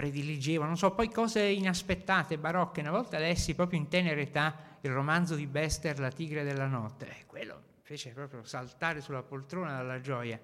prediligevo, 0.00 0.64
non 0.64 0.78
so, 0.78 0.92
poi 0.92 1.10
cose 1.10 1.42
inaspettate, 1.42 2.38
barocche. 2.38 2.80
Una 2.80 2.90
volta 2.90 3.18
lessi 3.18 3.54
proprio 3.54 3.78
in 3.78 3.88
tenera 3.88 4.18
età 4.18 4.78
il 4.80 4.90
romanzo 4.90 5.34
di 5.34 5.46
Bester, 5.46 5.98
La 5.98 6.10
tigre 6.10 6.42
della 6.42 6.66
notte. 6.66 7.06
E 7.06 7.26
quello 7.26 7.60
fece 7.82 8.10
proprio 8.10 8.42
saltare 8.44 9.02
sulla 9.02 9.22
poltrona 9.22 9.76
dalla 9.76 10.00
gioia 10.00 10.40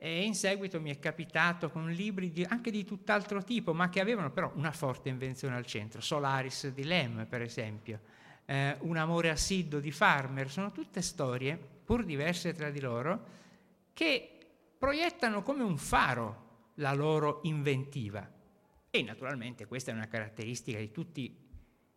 e 0.00 0.22
in 0.22 0.34
seguito 0.34 0.80
mi 0.80 0.90
è 0.90 0.98
capitato 1.00 1.70
con 1.70 1.90
libri 1.90 2.30
di, 2.30 2.44
anche 2.48 2.70
di 2.70 2.84
tutt'altro 2.84 3.42
tipo, 3.42 3.74
ma 3.74 3.88
che 3.88 4.00
avevano 4.00 4.30
però 4.30 4.52
una 4.54 4.70
forte 4.70 5.08
invenzione 5.08 5.56
al 5.56 5.66
centro. 5.66 6.00
Solaris 6.00 6.68
di 6.68 6.84
Lem, 6.84 7.26
per 7.28 7.42
esempio, 7.42 8.00
eh, 8.44 8.76
Un 8.80 8.96
amore 8.96 9.30
assiduo 9.30 9.80
di 9.80 9.90
Farmer, 9.90 10.48
sono 10.50 10.70
tutte 10.70 11.02
storie, 11.02 11.58
pur 11.84 12.04
diverse 12.04 12.52
tra 12.52 12.70
di 12.70 12.80
loro, 12.80 13.24
che 13.92 14.38
proiettano 14.78 15.42
come 15.42 15.64
un 15.64 15.76
faro 15.76 16.46
la 16.74 16.92
loro 16.92 17.40
inventiva. 17.42 18.36
E 18.90 19.02
naturalmente 19.02 19.66
questa 19.66 19.90
è 19.90 19.94
una 19.94 20.08
caratteristica 20.08 20.78
di 20.78 20.90
tutti 20.90 21.46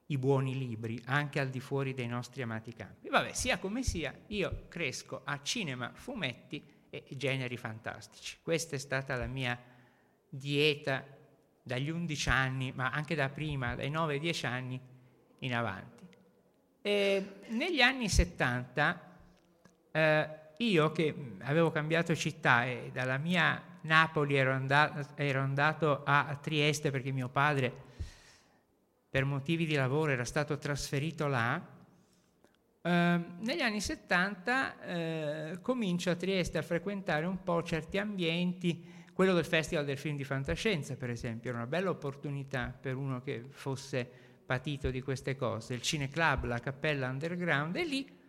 i 0.07 0.17
buoni 0.17 0.57
libri, 0.57 1.01
anche 1.05 1.39
al 1.39 1.49
di 1.49 1.61
fuori 1.61 1.93
dei 1.93 2.07
nostri 2.07 2.41
amati 2.41 2.73
campi. 2.73 3.07
Vabbè, 3.07 3.33
sia 3.33 3.59
come 3.59 3.81
sia, 3.81 4.13
io 4.27 4.65
cresco 4.67 5.21
a 5.23 5.41
cinema, 5.41 5.91
fumetti 5.93 6.61
e 6.89 7.05
generi 7.11 7.55
fantastici. 7.55 8.37
Questa 8.41 8.75
è 8.75 8.79
stata 8.79 9.15
la 9.15 9.27
mia 9.27 9.57
dieta 10.27 11.05
dagli 11.63 11.89
11 11.89 12.29
anni, 12.29 12.71
ma 12.73 12.91
anche 12.91 13.15
da 13.15 13.29
prima, 13.29 13.75
dai 13.75 13.89
9-10 13.89 14.45
anni 14.45 14.79
in 15.39 15.55
avanti. 15.55 16.07
E 16.81 17.35
negli 17.47 17.81
anni 17.81 18.09
70 18.09 19.09
eh, 19.91 20.29
io 20.57 20.91
che 20.91 21.15
avevo 21.39 21.71
cambiato 21.71 22.15
città 22.15 22.65
e 22.65 22.89
dalla 22.91 23.17
mia 23.17 23.70
Napoli 23.81 24.35
ero, 24.35 24.51
andato, 24.51 25.07
ero 25.15 25.41
andato 25.41 26.03
a 26.03 26.37
Trieste 26.41 26.91
perché 26.91 27.11
mio 27.11 27.29
padre 27.29 27.89
per 29.09 29.25
motivi 29.25 29.65
di 29.65 29.75
lavoro 29.75 30.11
era 30.11 30.23
stato 30.23 30.57
trasferito 30.57 31.27
là, 31.27 31.61
eh, 32.83 33.25
negli 33.39 33.61
anni 33.61 33.79
70 33.79 34.81
eh, 34.81 35.59
comincio 35.61 36.09
a 36.09 36.15
Trieste 36.15 36.57
a 36.57 36.61
frequentare 36.63 37.25
un 37.25 37.43
po' 37.43 37.61
certi 37.61 37.97
ambienti, 37.97 38.83
quello 39.13 39.33
del 39.33 39.45
Festival 39.45 39.85
del 39.85 39.97
Film 39.97 40.15
di 40.15 40.23
Fantascienza 40.23 40.95
per 40.95 41.09
esempio, 41.09 41.49
era 41.49 41.59
una 41.59 41.67
bella 41.67 41.89
opportunità 41.89 42.75
per 42.79 42.95
uno 42.95 43.21
che 43.21 43.45
fosse 43.49 44.09
patito 44.45 44.89
di 44.89 45.01
queste 45.01 45.35
cose, 45.35 45.75
il 45.75 45.81
Cineclub, 45.81 46.45
la 46.45 46.59
Cappella 46.59 47.09
Underground 47.09 47.75
e 47.75 47.85
lì 47.85 48.19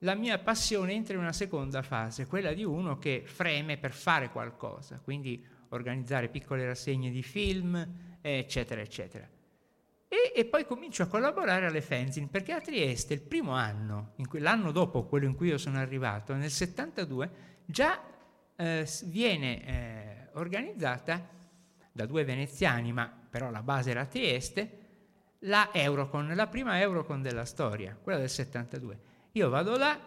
la 0.00 0.14
mia 0.14 0.38
passione 0.38 0.92
entra 0.92 1.14
in 1.14 1.20
una 1.20 1.32
seconda 1.32 1.82
fase, 1.82 2.26
quella 2.26 2.52
di 2.52 2.64
uno 2.64 2.98
che 2.98 3.22
freme 3.24 3.78
per 3.78 3.92
fare 3.92 4.30
qualcosa, 4.30 5.00
quindi 5.02 5.44
organizzare 5.70 6.28
piccole 6.28 6.66
rassegne 6.66 7.10
di 7.10 7.22
film, 7.22 7.86
eccetera, 8.20 8.80
eccetera. 8.80 9.28
E, 10.08 10.32
e, 10.34 10.44
poi 10.44 10.64
comincio 10.64 11.02
a 11.02 11.06
collaborare 11.06 11.66
alle 11.66 11.80
fanzine, 11.80 12.28
perché 12.28 12.52
a 12.52 12.60
Trieste 12.60 13.14
il 13.14 13.22
primo 13.22 13.52
anno, 13.52 14.12
cui, 14.28 14.38
l'anno 14.38 14.70
dopo 14.70 15.04
quello 15.04 15.26
in 15.26 15.34
cui 15.34 15.48
io 15.48 15.58
sono 15.58 15.78
arrivato, 15.78 16.34
nel 16.34 16.50
72, 16.50 17.30
già 17.64 18.00
eh, 18.54 18.88
viene 19.04 19.66
eh, 19.66 20.28
organizzata 20.34 21.28
da 21.90 22.06
due 22.06 22.24
veneziani, 22.24 22.92
ma 22.92 23.10
però 23.28 23.50
la 23.50 23.62
base 23.62 23.90
era 23.90 24.02
a 24.02 24.06
Trieste, 24.06 24.84
la 25.40 25.70
Eurocon, 25.72 26.34
la 26.34 26.46
prima 26.46 26.78
Eurocon 26.78 27.22
della 27.22 27.44
storia, 27.44 27.98
quella 28.00 28.18
del 28.18 28.30
72. 28.30 29.14
Io 29.36 29.48
vado 29.48 29.76
là, 29.76 29.98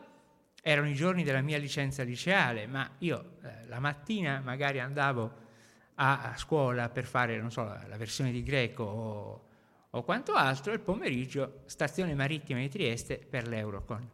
erano 0.61 0.89
i 0.89 0.93
giorni 0.93 1.23
della 1.23 1.41
mia 1.41 1.57
licenza 1.57 2.03
liceale, 2.03 2.67
ma 2.67 2.89
io 2.99 3.37
eh, 3.43 3.67
la 3.67 3.79
mattina 3.79 4.41
magari 4.43 4.79
andavo 4.79 5.33
a, 5.95 6.31
a, 6.31 6.37
scuola 6.37 6.89
per 6.89 7.05
fare, 7.05 7.43
so, 7.49 7.63
la, 7.63 7.85
la 7.87 7.97
versione 7.97 8.31
di 8.31 8.43
greco 8.43 8.83
o 8.83 9.47
o 9.91 10.03
quanto 10.03 10.33
altro, 10.33 10.71
il 10.71 10.81
pomeriggio 10.81 11.61
stazione 11.65 12.13
marittima 12.13 12.59
di 12.59 12.69
Trieste 12.69 13.17
per 13.17 13.47
l'Eurocon. 13.47 14.09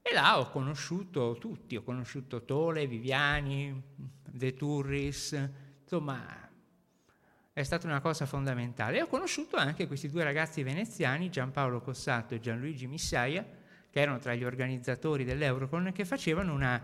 E 0.00 0.12
là 0.14 0.38
ho 0.38 0.48
conosciuto 0.48 1.36
tutti, 1.38 1.76
ho 1.76 1.82
conosciuto 1.82 2.44
Tole, 2.44 2.86
Viviani, 2.86 3.82
De 3.94 4.54
Turris, 4.54 5.50
insomma 5.82 6.48
è 7.52 7.62
stata 7.62 7.86
una 7.86 8.00
cosa 8.00 8.24
fondamentale. 8.24 8.98
E 8.98 9.02
ho 9.02 9.06
conosciuto 9.06 9.56
anche 9.56 9.86
questi 9.86 10.08
due 10.08 10.24
ragazzi 10.24 10.62
veneziani, 10.62 11.28
Giampaolo 11.28 11.80
Cossato 11.80 12.34
e 12.34 12.40
Gianluigi 12.40 12.86
Missaia, 12.86 13.44
che 13.90 14.00
erano 14.00 14.18
tra 14.18 14.34
gli 14.34 14.44
organizzatori 14.44 15.24
dell'Eurocon, 15.24 15.92
che 15.92 16.04
facevano 16.04 16.52
una 16.52 16.82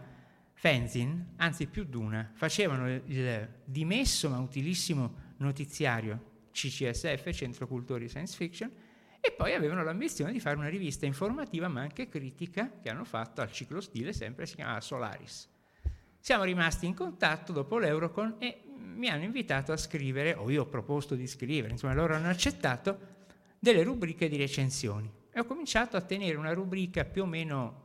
fanzine, 0.55 1.35
anzi 1.37 1.67
più 1.67 1.85
di 1.85 1.97
una, 1.97 2.31
facevano 2.35 2.89
il 2.89 3.49
dimesso 3.65 4.29
ma 4.29 4.39
utilissimo 4.39 5.31
notiziario 5.39 6.31
CCSF, 6.53 7.31
Centro 7.33 7.67
Cultori 7.67 8.09
Science 8.09 8.37
Fiction, 8.37 8.71
e 9.21 9.33
poi 9.33 9.55
avevano 9.55 9.83
l'ambizione 9.85 10.33
di 10.33 10.41
fare 10.41 10.57
una 10.57 10.69
rivista 10.69 11.07
informativa 11.07 11.69
ma 11.69 11.81
anche 11.81 12.09
critica 12.09 12.79
che 12.81 12.89
hanno 12.89 13.05
fatto 13.05 13.41
al 13.41 13.53
ciclo 13.53 13.81
stile, 13.81 14.13
sempre 14.13 14.47
si 14.47 14.57
chiamava 14.57 14.81
Solaris. 14.81 15.49
Siamo 16.19 16.45
rimasti 16.45 16.87
in 16.87 16.95
contatto 16.95 17.53
dopo 17.53 17.79
l'Eurocon 17.79 18.37
e 18.39 18.63
mi 18.77 19.09
hanno 19.09 19.25
invitato 19.25 19.73
a 19.73 19.77
scrivere, 19.77 20.35
o 20.35 20.51
io 20.51 20.63
ho 20.63 20.67
proposto 20.67 21.15
di 21.15 21.27
scrivere, 21.27 21.73
insomma 21.73 21.95
loro 21.95 22.15
hanno 22.15 22.29
accettato, 22.29 23.11
delle 23.59 23.83
rubriche 23.83 24.29
di 24.29 24.37
recensioni. 24.37 25.11
E 25.35 25.41
ho 25.41 25.45
cominciato 25.45 25.97
a 25.97 26.03
tenere 26.03 26.37
una 26.37 26.53
rubrica 26.53 27.05
più 27.07 27.23
o 27.23 27.27
meno 27.27 27.81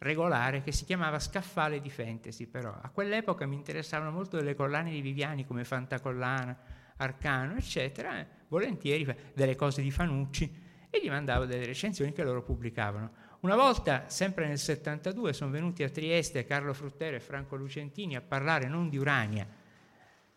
regolare 0.00 0.62
che 0.62 0.70
si 0.70 0.84
chiamava 0.84 1.18
Scaffale 1.18 1.80
di 1.80 1.88
Fantasy, 1.88 2.46
però 2.46 2.76
a 2.78 2.90
quell'epoca 2.90 3.46
mi 3.46 3.54
interessavano 3.54 4.10
molto 4.10 4.36
delle 4.36 4.54
collane 4.54 4.90
di 4.90 5.00
Viviani 5.00 5.46
come 5.46 5.64
Fantacollana, 5.64 6.58
Arcano, 6.96 7.56
eccetera, 7.56 8.18
eh, 8.18 8.26
volentieri 8.48 9.06
delle 9.34 9.56
cose 9.56 9.80
di 9.80 9.90
Fanucci 9.90 10.68
e 10.90 11.00
gli 11.02 11.08
mandavo 11.08 11.46
delle 11.46 11.64
recensioni 11.64 12.12
che 12.12 12.22
loro 12.22 12.42
pubblicavano. 12.42 13.28
Una 13.40 13.56
volta, 13.56 14.08
sempre 14.08 14.46
nel 14.46 14.58
72, 14.58 15.32
sono 15.32 15.50
venuti 15.50 15.82
a 15.82 15.88
Trieste 15.88 16.44
Carlo 16.44 16.74
Fruttero 16.74 17.16
e 17.16 17.20
Franco 17.20 17.56
Lucentini 17.56 18.16
a 18.16 18.20
parlare 18.20 18.68
non 18.68 18.90
di 18.90 18.98
Urania, 18.98 19.46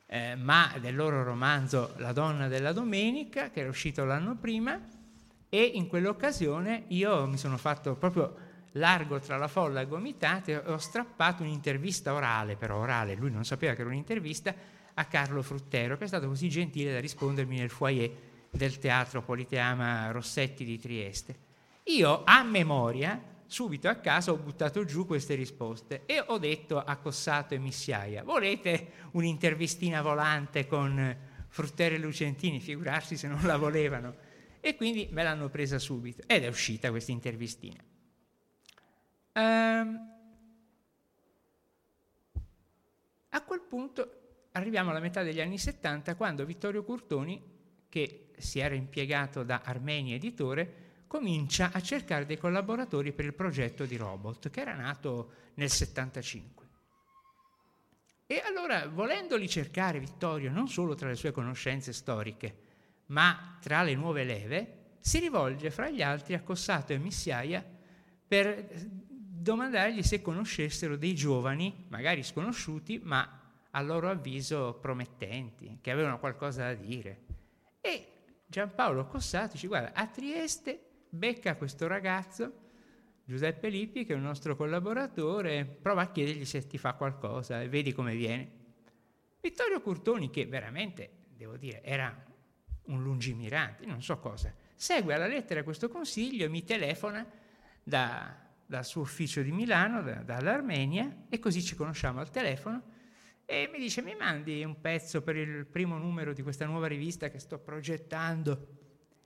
eh, 0.05 0.35
ma 0.35 0.73
del 0.79 0.95
loro 0.95 1.23
romanzo 1.23 1.93
La 1.97 2.13
donna 2.13 2.47
della 2.47 2.71
domenica, 2.71 3.49
che 3.49 3.59
era 3.59 3.69
uscito 3.69 4.05
l'anno 4.05 4.37
prima, 4.37 4.79
e 5.53 5.73
in 5.75 5.85
quell'occasione 5.85 6.85
io 6.87 7.27
mi 7.27 7.37
sono 7.37 7.57
fatto 7.57 7.93
proprio 7.93 8.35
largo 8.71 9.19
tra 9.19 9.37
la 9.37 9.47
folla 9.47 9.81
e 9.81 9.87
gomitate, 9.87 10.55
ho 10.55 10.79
strappato 10.79 11.43
un'intervista 11.43 12.11
orale, 12.11 12.55
però 12.55 12.77
orale, 12.77 13.13
lui 13.13 13.29
non 13.29 13.45
sapeva 13.45 13.75
che 13.75 13.81
era 13.81 13.91
un'intervista, 13.91 14.55
a 14.95 15.05
Carlo 15.05 15.43
Fruttero, 15.43 15.95
che 15.95 16.05
è 16.05 16.07
stato 16.07 16.27
così 16.27 16.49
gentile 16.49 16.91
da 16.91 16.99
rispondermi 16.99 17.55
nel 17.55 17.69
foyer 17.69 18.09
del 18.49 18.79
Teatro 18.79 19.21
Politeama 19.21 20.09
Rossetti 20.09 20.65
di 20.65 20.79
Trieste. 20.79 21.35
Io 21.83 22.23
a 22.25 22.41
memoria, 22.41 23.21
subito 23.45 23.87
a 23.89 23.95
casa, 23.95 24.31
ho 24.31 24.37
buttato 24.37 24.85
giù 24.85 25.05
queste 25.05 25.35
risposte 25.35 26.01
e 26.07 26.23
ho 26.25 26.39
detto 26.39 26.79
a 26.79 26.95
Cossato 26.95 27.53
e 27.53 27.59
Missiaia, 27.59 28.23
volete 28.23 28.87
un'intervistina 29.11 30.01
volante 30.01 30.65
con 30.65 31.15
Fruttero 31.47 31.93
e 31.93 31.99
Lucentini? 31.99 32.59
Figurarsi 32.59 33.17
se 33.17 33.27
non 33.27 33.41
la 33.43 33.57
volevano. 33.57 34.22
E 34.65 34.77
quindi 34.77 35.09
me 35.11 35.23
l'hanno 35.23 35.49
presa 35.49 35.77
subito 35.77 36.23
ed 36.25 36.45
è 36.45 36.47
uscita 36.47 36.89
questa 36.89 37.11
intervistina. 37.11 37.83
Um, 39.33 40.11
a 43.27 43.41
quel 43.41 43.59
punto 43.59 44.21
arriviamo 44.53 44.91
alla 44.91 45.01
metà 45.01 45.21
degli 45.21 45.41
anni 45.41 45.57
70 45.57 46.15
quando 46.15 46.45
Vittorio 46.45 46.85
Curtoni, 46.85 47.43
che 47.89 48.31
si 48.37 48.59
era 48.59 48.73
impiegato 48.73 49.43
da 49.43 49.63
Armeni 49.65 50.13
Editore, 50.13 51.03
comincia 51.07 51.71
a 51.73 51.81
cercare 51.81 52.25
dei 52.25 52.37
collaboratori 52.37 53.11
per 53.11 53.25
il 53.25 53.33
progetto 53.33 53.83
di 53.83 53.97
Robot, 53.97 54.49
che 54.49 54.61
era 54.61 54.75
nato 54.75 55.31
nel 55.55 55.69
75. 55.69 56.67
E 58.27 58.41
allora, 58.45 58.87
volendoli 58.87 59.49
cercare 59.49 59.99
Vittorio 59.99 60.49
non 60.49 60.69
solo 60.69 60.95
tra 60.95 61.09
le 61.09 61.15
sue 61.15 61.33
conoscenze 61.33 61.91
storiche, 61.91 62.71
ma 63.07 63.57
tra 63.61 63.83
le 63.83 63.95
nuove 63.95 64.23
leve, 64.23 64.77
si 64.99 65.19
rivolge 65.19 65.69
fra 65.69 65.89
gli 65.89 66.01
altri 66.01 66.33
a 66.33 66.41
Cossato 66.41 66.93
e 66.93 66.97
Missiaia 66.97 67.63
per 68.25 68.69
domandargli 69.43 70.01
se 70.01 70.21
conoscessero 70.21 70.95
dei 70.95 71.13
giovani, 71.13 71.85
magari 71.89 72.23
sconosciuti, 72.23 72.99
ma 73.03 73.41
a 73.69 73.81
loro 73.81 74.09
avviso 74.09 74.77
promettenti, 74.79 75.79
che 75.81 75.91
avevano 75.91 76.19
qualcosa 76.19 76.63
da 76.63 76.73
dire. 76.73 77.25
E 77.81 78.07
Giampaolo 78.47 79.05
Cossato 79.07 79.53
dice, 79.53 79.67
guarda, 79.67 79.93
a 79.93 80.07
Trieste 80.07 80.79
becca 81.09 81.55
questo 81.55 81.87
ragazzo, 81.87 82.61
Giuseppe 83.25 83.69
Lippi, 83.69 84.05
che 84.05 84.13
è 84.13 84.15
un 84.15 84.23
nostro 84.23 84.55
collaboratore, 84.55 85.65
prova 85.65 86.03
a 86.03 86.11
chiedergli 86.11 86.45
se 86.45 86.67
ti 86.67 86.77
fa 86.77 86.93
qualcosa 86.93 87.61
e 87.61 87.69
vedi 87.69 87.93
come 87.93 88.15
viene. 88.15 88.61
Vittorio 89.41 89.81
Curtoni, 89.81 90.29
che 90.29 90.45
veramente, 90.45 91.27
devo 91.35 91.57
dire, 91.57 91.83
era 91.83 92.31
un 92.85 93.01
lungimirante, 93.01 93.85
non 93.85 94.01
so 94.01 94.17
cosa, 94.19 94.53
segue 94.75 95.13
alla 95.13 95.27
lettera 95.27 95.63
questo 95.63 95.89
consiglio 95.89 96.45
e 96.45 96.49
mi 96.49 96.63
telefona 96.63 97.25
da, 97.81 98.35
dal 98.65 98.85
suo 98.85 99.01
ufficio 99.01 99.41
di 99.41 99.51
Milano, 99.51 100.01
da, 100.01 100.15
dall'Armenia, 100.23 101.25
e 101.29 101.39
così 101.39 101.63
ci 101.63 101.75
conosciamo 101.75 102.19
al 102.19 102.29
telefono 102.29 102.91
e 103.45 103.69
mi 103.71 103.77
dice 103.77 104.01
mi 104.01 104.15
mandi 104.15 104.63
un 104.63 104.79
pezzo 104.79 105.21
per 105.21 105.35
il 105.35 105.65
primo 105.65 105.97
numero 105.97 106.33
di 106.33 106.41
questa 106.41 106.65
nuova 106.65 106.87
rivista 106.87 107.29
che 107.29 107.39
sto 107.39 107.59
progettando. 107.59 108.67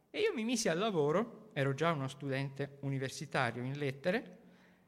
E 0.09 0.19
io 0.19 0.33
mi 0.33 0.43
misi 0.43 0.69
al 0.69 0.77
lavoro, 0.77 1.49
ero 1.53 1.73
già 1.73 1.91
uno 1.91 2.07
studente 2.07 2.77
universitario 2.81 3.63
in 3.63 3.77
lettere, 3.77 4.37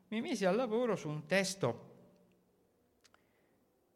mi 0.10 0.22
misi 0.22 0.46
al 0.46 0.56
lavoro 0.56 0.96
su 0.96 1.08
un 1.08 1.26
testo 1.28 1.89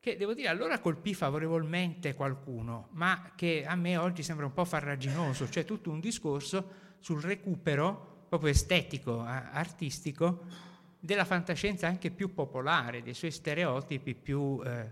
che 0.03 0.17
devo 0.17 0.33
dire 0.33 0.49
allora 0.49 0.79
colpì 0.79 1.13
favorevolmente 1.13 2.13
qualcuno, 2.13 2.89
ma 2.91 3.31
che 3.37 3.63
a 3.65 3.73
me 3.75 3.95
oggi 3.95 4.21
sembra 4.21 4.45
un 4.45 4.51
po' 4.51 4.65
farraginoso, 4.65 5.49
cioè 5.49 5.63
tutto 5.63 5.91
un 5.91 6.01
discorso 6.01 6.97
sul 6.99 7.21
recupero 7.21 8.25
proprio 8.27 8.51
estetico, 8.51 9.21
artistico, 9.21 10.43
della 10.99 11.23
fantascienza 11.23 11.87
anche 11.87 12.11
più 12.11 12.33
popolare, 12.33 13.01
dei 13.01 13.13
suoi 13.13 13.31
stereotipi 13.31 14.13
più 14.13 14.61
eh, 14.65 14.91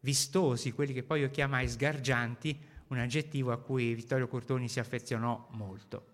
vistosi, 0.00 0.72
quelli 0.72 0.92
che 0.92 1.04
poi 1.04 1.20
io 1.20 1.30
chiamai 1.30 1.66
sgargianti, 1.66 2.58
un 2.88 2.98
aggettivo 2.98 3.52
a 3.52 3.58
cui 3.58 3.94
Vittorio 3.94 4.28
Curtoni 4.28 4.68
si 4.68 4.78
affezionò 4.78 5.48
molto. 5.52 6.09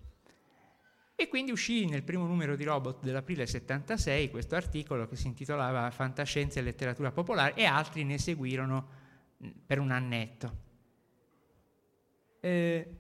E 1.19 1.29
quindi 1.29 1.51
uscì 1.51 1.87
nel 1.87 2.03
primo 2.03 2.27
numero 2.27 2.57
di 2.57 2.65
Robot 2.65 3.03
dell'aprile 3.03 3.47
76 3.47 4.31
questo 4.31 4.55
articolo 4.55 5.09
che 5.09 5.17
si 5.17 5.27
intitolava 5.27 5.91
Fantascienza 5.91 6.61
e 6.61 6.63
letteratura 6.63 7.11
popolare 7.11 7.55
e 7.55 7.65
altri 7.65 8.05
ne 8.05 8.19
seguirono 8.19 8.89
mh, 9.39 9.49
per 9.65 9.79
un 9.79 9.93
annetto. 9.93 10.57
Eh, 12.39 12.97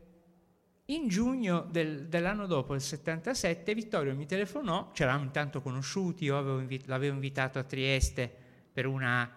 in 0.87 1.09
giugno 1.09 1.67
del, 1.71 2.07
dell'anno 2.07 2.47
dopo, 2.47 2.73
il 2.73 2.81
77, 2.81 3.75
Vittorio 3.75 4.15
mi 4.15 4.25
telefonò, 4.25 4.93
ci 4.95 5.03
eravamo 5.03 5.25
intanto 5.25 5.61
conosciuti, 5.61 6.25
io 6.25 6.39
avevo 6.39 6.61
invi- 6.61 6.87
l'avevo 6.87 7.15
invitato 7.15 7.59
a 7.59 7.65
Trieste 7.65 8.35
per 8.73 8.87
una 8.87 9.31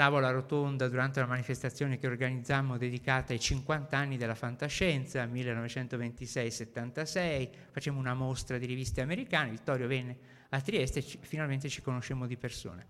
tavola 0.00 0.30
rotonda 0.30 0.88
durante 0.88 1.20
la 1.20 1.26
manifestazione 1.26 1.98
che 1.98 2.06
organizzammo 2.06 2.78
dedicata 2.78 3.34
ai 3.34 3.38
50 3.38 3.98
anni 3.98 4.16
della 4.16 4.34
fantascienza, 4.34 5.26
1926-76, 5.26 7.50
facemmo 7.70 7.98
una 7.98 8.14
mostra 8.14 8.56
di 8.56 8.64
riviste 8.64 9.02
americane, 9.02 9.50
Vittorio 9.50 9.86
venne 9.86 10.16
a 10.48 10.58
Trieste 10.62 11.00
e 11.00 11.02
ci, 11.02 11.18
finalmente 11.20 11.68
ci 11.68 11.82
conoscemmo 11.82 12.26
di 12.26 12.38
persona. 12.38 12.82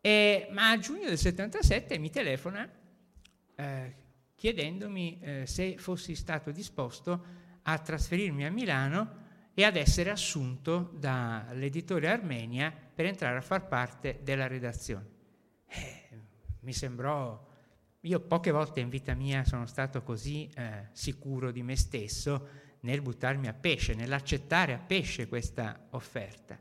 E, 0.00 0.46
ma 0.52 0.70
a 0.70 0.78
giugno 0.78 1.08
del 1.08 1.18
77 1.18 1.98
mi 1.98 2.10
telefona 2.10 2.70
eh, 3.56 3.94
chiedendomi 4.36 5.18
eh, 5.20 5.44
se 5.44 5.76
fossi 5.76 6.14
stato 6.14 6.52
disposto 6.52 7.24
a 7.62 7.76
trasferirmi 7.78 8.46
a 8.46 8.50
Milano 8.52 9.24
e 9.54 9.64
ad 9.64 9.74
essere 9.74 10.10
assunto 10.10 10.92
dall'editore 10.94 12.08
Armenia 12.08 12.72
per 12.94 13.06
entrare 13.06 13.38
a 13.38 13.42
far 13.42 13.66
parte 13.66 14.20
della 14.22 14.46
redazione. 14.46 15.14
Eh, 15.76 16.18
mi 16.60 16.72
sembrò, 16.72 17.44
io 18.00 18.20
poche 18.20 18.50
volte 18.50 18.80
in 18.80 18.88
vita 18.88 19.14
mia 19.14 19.44
sono 19.44 19.66
stato 19.66 20.02
così 20.02 20.48
eh, 20.54 20.88
sicuro 20.92 21.50
di 21.50 21.62
me 21.62 21.76
stesso 21.76 22.48
nel 22.80 23.02
buttarmi 23.02 23.48
a 23.48 23.52
pesce, 23.52 23.94
nell'accettare 23.94 24.72
a 24.72 24.78
pesce 24.78 25.28
questa 25.28 25.86
offerta. 25.90 26.58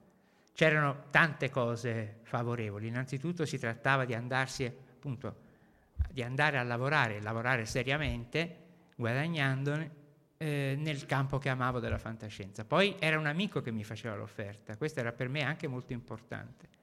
C'erano 0.53 1.05
tante 1.09 1.49
cose 1.49 2.19
favorevoli, 2.23 2.87
innanzitutto 2.87 3.45
si 3.45 3.57
trattava 3.57 4.05
di 4.05 4.13
andarsi 4.13 4.65
appunto 4.65 5.43
di 6.11 6.23
andare 6.23 6.57
a 6.57 6.63
lavorare, 6.63 7.21
lavorare 7.21 7.65
seriamente, 7.65 8.63
guadagnandone 8.95 9.91
eh, 10.37 10.75
nel 10.77 11.05
campo 11.05 11.37
che 11.37 11.49
amavo 11.49 11.79
della 11.79 11.97
fantascienza. 11.97 12.63
Poi 12.63 12.95
era 12.99 13.19
un 13.19 13.25
amico 13.25 13.61
che 13.61 13.71
mi 13.71 13.83
faceva 13.83 14.15
l'offerta, 14.15 14.77
questo 14.77 14.99
era 14.99 15.11
per 15.11 15.27
me 15.29 15.43
anche 15.43 15.67
molto 15.67 15.93
importante. 15.93 16.74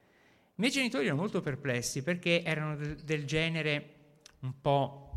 I 0.54 0.60
miei 0.60 0.70
genitori 0.70 1.06
erano 1.06 1.20
molto 1.20 1.40
perplessi 1.40 2.02
perché 2.02 2.42
erano 2.42 2.76
del, 2.76 3.24
genere 3.24 3.94
un 4.40 4.60
po' 4.60 5.08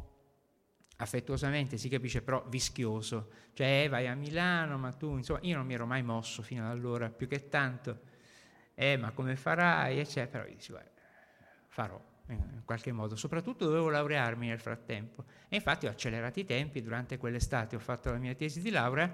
affettuosamente, 0.97 1.77
si 1.77 1.89
capisce, 1.89 2.21
però 2.21 2.43
vischioso, 2.47 3.29
cioè 3.53 3.83
eh, 3.83 3.87
vai 3.89 4.07
a 4.07 4.15
Milano, 4.15 4.77
ma 4.77 4.93
tu, 4.93 5.17
insomma, 5.17 5.39
io 5.41 5.57
non 5.57 5.65
mi 5.65 5.73
ero 5.73 5.85
mai 5.85 6.03
mosso 6.03 6.41
fino 6.41 6.63
ad 6.63 6.71
allora, 6.71 7.09
più 7.09 7.27
che 7.27 7.49
tanto, 7.49 7.99
eh, 8.75 8.95
ma 8.95 9.11
come 9.11 9.35
farai, 9.35 9.99
eccetera, 9.99 10.43
però 10.43 10.45
io 10.45 10.55
dico, 10.57 10.71
guarda, 10.71 10.91
farò 11.67 12.01
in 12.27 12.61
qualche 12.63 12.91
modo, 12.91 13.15
soprattutto 13.15 13.65
dovevo 13.65 13.89
laurearmi 13.89 14.47
nel 14.47 14.59
frattempo. 14.59 15.25
E 15.49 15.57
infatti 15.57 15.85
ho 15.85 15.89
accelerato 15.89 16.39
i 16.39 16.45
tempi, 16.45 16.81
durante 16.81 17.17
quell'estate 17.17 17.75
ho 17.75 17.79
fatto 17.79 18.09
la 18.09 18.17
mia 18.17 18.33
tesi 18.33 18.61
di 18.61 18.69
laurea, 18.69 19.13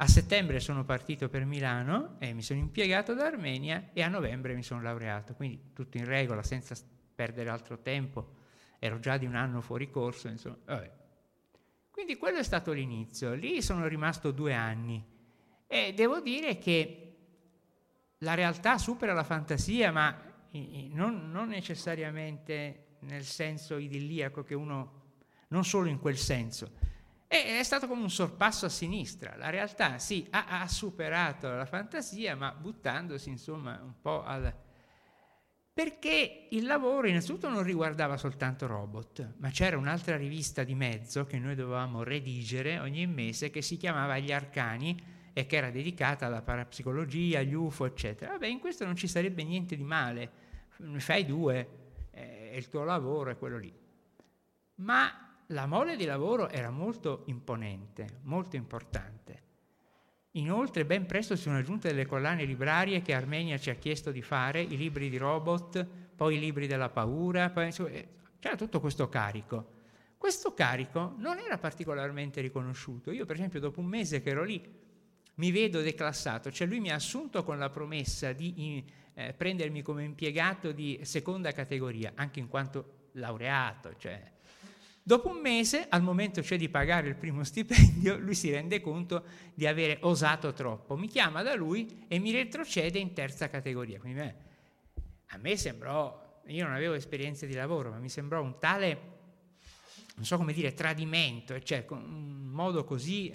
a 0.00 0.06
settembre 0.06 0.60
sono 0.60 0.84
partito 0.84 1.28
per 1.28 1.44
Milano 1.44 2.16
e 2.20 2.32
mi 2.32 2.42
sono 2.42 2.60
impiegato 2.60 3.12
ad 3.12 3.20
Armenia 3.20 3.90
e 3.92 4.02
a 4.02 4.08
novembre 4.08 4.54
mi 4.54 4.62
sono 4.62 4.80
laureato, 4.80 5.34
quindi 5.34 5.72
tutto 5.72 5.96
in 5.96 6.04
regola, 6.04 6.44
senza 6.44 6.76
perdere 7.14 7.50
altro 7.50 7.80
tempo, 7.80 8.36
ero 8.78 9.00
già 9.00 9.16
di 9.16 9.26
un 9.26 9.34
anno 9.34 9.60
fuori 9.60 9.90
corso, 9.90 10.28
insomma, 10.28 10.56
vabbè. 10.64 10.92
Quindi 11.90 12.16
quello 12.16 12.38
è 12.38 12.44
stato 12.44 12.70
l'inizio, 12.70 13.34
lì 13.34 13.60
sono 13.60 13.88
rimasto 13.88 14.30
due 14.30 14.54
anni 14.54 15.04
e 15.66 15.92
devo 15.94 16.20
dire 16.20 16.58
che 16.58 17.16
la 18.18 18.34
realtà 18.34 18.78
supera 18.78 19.12
la 19.12 19.24
fantasia, 19.24 19.90
ma 19.90 20.16
non, 20.92 21.28
non, 21.32 21.48
necessariamente 21.48 22.98
nel 23.00 23.24
senso 23.24 23.76
idilliaco 23.76 24.44
che 24.44 24.54
uno, 24.54 25.02
non 25.48 25.64
solo 25.64 25.88
in 25.88 25.98
quel 25.98 26.16
senso. 26.16 26.70
E 27.30 27.58
è 27.58 27.62
stato 27.62 27.86
come 27.86 28.00
un 28.00 28.10
sorpasso 28.10 28.64
a 28.64 28.70
sinistra. 28.70 29.36
La 29.36 29.50
realtà 29.50 29.98
sì, 29.98 30.26
ha, 30.30 30.46
ha 30.62 30.66
superato 30.66 31.50
la 31.50 31.66
fantasia, 31.66 32.34
ma 32.34 32.52
buttandosi 32.52 33.28
insomma 33.28 33.78
un 33.82 34.00
po' 34.00 34.24
al... 34.24 34.52
Perché 35.74 36.48
il 36.50 36.64
lavoro 36.64 37.06
innanzitutto 37.06 37.50
non 37.50 37.62
riguardava 37.62 38.16
soltanto 38.16 38.66
robot, 38.66 39.34
ma 39.36 39.50
c'era 39.50 39.76
un'altra 39.76 40.16
rivista 40.16 40.64
di 40.64 40.74
mezzo 40.74 41.26
che 41.26 41.38
noi 41.38 41.54
dovevamo 41.54 42.02
redigere 42.02 42.78
ogni 42.80 43.06
mese 43.06 43.50
che 43.50 43.62
si 43.62 43.76
chiamava 43.76 44.18
Gli 44.18 44.32
Arcani 44.32 45.00
e 45.34 45.46
che 45.46 45.56
era 45.56 45.70
dedicata 45.70 46.26
alla 46.26 46.42
parapsicologia, 46.42 47.40
agli 47.40 47.52
UFO, 47.52 47.84
eccetera. 47.84 48.32
Vabbè, 48.32 48.46
in 48.46 48.58
questo 48.58 48.86
non 48.86 48.96
ci 48.96 49.06
sarebbe 49.06 49.44
niente 49.44 49.76
di 49.76 49.84
male, 49.84 50.30
fai 50.96 51.24
due, 51.24 51.68
eh, 52.10 52.54
il 52.56 52.68
tuo 52.68 52.82
lavoro 52.82 53.30
è 53.30 53.38
quello 53.38 53.58
lì. 53.58 53.72
Ma 54.76 55.27
la 55.48 55.66
mole 55.66 55.96
di 55.96 56.04
lavoro 56.04 56.48
era 56.48 56.70
molto 56.70 57.22
imponente, 57.26 58.20
molto 58.22 58.56
importante. 58.56 59.46
Inoltre 60.32 60.84
ben 60.84 61.06
presto 61.06 61.36
si 61.36 61.42
sono 61.42 61.56
aggiunte 61.56 61.88
delle 61.88 62.06
collane 62.06 62.44
librarie 62.44 63.00
che 63.00 63.14
Armenia 63.14 63.58
ci 63.58 63.70
ha 63.70 63.74
chiesto 63.74 64.10
di 64.10 64.20
fare, 64.20 64.60
i 64.60 64.76
libri 64.76 65.08
di 65.08 65.16
robot, 65.16 65.86
poi 66.14 66.36
i 66.36 66.38
libri 66.38 66.66
della 66.66 66.90
paura, 66.90 67.48
poi, 67.48 67.72
eh, 67.90 68.08
c'era 68.38 68.56
tutto 68.56 68.78
questo 68.80 69.08
carico. 69.08 69.76
Questo 70.18 70.52
carico 70.52 71.14
non 71.16 71.38
era 71.38 71.56
particolarmente 71.56 72.40
riconosciuto. 72.40 73.10
Io 73.10 73.24
per 73.24 73.36
esempio 73.36 73.60
dopo 73.60 73.80
un 73.80 73.86
mese 73.86 74.20
che 74.20 74.30
ero 74.30 74.44
lì 74.44 74.62
mi 75.36 75.50
vedo 75.50 75.80
declassato, 75.80 76.50
cioè 76.50 76.66
lui 76.66 76.80
mi 76.80 76.90
ha 76.90 76.96
assunto 76.96 77.42
con 77.42 77.58
la 77.58 77.70
promessa 77.70 78.32
di 78.32 78.84
eh, 79.14 79.32
prendermi 79.32 79.80
come 79.80 80.04
impiegato 80.04 80.72
di 80.72 81.00
seconda 81.04 81.52
categoria, 81.52 82.12
anche 82.16 82.38
in 82.38 82.48
quanto 82.48 83.08
laureato. 83.12 83.96
Cioè. 83.96 84.36
Dopo 85.08 85.30
un 85.30 85.40
mese, 85.40 85.86
al 85.88 86.02
momento 86.02 86.42
cioè 86.42 86.58
di 86.58 86.68
pagare 86.68 87.08
il 87.08 87.14
primo 87.14 87.40
stipendio, 87.42 88.18
lui 88.18 88.34
si 88.34 88.50
rende 88.50 88.82
conto 88.82 89.24
di 89.54 89.66
avere 89.66 89.96
osato 90.02 90.52
troppo, 90.52 90.98
mi 90.98 91.08
chiama 91.08 91.42
da 91.42 91.54
lui 91.54 92.04
e 92.08 92.18
mi 92.18 92.30
retrocede 92.30 92.98
in 92.98 93.14
terza 93.14 93.48
categoria. 93.48 93.98
Quindi 93.98 94.20
a 94.20 95.38
me 95.38 95.56
sembrò, 95.56 96.42
io 96.48 96.62
non 96.66 96.74
avevo 96.74 96.92
esperienze 96.92 97.46
di 97.46 97.54
lavoro, 97.54 97.88
ma 97.88 97.96
mi 97.96 98.10
sembrò 98.10 98.42
un 98.42 98.58
tale, 98.58 99.00
non 100.16 100.26
so 100.26 100.36
come 100.36 100.52
dire, 100.52 100.74
tradimento, 100.74 101.58
cioè 101.62 101.86
un 101.88 102.50
modo 102.50 102.84
così 102.84 103.32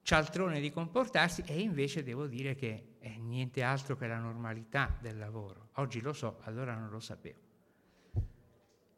cialtrone 0.00 0.58
di 0.58 0.70
comportarsi 0.72 1.42
e 1.44 1.60
invece 1.60 2.02
devo 2.02 2.26
dire 2.26 2.54
che 2.54 2.94
è 2.98 3.14
niente 3.18 3.62
altro 3.62 3.94
che 3.98 4.06
la 4.06 4.18
normalità 4.18 4.96
del 5.02 5.18
lavoro. 5.18 5.68
Oggi 5.74 6.00
lo 6.00 6.14
so, 6.14 6.38
allora 6.44 6.74
non 6.74 6.88
lo 6.88 7.00
sapevo. 7.00 7.43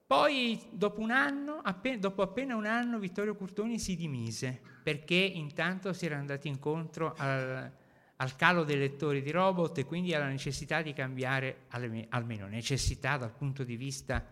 Poi 0.07 0.63
dopo 0.71 1.05
anno, 1.11 1.59
appena, 1.61 1.97
dopo 1.97 2.23
appena 2.23 2.55
un 2.55 2.65
anno, 2.65 3.01
Vittorio 3.01 3.35
Curtoni 3.35 3.81
si 3.81 3.97
dimise 3.97 4.61
perché 4.83 5.17
intanto 5.17 5.93
si 5.93 6.07
era 6.07 6.17
andati 6.17 6.47
incontro 6.47 7.13
al, 7.17 7.73
al 8.15 8.37
calo 8.37 8.63
dei 8.63 8.79
lettori 8.79 9.21
di 9.21 9.33
robot 9.33 9.79
e 9.79 9.85
quindi 9.85 10.15
alla 10.15 10.29
necessità 10.29 10.81
di 10.81 10.93
cambiare, 10.93 11.65
almeno 12.11 12.47
necessità 12.47 13.17
dal 13.17 13.33
punto 13.33 13.65
di 13.65 13.75
vista 13.75 14.25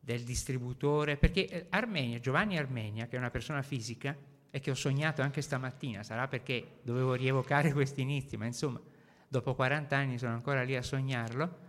del 0.00 0.24
distributore, 0.24 1.16
perché 1.16 1.46
eh, 1.46 1.66
Armenia, 1.68 2.18
Giovanni 2.18 2.58
Armenia, 2.58 3.06
che 3.06 3.14
è 3.14 3.18
una 3.20 3.30
persona 3.30 3.62
fisica, 3.62 4.16
e 4.50 4.58
che 4.58 4.70
ho 4.70 4.74
sognato 4.74 5.22
anche 5.22 5.42
stamattina, 5.42 6.02
sarà 6.02 6.26
perché 6.26 6.80
dovevo 6.82 7.14
rievocare 7.14 7.70
questi 7.74 8.00
inizi, 8.00 8.36
ma 8.36 8.46
insomma, 8.46 8.80
dopo 9.28 9.54
40 9.54 9.96
anni 9.96 10.18
sono 10.18 10.32
ancora 10.32 10.62
lì 10.62 10.74
a 10.74 10.82
sognarlo, 10.82 11.66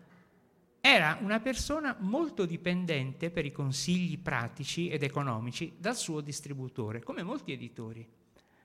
era 0.81 1.17
una 1.21 1.39
persona 1.39 1.95
molto 1.99 2.45
dipendente 2.45 3.31
per 3.31 3.45
i 3.45 3.51
consigli 3.51 4.17
pratici 4.17 4.89
ed 4.89 5.03
economici 5.03 5.75
dal 5.77 5.95
suo 5.95 6.21
distributore, 6.21 7.03
come 7.03 7.23
molti 7.23 7.51
editori. 7.51 8.07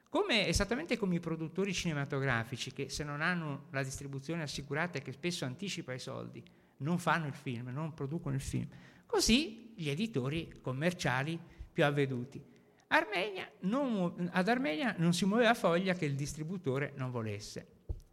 Come, 0.09 0.47
esattamente 0.47 0.97
come 0.97 1.16
i 1.16 1.20
produttori 1.20 1.74
cinematografici 1.74 2.73
che 2.73 2.89
se 2.89 3.03
non 3.03 3.20
hanno 3.20 3.66
la 3.70 3.82
distribuzione 3.82 4.43
assicurata 4.43 4.99
e 4.99 5.03
che 5.03 5.11
spesso 5.11 5.45
anticipa 5.45 5.93
i 5.93 5.99
soldi, 5.99 6.41
non 6.78 6.99
fanno 6.99 7.27
il 7.27 7.35
film, 7.35 7.70
non 7.70 7.95
producono 7.95 8.36
il 8.36 8.41
film. 8.41 8.69
Così 9.07 9.73
gli 9.74 9.89
editori 9.89 10.61
commerciali 10.61 11.39
più 11.73 11.85
avveduti. 11.85 12.41
Armenia 12.89 13.51
non, 13.61 14.31
ad 14.32 14.49
Armenia 14.49 14.95
non 14.99 15.12
si 15.12 15.24
muoveva 15.24 15.55
foglia 15.55 15.95
che 15.95 16.05
il 16.05 16.15
distributore 16.15 16.93
non 16.95 17.11
volesse. 17.11 17.66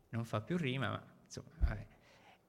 Non 0.10 0.26
fa 0.26 0.42
più 0.42 0.58
rima, 0.58 0.90
ma 0.90 1.04
insomma, 1.24 1.50
vabbè. 1.60 1.91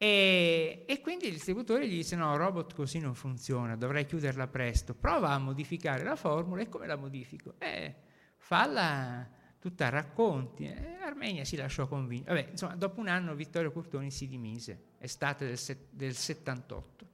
E, 0.03 0.83
e, 0.85 1.01
quindi 1.01 1.27
il 1.27 1.35
distributore 1.35 1.87
gli 1.87 1.95
disse: 1.95 2.17
No, 2.17 2.35
robot 2.37 2.75
così 2.75 2.99
non 2.99 3.15
funziona, 3.15 3.77
dovrei 3.77 4.05
chiuderla 4.05 4.49
presto. 4.49 4.95
Prova 4.95 5.31
a 5.31 5.39
modificare 5.39 6.03
la 6.03 6.17
formula 6.17 6.61
e 6.61 6.69
come 6.69 6.89
la 6.89 6.97
modifico? 6.97 7.55
Eh, 7.59 7.95
falla 8.37 9.31
tutta 9.61 9.87
a 9.87 9.91
racconti. 9.91 10.65
E 10.65 10.97
Armenia 11.01 11.45
si 11.45 11.55
lasciò 11.55 11.87
convincere. 11.87 12.49
Insomma, 12.51 12.75
dopo 12.75 12.99
un 12.99 13.07
anno 13.07 13.37
Vittorio 13.37 13.71
Curtoni 13.71 14.11
si 14.11 14.27
dimise, 14.27 14.87
estate 14.99 15.47
del, 15.47 15.59
del 15.91 16.17
78. 16.17 17.07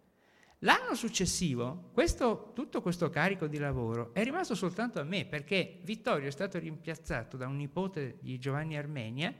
L'anno 0.60 0.94
successivo, 0.94 1.90
questo, 1.92 2.52
tutto 2.54 2.80
questo 2.80 3.10
carico 3.10 3.48
di 3.48 3.58
lavoro 3.58 4.14
è 4.14 4.24
rimasto 4.24 4.54
soltanto 4.54 4.98
a 4.98 5.04
me, 5.04 5.26
perché 5.26 5.80
Vittorio 5.82 6.26
è 6.26 6.32
stato 6.32 6.58
rimpiazzato 6.58 7.36
da 7.36 7.48
un 7.48 7.56
nipote 7.56 8.16
di 8.22 8.38
Giovanni 8.38 8.78
Armenia, 8.78 9.34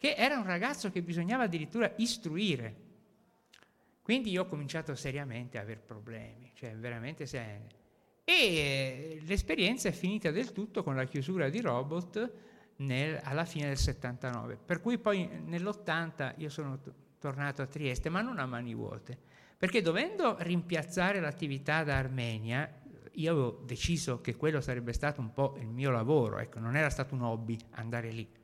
che 0.00 0.14
era 0.14 0.38
un 0.38 0.46
ragazzo 0.46 0.90
che 0.90 1.02
bisognava 1.02 1.42
addirittura 1.42 1.92
istruire. 1.96 2.74
Quindi 4.00 4.30
io 4.30 4.44
ho 4.44 4.46
cominciato 4.46 4.94
seriamente 4.94 5.58
a 5.58 5.60
avere 5.60 5.80
problemi, 5.84 6.50
cioè 6.54 6.74
veramente 6.74 7.26
seri. 7.26 7.66
E 8.24 9.20
l'esperienza 9.26 9.90
è 9.90 9.92
finita 9.92 10.30
del 10.30 10.52
tutto 10.52 10.82
con 10.82 10.96
la 10.96 11.04
chiusura 11.04 11.50
di 11.50 11.60
Robot 11.60 12.32
nel, 12.76 13.20
alla 13.22 13.44
fine 13.44 13.66
del 13.66 13.76
79. 13.76 14.56
Per 14.56 14.80
cui 14.80 14.96
poi 14.96 15.28
nell'80 15.44 16.32
io 16.38 16.48
sono 16.48 16.80
t- 16.80 16.90
tornato 17.18 17.60
a 17.60 17.66
Trieste, 17.66 18.08
ma 18.08 18.22
non 18.22 18.38
a 18.38 18.46
mani 18.46 18.74
vuote, 18.74 19.18
perché 19.58 19.82
dovendo 19.82 20.36
rimpiazzare 20.38 21.20
l'attività 21.20 21.84
da 21.84 21.98
Armenia, 21.98 22.80
io 23.12 23.32
avevo 23.32 23.62
deciso 23.66 24.22
che 24.22 24.34
quello 24.34 24.62
sarebbe 24.62 24.94
stato 24.94 25.20
un 25.20 25.34
po' 25.34 25.56
il 25.60 25.68
mio 25.68 25.90
lavoro, 25.90 26.38
ecco, 26.38 26.58
non 26.58 26.74
era 26.74 26.88
stato 26.88 27.14
un 27.14 27.20
hobby 27.20 27.58
andare 27.72 28.10
lì. 28.10 28.39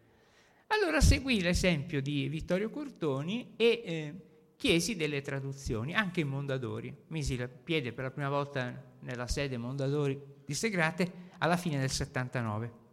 Allora 0.68 1.00
seguì 1.00 1.40
l'esempio 1.40 2.02
di 2.02 2.28
Vittorio 2.28 2.70
Curtoni 2.70 3.54
e 3.56 3.82
eh, 3.84 4.14
chiesi 4.56 4.96
delle 4.96 5.22
traduzioni, 5.22 5.94
anche 5.94 6.20
in 6.20 6.28
Mondadori. 6.28 6.94
Misi 7.08 7.34
il 7.34 7.48
piede 7.48 7.92
per 7.92 8.04
la 8.04 8.10
prima 8.10 8.28
volta 8.28 8.94
nella 9.00 9.28
sede 9.28 9.56
Mondadori 9.56 10.20
di 10.44 10.54
Segrate 10.54 11.24
alla 11.38 11.56
fine 11.56 11.78
del 11.78 11.90
79 11.90 12.84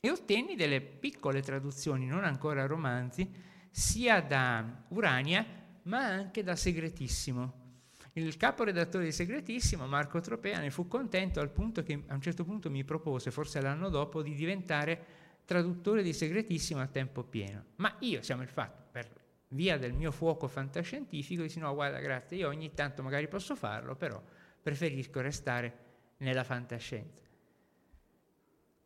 e 0.00 0.10
ottenni 0.10 0.54
delle 0.56 0.80
piccole 0.80 1.40
traduzioni, 1.40 2.06
non 2.06 2.24
ancora 2.24 2.66
romanzi, 2.66 3.26
sia 3.70 4.20
da 4.20 4.84
Urania 4.88 5.46
ma 5.84 6.04
anche 6.04 6.42
da 6.42 6.56
Segretissimo. 6.56 7.62
Il 8.12 8.36
caporedattore 8.36 9.04
di 9.04 9.12
Segretissimo, 9.12 9.86
Marco 9.86 10.20
Tropea, 10.20 10.60
ne 10.60 10.70
fu 10.70 10.86
contento 10.88 11.40
al 11.40 11.50
punto 11.50 11.82
che 11.82 12.04
a 12.06 12.14
un 12.14 12.20
certo 12.20 12.44
punto 12.44 12.70
mi 12.70 12.84
propose, 12.84 13.30
forse 13.30 13.60
l'anno 13.60 13.88
dopo, 13.88 14.22
di 14.22 14.34
diventare 14.34 15.04
traduttore 15.44 16.02
di 16.02 16.12
Segretissimo 16.12 16.80
a 16.80 16.86
tempo 16.86 17.22
pieno. 17.22 17.64
Ma 17.76 17.94
io, 18.00 18.22
siamo 18.22 18.42
il 18.42 18.48
fatto, 18.48 18.84
per 18.90 19.08
via 19.48 19.78
del 19.78 19.92
mio 19.92 20.10
fuoco 20.10 20.48
fantascientifico, 20.48 21.42
dissi 21.42 21.58
no, 21.58 21.72
guarda, 21.74 22.00
grazie, 22.00 22.38
io 22.38 22.48
ogni 22.48 22.72
tanto 22.74 23.02
magari 23.02 23.28
posso 23.28 23.54
farlo, 23.54 23.94
però 23.94 24.20
preferisco 24.62 25.20
restare 25.20 25.78
nella 26.18 26.44
fantascienza. 26.44 27.22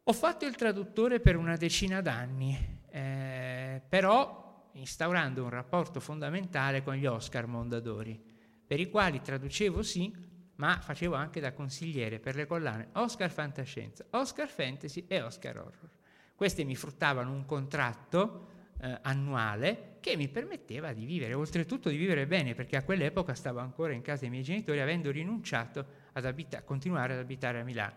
Ho 0.05 0.13
fatto 0.13 0.47
il 0.47 0.57
traduttore 0.57 1.21
per 1.21 1.37
una 1.37 1.57
decina 1.57 2.01
d'anni, 2.01 2.81
eh, 2.91 3.83
però 3.89 4.71
instaurando 4.73 5.43
un 5.43 5.51
rapporto 5.51 6.01
fondamentale 6.01 6.83
con 6.83 6.95
gli 6.95 7.07
Oscar 7.07 7.47
Mondadori, 7.47 8.21
per 8.67 8.81
i 8.81 8.89
quali 8.89 9.21
traducevo 9.21 9.83
sì, 9.83 10.15
ma 10.57 10.81
facevo 10.81 11.15
anche 11.15 11.41
da 11.41 11.53
consigliere 11.53 12.19
per 12.19 12.35
le 12.35 12.47
collane 12.47 12.89
Oscar 12.93 13.31
Fantascienza, 13.31 14.05
Oscar 14.11 14.49
Fantasy 14.49 15.05
e 15.07 15.23
Oscar 15.23 15.57
Horror. 15.59 15.98
Queste 16.39 16.63
mi 16.63 16.77
fruttavano 16.77 17.33
un 17.33 17.45
contratto 17.47 18.47
eh, 18.81 18.97
annuale 19.03 19.97
che 19.99 20.15
mi 20.15 20.29
permetteva 20.29 20.93
di 20.93 21.05
vivere, 21.05 21.35
oltretutto 21.35 21.89
di 21.89 21.97
vivere 21.97 22.29
bene, 22.29 22.55
perché 22.55 22.77
a 22.77 22.85
quell'epoca 22.85 23.35
stavo 23.35 23.59
ancora 23.59 23.93
in 23.93 24.03
casa 24.03 24.21
dei 24.21 24.31
miei 24.31 24.45
genitori 24.45 24.81
avendo 24.81 25.11
rinunciato 25.11 25.85
ad 26.13 26.25
abita- 26.25 26.63
continuare 26.63 27.15
ad 27.15 27.19
abitare 27.19 27.59
a 27.59 27.65
Milano. 27.65 27.97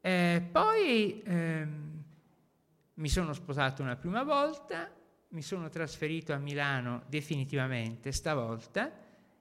Eh, 0.00 0.48
poi 0.50 1.20
ehm, 1.26 2.02
mi 2.94 3.08
sono 3.10 3.34
sposato 3.34 3.82
una 3.82 3.96
prima 3.96 4.22
volta, 4.22 4.90
mi 5.28 5.42
sono 5.42 5.68
trasferito 5.68 6.32
a 6.32 6.38
Milano 6.38 7.02
definitivamente 7.06 8.12
stavolta 8.12 8.90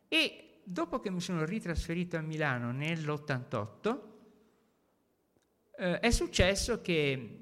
e 0.09 0.59
dopo 0.65 0.99
che 0.99 1.09
mi 1.09 1.21
sono 1.21 1.45
ritrasferito 1.45 2.17
a 2.17 2.21
Milano 2.21 2.73
nell'88 2.73 4.15
eh, 5.77 5.99
è 5.99 6.09
successo 6.09 6.81
che 6.81 7.37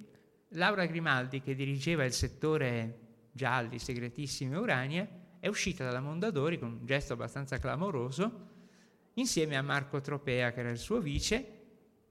Laura 0.49 0.85
Grimaldi, 0.85 1.41
che 1.41 1.55
dirigeva 1.55 2.03
il 2.03 2.13
settore 2.13 2.99
gialli, 3.31 3.79
segretissimi 3.79 4.53
e 4.53 4.57
Urania, 4.57 5.07
è 5.39 5.47
uscita 5.47 5.83
dalla 5.83 6.01
Mondadori 6.01 6.59
con 6.59 6.71
un 6.79 6.85
gesto 6.85 7.13
abbastanza 7.13 7.57
clamoroso 7.57 8.53
insieme 9.13 9.55
a 9.55 9.61
Marco 9.61 10.01
Tropea, 10.01 10.51
che 10.51 10.59
era 10.59 10.69
il 10.69 10.77
suo 10.77 10.99
vice, 10.99 11.51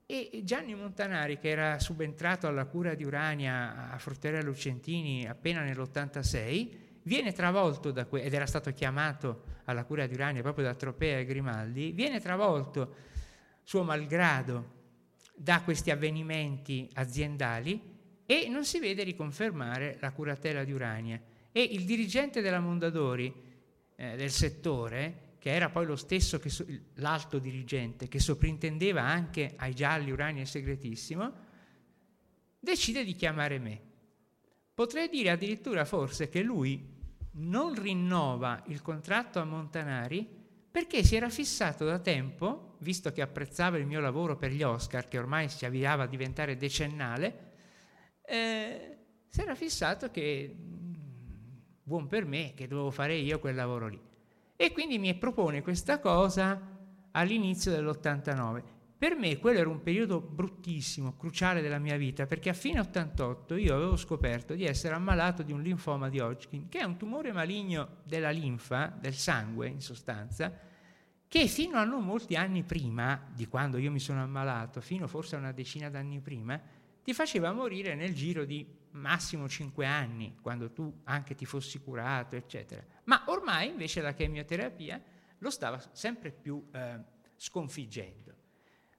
e 0.07 0.43
Gianni 0.45 0.75
Montanari, 0.75 1.39
che 1.39 1.49
era 1.49 1.79
subentrato 1.79 2.47
alla 2.47 2.67
cura 2.67 2.95
di 2.95 3.05
Urania 3.05 3.91
a 3.91 3.99
Frutteria 3.99 4.43
Lucentini 4.43 5.27
appena 5.27 5.63
nell'86, 5.63 6.69
viene 7.03 7.33
travolto 7.33 7.91
da 7.91 8.07
que- 8.07 8.23
ed 8.23 8.33
era 8.33 8.47
stato 8.47 8.71
chiamato 8.73 9.45
alla 9.65 9.85
cura 9.85 10.07
di 10.07 10.15
Urania 10.15 10.43
proprio 10.43 10.65
da 10.65 10.75
Tropea 10.75 11.19
e 11.19 11.25
Grimaldi, 11.25 11.93
viene 11.93 12.21
travolto 12.21 12.95
suo 13.63 13.83
malgrado 13.83 14.83
da 15.35 15.63
questi 15.63 15.91
avvenimenti 15.91 16.89
aziendali 16.95 17.81
e 18.25 18.49
non 18.49 18.65
si 18.65 18.79
vede 18.79 19.03
riconfermare 19.03 19.99
la 20.01 20.13
curatela 20.13 20.65
di 20.65 20.73
Urania. 20.73 21.21
E 21.53 21.63
il 21.63 21.85
dirigente 21.85 22.41
della 22.41 22.61
Mondadori 22.61 23.33
eh, 23.97 24.17
del 24.17 24.31
settore 24.31 25.33
che 25.45 25.51
era 25.51 25.69
poi 25.69 25.85
lo 25.85 25.97
stesso 25.97 26.39
che 26.39 26.49
so, 26.49 26.65
l'alto 26.95 27.39
dirigente, 27.39 28.09
che 28.09 28.19
soprintendeva 28.19 29.03
anche 29.03 29.53
ai 29.57 29.75
gialli, 29.75 30.11
urani 30.11 30.41
e 30.41 30.47
segretissimo, 30.47 31.33
decide 32.59 33.05
di 33.05 33.15
chiamare 33.15 33.59
me. 33.59 33.81
Potrei 34.73 35.11
dire 35.11 35.29
addirittura 35.29 35.85
forse 35.85 36.31
che 36.31 36.41
lui 36.41 36.83
non 37.33 37.75
rinnova 37.75 38.63
il 38.69 38.81
contratto 38.81 39.39
a 39.39 39.45
Montanari 39.45 40.27
perché 40.71 41.05
si 41.05 41.15
era 41.15 41.29
fissato 41.29 41.85
da 41.85 41.99
tempo, 41.99 42.74
visto 42.85 43.11
che 43.11 43.23
apprezzava 43.23 43.79
il 43.79 43.87
mio 43.87 43.99
lavoro 43.99 44.37
per 44.37 44.53
gli 44.53 44.63
Oscar, 44.63 45.09
che 45.09 45.19
ormai 45.19 45.49
si 45.49 45.65
avviava 45.65 46.05
a 46.05 46.07
diventare 46.07 46.57
decennale, 46.57 47.53
eh, 48.25 48.99
si 49.27 49.41
era 49.41 49.57
fissato 49.57 50.11
che, 50.11 50.55
mm, 50.55 50.93
buon 51.83 52.07
per 52.07 52.27
me, 52.27 52.53
che 52.55 52.69
dovevo 52.69 52.93
fare 52.93 53.17
io 53.17 53.41
quel 53.41 53.57
lavoro 53.57 53.89
lì. 53.89 54.01
E 54.55 54.73
quindi 54.73 54.99
mi 54.99 55.13
propone 55.15 55.63
questa 55.63 55.99
cosa 55.99 56.61
all'inizio 57.11 57.73
dell'89. 57.73 58.63
Per 58.97 59.17
me 59.17 59.39
quello 59.39 59.59
era 59.59 59.69
un 59.69 59.83
periodo 59.83 60.21
bruttissimo, 60.21 61.17
cruciale 61.17 61.61
della 61.61 61.79
mia 61.79 61.97
vita, 61.97 62.27
perché 62.27 62.51
a 62.51 62.55
fine 62.55 62.81
88 62.81 63.57
io 63.57 63.75
avevo 63.75 63.97
scoperto 63.97 64.55
di 64.55 64.65
essere 64.65 64.95
ammalato 64.95 65.43
di 65.43 65.53
un 65.53 65.63
linfoma 65.63 66.09
di 66.09 66.21
Hodgkin, 66.21 66.69
che 66.69 66.79
è 66.79 66.85
un 66.85 66.97
tumore 66.97 67.33
maligno 67.33 68.03
della 68.05 68.31
linfa, 68.31 68.87
del 68.87 69.15
sangue 69.15 69.69
in 69.69 69.81
sostanza, 69.81 70.73
che 71.35 71.49
fino 71.49 71.79
a 71.79 71.85
non 71.85 72.05
molti 72.05 72.37
anni 72.37 72.63
prima 72.63 73.21
di 73.35 73.49
quando 73.49 73.77
io 73.79 73.91
mi 73.91 73.99
sono 73.99 74.23
ammalato, 74.23 74.81
fino 74.81 75.09
forse 75.09 75.35
a 75.35 75.41
una 75.41 75.51
decina 75.51 75.91
d'anni 75.91 76.21
prima, 76.21 76.61
ti 77.03 77.13
faceva 77.13 77.51
morire 77.51 77.97
nel 77.97 78.15
giro 78.15 78.45
di 78.45 78.65
massimo 78.93 79.49
5 79.49 79.85
anni, 79.85 80.37
quando 80.41 80.71
tu 80.71 81.01
anche 81.03 81.35
ti 81.35 81.45
fossi 81.45 81.81
curato, 81.81 82.37
eccetera. 82.37 82.85
Ma 83.07 83.25
ormai 83.27 83.67
invece 83.67 84.01
la 84.01 84.15
chemioterapia 84.15 85.03
lo 85.39 85.51
stava 85.51 85.83
sempre 85.91 86.31
più 86.31 86.69
eh, 86.73 87.01
sconfiggendo. 87.35 88.33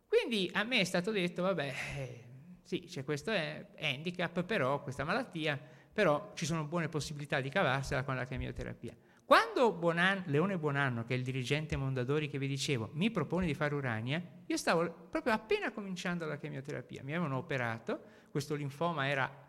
Quindi 0.05 0.51
a 0.55 0.65
me 0.65 0.81
è 0.81 0.83
stato 0.83 1.11
detto, 1.11 1.41
vabbè, 1.41 1.73
eh, 1.95 2.23
sì, 2.63 2.81
c'è 2.81 3.05
questo 3.05 3.31
handicap, 3.79 4.43
però, 4.43 4.83
questa 4.83 5.05
malattia, 5.05 5.57
però 5.93 6.33
ci 6.35 6.45
sono 6.45 6.65
buone 6.65 6.89
possibilità 6.89 7.39
di 7.39 7.47
cavarsela 7.47 8.03
con 8.03 8.17
la 8.17 8.25
chemioterapia. 8.25 8.93
Quando 9.25 9.71
Bonan, 9.71 10.21
Leone 10.27 10.59
Bonanno, 10.59 11.03
che 11.03 11.15
è 11.15 11.17
il 11.17 11.23
dirigente 11.23 11.75
Mondadori 11.75 12.29
che 12.29 12.37
vi 12.37 12.47
dicevo, 12.47 12.91
mi 12.93 13.09
propone 13.09 13.47
di 13.47 13.55
fare 13.55 13.73
Urania, 13.73 14.21
io 14.45 14.55
stavo 14.55 15.07
proprio 15.09 15.33
appena 15.33 15.71
cominciando 15.71 16.27
la 16.27 16.37
chemioterapia. 16.37 17.03
Mi 17.03 17.11
avevano 17.11 17.37
operato, 17.37 18.01
questo 18.29 18.53
linfoma 18.53 19.07
era 19.07 19.43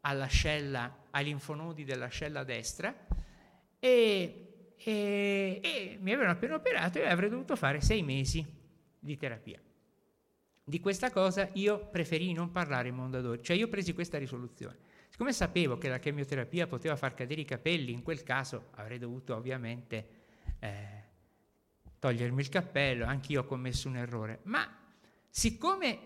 all'ascella, 0.00 1.06
ai 1.10 1.24
linfonodi 1.24 1.84
dell'ascella 1.84 2.42
destra 2.42 2.92
e, 3.78 4.74
e, 4.76 5.60
e 5.62 5.98
mi 6.00 6.10
avevano 6.10 6.32
appena 6.32 6.56
operato 6.56 6.98
e 6.98 7.06
avrei 7.06 7.30
dovuto 7.30 7.54
fare 7.54 7.80
sei 7.80 8.02
mesi 8.02 8.44
di 8.98 9.16
terapia. 9.16 9.60
Di 10.64 10.80
questa 10.80 11.12
cosa 11.12 11.48
io 11.52 11.86
preferì 11.86 12.32
non 12.32 12.50
parlare 12.50 12.88
in 12.88 12.96
Mondadori, 12.96 13.44
cioè 13.44 13.56
io 13.56 13.68
presi 13.68 13.92
questa 13.92 14.18
risoluzione. 14.18 14.89
Siccome 15.20 15.36
sapevo 15.36 15.76
che 15.76 15.90
la 15.90 15.98
chemioterapia 15.98 16.66
poteva 16.66 16.96
far 16.96 17.12
cadere 17.12 17.42
i 17.42 17.44
capelli, 17.44 17.92
in 17.92 18.02
quel 18.02 18.22
caso 18.22 18.68
avrei 18.76 18.96
dovuto 18.96 19.36
ovviamente 19.36 20.08
eh, 20.60 21.04
togliermi 21.98 22.40
il 22.40 22.48
cappello, 22.48 23.04
anch'io 23.04 23.42
ho 23.42 23.44
commesso 23.44 23.88
un 23.88 23.96
errore. 23.96 24.38
Ma 24.44 24.66
siccome 25.28 25.98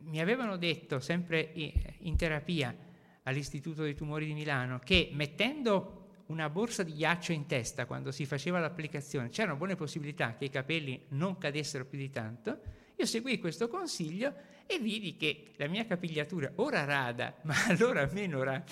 mi 0.00 0.20
avevano 0.20 0.58
detto 0.58 1.00
sempre 1.00 1.52
in 2.00 2.16
terapia 2.18 2.76
all'Istituto 3.22 3.80
dei 3.80 3.94
Tumori 3.94 4.26
di 4.26 4.34
Milano 4.34 4.78
che 4.78 5.08
mettendo 5.14 6.24
una 6.26 6.50
borsa 6.50 6.82
di 6.82 6.92
ghiaccio 6.92 7.32
in 7.32 7.46
testa 7.46 7.86
quando 7.86 8.10
si 8.10 8.26
faceva 8.26 8.58
l'applicazione 8.58 9.30
c'erano 9.30 9.56
buone 9.56 9.74
possibilità 9.74 10.34
che 10.34 10.44
i 10.44 10.50
capelli 10.50 11.06
non 11.12 11.38
cadessero 11.38 11.86
più 11.86 11.96
di 11.96 12.10
tanto, 12.10 12.60
io 12.94 13.06
seguì 13.06 13.38
questo 13.38 13.68
consiglio 13.68 14.34
e 14.70 14.78
vidi 14.78 15.16
che 15.16 15.52
la 15.56 15.66
mia 15.66 15.86
capigliatura, 15.86 16.52
ora 16.56 16.84
rada, 16.84 17.34
ma 17.44 17.54
allora 17.68 18.06
meno 18.12 18.42
rada, 18.42 18.64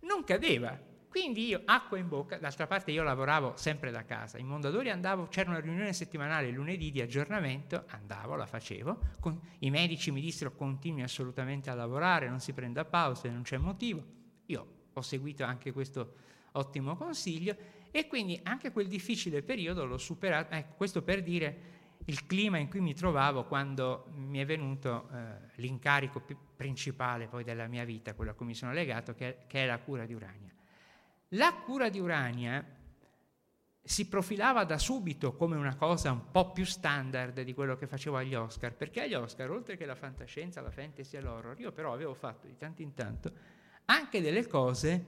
non 0.00 0.24
cadeva. 0.24 0.94
Quindi 1.08 1.46
io, 1.46 1.62
acqua 1.64 1.98
in 1.98 2.08
bocca, 2.08 2.38
d'altra 2.38 2.66
parte 2.66 2.90
io 2.90 3.02
lavoravo 3.02 3.54
sempre 3.56 3.90
da 3.90 4.04
casa, 4.04 4.38
in 4.38 4.46
Mondadori 4.46 4.90
andavo, 4.90 5.28
c'era 5.28 5.50
una 5.50 5.60
riunione 5.60 5.92
settimanale 5.92 6.50
lunedì 6.50 6.90
di 6.90 7.00
aggiornamento, 7.00 7.84
andavo, 7.88 8.34
la 8.34 8.46
facevo, 8.46 8.98
con, 9.20 9.40
i 9.60 9.70
medici 9.70 10.10
mi 10.10 10.20
dissero 10.20 10.52
continui 10.54 11.02
assolutamente 11.02 11.70
a 11.70 11.74
lavorare, 11.74 12.28
non 12.28 12.40
si 12.40 12.52
prenda 12.52 12.84
pause, 12.84 13.30
non 13.30 13.42
c'è 13.42 13.56
motivo. 13.56 14.04
Io 14.46 14.66
ho 14.92 15.00
seguito 15.02 15.44
anche 15.44 15.72
questo 15.72 16.14
ottimo 16.52 16.96
consiglio 16.96 17.56
e 17.90 18.06
quindi 18.06 18.38
anche 18.42 18.72
quel 18.72 18.88
difficile 18.88 19.42
periodo 19.42 19.84
l'ho 19.84 19.98
superato, 19.98 20.54
ecco, 20.54 20.74
questo 20.76 21.02
per 21.02 21.22
dire 21.22 21.75
il 22.06 22.26
clima 22.26 22.58
in 22.58 22.68
cui 22.68 22.80
mi 22.80 22.94
trovavo 22.94 23.44
quando 23.44 24.06
mi 24.14 24.38
è 24.38 24.46
venuto 24.46 25.08
eh, 25.12 25.50
l'incarico 25.56 26.20
più 26.20 26.36
principale 26.56 27.26
poi 27.26 27.44
della 27.44 27.66
mia 27.66 27.84
vita, 27.84 28.14
quello 28.14 28.30
a 28.30 28.34
cui 28.34 28.46
mi 28.46 28.54
sono 28.54 28.72
legato, 28.72 29.14
che, 29.14 29.38
che 29.46 29.64
è 29.64 29.66
la 29.66 29.78
cura 29.78 30.06
di 30.06 30.14
Urania. 30.14 30.52
La 31.30 31.52
cura 31.54 31.88
di 31.88 31.98
Urania 31.98 32.64
si 33.82 34.08
profilava 34.08 34.64
da 34.64 34.78
subito 34.78 35.34
come 35.34 35.56
una 35.56 35.76
cosa 35.76 36.10
un 36.10 36.30
po' 36.30 36.50
più 36.52 36.64
standard 36.64 37.40
di 37.42 37.54
quello 37.54 37.76
che 37.76 37.86
facevo 37.86 38.16
agli 38.16 38.34
Oscar, 38.34 38.74
perché 38.74 39.02
agli 39.02 39.14
Oscar, 39.14 39.50
oltre 39.50 39.76
che 39.76 39.86
la 39.86 39.94
fantascienza, 39.94 40.60
la 40.60 40.70
fantasy 40.70 41.16
e 41.16 41.20
l'horror, 41.20 41.58
io 41.58 41.72
però 41.72 41.92
avevo 41.92 42.14
fatto 42.14 42.46
di 42.46 42.56
tanto 42.56 42.82
in 42.82 42.94
tanto 42.94 43.32
anche 43.86 44.20
delle 44.20 44.46
cose 44.46 45.04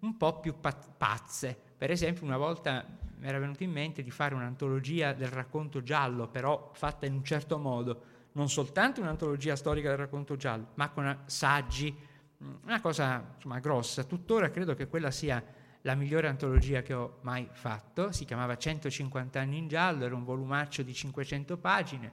un 0.00 0.16
po' 0.16 0.40
più 0.40 0.54
pazze. 0.60 1.56
Per 1.76 1.90
esempio, 1.90 2.24
una 2.24 2.36
volta 2.36 2.86
mi 3.18 3.26
era 3.26 3.38
venuto 3.38 3.62
in 3.62 3.70
mente 3.70 4.02
di 4.02 4.10
fare 4.10 4.34
un'antologia 4.34 5.12
del 5.12 5.28
racconto 5.28 5.82
giallo, 5.82 6.28
però 6.28 6.70
fatta 6.72 7.06
in 7.06 7.14
un 7.14 7.24
certo 7.24 7.58
modo, 7.58 8.02
non 8.32 8.48
soltanto 8.48 9.00
un'antologia 9.00 9.56
storica 9.56 9.88
del 9.88 9.98
racconto 9.98 10.36
giallo, 10.36 10.68
ma 10.74 10.90
con 10.90 11.22
saggi, 11.26 11.94
mm, 12.42 12.54
una 12.64 12.80
cosa 12.80 13.32
insomma, 13.34 13.58
grossa. 13.58 14.04
Tuttora 14.04 14.50
credo 14.50 14.74
che 14.74 14.86
quella 14.86 15.10
sia 15.10 15.42
la 15.82 15.94
migliore 15.94 16.28
antologia 16.28 16.82
che 16.82 16.94
ho 16.94 17.18
mai 17.22 17.48
fatto, 17.52 18.12
si 18.12 18.24
chiamava 18.24 18.56
150 18.56 19.40
anni 19.40 19.58
in 19.58 19.68
giallo, 19.68 20.04
era 20.04 20.14
un 20.14 20.24
volumaccio 20.24 20.82
di 20.82 20.92
500 20.94 21.56
pagine, 21.56 22.12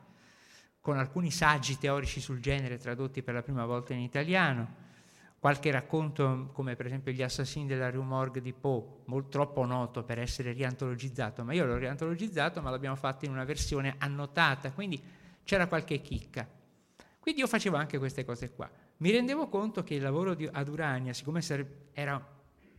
con 0.81 0.97
alcuni 0.97 1.31
saggi 1.31 1.77
teorici 1.77 2.19
sul 2.19 2.39
genere 2.39 2.77
tradotti 2.77 3.21
per 3.21 3.33
la 3.33 3.41
prima 3.41 3.65
volta 3.65 3.93
in 3.93 3.99
italiano 3.99 4.83
qualche 5.45 5.69
racconto 5.69 6.49
come 6.53 6.75
per 6.75 6.87
esempio 6.87 7.11
Gli 7.11 7.21
assassini 7.21 7.67
della 7.67 7.91
Rue 7.91 8.03
Morgue 8.03 8.41
di 8.41 8.51
Poe, 8.51 9.03
molto, 9.05 9.29
troppo 9.29 9.63
noto 9.63 10.03
per 10.03 10.17
essere 10.17 10.53
riantologizzato, 10.53 11.43
ma 11.43 11.53
io 11.53 11.65
l'ho 11.65 11.77
riantologizzato 11.77 12.63
ma 12.63 12.71
l'abbiamo 12.71 12.95
fatto 12.95 13.25
in 13.25 13.31
una 13.31 13.43
versione 13.43 13.93
annotata, 13.99 14.71
quindi 14.71 14.99
c'era 15.43 15.67
qualche 15.67 16.01
chicca. 16.01 16.49
Quindi 17.19 17.41
io 17.41 17.47
facevo 17.47 17.77
anche 17.77 17.99
queste 17.99 18.25
cose 18.25 18.53
qua. 18.53 18.67
Mi 18.97 19.11
rendevo 19.11 19.47
conto 19.47 19.83
che 19.83 19.93
il 19.93 20.01
lavoro 20.01 20.33
di, 20.33 20.49
ad 20.51 20.67
Urania, 20.67 21.13
siccome 21.13 21.41
era 21.93 22.27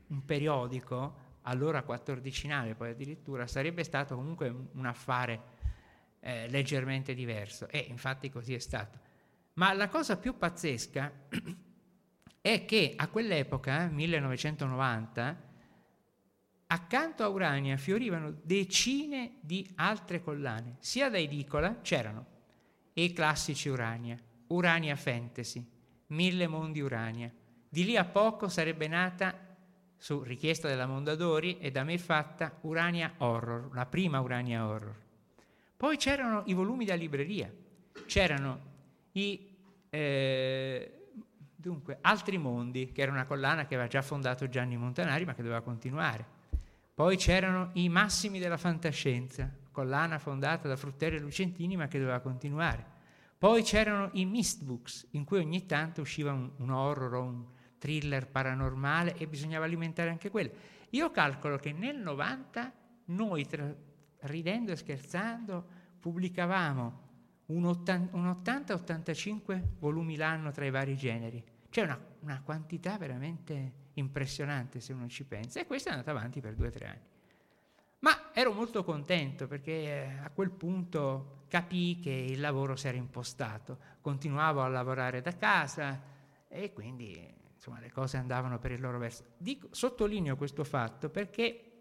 un 0.08 0.24
periodico, 0.24 1.14
allora 1.42 1.82
quattordicinale 1.82 2.74
poi 2.74 2.90
addirittura, 2.90 3.46
sarebbe 3.46 3.84
stato 3.84 4.16
comunque 4.16 4.52
un 4.72 4.86
affare 4.86 5.40
eh, 6.18 6.48
leggermente 6.48 7.14
diverso 7.14 7.68
e 7.68 7.86
infatti 7.88 8.28
così 8.28 8.54
è 8.54 8.58
stato. 8.58 8.98
Ma 9.52 9.72
la 9.72 9.88
cosa 9.88 10.16
più 10.16 10.36
pazzesca 10.36 11.12
è 12.46 12.64
che 12.64 12.92
a 12.94 13.08
quell'epoca, 13.08 13.88
1990, 13.88 15.42
accanto 16.68 17.24
a 17.24 17.28
Urania 17.28 17.76
fiorivano 17.76 18.36
decine 18.40 19.38
di 19.40 19.68
altre 19.74 20.22
collane, 20.22 20.76
sia 20.78 21.10
da 21.10 21.18
edicola 21.18 21.80
c'erano 21.80 22.24
i 22.92 23.12
classici 23.12 23.68
Urania, 23.68 24.16
Urania 24.46 24.94
Fantasy, 24.94 25.68
Mille 26.08 26.46
Mondi 26.46 26.80
Urania. 26.80 27.32
Di 27.68 27.84
lì 27.84 27.96
a 27.96 28.04
poco 28.04 28.46
sarebbe 28.46 28.86
nata, 28.86 29.36
su 29.96 30.22
richiesta 30.22 30.68
della 30.68 30.86
Mondadori 30.86 31.58
e 31.58 31.72
da 31.72 31.82
me 31.82 31.98
fatta, 31.98 32.58
Urania 32.60 33.12
Horror, 33.16 33.74
la 33.74 33.86
prima 33.86 34.20
Urania 34.20 34.68
Horror. 34.68 34.94
Poi 35.76 35.96
c'erano 35.96 36.44
i 36.46 36.54
volumi 36.54 36.84
da 36.84 36.94
libreria, 36.94 37.52
c'erano 38.06 38.60
i 39.12 39.52
eh, 39.90 40.95
Dunque, 41.66 41.98
Altri 42.02 42.38
Mondi, 42.38 42.92
che 42.92 43.02
era 43.02 43.10
una 43.10 43.24
collana 43.24 43.66
che 43.66 43.74
aveva 43.74 43.88
già 43.88 44.00
fondato 44.00 44.48
Gianni 44.48 44.76
Montanari, 44.76 45.24
ma 45.24 45.34
che 45.34 45.42
doveva 45.42 45.62
continuare. 45.62 46.24
Poi 46.94 47.16
c'erano 47.16 47.70
I 47.72 47.88
Massimi 47.88 48.38
della 48.38 48.56
Fantascienza, 48.56 49.52
collana 49.72 50.20
fondata 50.20 50.68
da 50.68 50.76
Frutteri 50.76 51.16
e 51.16 51.18
Lucentini, 51.18 51.74
ma 51.74 51.88
che 51.88 51.98
doveva 51.98 52.20
continuare. 52.20 52.86
Poi 53.36 53.64
c'erano 53.64 54.10
i 54.12 54.24
Mist 54.24 54.62
Books, 54.62 55.08
in 55.10 55.24
cui 55.24 55.38
ogni 55.40 55.66
tanto 55.66 56.02
usciva 56.02 56.30
un, 56.30 56.52
un 56.58 56.70
horror 56.70 57.14
o 57.14 57.22
un 57.22 57.44
thriller 57.78 58.28
paranormale 58.28 59.16
e 59.16 59.26
bisognava 59.26 59.64
alimentare 59.64 60.10
anche 60.10 60.30
quello. 60.30 60.52
Io 60.90 61.10
calcolo 61.10 61.56
che 61.56 61.72
nel 61.72 61.98
90 61.98 62.72
noi, 63.06 63.44
tra, 63.44 63.74
ridendo 64.20 64.70
e 64.70 64.76
scherzando, 64.76 65.66
pubblicavamo 65.98 67.02
un 67.46 67.64
80-85 67.64 69.62
volumi 69.80 70.14
l'anno 70.14 70.52
tra 70.52 70.64
i 70.64 70.70
vari 70.70 70.96
generi. 70.96 71.54
C'è 71.76 71.82
una, 71.82 72.00
una 72.20 72.40
quantità 72.42 72.96
veramente 72.96 73.90
impressionante 73.96 74.80
se 74.80 74.94
uno 74.94 75.08
ci 75.08 75.24
pensa 75.24 75.60
e 75.60 75.66
questo 75.66 75.90
è 75.90 75.92
andato 75.92 76.08
avanti 76.08 76.40
per 76.40 76.54
due 76.54 76.68
o 76.68 76.70
tre 76.70 76.86
anni. 76.86 77.02
Ma 77.98 78.32
ero 78.32 78.54
molto 78.54 78.82
contento 78.82 79.46
perché 79.46 79.72
eh, 79.72 80.18
a 80.22 80.30
quel 80.30 80.48
punto 80.52 81.44
capii 81.48 82.00
che 82.00 82.10
il 82.10 82.40
lavoro 82.40 82.76
si 82.76 82.88
era 82.88 82.96
impostato, 82.96 83.76
continuavo 84.00 84.62
a 84.62 84.68
lavorare 84.68 85.20
da 85.20 85.36
casa 85.36 86.00
e 86.48 86.72
quindi 86.72 87.34
insomma, 87.52 87.78
le 87.78 87.92
cose 87.92 88.16
andavano 88.16 88.58
per 88.58 88.70
il 88.70 88.80
loro 88.80 88.96
verso. 88.96 89.24
Dico, 89.36 89.68
sottolineo 89.70 90.34
questo 90.34 90.64
fatto 90.64 91.10
perché 91.10 91.72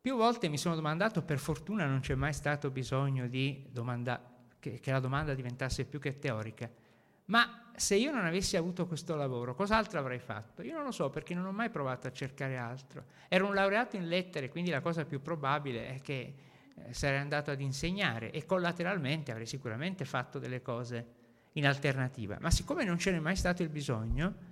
più 0.00 0.16
volte 0.16 0.48
mi 0.48 0.56
sono 0.56 0.76
domandato, 0.76 1.20
per 1.20 1.38
fortuna 1.38 1.84
non 1.84 2.00
c'è 2.00 2.14
mai 2.14 2.32
stato 2.32 2.70
bisogno 2.70 3.26
di 3.26 3.68
domanda, 3.70 4.34
che, 4.58 4.80
che 4.80 4.90
la 4.90 4.98
domanda 4.98 5.34
diventasse 5.34 5.84
più 5.84 6.00
che 6.00 6.18
teorica, 6.18 6.80
ma 7.26 7.70
se 7.74 7.96
io 7.96 8.12
non 8.12 8.24
avessi 8.24 8.56
avuto 8.56 8.86
questo 8.86 9.14
lavoro, 9.14 9.54
cos'altro 9.54 9.98
avrei 9.98 10.18
fatto? 10.18 10.62
Io 10.62 10.74
non 10.74 10.84
lo 10.84 10.90
so 10.90 11.10
perché 11.10 11.34
non 11.34 11.46
ho 11.46 11.52
mai 11.52 11.70
provato 11.70 12.06
a 12.06 12.12
cercare 12.12 12.56
altro. 12.56 13.04
Ero 13.28 13.46
un 13.46 13.54
laureato 13.54 13.96
in 13.96 14.08
lettere, 14.08 14.48
quindi 14.48 14.70
la 14.70 14.80
cosa 14.80 15.04
più 15.04 15.20
probabile 15.20 15.94
è 15.94 16.00
che 16.00 16.34
eh, 16.74 16.94
sarei 16.94 17.18
andato 17.18 17.50
ad 17.50 17.60
insegnare 17.60 18.30
e 18.30 18.44
collateralmente 18.44 19.30
avrei 19.30 19.46
sicuramente 19.46 20.04
fatto 20.04 20.38
delle 20.38 20.62
cose 20.62 21.20
in 21.52 21.66
alternativa. 21.66 22.38
Ma 22.40 22.50
siccome 22.50 22.84
non 22.84 22.98
ce 22.98 23.10
n'è 23.10 23.18
mai 23.18 23.36
stato 23.36 23.62
il 23.62 23.68
bisogno, 23.68 24.50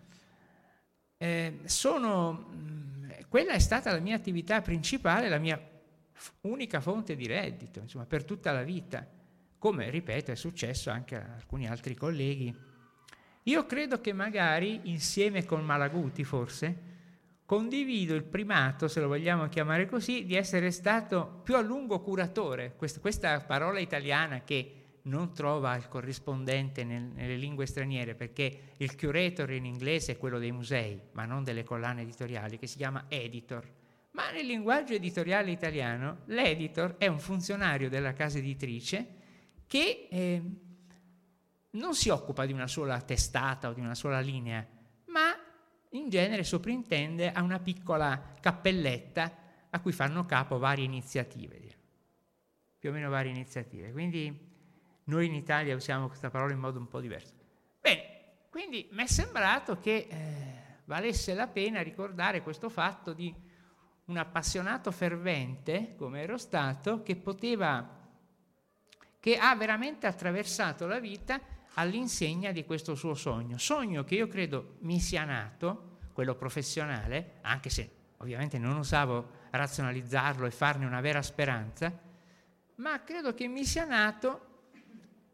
eh, 1.17 1.61
sono, 1.65 2.47
mm, 2.53 3.11
quella 3.29 3.53
è 3.53 3.59
stata 3.59 3.93
la 3.93 4.01
mia 4.01 4.17
attività 4.17 4.61
principale, 4.63 5.29
la 5.29 5.39
mia 5.39 5.61
unica 6.43 6.81
fonte 6.81 7.15
di 7.17 7.27
reddito, 7.27 7.81
insomma, 7.81 8.07
per 8.07 8.25
tutta 8.25 8.53
la 8.53 8.63
vita, 8.63 9.07
come, 9.61 9.91
ripeto, 9.91 10.33
è 10.33 10.35
successo 10.35 10.91
anche 10.91 11.15
a 11.15 11.35
alcuni 11.37 11.69
altri 11.69 11.95
colleghi 11.95 12.69
io 13.45 13.65
credo 13.65 14.01
che 14.03 14.13
magari 14.13 14.81
insieme 14.85 15.47
con 15.47 15.65
Malaguti 15.65 16.25
forse 16.25 16.89
condivido 17.47 18.15
il 18.15 18.23
primato, 18.23 18.87
se 18.87 19.01
lo 19.01 19.09
vogliamo 19.09 19.49
chiamare 19.49 19.87
così, 19.87 20.25
di 20.25 20.37
essere 20.37 20.71
stato 20.71 21.41
più 21.43 21.57
a 21.57 21.61
lungo 21.61 22.01
curatore. 22.01 22.75
Questa, 22.77 23.01
questa 23.01 23.41
parola 23.41 23.81
italiana 23.81 24.43
che 24.45 24.75
non 25.05 25.33
trova 25.33 25.75
il 25.75 25.89
corrispondente 25.89 26.85
nel, 26.85 27.03
nelle 27.03 27.37
lingue 27.37 27.67
straniere 27.67 28.15
perché 28.15 28.75
il 28.77 28.95
curator 28.95 29.51
in 29.51 29.65
inglese 29.65 30.13
è 30.13 30.19
quello 30.19 30.39
dei 30.39 30.53
musei, 30.53 31.01
ma 31.13 31.25
non 31.25 31.43
delle 31.43 31.65
collane 31.65 32.03
editoriali, 32.03 32.59
che 32.59 32.67
si 32.67 32.77
chiama 32.77 33.07
editor. 33.09 33.67
Ma 34.13 34.31
nel 34.31 34.47
linguaggio 34.47 34.93
editoriale 34.93 35.51
italiano 35.51 36.19
l'editor 36.27 36.97
è 36.99 37.07
un 37.07 37.19
funzionario 37.19 37.89
della 37.89 38.13
casa 38.13 38.39
editrice 38.39 39.19
che 39.71 40.09
eh, 40.11 40.43
non 41.71 41.95
si 41.95 42.09
occupa 42.09 42.45
di 42.45 42.53
una 42.53 42.67
sola 42.67 43.01
testata 43.03 43.69
o 43.69 43.73
di 43.73 43.79
una 43.79 43.95
sola 43.95 44.19
linea, 44.19 44.67
ma 45.05 45.33
in 45.91 46.09
genere 46.09 46.43
soprintende 46.43 47.31
a 47.31 47.41
una 47.43 47.61
piccola 47.61 48.35
cappelletta 48.41 49.33
a 49.71 49.79
cui 49.79 49.93
fanno 49.93 50.27
capo 50.27 50.59
varie 50.59 50.85
iniziative, 50.85 51.77
più 52.81 52.91
o 52.91 52.93
meno 52.93 53.11
varie 53.11 53.31
iniziative. 53.31 53.93
Quindi 53.93 54.37
noi 55.05 55.27
in 55.27 55.35
Italia 55.35 55.77
usiamo 55.77 56.09
questa 56.09 56.31
parola 56.31 56.53
in 56.53 56.59
modo 56.59 56.81
un 56.81 56.89
po' 56.89 56.99
diverso. 56.99 57.33
Bene, 57.81 58.03
quindi 58.51 58.89
mi 58.91 59.05
è 59.05 59.07
sembrato 59.07 59.79
che 59.79 60.09
eh, 60.11 60.79
valesse 60.87 61.33
la 61.33 61.47
pena 61.47 61.81
ricordare 61.81 62.43
questo 62.43 62.69
fatto 62.69 63.13
di 63.13 63.33
un 64.07 64.17
appassionato 64.17 64.91
fervente 64.91 65.95
come 65.97 66.23
ero 66.23 66.39
stato 66.39 67.05
che 67.05 67.15
poteva, 67.15 68.00
che 69.21 69.37
ha 69.37 69.55
veramente 69.55 70.07
attraversato 70.07 70.87
la 70.87 70.99
vita 70.99 71.39
all'insegna 71.75 72.51
di 72.51 72.65
questo 72.65 72.95
suo 72.95 73.15
sogno. 73.15 73.59
Sogno 73.59 74.03
che 74.03 74.17
io 74.17 74.27
credo 74.27 74.77
mi 74.81 74.99
sia 74.99 75.25
nato, 75.25 75.99
quello 76.13 76.35
professionale, 76.35 77.39
anche 77.43 77.71
se 77.71 77.91
ovviamente 78.17 78.59
non 78.59 78.77
osavo 78.77 79.39
razionalizzarlo 79.51 80.47
e 80.47 80.51
farne 80.51 80.87
una 80.87 81.01
vera 81.01 81.23
speranza, 81.23 81.93
ma 82.77 83.03
credo 83.05 83.35
che 83.35 83.47
mi 83.47 83.65
sia 83.65 83.85
nato 83.85 84.49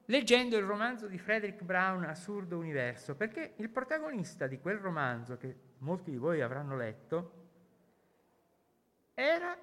leggendo 0.07 0.57
il 0.57 0.65
romanzo 0.65 1.07
di 1.07 1.19
Frederick 1.19 1.63
Brown, 1.63 2.05
Assurdo 2.05 2.59
Universo, 2.59 3.15
perché 3.15 3.55
il 3.57 3.71
protagonista 3.71 4.47
di 4.47 4.59
quel 4.61 4.79
romanzo, 4.79 5.37
che 5.37 5.57
molti 5.79 6.11
di 6.11 6.17
voi 6.17 6.41
avranno 6.41 6.77
letto, 6.77 7.45
era 9.15 9.57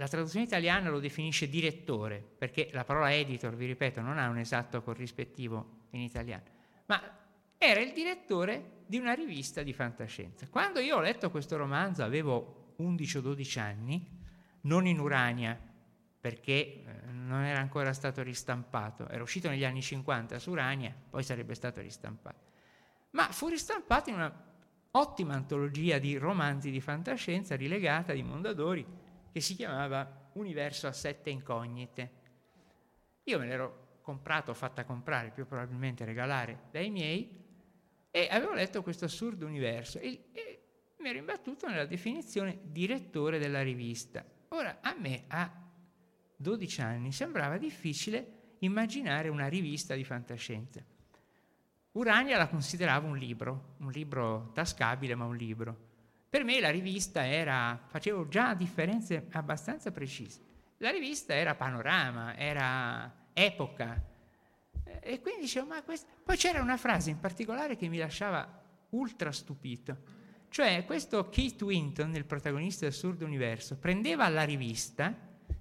la 0.00 0.08
traduzione 0.08 0.46
italiana 0.46 0.88
lo 0.88 0.98
definisce 0.98 1.46
direttore, 1.46 2.24
perché 2.38 2.70
la 2.72 2.84
parola 2.84 3.12
editor, 3.12 3.54
vi 3.54 3.66
ripeto, 3.66 4.00
non 4.00 4.16
ha 4.16 4.30
un 4.30 4.38
esatto 4.38 4.80
corrispettivo 4.80 5.88
in 5.90 6.00
italiano. 6.00 6.44
Ma 6.86 7.18
era 7.58 7.80
il 7.80 7.92
direttore 7.92 8.84
di 8.86 8.96
una 8.96 9.12
rivista 9.12 9.62
di 9.62 9.74
fantascienza. 9.74 10.48
Quando 10.48 10.80
io 10.80 10.96
ho 10.96 11.00
letto 11.00 11.30
questo 11.30 11.58
romanzo 11.58 12.02
avevo 12.02 12.72
11 12.76 13.18
o 13.18 13.20
12 13.20 13.58
anni, 13.58 14.08
non 14.62 14.86
in 14.86 15.00
Urania, 15.00 15.60
perché 16.18 16.52
eh, 16.52 16.82
non 17.12 17.42
era 17.42 17.60
ancora 17.60 17.92
stato 17.92 18.22
ristampato, 18.22 19.06
era 19.06 19.22
uscito 19.22 19.50
negli 19.50 19.66
anni 19.66 19.82
50 19.82 20.38
su 20.38 20.50
Urania, 20.50 20.96
poi 21.10 21.22
sarebbe 21.22 21.54
stato 21.54 21.82
ristampato, 21.82 22.38
ma 23.10 23.30
fu 23.32 23.48
ristampato 23.48 24.08
in 24.08 24.16
una 24.16 24.44
ottima 24.92 25.34
antologia 25.34 25.98
di 25.98 26.16
romanzi 26.16 26.70
di 26.70 26.80
fantascienza 26.80 27.54
rilegata 27.54 28.14
di 28.14 28.22
Mondadori 28.22 28.99
che 29.30 29.40
si 29.40 29.54
chiamava 29.54 30.28
Universo 30.34 30.86
a 30.86 30.92
sette 30.92 31.30
incognite. 31.30 32.10
Io 33.24 33.38
me 33.38 33.46
l'ero 33.46 33.98
comprato, 34.02 34.54
fatta 34.54 34.84
comprare, 34.84 35.30
più 35.30 35.46
probabilmente 35.46 36.04
regalare 36.04 36.68
dai 36.70 36.90
miei, 36.90 37.38
e 38.10 38.28
avevo 38.30 38.52
letto 38.52 38.82
questo 38.82 39.04
assurdo 39.04 39.46
universo 39.46 39.98
e, 39.98 40.30
e 40.32 40.62
mi 40.98 41.08
ero 41.08 41.18
imbattuto 41.18 41.68
nella 41.68 41.86
definizione 41.86 42.58
direttore 42.62 43.38
della 43.38 43.62
rivista. 43.62 44.24
Ora, 44.48 44.78
a 44.80 44.94
me 44.98 45.24
a 45.28 45.50
12 46.36 46.80
anni 46.80 47.12
sembrava 47.12 47.56
difficile 47.56 48.56
immaginare 48.60 49.28
una 49.28 49.46
rivista 49.46 49.94
di 49.94 50.04
fantascienza. 50.04 50.82
Urania 51.92 52.36
la 52.36 52.48
consideravo 52.48 53.06
un 53.06 53.16
libro, 53.16 53.74
un 53.78 53.90
libro 53.90 54.50
tascabile, 54.52 55.14
ma 55.14 55.24
un 55.24 55.36
libro. 55.36 55.88
Per 56.30 56.44
me 56.44 56.60
la 56.60 56.70
rivista 56.70 57.26
era, 57.26 57.76
facevo 57.88 58.28
già 58.28 58.54
differenze 58.54 59.26
abbastanza 59.32 59.90
precise. 59.90 60.40
La 60.76 60.90
rivista 60.90 61.34
era 61.34 61.56
panorama, 61.56 62.36
era 62.36 63.12
epoca. 63.32 64.00
E 65.00 65.20
quindi 65.20 65.40
dicevo, 65.40 65.66
ma 65.66 65.82
questo... 65.82 66.06
Poi 66.22 66.36
c'era 66.36 66.62
una 66.62 66.76
frase 66.76 67.10
in 67.10 67.18
particolare 67.18 67.74
che 67.74 67.88
mi 67.88 67.98
lasciava 67.98 68.62
ultra 68.90 69.32
stupito. 69.32 70.18
Cioè, 70.48 70.84
questo 70.84 71.28
Keith 71.30 71.60
Winton, 71.62 72.14
il 72.14 72.24
protagonista 72.24 72.84
del 72.84 72.94
Surdo 72.94 73.24
Universo, 73.24 73.76
prendeva 73.76 74.28
la 74.28 74.44
rivista, 74.44 75.12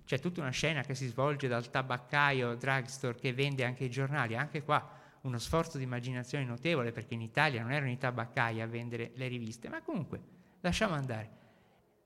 c'è 0.05 0.19
tutta 0.19 0.41
una 0.41 0.51
scena 0.51 0.83
che 0.83 0.93
si 0.93 1.07
svolge 1.07 1.47
dal 1.47 1.71
tabaccaio 1.71 2.53
drugstore 2.53 3.17
che 3.17 3.33
vende 3.33 3.65
anche 3.65 3.85
i 3.85 3.89
giornali, 3.89 4.35
anche 4.35 4.61
qua 4.61 4.87
uno 5.21 5.39
sforzo 5.39 5.79
di 5.79 5.83
immaginazione 5.83 6.45
notevole 6.45 6.91
perché 6.91 7.15
in 7.15 7.21
Italia 7.21 7.63
non 7.63 7.71
erano 7.71 7.89
i 7.89 7.97
tabaccai 7.97 8.61
a 8.61 8.67
vendere 8.67 9.13
le 9.15 9.27
riviste, 9.27 9.67
ma 9.67 9.81
comunque 9.81 10.37
lasciamo 10.61 10.93
andare. 10.93 11.37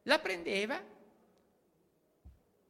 La 0.04 0.20
prendeva 0.20 0.82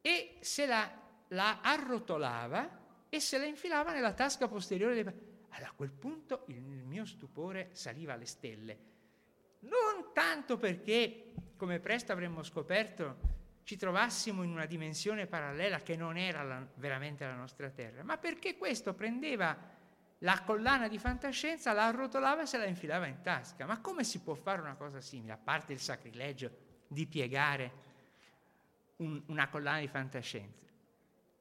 e 0.01 0.37
se 0.41 0.65
la, 0.65 0.89
la 1.29 1.61
arrotolava 1.61 2.81
e 3.09 3.19
se 3.19 3.37
la 3.37 3.45
infilava 3.45 3.93
nella 3.93 4.13
tasca 4.13 4.47
posteriore. 4.47 4.93
Dei... 4.95 5.13
Allora, 5.49 5.69
a 5.69 5.73
quel 5.75 5.91
punto 5.91 6.43
il 6.47 6.61
mio 6.61 7.05
stupore 7.05 7.69
saliva 7.73 8.13
alle 8.13 8.25
stelle. 8.25 8.91
Non 9.59 10.11
tanto 10.13 10.57
perché, 10.57 11.31
come 11.55 11.79
presto 11.79 12.11
avremmo 12.11 12.43
scoperto, 12.43 13.31
ci 13.63 13.77
trovassimo 13.77 14.43
in 14.43 14.51
una 14.51 14.65
dimensione 14.65 15.25
parallela 15.25 15.79
che 15.79 15.95
non 15.95 16.17
era 16.17 16.43
la, 16.43 16.67
veramente 16.75 17.25
la 17.25 17.35
nostra 17.35 17.69
Terra, 17.69 18.03
ma 18.03 18.17
perché 18.17 18.57
questo 18.57 18.93
prendeva 18.93 19.57
la 20.23 20.41
collana 20.41 20.87
di 20.87 20.97
fantascienza, 20.97 21.73
la 21.73 21.87
arrotolava 21.87 22.41
e 22.43 22.45
se 22.45 22.57
la 22.57 22.65
infilava 22.65 23.07
in 23.07 23.21
tasca. 23.21 23.65
Ma 23.65 23.79
come 23.79 24.03
si 24.03 24.19
può 24.19 24.33
fare 24.33 24.61
una 24.61 24.75
cosa 24.75 25.01
simile, 25.01 25.33
a 25.33 25.37
parte 25.37 25.73
il 25.73 25.79
sacrilegio 25.79 26.51
di 26.87 27.05
piegare 27.05 27.71
un, 28.97 29.21
una 29.27 29.49
collana 29.49 29.79
di 29.79 29.87
fantascienza? 29.87 30.61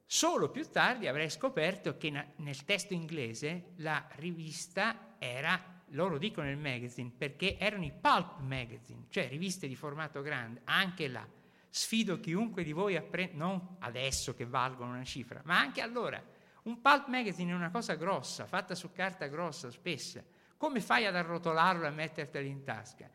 Solo 0.05 0.49
più 0.49 0.69
tardi 0.69 1.07
avrei 1.07 1.29
scoperto 1.29 1.97
che 1.97 2.09
na, 2.09 2.25
nel 2.37 2.63
testo 2.65 2.93
inglese 2.93 3.71
la 3.77 4.05
rivista 4.15 5.15
era, 5.17 5.81
loro 5.87 6.17
dicono 6.17 6.49
il 6.49 6.57
magazine, 6.57 7.09
perché 7.17 7.57
erano 7.57 7.85
i 7.85 7.91
pulp 7.91 8.39
magazine, 8.39 9.05
cioè 9.09 9.29
riviste 9.29 9.67
di 9.67 9.75
formato 9.75 10.21
grande, 10.21 10.61
anche 10.65 11.07
là. 11.07 11.25
Sfido 11.69 12.19
chiunque 12.19 12.63
di 12.63 12.73
voi 12.73 12.97
a 12.97 13.01
prendere, 13.01 13.37
non 13.37 13.77
adesso 13.79 14.35
che 14.35 14.45
valgono 14.45 14.91
una 14.91 15.05
cifra, 15.05 15.41
ma 15.45 15.57
anche 15.57 15.81
allora 15.81 16.21
un 16.63 16.81
pulp 16.81 17.07
magazine 17.07 17.51
è 17.51 17.55
una 17.55 17.71
cosa 17.71 17.95
grossa, 17.95 18.45
fatta 18.45 18.75
su 18.75 18.91
carta 18.91 19.27
grossa, 19.27 19.69
spessa. 19.69 20.23
Come 20.57 20.79
fai 20.79 21.05
ad 21.05 21.15
arrotolarlo 21.15 21.83
e 21.83 21.87
a 21.87 21.91
mettertelo 21.91 22.47
in 22.47 22.63
tasca? 22.63 23.09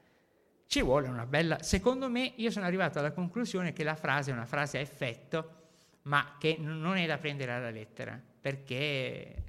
Ci 0.66 0.82
vuole 0.82 1.08
una 1.08 1.24
bella... 1.24 1.62
Secondo 1.62 2.10
me 2.10 2.32
io 2.36 2.50
sono 2.50 2.66
arrivato 2.66 2.98
alla 2.98 3.12
conclusione 3.12 3.72
che 3.72 3.84
la 3.84 3.96
frase 3.96 4.30
è 4.30 4.34
una 4.34 4.44
frase 4.44 4.76
a 4.76 4.82
effetto, 4.82 5.56
ma 6.02 6.36
che 6.38 6.56
non 6.58 6.96
è 6.96 7.06
da 7.06 7.16
prendere 7.16 7.52
alla 7.52 7.70
lettera, 7.70 8.20
perché 8.40 9.44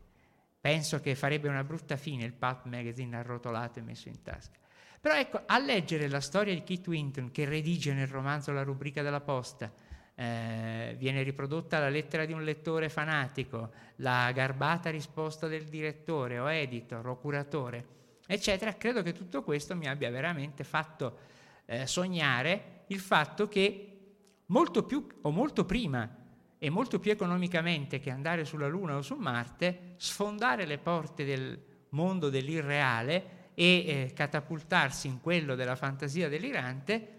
penso 0.61 1.01
che 1.01 1.15
farebbe 1.15 1.49
una 1.49 1.63
brutta 1.63 1.97
fine 1.97 2.23
il 2.23 2.34
pulp 2.34 2.65
magazine 2.65 3.17
arrotolato 3.17 3.80
e 3.80 3.81
messo 3.81 4.07
in 4.07 4.21
tasca. 4.21 4.57
Però 5.01 5.15
ecco, 5.15 5.41
a 5.45 5.59
leggere 5.59 6.07
la 6.07 6.21
storia 6.21 6.53
di 6.53 6.63
Keith 6.63 6.88
Winton, 6.88 7.31
che 7.31 7.45
redige 7.45 7.93
nel 7.93 8.07
romanzo 8.07 8.51
La 8.51 8.63
rubrica 8.63 9.01
della 9.01 9.21
posta, 9.21 9.71
eh, 10.19 10.95
viene 10.97 11.23
riprodotta 11.23 11.79
la 11.79 11.87
lettera 11.87 12.25
di 12.25 12.33
un 12.33 12.43
lettore 12.43 12.89
fanatico, 12.89 13.71
la 13.97 14.29
garbata 14.33 14.89
risposta 14.89 15.47
del 15.47 15.63
direttore 15.63 16.39
o 16.39 16.51
editor 16.51 17.07
o 17.07 17.17
curatore, 17.17 17.85
eccetera, 18.27 18.73
credo 18.73 19.01
che 19.01 19.13
tutto 19.13 19.43
questo 19.43 19.77
mi 19.77 19.87
abbia 19.87 20.09
veramente 20.09 20.65
fatto 20.65 21.19
eh, 21.63 21.87
sognare 21.87 22.83
il 22.87 22.99
fatto 22.99 23.47
che 23.47 23.97
molto 24.47 24.83
più 24.83 25.07
o 25.21 25.31
molto 25.31 25.63
prima 25.63 26.17
e 26.57 26.69
molto 26.69 26.99
più 26.99 27.11
economicamente 27.11 28.01
che 28.01 28.09
andare 28.09 28.43
sulla 28.43 28.67
Luna 28.67 28.97
o 28.97 29.01
su 29.01 29.15
Marte, 29.15 29.93
sfondare 29.95 30.65
le 30.65 30.79
porte 30.79 31.23
del 31.23 31.57
mondo 31.91 32.29
dell'irreale 32.29 33.51
e 33.53 33.63
eh, 33.63 34.11
catapultarsi 34.13 35.07
in 35.07 35.21
quello 35.21 35.55
della 35.55 35.77
fantasia 35.77 36.27
delirante 36.27 37.18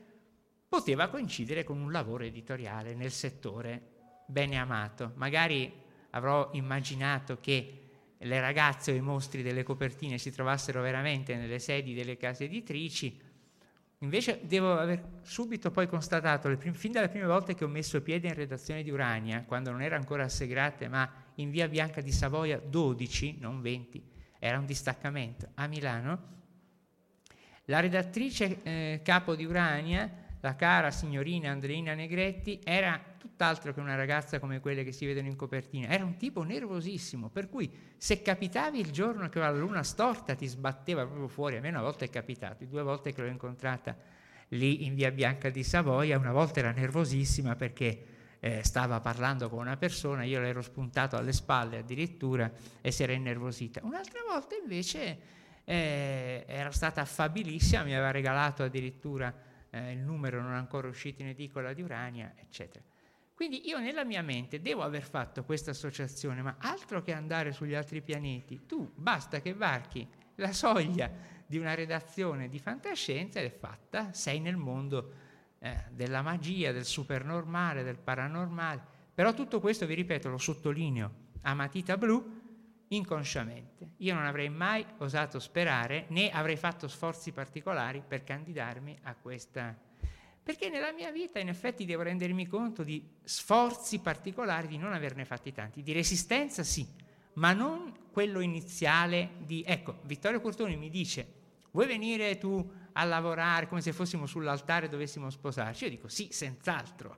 poteva 0.71 1.09
coincidere 1.09 1.65
con 1.65 1.81
un 1.81 1.91
lavoro 1.91 2.23
editoriale 2.23 2.95
nel 2.95 3.11
settore 3.11 3.83
bene 4.25 4.57
amato. 4.57 5.11
Magari 5.17 5.71
avrò 6.11 6.51
immaginato 6.53 7.39
che 7.41 7.89
le 8.17 8.41
ragazze 8.41 8.93
o 8.93 8.95
i 8.95 9.01
mostri 9.01 9.43
delle 9.43 9.65
copertine 9.65 10.17
si 10.17 10.31
trovassero 10.31 10.81
veramente 10.81 11.35
nelle 11.35 11.59
sedi 11.59 11.93
delle 11.93 12.17
case 12.17 12.45
editrici. 12.45 13.21
Invece 13.99 14.43
devo 14.45 14.79
aver 14.79 15.19
subito 15.23 15.73
poi 15.73 15.89
constatato, 15.89 16.57
prim- 16.57 16.73
fin 16.73 16.93
dalle 16.93 17.09
prime 17.09 17.27
volte 17.27 17.57
che 17.57 17.65
ho 17.65 17.69
messo 17.69 18.01
piede 18.01 18.29
in 18.29 18.35
redazione 18.35 18.85
di 18.85 18.91
Urania, 18.91 19.43
quando 19.43 19.73
non 19.73 19.83
era 19.83 19.97
ancora 19.97 20.23
a 20.23 20.29
Segrate, 20.29 20.87
ma 20.87 21.13
in 21.35 21.51
via 21.51 21.67
Bianca 21.67 22.01
di 22.01 22.13
Savoia 22.13 22.61
12, 22.61 23.39
non 23.41 23.61
20, 23.61 24.01
era 24.39 24.57
un 24.57 24.67
distaccamento 24.67 25.49
a 25.55 25.67
Milano, 25.67 26.39
la 27.65 27.81
redattrice 27.81 28.63
eh, 28.63 29.01
capo 29.03 29.35
di 29.35 29.45
Urania 29.45 30.20
la 30.41 30.57
cara 30.57 30.91
signorina 30.91 31.51
Andreina 31.51 31.95
Negretti 31.95 32.61
era 32.65 33.01
tutt'altro 33.19 33.73
che 33.73 33.81
una 33.81 33.95
ragazza 33.95 34.39
come 34.39 34.61
quelle 34.61 34.85
che 34.85 34.93
si 34.93 35.07
vedono 35.07 35.27
in 35.27 35.37
copertina, 35.37 35.89
era 35.89 36.05
un 36.05 36.17
tipo 36.17 36.43
nervosissimo, 36.43 37.29
per 37.29 37.49
cui 37.49 37.71
se 37.97 38.23
capitavi 38.23 38.81
il 38.81 38.91
giorno 38.91 39.29
che 39.29 39.39
la 39.39 39.51
luna 39.51 39.83
storta 39.83 40.35
ti 40.35 40.47
sbatteva 40.47 41.05
proprio 41.05 41.29
fuori, 41.29 41.57
a 41.57 41.61
me 41.61 41.69
una 41.69 41.83
volta 41.83 42.05
è 42.05 42.11
capitato, 42.11 42.65
due 42.65 42.83
volte 42.83 43.13
che 43.13 43.21
l'ho 43.21 43.29
incontrata 43.29 43.97
lì 44.49 44.85
in 44.87 44.95
via 44.95 45.11
Bianca 45.11 45.51
di 45.51 45.63
Savoia, 45.63 46.19
una 46.19 46.33
volta 46.33 46.61
era 46.61 46.73
nervosissima 46.73 47.55
perché 47.55 48.05
eh, 48.41 48.65
stava 48.65 49.01
parlando 49.01 49.51
con 49.51 49.59
una 49.59 49.77
persona, 49.77 50.25
io 50.25 50.41
l'ero 50.41 50.63
spuntato 50.63 51.17
alle 51.17 51.33
spalle 51.33 51.79
addirittura 51.79 52.51
e 52.81 52.91
si 52.91 53.03
era 53.03 53.13
innervosita. 53.13 53.81
Un'altra 53.85 54.21
volta 54.27 54.57
invece 54.57 55.19
eh, 55.65 56.45
era 56.49 56.71
stata 56.71 57.03
affabilissima, 57.03 57.85
mi 57.85 57.95
aveva 57.95 58.11
regalato 58.11 58.63
addirittura 58.63 59.33
eh, 59.71 59.93
il 59.93 59.99
numero 59.99 60.43
non 60.43 60.53
ancora 60.53 60.89
uscito 60.89 61.23
in 61.23 61.29
edicola 61.29 61.73
di 61.73 61.83
Urania, 61.83 62.33
eccetera. 62.37 62.85
Quindi 63.35 63.67
io 63.69 63.79
nella 63.79 64.05
mia 64.05 64.23
mente 64.23 64.61
devo 64.61 64.83
aver 64.83 65.03
fatto 65.03 65.45
questa 65.45 65.71
associazione, 65.71 66.43
ma 66.43 66.57
altro 66.59 67.03
che 67.03 67.13
andare 67.13 67.53
sugli 67.53 67.75
altri 67.75 68.03
pianeti, 68.03 68.67
tu 68.67 68.93
basta 68.95 69.41
che 69.41 69.55
varchi 69.55 70.07
la 70.35 70.53
soglia 70.53 71.11
di 71.47 71.57
una 71.57 71.75
redazione 71.75 72.49
di 72.49 72.59
fantascienza 72.59 73.41
ed 73.41 73.47
è 73.47 73.57
fatta, 73.57 74.13
sei 74.13 74.41
nel 74.41 74.57
mondo 74.57 75.13
eh, 75.59 75.85
della 75.91 76.23
magia, 76.23 76.73
del 76.73 76.85
supernormale, 76.85 77.83
del 77.83 77.99
paranormale. 77.99 78.83
Però 79.15 79.33
tutto 79.33 79.59
questo, 79.59 79.87
vi 79.87 79.95
ripeto, 79.95 80.29
lo 80.29 80.39
sottolineo 80.39 81.29
a 81.43 81.55
matita 81.55 81.97
blu, 81.97 82.40
inconsciamente. 82.93 83.93
Io 83.99 84.15
non 84.15 84.25
avrei 84.25 84.49
mai 84.49 84.85
osato 84.99 85.39
sperare 85.39 86.07
né 86.09 86.31
avrei 86.31 86.57
fatto 86.57 86.89
sforzi 86.89 87.33
particolari 87.33 88.03
per 88.07 88.25
candidarmi 88.25 88.99
a 89.03 89.15
questa... 89.15 89.77
Perché 90.43 90.71
nella 90.71 90.91
mia 90.93 91.13
vita 91.13 91.39
in 91.39 91.49
effetti 91.49 91.85
devo 91.85 92.03
rendermi 92.03 92.47
conto 92.47 92.83
di 92.83 93.07
sforzi 93.23 94.01
particolari, 94.01 94.67
di 94.67 94.79
non 94.79 94.93
averne 94.93 95.25
fatti 95.25 95.53
tanti, 95.53 95.83
di 95.83 95.93
resistenza 95.93 96.65
sì, 96.65 96.89
ma 97.35 97.53
non 97.53 98.09
quello 98.11 98.41
iniziale 98.41 99.33
di... 99.39 99.63
Ecco, 99.65 100.01
Vittorio 100.03 100.41
Curtoni 100.41 100.77
mi 100.77 100.91
dice, 100.91 101.35
vuoi 101.71 101.87
venire 101.87 102.39
tu 102.39 102.69
a 102.93 103.05
lavorare 103.05 103.69
come 103.69 103.83
se 103.83 103.93
fossimo 103.93 104.27
sull'altare 104.27 104.87
e 104.87 104.89
dovessimo 104.89 105.31
sposarci? 105.31 105.85
Io 105.85 105.91
dico 105.91 106.09
sì, 106.09 106.29
senz'altro, 106.33 107.17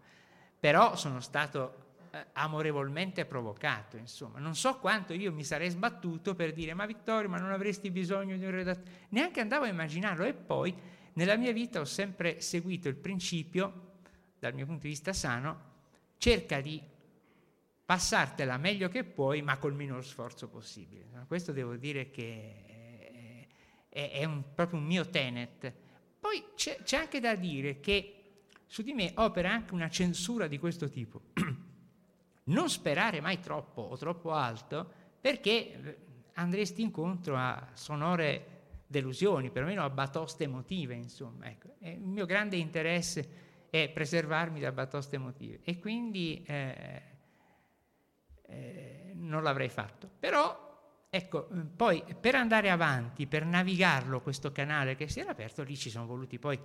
però 0.58 0.96
sono 0.96 1.20
stato 1.20 1.81
eh, 2.14 2.26
amorevolmente 2.34 3.24
provocato, 3.24 3.96
insomma. 3.96 4.38
Non 4.38 4.54
so 4.54 4.76
quanto 4.78 5.14
io 5.14 5.32
mi 5.32 5.44
sarei 5.44 5.70
sbattuto 5.70 6.34
per 6.34 6.52
dire 6.52 6.74
ma 6.74 6.84
Vittorio, 6.84 7.30
ma 7.30 7.38
non 7.38 7.52
avresti 7.52 7.90
bisogno 7.90 8.36
di 8.36 8.44
un 8.44 8.50
redattore. 8.50 9.06
Neanche 9.08 9.40
andavo 9.40 9.64
a 9.64 9.68
immaginarlo 9.68 10.24
e 10.24 10.34
poi 10.34 10.74
nella 11.14 11.36
mia 11.36 11.52
vita 11.52 11.80
ho 11.80 11.86
sempre 11.86 12.42
seguito 12.42 12.88
il 12.88 12.96
principio, 12.96 13.92
dal 14.38 14.52
mio 14.52 14.66
punto 14.66 14.82
di 14.82 14.88
vista 14.88 15.14
sano, 15.14 15.70
cerca 16.18 16.60
di 16.60 16.82
passartela 17.82 18.58
meglio 18.58 18.90
che 18.90 19.04
puoi, 19.04 19.40
ma 19.40 19.56
col 19.56 19.72
minor 19.72 20.04
sforzo 20.04 20.48
possibile. 20.48 21.06
Questo 21.26 21.52
devo 21.52 21.76
dire 21.76 22.10
che 22.10 23.86
è, 23.88 24.10
è 24.10 24.24
un, 24.24 24.52
proprio 24.54 24.78
un 24.78 24.84
mio 24.84 25.08
tenet. 25.08 25.72
Poi 26.20 26.44
c'è, 26.56 26.82
c'è 26.82 26.98
anche 26.98 27.20
da 27.20 27.34
dire 27.36 27.80
che 27.80 28.18
su 28.66 28.82
di 28.82 28.92
me 28.92 29.12
opera 29.16 29.50
anche 29.50 29.72
una 29.72 29.88
censura 29.88 30.46
di 30.46 30.58
questo 30.58 30.90
tipo. 30.90 31.22
non 32.44 32.68
sperare 32.68 33.20
mai 33.20 33.40
troppo 33.40 33.82
o 33.82 33.96
troppo 33.96 34.32
alto, 34.32 34.90
perché 35.20 35.50
eh, 35.50 35.98
andresti 36.34 36.82
incontro 36.82 37.36
a 37.36 37.68
sonore 37.74 38.52
delusioni, 38.86 39.50
perlomeno 39.50 39.84
a 39.84 39.90
batoste 39.90 40.44
emotive, 40.44 40.94
insomma. 40.94 41.46
Ecco. 41.46 41.74
il 41.80 42.00
mio 42.00 42.26
grande 42.26 42.56
interesse 42.56 43.40
è 43.70 43.88
preservarmi 43.88 44.60
da 44.60 44.70
batoste 44.70 45.16
emotive 45.16 45.60
e 45.62 45.78
quindi 45.78 46.42
eh, 46.46 47.02
eh, 48.42 49.12
non 49.14 49.42
l'avrei 49.42 49.70
fatto. 49.70 50.10
Però, 50.18 51.06
ecco, 51.08 51.48
poi 51.74 52.04
per 52.20 52.34
andare 52.34 52.68
avanti, 52.68 53.26
per 53.26 53.46
navigarlo 53.46 54.20
questo 54.20 54.52
canale 54.52 54.94
che 54.94 55.08
si 55.08 55.20
era 55.20 55.30
aperto, 55.30 55.62
lì 55.62 55.76
ci 55.76 55.88
sono 55.88 56.04
voluti 56.04 56.38
poi 56.38 56.60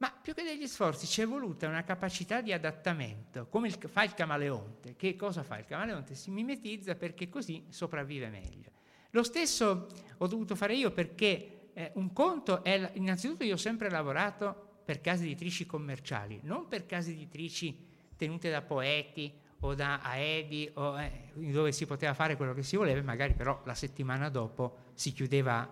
ma 0.00 0.10
più 0.10 0.32
che 0.32 0.42
degli 0.42 0.66
sforzi 0.66 1.06
ci 1.06 1.20
è 1.20 1.26
voluta 1.26 1.68
una 1.68 1.84
capacità 1.84 2.40
di 2.40 2.54
adattamento, 2.54 3.46
come 3.48 3.68
il, 3.68 3.76
fa 3.86 4.02
il 4.02 4.14
camaleonte. 4.14 4.96
Che 4.96 5.14
cosa 5.14 5.42
fa 5.42 5.58
il 5.58 5.66
camaleonte? 5.66 6.14
Si 6.14 6.30
mimetizza 6.30 6.94
perché 6.94 7.28
così 7.28 7.66
sopravvive 7.68 8.30
meglio. 8.30 8.70
Lo 9.10 9.22
stesso 9.22 9.88
ho 10.16 10.26
dovuto 10.26 10.54
fare 10.54 10.74
io 10.74 10.90
perché 10.90 11.68
eh, 11.74 11.90
un 11.96 12.14
conto 12.14 12.64
è, 12.64 12.92
innanzitutto 12.94 13.44
io 13.44 13.54
ho 13.54 13.58
sempre 13.58 13.90
lavorato 13.90 14.78
per 14.86 15.02
case 15.02 15.24
editrici 15.24 15.66
commerciali, 15.66 16.40
non 16.44 16.66
per 16.66 16.86
case 16.86 17.10
editrici 17.10 17.76
tenute 18.16 18.50
da 18.50 18.62
poeti 18.62 19.30
o 19.60 19.74
da 19.74 20.00
aedi, 20.00 20.70
o, 20.74 20.98
eh, 20.98 21.30
dove 21.34 21.72
si 21.72 21.84
poteva 21.84 22.14
fare 22.14 22.36
quello 22.36 22.54
che 22.54 22.62
si 22.62 22.76
voleva, 22.76 23.02
magari 23.02 23.34
però 23.34 23.60
la 23.64 23.74
settimana 23.74 24.30
dopo 24.30 24.76
si 24.94 25.12
chiudeva 25.12 25.68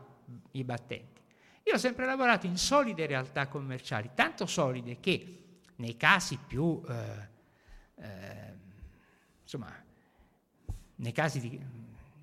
i 0.50 0.64
battenti. 0.64 1.17
Io 1.68 1.74
ho 1.74 1.78
sempre 1.78 2.06
lavorato 2.06 2.46
in 2.46 2.56
solide 2.56 3.04
realtà 3.04 3.46
commerciali, 3.46 4.08
tanto 4.14 4.46
solide 4.46 5.00
che 5.00 5.38
nei 5.76 5.98
casi 5.98 6.38
più, 6.38 6.80
eh, 6.88 7.28
eh, 7.96 8.54
insomma, 9.42 9.70
nei 10.96 11.12
casi 11.12 11.40
di, 11.40 11.60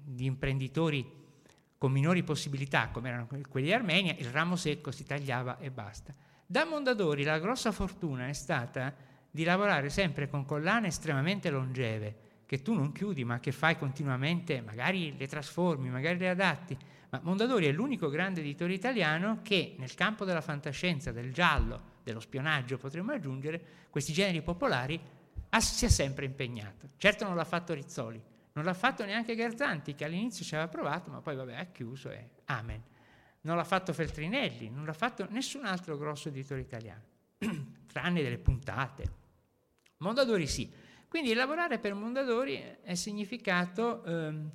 di, 0.04 0.26
imprenditori 0.26 1.08
con 1.78 1.92
minori 1.92 2.24
possibilità, 2.24 2.90
come 2.90 3.10
erano 3.10 3.28
quelli 3.48 3.68
di 3.68 3.74
Armenia, 3.74 4.16
il 4.18 4.32
ramo 4.32 4.56
secco 4.56 4.90
si 4.90 5.06
tagliava 5.06 5.60
e 5.60 5.70
basta. 5.70 6.12
Da 6.44 6.66
Mondadori 6.66 7.24
la 7.24 7.38
grossa 7.38 7.72
fortuna 7.72 8.28
è 8.28 8.34
stata 8.34 8.96
di 9.30 9.44
lavorare 9.44 9.92
sempre 9.92 10.28
con 10.28 10.44
collane 10.44 10.88
estremamente 10.88 11.52
longeve, 11.52 12.16
che 12.48 12.64
tu 12.64 12.74
non 12.74 12.92
chiudi 12.92 13.24
ma 13.24 13.40
che 13.40 13.52
fai 13.52 13.78
continuamente, 13.78 14.62
magari 14.62 15.16
le 15.16 15.28
trasformi, 15.28 15.88
magari 15.90 16.18
le 16.18 16.30
adatti, 16.30 16.76
ma 17.10 17.20
Mondadori 17.24 17.66
è 17.68 17.72
l'unico 17.72 18.10
grande 18.10 18.42
editore 18.42 18.74
italiano 18.74 19.40
che 19.42 19.76
nel 19.78 19.94
campo 19.94 20.26
della 20.26 20.42
fantascienza, 20.42 21.12
del 21.12 21.32
giallo, 21.34 21.94
dello 22.04 22.20
spionaggio, 22.20 22.78
potremmo 22.78 23.12
aggiungere, 23.12 23.62
questi 23.90 24.14
generi 24.14 24.42
popolari 24.42 25.00
si 25.60 25.86
è 25.86 25.90
sempre 25.90 26.26
impegnato. 26.26 26.90
Certo 26.98 27.26
non 27.26 27.36
l'ha 27.36 27.46
fatto 27.46 27.74
Rizzoli, 27.74 28.22
non 28.54 28.66
l'ha 28.66 28.74
fatto 28.74 29.06
neanche 29.06 29.36
Garzanti, 29.36 29.96
che 29.96 30.06
all'inizio 30.06 30.44
ci 30.44 30.56
aveva 30.56 30.70
provato, 30.70 31.10
ma 31.10 31.22
poi 31.22 31.36
vabbè 31.36 31.56
ha 31.56 31.66
chiuso 31.66 32.10
e 32.10 32.30
amen. 32.46 32.82
Non 33.42 33.56
l'ha 33.56 33.64
fatto 33.64 33.94
Feltrinelli, 33.94 34.70
non 34.70 34.86
l'ha 34.86 34.94
fatto 34.94 35.28
nessun 35.30 35.66
altro 35.66 35.98
grosso 35.98 36.30
editore 36.30 36.62
italiano, 36.62 37.04
tranne 37.92 38.22
delle 38.22 38.38
puntate. 38.38 39.24
Mondadori 39.98 40.48
sì. 40.48 40.70
Quindi 41.08 41.34
lavorare 41.34 41.80
per 41.80 41.94
Mondadori 41.94 42.62
è 42.82 42.96
significato... 42.96 44.04
Ehm, 44.04 44.52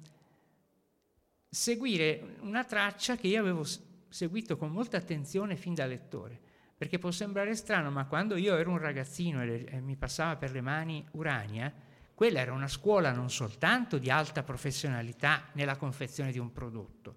seguire 1.51 2.37
una 2.43 2.65
traccia 2.65 3.17
che 3.17 3.27
io 3.27 3.41
avevo 3.41 3.67
seguito 4.09 4.57
con 4.57 4.71
molta 4.71 4.97
attenzione 4.97 5.57
fin 5.57 5.75
da 5.75 5.85
lettore, 5.85 6.39
perché 6.77 6.99
può 6.99 7.11
sembrare 7.11 7.57
strano, 7.57 7.91
ma 7.91 8.07
quando 8.07 8.37
io 8.37 8.57
ero 8.57 8.71
un 8.71 8.79
ragazzino 8.79 9.43
e, 9.43 9.67
e 9.69 9.81
mi 9.81 9.97
passava 9.97 10.37
per 10.37 10.53
le 10.53 10.61
mani 10.61 11.05
Urania, 11.13 11.73
quella 12.15 12.41
era 12.41 12.53
una 12.53 12.69
scuola 12.69 13.13
non 13.13 13.31
soltanto 13.31 13.99
di 13.99 14.11
alta 14.11 14.43
professionalità 14.43 15.49
nella 15.53 15.77
confezione 15.77 16.31
di 16.31 16.39
un 16.39 16.53
prodotto, 16.53 17.17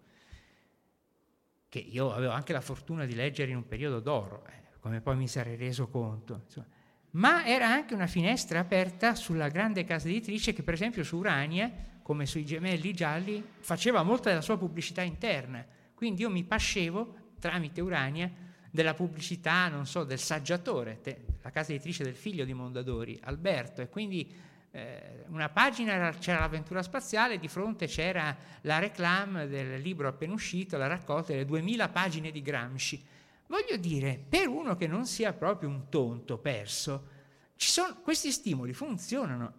che 1.70 1.80
io 1.80 2.12
avevo 2.12 2.32
anche 2.32 2.54
la 2.54 2.62
fortuna 2.62 3.06
di 3.06 3.14
leggere 3.14 3.52
in 3.52 3.58
un 3.58 3.68
periodo 3.68 4.00
d'oro, 4.00 4.46
eh, 4.48 4.78
come 4.80 5.02
poi 5.02 5.16
mi 5.16 5.28
sarei 5.28 5.56
reso 5.56 5.88
conto, 5.88 6.42
insomma, 6.46 6.68
ma 7.12 7.46
era 7.46 7.68
anche 7.70 7.94
una 7.94 8.08
finestra 8.08 8.60
aperta 8.60 9.14
sulla 9.14 9.48
grande 9.50 9.84
casa 9.84 10.08
editrice 10.08 10.54
che 10.54 10.64
per 10.64 10.74
esempio 10.74 11.04
su 11.04 11.18
Urania 11.18 11.72
come 12.04 12.28
sui 12.28 12.46
gemelli 12.46 12.94
gialli, 12.94 13.44
faceva 13.60 14.04
molta 14.04 14.30
della 14.30 14.42
sua 14.42 14.58
pubblicità 14.58 15.02
interna. 15.02 15.66
Quindi 15.96 16.22
io 16.22 16.30
mi 16.30 16.44
pascevo 16.44 17.32
tramite 17.40 17.82
Urania 17.82 18.32
della 18.70 18.94
pubblicità, 18.94 19.68
non 19.70 19.86
so, 19.86 20.04
del 20.04 20.20
saggiatore, 20.20 21.00
te, 21.02 21.26
la 21.42 21.50
casa 21.50 21.72
editrice 21.72 22.04
del 22.04 22.16
figlio 22.16 22.46
di 22.46 22.54
Mondadori, 22.54 23.20
Alberto, 23.24 23.82
e 23.82 23.90
quindi 23.90 24.32
eh, 24.72 25.24
una 25.28 25.50
pagina 25.50 25.94
era, 25.94 26.12
c'era 26.12 26.40
l'avventura 26.40 26.82
spaziale, 26.82 27.38
di 27.38 27.48
fronte 27.48 27.86
c'era 27.86 28.36
la 28.62 28.80
reclame 28.80 29.48
del 29.48 29.80
libro 29.80 30.08
appena 30.08 30.34
uscito, 30.34 30.78
la 30.78 30.88
raccolta 30.88 31.32
delle 31.32 31.46
2000 31.46 31.90
pagine 31.90 32.32
di 32.32 32.42
Gramsci. 32.42 33.06
Voglio 33.48 33.78
dire, 33.78 34.20
per 34.28 34.48
uno 34.48 34.76
che 34.76 34.88
non 34.88 35.06
sia 35.06 35.32
proprio 35.34 35.70
un 35.70 35.90
tonto 35.90 36.40
perso, 36.40 37.08
sono, 37.56 37.96
questi 38.02 38.32
stimoli 38.32 38.74
funzionano. 38.74 39.54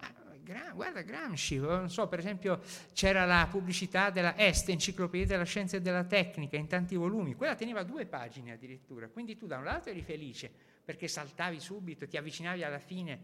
Guarda 0.73 1.01
Gramsci, 1.01 1.57
non 1.57 1.89
so, 1.89 2.07
per 2.07 2.19
esempio 2.19 2.61
c'era 2.93 3.25
la 3.25 3.47
pubblicità 3.49 4.09
della 4.09 4.37
Est, 4.37 4.69
Enciclopedia 4.69 5.25
della 5.25 5.43
Scienza 5.43 5.77
e 5.77 5.81
della 5.81 6.03
Tecnica, 6.03 6.57
in 6.57 6.67
tanti 6.67 6.95
volumi, 6.95 7.35
quella 7.35 7.55
teneva 7.55 7.83
due 7.83 8.05
pagine 8.05 8.51
addirittura, 8.51 9.07
quindi 9.07 9.37
tu 9.37 9.47
da 9.47 9.57
un 9.57 9.63
lato 9.63 9.89
eri 9.89 10.01
felice 10.01 10.51
perché 10.85 11.07
saltavi 11.07 11.59
subito, 11.59 12.07
ti 12.07 12.17
avvicinavi 12.17 12.63
alla 12.63 12.79
fine 12.79 13.19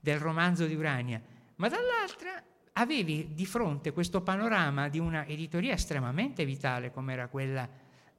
del 0.00 0.18
romanzo 0.18 0.66
di 0.66 0.74
Urania, 0.74 1.20
ma 1.56 1.68
dall'altra 1.68 2.42
avevi 2.72 3.34
di 3.34 3.46
fronte 3.46 3.92
questo 3.92 4.20
panorama 4.22 4.88
di 4.88 4.98
una 4.98 5.26
editoria 5.26 5.74
estremamente 5.74 6.44
vitale 6.44 6.90
come 6.90 7.12
era 7.12 7.28
quella 7.28 7.68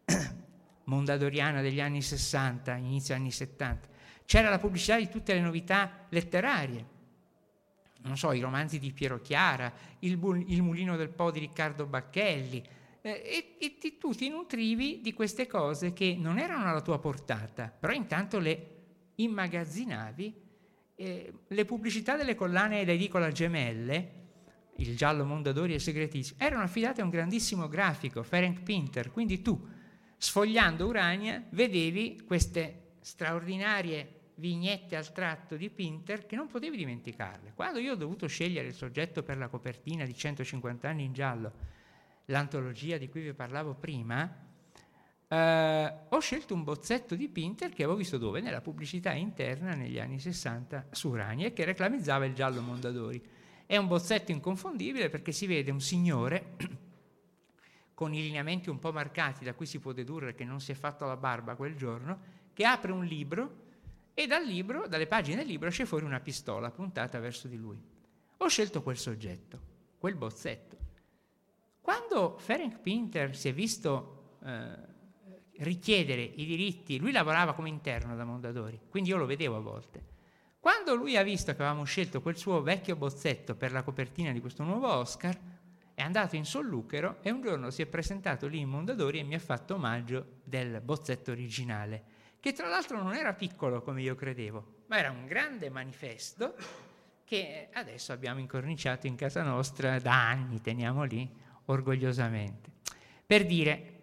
mondadoriana 0.86 1.62
degli 1.62 1.82
anni 1.82 2.02
60, 2.02 2.76
inizio 2.76 3.16
anni 3.16 3.32
70. 3.32 3.88
C'era 4.26 4.50
la 4.50 4.60
pubblicità 4.60 4.98
di 4.98 5.10
tutte 5.10 5.34
le 5.34 5.42
novità 5.42 6.06
letterarie, 6.10 6.94
non 8.06 8.18
so, 8.18 8.32
i 8.32 8.40
romanzi 8.40 8.80
di 8.80 8.92
Piero 8.92 9.20
Chiara, 9.20 9.72
il, 10.00 10.20
il 10.48 10.62
Mulino 10.62 10.96
del 10.96 11.10
Po 11.10 11.32
di 11.32 11.40
Riccardo 11.40 11.86
Bacchelli, 11.86 12.64
eh, 13.02 13.56
e, 13.60 13.78
e 13.82 13.98
tu 14.00 14.14
ti 14.14 14.30
nutrivi 14.30 15.02
di 15.02 15.14
queste 15.14 15.48
cose 15.48 15.94
che 15.94 16.16
non 16.18 16.40
erano 16.40 16.70
alla 16.70 16.82
tua 16.82 17.00
portata, 17.00 17.68
però 17.68 17.94
intanto 17.94 18.40
le 18.40 18.76
immagazzinavi. 19.16 20.44
Eh, 20.98 21.34
le 21.48 21.66
pubblicità 21.66 22.16
delle 22.16 22.36
collane 22.36 22.86
da 22.86 22.94
edicola 22.94 23.32
gemelle, 23.32 24.24
il 24.78 24.96
giallo 24.96 25.26
Mondadori 25.26 25.74
e 25.74 25.80
Segretissimo, 25.80 26.40
erano 26.40 26.64
affidate 26.64 27.02
a 27.02 27.04
un 27.04 27.10
grandissimo 27.10 27.68
grafico, 27.68 28.24
Ferenc 28.24 28.62
Pinter, 28.62 29.12
quindi 29.12 29.42
tu, 29.42 29.68
sfogliando 30.18 30.86
Urania, 30.86 31.44
vedevi 31.50 32.24
queste 32.26 32.94
straordinarie 33.02 34.14
vignette 34.36 34.96
al 34.96 35.12
tratto 35.12 35.56
di 35.56 35.70
Pinter 35.70 36.26
che 36.26 36.36
non 36.36 36.48
potevi 36.48 36.78
dimenticarle. 36.78 37.54
Quando 37.54 37.80
io 37.80 37.94
ho 37.94 37.96
dovuto 37.96 38.28
scegliere 38.28 38.68
il 38.68 38.74
soggetto 38.74 39.24
per 39.24 39.38
la 39.38 39.48
copertina 39.48 40.06
di 40.06 40.16
150 40.16 40.90
anni 40.90 41.04
in 41.04 41.14
giallo, 41.14 41.54
l'antologia 42.26 42.98
di 42.98 43.08
cui 43.10 43.22
vi 43.22 43.34
parlavo 43.34 43.76
prima, 43.76 44.44
eh, 45.28 45.94
ho 46.10 46.20
scelto 46.20 46.54
un 46.54 46.64
bozzetto 46.64 47.16
di 47.16 47.30
Pinter 47.30 47.70
che 47.70 47.84
avevo 47.84 47.98
visto 47.98 48.18
dove? 48.18 48.42
Nella 48.42 48.62
pubblicità 48.62 49.12
interna 49.14 49.74
negli 49.74 50.00
anni 50.00 50.20
60 50.20 50.88
su 50.92 51.14
Rani 51.14 51.46
e 51.46 51.54
che 51.54 51.66
reclamizzava 51.66 52.26
il 52.26 52.34
giallo 52.34 52.62
Mondadori. 52.62 53.24
È 53.66 53.78
un 53.78 53.88
bozzetto 53.88 54.32
inconfondibile 54.32 55.10
perché 55.10 55.32
si 55.32 55.48
vede 55.48 55.72
un 55.72 55.82
signore 55.82 56.56
con 57.96 58.14
i 58.14 58.22
lineamenti 58.22 58.70
un 58.70 58.80
po' 58.80 58.92
marcati 58.92 59.44
da 59.44 59.54
cui 59.54 59.66
si 59.66 59.80
può 59.80 59.94
dedurre 59.94 60.36
che 60.36 60.44
non 60.44 60.60
si 60.60 60.72
è 60.72 60.76
fatto 60.76 61.06
la 61.06 61.18
barba 61.18 61.56
quel 61.56 61.76
giorno, 61.76 62.34
che 62.54 62.66
apre 62.66 62.92
un 62.92 63.06
libro 63.06 63.64
e 64.16 64.28
dal 64.28 64.44
libro, 64.44 64.88
dalle 64.88 65.06
pagine 65.06 65.36
del 65.36 65.46
libro, 65.46 65.68
esce 65.68 65.86
fuori 65.86 66.06
una 66.06 66.22
pistola 66.22 66.72
puntata 66.72 67.20
verso 67.20 67.48
di 67.48 67.58
lui. 67.58 67.78
Ho 68.38 68.48
scelto 68.48 68.82
quel 68.82 68.98
soggetto, 68.98 69.60
quel 70.00 70.16
bozzetto. 70.16 70.78
Quando 71.82 72.38
Ferenc 72.40 72.80
Pinter 72.80 73.36
si 73.36 73.50
è 73.50 73.54
visto 73.54 74.38
eh, 74.44 74.94
richiedere 75.58 76.22
i 76.22 76.46
diritti, 76.46 76.98
lui 76.98 77.12
lavorava 77.12 77.54
come 77.54 77.70
interno 77.70 78.16
da 78.16 78.24
Mondadori, 78.24 78.80
quindi 78.90 79.10
io 79.10 79.18
lo 79.18 79.26
vedevo 79.26 79.58
a 79.58 79.62
volte. 79.62 80.14
Quando 80.60 80.96
lui 80.96 81.18
ha 81.18 81.24
visto 81.24 81.54
che 81.54 81.62
avevamo 81.62 81.84
scelto 81.84 82.22
quel 82.22 82.38
suo 82.38 82.62
vecchio 82.62 82.96
bozzetto 82.96 83.56
per 83.56 83.72
la 83.72 83.84
copertina 83.84 84.32
di 84.32 84.40
questo 84.40 84.64
nuovo 84.64 84.88
Oscar, 84.88 85.38
è 85.94 86.02
andato 86.02 86.36
in 86.36 86.46
solluchero 86.46 87.18
e 87.22 87.32
un 87.32 87.42
giorno 87.42 87.70
si 87.70 87.82
è 87.82 87.86
presentato 87.86 88.48
lì 88.48 88.60
in 88.60 88.70
Mondadori 88.70 89.20
e 89.20 89.24
mi 89.24 89.36
ha 89.36 89.40
fatto 89.40 89.76
omaggio 89.76 90.40
del 90.44 90.82
bozzetto 90.82 91.32
originale, 91.32 92.04
che 92.46 92.54
tra 92.54 92.68
l'altro 92.68 93.02
non 93.02 93.16
era 93.16 93.34
piccolo 93.34 93.82
come 93.82 94.04
io 94.04 94.14
credevo, 94.14 94.84
ma 94.86 95.00
era 95.00 95.10
un 95.10 95.26
grande 95.26 95.72
manifesto 95.72 96.54
che 97.24 97.70
adesso 97.74 98.14
abbiamo 98.14 98.40
incorniciato 98.40 99.08
in 99.08 99.16
casa 99.16 99.42
nostra 99.42 99.98
da 99.98 100.30
anni, 100.30 100.62
teniamo 100.62 101.06
lì 101.06 101.28
orgogliosamente. 101.66 102.70
Per 103.26 103.48
dire, 103.48 103.94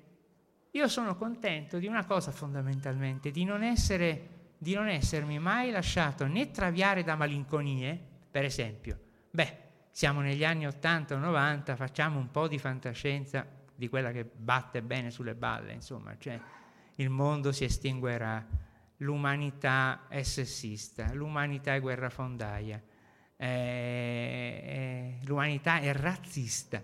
io 0.72 0.88
sono 0.88 1.14
contento 1.14 1.78
di 1.78 1.86
una 1.86 2.04
cosa 2.04 2.32
fondamentalmente, 2.32 3.30
di 3.30 3.44
non, 3.44 3.62
essere, 3.62 4.28
di 4.58 4.74
non 4.74 4.88
essermi 4.88 5.38
mai 5.38 5.70
lasciato 5.70 6.26
né 6.26 6.50
traviare 6.50 7.04
da 7.04 7.14
malinconie, 7.14 7.96
per 8.28 8.44
esempio, 8.44 8.98
beh, 9.30 9.56
siamo 9.92 10.20
negli 10.20 10.44
anni 10.44 10.66
80 10.66 11.14
o 11.14 11.18
90, 11.18 11.76
facciamo 11.76 12.18
un 12.18 12.32
po' 12.32 12.48
di 12.48 12.58
fantascienza 12.58 13.46
di 13.72 13.88
quella 13.88 14.10
che 14.10 14.24
batte 14.24 14.82
bene 14.82 15.12
sulle 15.12 15.36
balle, 15.36 15.74
insomma, 15.74 16.16
cioè 16.18 16.40
il 17.02 17.10
mondo 17.10 17.52
si 17.52 17.64
estinguerà, 17.64 18.46
l'umanità 18.98 20.06
è 20.08 20.22
sessista, 20.22 21.12
l'umanità 21.12 21.74
è 21.74 21.80
guerrafondaia, 21.80 22.80
eh, 23.36 23.46
eh, 23.46 25.18
l'umanità 25.26 25.80
è 25.80 25.92
razzista. 25.92 26.82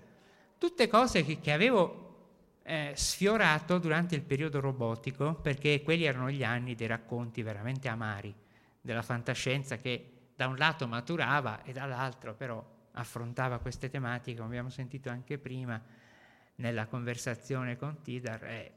Tutte 0.58 0.88
cose 0.88 1.24
che, 1.24 1.38
che 1.38 1.52
avevo 1.52 2.06
eh, 2.64 2.92
sfiorato 2.94 3.78
durante 3.78 4.16
il 4.16 4.22
periodo 4.22 4.60
robotico, 4.60 5.34
perché 5.34 5.82
quelli 5.82 6.04
erano 6.04 6.30
gli 6.30 6.42
anni 6.42 6.74
dei 6.74 6.88
racconti 6.88 7.42
veramente 7.42 7.88
amari 7.88 8.34
della 8.80 9.02
fantascienza 9.02 9.76
che 9.76 10.12
da 10.34 10.48
un 10.48 10.56
lato 10.56 10.86
maturava 10.86 11.62
e 11.62 11.72
dall'altro 11.72 12.34
però 12.34 12.64
affrontava 12.92 13.58
queste 13.58 13.88
tematiche, 13.88 14.36
come 14.36 14.48
abbiamo 14.48 14.70
sentito 14.70 15.08
anche 15.08 15.38
prima 15.38 15.80
nella 16.56 16.86
conversazione 16.86 17.76
con 17.76 18.02
Tidar, 18.02 18.44
eh, 18.44 18.72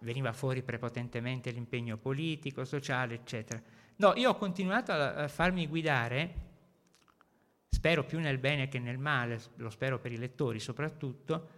veniva 0.00 0.32
fuori 0.32 0.62
prepotentemente 0.62 1.50
l'impegno 1.50 1.96
politico, 1.96 2.64
sociale, 2.64 3.14
eccetera. 3.14 3.60
No, 3.96 4.14
io 4.16 4.30
ho 4.30 4.36
continuato 4.36 4.92
a, 4.92 5.14
a 5.14 5.28
farmi 5.28 5.66
guidare, 5.66 6.34
spero 7.68 8.04
più 8.04 8.18
nel 8.20 8.38
bene 8.38 8.68
che 8.68 8.78
nel 8.78 8.98
male, 8.98 9.40
lo 9.56 9.70
spero 9.70 9.98
per 9.98 10.12
i 10.12 10.18
lettori 10.18 10.60
soprattutto, 10.60 11.56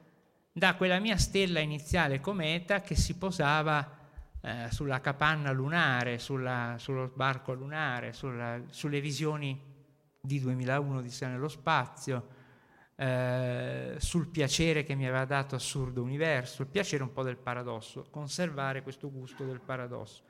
da 0.53 0.75
quella 0.75 0.99
mia 0.99 1.17
stella 1.17 1.61
iniziale 1.61 2.21
cometa 2.21 2.81
che 2.81 2.97
si 2.97 3.17
posava 3.17 3.99
eh, 4.41 4.69
sulla 4.71 5.01
capanna 5.01 5.53
lunare, 5.53 6.19
sulla, 6.19 6.77
sullo 6.79 7.07
sbarco 7.07 7.53
lunare, 7.53 8.12
sulla, 8.12 8.61
sulle 8.71 9.01
visioni 9.01 9.69
di 10.21 10.41
2001 10.41 11.01
di 11.03 11.11
sé 11.11 11.27
nello 11.27 11.49
spazio, 11.49 12.39
eh, 13.01 13.94
sul 13.97 14.28
piacere 14.28 14.82
che 14.82 14.94
mi 14.94 15.06
aveva 15.06 15.24
dato 15.24 15.55
Assurdo 15.55 16.02
Universo, 16.02 16.60
il 16.60 16.68
piacere 16.68 17.02
un 17.02 17.12
po' 17.12 17.22
del 17.22 17.39
paradosso, 17.39 18.06
conservare 18.10 18.82
questo 18.82 19.10
gusto 19.10 19.43
del 19.43 19.59
paradosso. 19.59 20.22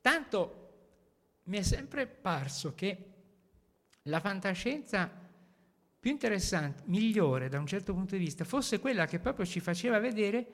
Tanto 0.00 0.70
mi 1.44 1.58
è 1.58 1.62
sempre 1.62 2.08
parso 2.08 2.74
che 2.74 3.10
la 4.02 4.18
fantascienza 4.18 5.08
più 6.00 6.10
interessante, 6.10 6.82
migliore 6.86 7.48
da 7.48 7.60
un 7.60 7.66
certo 7.66 7.94
punto 7.94 8.16
di 8.16 8.24
vista, 8.24 8.42
fosse 8.42 8.80
quella 8.80 9.06
che 9.06 9.20
proprio 9.20 9.46
ci 9.46 9.60
faceva 9.60 10.00
vedere 10.00 10.46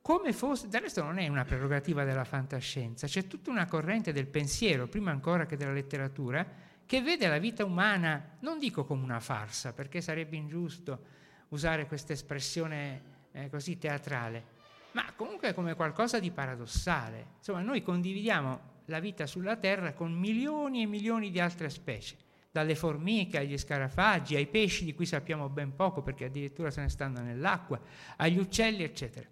come 0.00 0.32
fosse, 0.32 0.68
del 0.68 0.80
resto 0.80 1.02
non 1.02 1.18
è 1.18 1.28
una 1.28 1.44
prerogativa 1.44 2.04
della 2.04 2.24
fantascienza, 2.24 3.06
c'è 3.06 3.26
tutta 3.26 3.50
una 3.50 3.66
corrente 3.66 4.12
del 4.12 4.28
pensiero, 4.28 4.86
prima 4.86 5.10
ancora 5.10 5.44
che 5.44 5.58
della 5.58 5.72
letteratura, 5.72 6.46
che 6.86 7.00
vede 7.02 7.26
la 7.28 7.38
vita 7.38 7.64
umana, 7.64 8.36
non 8.40 8.58
dico 8.58 8.84
come 8.84 9.02
una 9.02 9.20
farsa, 9.20 9.72
perché 9.72 10.00
sarebbe 10.00 10.36
ingiusto 10.36 11.12
usare 11.48 11.86
questa 11.86 12.12
espressione 12.12 13.02
eh, 13.32 13.48
così 13.48 13.78
teatrale, 13.78 14.44
ma 14.92 15.12
comunque 15.16 15.54
come 15.54 15.74
qualcosa 15.74 16.18
di 16.20 16.30
paradossale. 16.30 17.26
Insomma, 17.38 17.60
noi 17.60 17.82
condividiamo 17.82 18.72
la 18.86 19.00
vita 19.00 19.26
sulla 19.26 19.56
Terra 19.56 19.94
con 19.94 20.12
milioni 20.12 20.82
e 20.82 20.86
milioni 20.86 21.30
di 21.30 21.40
altre 21.40 21.70
specie, 21.70 22.16
dalle 22.50 22.74
formiche 22.74 23.38
agli 23.38 23.56
scarafaggi, 23.56 24.36
ai 24.36 24.46
pesci 24.46 24.84
di 24.84 24.94
cui 24.94 25.06
sappiamo 25.06 25.48
ben 25.48 25.74
poco 25.74 26.02
perché 26.02 26.26
addirittura 26.26 26.70
se 26.70 26.82
ne 26.82 26.88
stanno 26.88 27.20
nell'acqua, 27.20 27.80
agli 28.16 28.38
uccelli, 28.38 28.82
eccetera. 28.82 29.26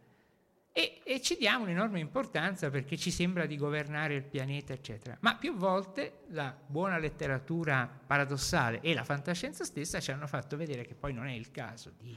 E, 0.75 1.03
e, 1.05 1.21
ci 1.21 1.37
diamo 1.37 1.65
un'enorme 1.65 2.01
importanza 2.01 2.71
perché 2.71 2.97
ci 2.97 3.11
sembra 3.11 3.45
di 3.45 3.59
governare 3.59 4.15
il 4.15 4.23
pianeta, 4.23 4.73
eccetera. 4.73 5.19
Ma 5.21 5.37
più 5.37 5.55
volte 5.55 6.21
la 6.29 6.57
buona 6.67 6.97
letteratura 6.97 7.87
paradossale 8.07 8.81
e 8.81 8.95
la 8.95 9.05
fantascienza 9.05 9.65
stessa 9.65 10.01
ci 10.01 10.11
hanno 10.13 10.27
fatto 10.27 10.57
vedere 10.57 10.87
che 10.87 10.95
poi 10.95 11.13
non 11.13 11.27
è 11.27 11.33
il 11.33 11.51
caso 11.51 11.93
di... 11.99 12.17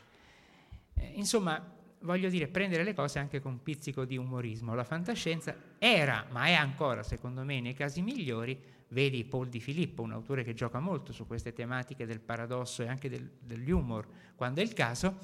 Eh, 0.94 1.12
insomma, 1.16 1.62
voglio 2.00 2.30
dire, 2.30 2.48
prendere 2.48 2.84
le 2.84 2.94
cose 2.94 3.20
anche 3.20 3.42
con 3.42 3.52
un 3.52 3.62
pizzico 3.62 4.06
di 4.06 4.16
umorismo. 4.16 4.74
La 4.74 4.86
fantascienza 4.86 5.54
era, 5.78 6.26
ma 6.30 6.46
è 6.46 6.54
ancora, 6.54 7.04
secondo 7.04 7.44
me, 7.44 7.60
nei 7.60 7.74
casi 7.74 8.02
migliori, 8.02 8.58
vedi 8.90 9.26
Paul 9.26 9.50
Di 9.50 9.60
Filippo, 9.60 10.02
un 10.02 10.14
autore 10.14 10.46
che 10.46 10.54
gioca 10.54 10.80
molto 10.80 11.12
su 11.12 11.28
queste 11.28 11.52
tematiche 11.52 12.06
del 12.06 12.22
paradosso 12.22 12.84
e 12.84 12.88
anche 12.88 13.10
del, 13.10 13.30
degli 13.38 13.72
humor, 13.72 14.08
quando 14.36 14.62
è 14.62 14.64
il 14.64 14.72
caso, 14.72 15.18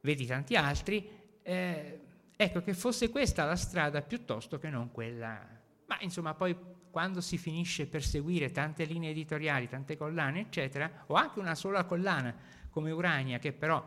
vedi 0.00 0.26
tanti 0.26 0.56
altri, 0.56 1.08
eh, 1.42 2.00
ecco 2.42 2.62
che 2.62 2.72
fosse 2.72 3.10
questa 3.10 3.44
la 3.44 3.54
strada 3.54 4.00
piuttosto 4.00 4.58
che 4.58 4.70
non 4.70 4.90
quella. 4.90 5.46
Ma 5.84 5.98
insomma, 6.00 6.32
poi 6.32 6.56
quando 6.90 7.20
si 7.20 7.36
finisce 7.36 7.86
per 7.86 8.02
seguire 8.02 8.50
tante 8.50 8.84
linee 8.84 9.10
editoriali, 9.10 9.68
tante 9.68 9.98
collane, 9.98 10.40
eccetera, 10.40 11.04
o 11.08 11.14
anche 11.14 11.38
una 11.38 11.54
sola 11.54 11.84
collana 11.84 12.34
come 12.70 12.92
Urania, 12.92 13.38
che 13.38 13.52
però 13.52 13.84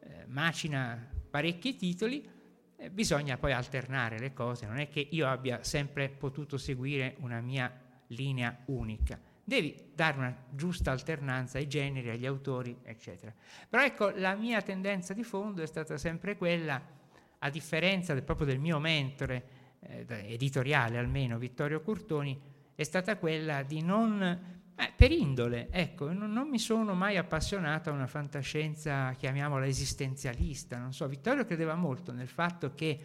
eh, 0.00 0.26
macina 0.26 1.12
parecchi 1.30 1.76
titoli, 1.76 2.28
eh, 2.76 2.90
bisogna 2.90 3.38
poi 3.38 3.52
alternare 3.52 4.18
le 4.18 4.34
cose, 4.34 4.66
non 4.66 4.78
è 4.78 4.88
che 4.90 5.08
io 5.10 5.26
abbia 5.26 5.64
sempre 5.64 6.10
potuto 6.10 6.58
seguire 6.58 7.16
una 7.20 7.40
mia 7.40 7.72
linea 8.08 8.54
unica. 8.66 9.18
Devi 9.42 9.92
dare 9.94 10.18
una 10.18 10.36
giusta 10.50 10.90
alternanza 10.90 11.56
ai 11.56 11.68
generi, 11.68 12.10
agli 12.10 12.26
autori, 12.26 12.76
eccetera. 12.82 13.32
Però 13.66 13.82
ecco, 13.82 14.10
la 14.10 14.34
mia 14.34 14.60
tendenza 14.60 15.14
di 15.14 15.22
fondo 15.22 15.62
è 15.62 15.66
stata 15.66 15.96
sempre 15.96 16.36
quella, 16.36 17.02
a 17.44 17.50
differenza 17.50 18.14
del, 18.14 18.22
proprio 18.22 18.46
del 18.46 18.58
mio 18.58 18.78
mentore, 18.78 19.44
eh, 19.80 20.06
editoriale 20.32 20.96
almeno, 20.96 21.36
Vittorio 21.36 21.82
Curtoni, 21.82 22.40
è 22.74 22.82
stata 22.82 23.18
quella 23.18 23.62
di 23.62 23.82
non 23.82 24.22
eh, 24.22 24.92
per 24.96 25.12
indole, 25.12 25.68
ecco, 25.70 26.10
non, 26.10 26.32
non, 26.32 26.48
mi 26.48 26.58
sono 26.58 26.94
mai 26.94 27.18
appassionato 27.18 27.90
a 27.90 27.92
una 27.92 28.06
fantascienza, 28.06 29.12
chiamiamola 29.12 29.66
esistenzialista, 29.66 30.78
non 30.78 30.94
so, 30.94 31.06
Vittorio 31.06 31.44
credeva 31.44 31.74
molto 31.74 32.12
nel 32.12 32.28
fatto 32.28 32.74
che 32.74 33.04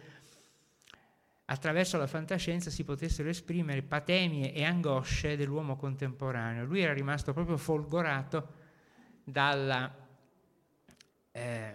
attraverso 1.44 1.98
la 1.98 2.06
fantascienza 2.06 2.70
si 2.70 2.82
potessero 2.82 3.28
esprimere 3.28 3.82
patemie 3.82 4.54
e 4.54 4.64
angosce 4.64 5.36
dell'uomo 5.36 5.76
contemporaneo. 5.76 6.64
Lui 6.64 6.80
era 6.80 6.94
rimasto 6.94 7.32
proprio 7.32 7.56
folgorato 7.56 8.54
dalla 9.24 9.92
eh, 11.32 11.72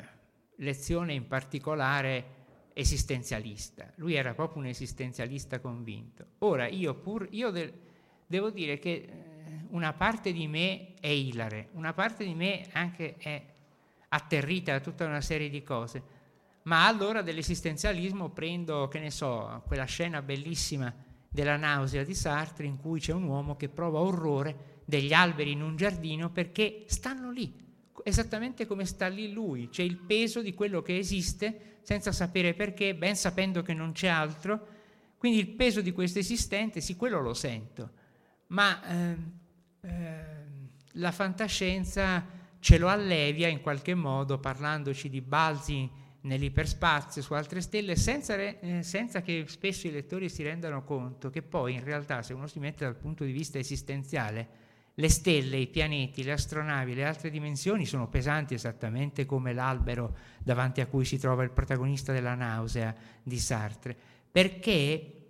lezione 0.55 1.13
in 1.13 1.27
particolare 1.27 2.34
esistenzialista. 2.77 3.89
Lui 3.95 4.15
era 4.15 4.33
proprio 4.33 4.61
un 4.61 4.67
esistenzialista 4.67 5.61
convinto. 5.61 6.25
Ora, 6.39 6.67
io 6.67 6.93
pur, 6.93 7.25
io 7.31 7.49
del, 7.49 7.71
devo 8.27 8.49
dire 8.49 8.79
che 8.79 8.91
eh, 8.91 9.07
una 9.69 9.93
parte 9.93 10.33
di 10.33 10.45
me 10.47 10.93
è 10.99 11.07
ilare, 11.07 11.69
una 11.71 11.93
parte 11.93 12.25
di 12.25 12.33
me 12.33 12.67
anche 12.73 13.15
è 13.17 13.41
atterrita 14.09 14.73
da 14.73 14.81
tutta 14.81 15.05
una 15.05 15.21
serie 15.21 15.49
di 15.49 15.63
cose, 15.63 16.03
ma 16.63 16.85
allora 16.85 17.21
dell'esistenzialismo 17.21 18.29
prendo, 18.29 18.89
che 18.89 18.99
ne 18.99 19.09
so, 19.09 19.63
quella 19.67 19.85
scena 19.85 20.21
bellissima 20.21 20.93
della 21.29 21.55
nausea 21.55 22.03
di 22.03 22.13
Sartre 22.13 22.65
in 22.65 22.77
cui 22.77 22.99
c'è 22.99 23.13
un 23.13 23.23
uomo 23.23 23.55
che 23.55 23.69
prova 23.69 23.99
orrore 23.99 24.81
degli 24.83 25.13
alberi 25.13 25.51
in 25.51 25.61
un 25.61 25.77
giardino 25.77 26.29
perché 26.29 26.83
stanno 26.87 27.31
lì, 27.31 27.53
esattamente 28.07 28.65
come 28.65 28.85
sta 28.85 29.07
lì 29.07 29.31
lui, 29.31 29.69
c'è 29.69 29.83
il 29.83 29.97
peso 29.97 30.41
di 30.41 30.53
quello 30.53 30.81
che 30.81 30.97
esiste 30.97 31.79
senza 31.81 32.11
sapere 32.11 32.53
perché, 32.53 32.95
ben 32.95 33.15
sapendo 33.15 33.61
che 33.61 33.73
non 33.73 33.91
c'è 33.91 34.07
altro, 34.07 34.67
quindi 35.17 35.39
il 35.39 35.47
peso 35.47 35.81
di 35.81 35.91
questo 35.91 36.19
esistente, 36.19 36.81
sì, 36.81 36.95
quello 36.95 37.19
lo 37.19 37.33
sento, 37.33 37.91
ma 38.47 38.83
eh, 38.87 39.43
Ehm, 39.85 40.69
la 40.97 41.11
fantascienza 41.11 42.25
ce 42.59 42.77
lo 42.77 42.87
allevia 42.87 43.47
in 43.47 43.61
qualche 43.61 43.93
modo 43.93 44.39
parlandoci 44.39 45.09
di 45.09 45.21
balzi 45.21 45.89
nell'iperspazio 46.21 47.21
su 47.21 47.33
altre 47.33 47.61
stelle 47.61 47.95
senza, 47.95 48.35
eh, 48.35 48.81
senza, 48.81 49.21
che 49.21 49.43
spesso 49.47 49.87
i 49.87 49.91
lettori 49.91 50.29
si 50.29 50.41
rendano 50.41 50.83
conto 50.83 51.29
che 51.29 51.41
poi 51.43 51.73
in 51.73 51.83
realtà 51.83 52.23
se 52.23 52.33
uno 52.33 52.47
si 52.47 52.59
mette 52.59 52.85
dal 52.85 52.95
punto 52.95 53.23
di 53.25 53.31
vista 53.31 53.59
esistenziale 53.59 54.63
le 54.97 55.09
stelle, 55.09 55.57
i 55.57 55.67
pianeti, 55.67 56.23
le 56.23 56.31
astronavi, 56.31 56.93
le 56.93 57.05
altre 57.05 57.29
dimensioni 57.29 57.85
sono 57.85 58.07
pesanti 58.07 58.53
esattamente 58.53 59.25
come 59.25 59.53
l'albero 59.53 60.15
davanti 60.41 60.81
a 60.81 60.87
cui 60.87 61.03
si 61.03 61.17
trova 61.17 61.43
il 61.43 61.51
protagonista 61.51 62.13
della 62.13 62.35
nausea 62.35 62.95
di 63.21 63.37
Sartre 63.37 63.95
perché 64.35 65.23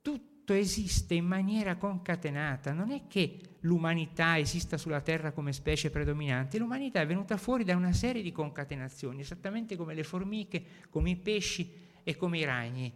tutto 0.00 0.52
esiste 0.52 1.14
in 1.14 1.24
maniera 1.24 1.74
concatenata, 1.74 2.72
non 2.72 2.92
è 2.92 3.08
che 3.08 3.40
l'umanità 3.60 4.38
esista 4.38 4.76
sulla 4.76 5.00
Terra 5.00 5.32
come 5.32 5.52
specie 5.52 5.90
predominante, 5.90 6.58
l'umanità 6.58 7.00
è 7.00 7.06
venuta 7.06 7.36
fuori 7.36 7.64
da 7.64 7.74
una 7.74 7.92
serie 7.92 8.22
di 8.22 8.30
concatenazioni, 8.30 9.22
esattamente 9.22 9.74
come 9.74 9.94
le 9.94 10.04
formiche, 10.04 10.64
come 10.88 11.10
i 11.10 11.16
pesci 11.16 11.68
e 12.04 12.14
come 12.14 12.38
i 12.38 12.44
ragni. 12.44 12.92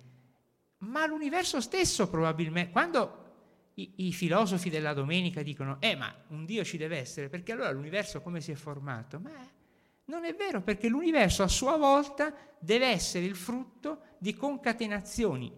Ma 0.79 1.07
l'universo 1.07 1.61
stesso 1.61 2.09
probabilmente, 2.09 2.71
quando 2.71 3.28
i, 3.79 3.93
i 4.09 4.13
filosofi 4.13 4.71
della 4.71 4.93
domenica 4.93 5.43
dicono, 5.43 5.77
eh 5.81 5.95
ma 5.95 6.13
un 6.29 6.45
Dio 6.45 6.65
ci 6.65 6.77
deve 6.77 6.99
essere, 6.99 7.29
perché 7.29 7.53
allora 7.53 7.71
l'universo 7.71 8.21
come 8.21 8.41
si 8.41 8.51
è 8.51 8.55
formato? 8.55 9.21
Ma 9.21 9.31
non 10.07 10.25
è 10.25 10.35
vero, 10.35 10.63
perché 10.63 10.89
l'universo 10.89 11.43
a 11.43 11.49
sua 11.49 11.77
volta 11.77 12.35
deve 12.59 12.87
essere 12.87 13.25
il 13.25 13.37
frutto 13.37 14.17
di 14.19 14.35
concatenazioni 14.35 15.53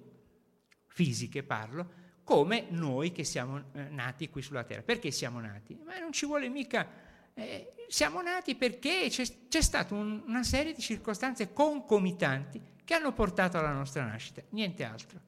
fisiche, 0.86 1.42
parlo, 1.42 1.98
come 2.24 2.66
noi 2.70 3.10
che 3.12 3.24
siamo 3.24 3.58
eh, 3.72 3.88
nati 3.88 4.28
qui 4.28 4.42
sulla 4.42 4.64
Terra. 4.64 4.82
Perché 4.82 5.10
siamo 5.10 5.40
nati? 5.40 5.78
Ma 5.84 5.98
non 5.98 6.12
ci 6.12 6.26
vuole 6.26 6.48
mica... 6.48 7.08
Eh, 7.34 7.74
siamo 7.88 8.20
nati 8.22 8.54
perché 8.54 9.06
c'è, 9.08 9.24
c'è 9.48 9.62
stata 9.62 9.94
un, 9.94 10.22
una 10.26 10.44
serie 10.44 10.72
di 10.72 10.80
circostanze 10.80 11.52
concomitanti 11.52 12.60
che 12.84 12.94
hanno 12.94 13.12
portato 13.12 13.58
alla 13.58 13.72
nostra 13.72 14.04
nascita, 14.04 14.42
niente 14.50 14.84
altro. 14.84 15.20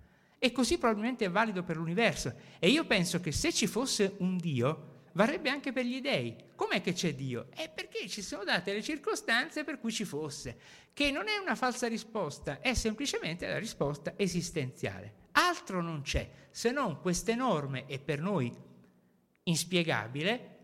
E 0.45 0.51
così 0.51 0.77
probabilmente 0.77 1.25
è 1.25 1.31
valido 1.31 1.63
per 1.63 1.77
l'universo. 1.77 2.35
E 2.59 2.69
io 2.69 2.85
penso 2.85 3.21
che 3.21 3.31
se 3.31 3.53
ci 3.53 3.69
fosse 3.69 4.17
un 4.19 4.37
Dio, 4.39 5.03
varrebbe 5.13 5.51
anche 5.51 5.71
per 5.71 5.85
gli 5.85 6.01
dèi. 6.01 6.35
Com'è 6.57 6.81
che 6.81 6.95
c'è 6.95 7.15
Dio? 7.15 7.47
È 7.55 7.71
perché 7.71 8.09
ci 8.09 8.23
sono 8.23 8.43
date 8.43 8.73
le 8.73 8.83
circostanze 8.83 9.63
per 9.63 9.79
cui 9.79 9.93
ci 9.93 10.05
fosse, 10.05 10.59
che 10.93 11.13
non 11.13 11.29
è 11.29 11.37
una 11.37 11.55
falsa 11.55 11.87
risposta, 11.87 12.59
è 12.61 12.75
semplicemente 12.75 13.47
la 13.47 13.59
risposta 13.61 14.15
esistenziale. 14.17 15.29
Altro 15.31 15.81
non 15.81 16.03
c'è, 16.03 16.29
se 16.51 16.73
non 16.73 17.01
questa 17.01 17.31
enorme 17.31 17.87
e 17.87 18.01
per 18.01 18.21
noi 18.21 18.53
inspiegabile 19.45 20.59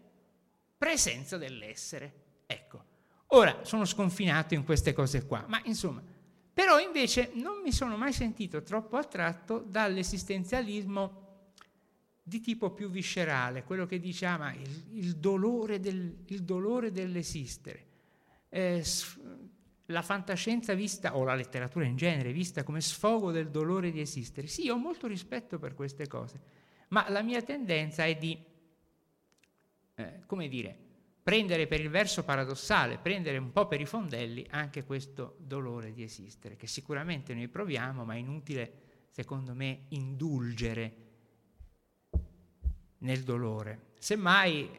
presenza 0.77 1.37
dell'essere. 1.37 2.15
Ecco, 2.47 2.85
ora 3.29 3.61
sono 3.63 3.85
sconfinato 3.85 4.55
in 4.55 4.65
queste 4.65 4.93
cose 4.93 5.25
qua, 5.25 5.45
ma 5.47 5.61
insomma, 5.67 6.03
però 6.59 6.81
invece 6.81 7.31
non 7.35 7.61
mi 7.63 7.71
sono 7.71 7.97
mai 7.97 8.13
sentito 8.13 8.65
troppo 8.65 8.97
attratto 8.97 9.61
dall'esistenzialismo 9.61 11.27
di 12.21 12.41
tipo 12.41 12.73
più 12.73 12.91
viscerale, 12.91 13.63
quello 13.63 13.87
che 13.87 14.01
diciamo 14.01 14.43
ah, 14.43 14.53
il, 14.55 14.85
il, 14.95 15.17
dolore, 15.19 15.79
del, 15.79 16.25
il 16.27 16.43
dolore 16.43 16.91
dell'esistere. 16.91 17.87
Eh, 18.49 18.85
la 19.87 20.03
fantascienza 20.03 20.75
vista, 20.75 21.17
o 21.17 21.23
la 21.23 21.37
letteratura 21.37 21.85
in 21.85 21.95
genere, 21.95 22.33
vista 22.33 22.65
come 22.65 22.81
sfogo 22.81 23.31
del 23.31 23.51
dolore 23.51 23.93
di 23.93 24.01
esistere. 24.01 24.49
Sì, 24.49 24.69
ho 24.69 24.79
molto 24.79 25.07
rispetto 25.07 25.61
per 25.61 25.75
queste 25.75 26.09
cose, 26.09 26.41
ma 26.89 27.09
la 27.09 27.23
mia 27.23 27.41
tendenza 27.41 28.05
è 28.05 28.17
di, 28.17 28.37
eh, 29.95 30.23
come 30.27 30.49
dire, 30.49 30.88
prendere 31.29 31.67
per 31.67 31.79
il 31.79 31.91
verso 31.91 32.25
paradossale, 32.25 32.97
prendere 32.97 33.37
un 33.37 33.53
po' 33.53 33.67
per 33.67 33.83
i 33.83 33.85
fondelli 33.85 34.47
anche 34.49 34.85
questo 34.85 35.37
dolore 35.41 35.93
di 35.93 36.03
esistere, 36.03 36.57
che 36.57 36.67
sicuramente 36.67 37.35
noi 37.35 37.49
proviamo, 37.49 38.03
ma 38.07 38.15
è 38.15 38.17
inutile, 38.17 38.73
secondo 39.11 39.53
me, 39.53 39.81
indulgere 39.89 40.95
nel 43.01 43.25
dolore. 43.25 43.89
Semmai 43.99 44.71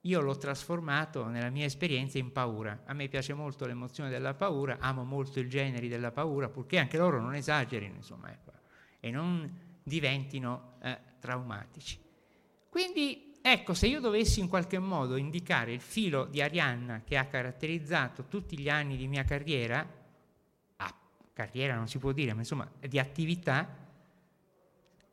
io 0.00 0.20
l'ho 0.20 0.36
trasformato 0.36 1.26
nella 1.26 1.50
mia 1.50 1.64
esperienza 1.64 2.18
in 2.18 2.30
paura. 2.30 2.82
A 2.84 2.92
me 2.92 3.08
piace 3.08 3.34
molto 3.34 3.66
l'emozione 3.66 4.10
della 4.10 4.34
paura, 4.34 4.76
amo 4.78 5.02
molto 5.02 5.40
i 5.40 5.48
generi 5.48 5.88
della 5.88 6.12
paura, 6.12 6.48
purché 6.48 6.78
anche 6.78 6.98
loro 6.98 7.20
non 7.20 7.34
esagerino, 7.34 7.96
insomma, 7.96 8.30
ecco, 8.30 8.52
e 9.00 9.10
non 9.10 9.52
diventino 9.82 10.76
eh, 10.82 11.00
traumatici. 11.18 11.98
Quindi, 12.68 13.33
ecco, 13.46 13.74
se 13.74 13.86
io 13.86 14.00
dovessi 14.00 14.40
in 14.40 14.48
qualche 14.48 14.78
modo 14.78 15.16
indicare 15.16 15.72
il 15.72 15.80
filo 15.82 16.24
di 16.24 16.40
Arianna 16.40 17.02
che 17.04 17.18
ha 17.18 17.26
caratterizzato 17.26 18.24
tutti 18.24 18.58
gli 18.58 18.70
anni 18.70 18.96
di 18.96 19.06
mia 19.06 19.24
carriera, 19.24 19.86
ah, 20.76 20.94
carriera 21.34 21.74
non 21.74 21.86
si 21.86 21.98
può 21.98 22.12
dire, 22.12 22.32
ma 22.32 22.40
insomma, 22.40 22.66
di 22.80 22.98
attività, 22.98 23.68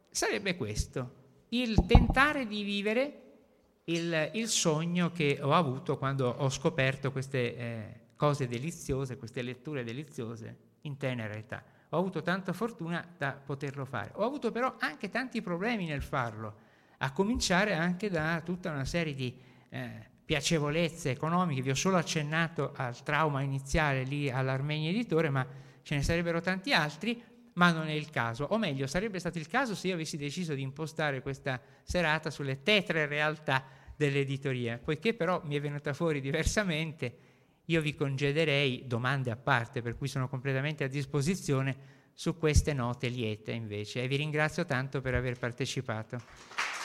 sarebbe 0.09 0.55
questo 0.55 1.19
il 1.49 1.85
tentare 1.85 2.47
di 2.47 2.63
vivere 2.63 3.21
il, 3.85 4.31
il, 4.35 4.47
sogno 4.47 5.11
che 5.11 5.39
ho 5.41 5.51
avuto 5.53 5.97
quando 5.97 6.29
ho 6.29 6.49
scoperto 6.49 7.11
queste 7.11 7.57
eh, 7.57 7.99
cose 8.15 8.47
deliziose, 8.47 9.17
queste 9.17 9.41
letture 9.41 9.83
deliziose 9.83 10.57
in 10.81 10.95
tenera 10.95 11.33
età. 11.33 11.61
Ho 11.89 11.97
avuto 11.97 12.21
tanta 12.21 12.53
fortuna 12.53 13.05
da 13.17 13.33
poterlo 13.33 13.83
fare. 13.83 14.11
Ho 14.13 14.23
avuto 14.23 14.51
però 14.51 14.75
anche 14.79 15.09
tanti 15.09 15.41
problemi 15.41 15.85
nel 15.85 16.01
farlo, 16.01 16.69
a 17.03 17.11
cominciare 17.11 17.73
anche 17.73 18.09
da 18.09 18.41
tutta 18.43 18.71
una 18.71 18.85
serie 18.85 19.13
di 19.13 19.35
eh, 19.69 20.09
piacevolezze 20.23 21.11
economiche. 21.11 21.61
Vi 21.61 21.71
ho 21.71 21.75
solo 21.75 21.97
accennato 21.97 22.73
al 22.75 23.01
trauma 23.03 23.41
iniziale 23.41 24.03
lì 24.03 24.29
all'Armenia 24.29 24.89
Editore, 24.89 25.29
ma 25.29 25.45
ce 25.81 25.95
ne 25.95 26.03
sarebbero 26.03 26.41
tanti 26.41 26.73
altri 26.73 27.29
ma 27.53 27.71
non 27.71 27.87
è 27.87 27.91
il 27.91 28.09
caso. 28.09 28.45
O 28.45 28.57
meglio, 28.57 28.87
sarebbe 28.87 29.19
stato 29.19 29.37
il 29.37 29.47
caso 29.47 29.75
se 29.75 29.87
io 29.87 29.95
avessi 29.95 30.17
deciso 30.17 30.53
di 30.53 30.61
impostare 30.61 31.21
questa 31.21 31.59
serata 31.83 32.29
sulle 32.29 32.63
tetre 32.63 33.05
realtà 33.07 33.65
dell'editoria. 33.95 34.77
Poiché 34.77 35.13
però 35.13 35.41
mi 35.43 35.55
è 35.55 35.61
venuta 35.61 35.93
fuori 35.93 36.21
diversamente, 36.21 37.17
io 37.65 37.81
vi 37.81 37.93
congederei 37.93 38.85
domande 38.87 39.31
a 39.31 39.35
parte, 39.35 39.81
per 39.81 39.97
cui 39.97 40.07
sono 40.07 40.27
completamente 40.27 40.83
a 40.83 40.87
disposizione 40.87 41.99
su 42.13 42.37
queste 42.37 42.73
note 42.73 43.09
liete 43.09 43.51
invece. 43.51 44.03
E 44.03 44.07
vi 44.07 44.15
ringrazio 44.15 44.65
tanto 44.65 45.01
per 45.01 45.15
aver 45.15 45.37
partecipato. 45.37 46.80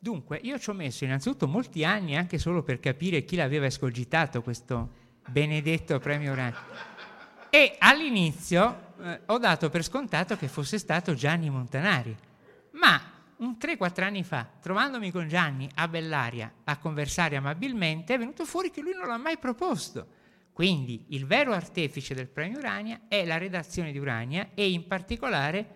Dunque, 0.00 0.38
io 0.40 0.60
ci 0.60 0.70
ho 0.70 0.74
messo 0.74 1.04
innanzitutto 1.04 1.48
molti 1.48 1.84
anni 1.84 2.16
anche 2.16 2.38
solo 2.38 2.62
per 2.62 2.78
capire 2.78 3.24
chi 3.24 3.34
l'aveva 3.34 3.66
escogitato 3.66 4.42
questo 4.42 4.90
benedetto 5.26 5.98
premio 5.98 6.32
Urani. 6.32 6.54
E 7.50 7.74
all'inizio 7.80 8.94
eh, 9.00 9.20
ho 9.26 9.38
dato 9.38 9.70
per 9.70 9.82
scontato 9.82 10.36
che 10.36 10.46
fosse 10.46 10.78
stato 10.78 11.14
Gianni 11.14 11.50
Montanari. 11.50 12.16
Ma 12.72 13.00
un 13.38 13.56
3-4 13.60 14.02
anni 14.04 14.22
fa, 14.22 14.48
trovandomi 14.60 15.10
con 15.10 15.26
Gianni 15.26 15.68
a 15.74 15.88
Bellaria 15.88 16.52
a 16.62 16.78
conversare 16.78 17.34
amabilmente, 17.34 18.14
è 18.14 18.18
venuto 18.18 18.44
fuori 18.44 18.70
che 18.70 18.80
lui 18.80 18.94
non 18.94 19.08
l'ha 19.08 19.16
mai 19.16 19.36
proposto. 19.36 20.14
Quindi 20.52 21.06
il 21.08 21.26
vero 21.26 21.52
artefice 21.52 22.14
del 22.14 22.28
premio 22.28 22.58
Urania 22.58 23.00
è 23.08 23.24
la 23.24 23.36
redazione 23.36 23.90
di 23.90 23.98
Urania 23.98 24.50
e 24.54 24.70
in 24.70 24.86
particolare 24.86 25.74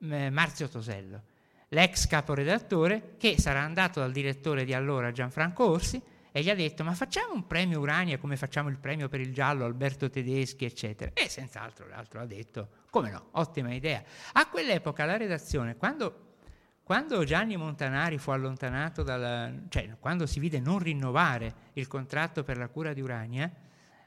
eh, 0.00 0.28
Marzio 0.28 0.68
Tosello 0.68 1.32
l'ex 1.74 2.06
caporedattore, 2.06 3.16
che 3.18 3.38
sarà 3.38 3.60
andato 3.60 4.00
dal 4.00 4.12
direttore 4.12 4.64
di 4.64 4.72
allora 4.72 5.10
Gianfranco 5.10 5.68
Orsi 5.68 6.00
e 6.30 6.42
gli 6.42 6.48
ha 6.48 6.54
detto 6.54 6.82
ma 6.82 6.94
facciamo 6.94 7.34
un 7.34 7.46
premio 7.46 7.80
Urania 7.80 8.18
come 8.18 8.36
facciamo 8.36 8.68
il 8.68 8.78
premio 8.78 9.08
per 9.08 9.20
il 9.20 9.32
giallo 9.32 9.64
Alberto 9.64 10.08
Tedeschi 10.08 10.64
eccetera? 10.64 11.10
E 11.14 11.28
senz'altro 11.28 11.86
l'altro 11.88 12.20
ha 12.20 12.26
detto 12.26 12.68
come 12.90 13.10
no, 13.10 13.28
ottima 13.32 13.72
idea. 13.72 14.02
A 14.32 14.48
quell'epoca 14.48 15.04
la 15.04 15.16
redazione 15.16 15.76
quando, 15.76 16.36
quando 16.82 17.22
Gianni 17.24 17.56
Montanari 17.56 18.18
fu 18.18 18.30
allontanato 18.30 19.02
dal 19.02 19.66
cioè 19.68 19.96
quando 19.98 20.26
si 20.26 20.40
vide 20.40 20.60
non 20.60 20.78
rinnovare 20.78 21.54
il 21.74 21.86
contratto 21.86 22.42
per 22.42 22.56
la 22.56 22.68
cura 22.68 22.92
di 22.92 23.00
Urania 23.00 23.50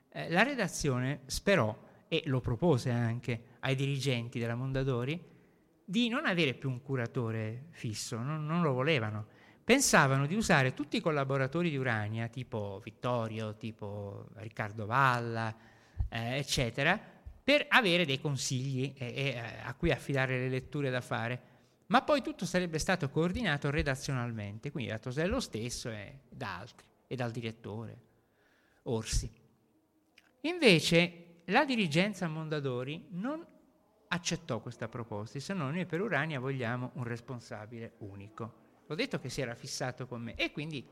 eh, 0.10 0.30
la 0.30 0.44
redazione 0.44 1.22
sperò 1.26 1.78
e 2.08 2.24
lo 2.26 2.40
propose 2.40 2.92
anche 2.92 3.42
ai 3.60 3.76
dirigenti 3.76 4.40
della 4.40 4.56
Mondadori 4.56 5.36
di 5.90 6.10
non 6.10 6.26
avere 6.26 6.54
più 6.54 6.70
un 6.70 6.82
curatore 6.82 7.68
fisso, 7.70 8.18
non, 8.18 8.46
non, 8.46 8.62
lo 8.62 8.74
volevano. 8.74 9.26
Pensavano 9.64 10.26
di 10.26 10.36
usare 10.36 10.74
tutti 10.74 10.98
i 10.98 11.00
collaboratori 11.00 11.70
di 11.70 11.78
Urania, 11.78 12.28
tipo 12.28 12.82
Vittorio, 12.84 13.56
tipo 13.56 14.28
Riccardo 14.36 14.86
Valla, 14.86 15.56
eh, 16.10 16.40
eccetera, 16.40 17.00
per 17.42 17.68
avere 17.70 18.06
dei 18.06 18.20
consigli 18.20 18.94
e, 18.98 19.06
e, 19.06 19.28
eh, 19.28 19.42
a 19.64 19.74
cui 19.76 19.92
affidare 19.92 20.38
le 20.38 20.50
letture 20.50 20.90
da 20.90 21.00
fare. 21.00 21.42
Ma 21.86 22.02
poi 22.02 22.22
tutto 22.22 22.46
sarebbe 22.46 22.80
stato 22.80 23.10
coordinato 23.10 23.70
redazionalmente, 23.70 24.72
quindi 24.72 24.92
da 24.92 25.00
Tosello 25.00 25.40
stesso 25.40 25.90
e 25.90 26.20
da 26.28 26.58
altri, 26.58 26.86
e 27.08 27.16
dal 27.16 27.32
direttore 27.32 27.98
Orsi. 28.84 29.32
Invece 30.42 31.44
la 31.46 31.64
dirigenza 31.64 32.28
Mondadori 32.28 33.08
non 33.12 33.56
accettò 34.10 34.60
questa 34.60 34.88
proposta, 34.88 35.40
se 35.40 35.54
no 35.54 35.70
noi 35.70 35.86
per 35.86 36.02
Urania 36.02 36.40
vogliamo 36.40 36.92
un 36.94 37.04
responsabile 37.04 37.94
unico. 38.00 38.66
Ho 38.88 38.96
detto 38.96 39.20
che 39.20 39.30
si 39.30 39.42
era 39.42 39.56
fissato 39.56 40.08
con 40.08 40.22
me 40.22 40.36
e 40.36 40.52
quindi 40.52 40.86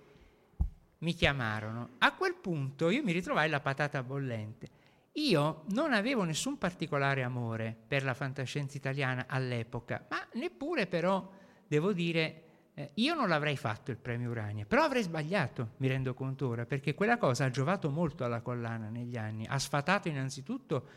mi 1.00 1.14
chiamarono. 1.14 1.92
A 2.00 2.14
quel 2.14 2.36
punto 2.36 2.90
io 2.90 3.04
mi 3.04 3.12
ritrovai 3.12 3.50
la 3.50 3.60
patata 3.60 4.04
bollente. 4.04 4.84
Io 5.14 5.64
non 5.70 5.94
avevo 5.94 6.24
nessun 6.24 6.58
particolare 6.58 7.24
amore 7.24 7.76
per 7.88 8.04
la 8.04 8.14
fantascienza 8.14 8.76
italiana 8.76 9.26
all'epoca, 9.30 10.06
ma 10.10 10.18
neppure 10.34 10.88
però, 10.88 11.32
devo 11.66 11.94
dire, 11.94 12.44
eh, 12.74 12.92
io 12.96 13.14
non 13.14 13.30
l'avrei 13.30 13.56
fatto 13.56 13.92
il 13.92 13.98
premio 13.98 14.30
Urania, 14.30 14.66
però 14.66 14.84
avrei 14.84 15.04
sbagliato, 15.04 15.76
mi 15.78 15.88
rendo 15.88 16.14
conto 16.14 16.50
ora, 16.50 16.66
perché 16.66 16.94
quella 16.94 17.18
cosa 17.18 17.46
ha 17.46 17.50
giovato 17.50 17.90
molto 17.90 18.26
alla 18.26 18.42
collana 18.42 18.90
negli 18.90 19.16
anni, 19.16 19.46
ha 19.48 19.58
sfatato 19.58 20.10
innanzitutto 20.10 20.88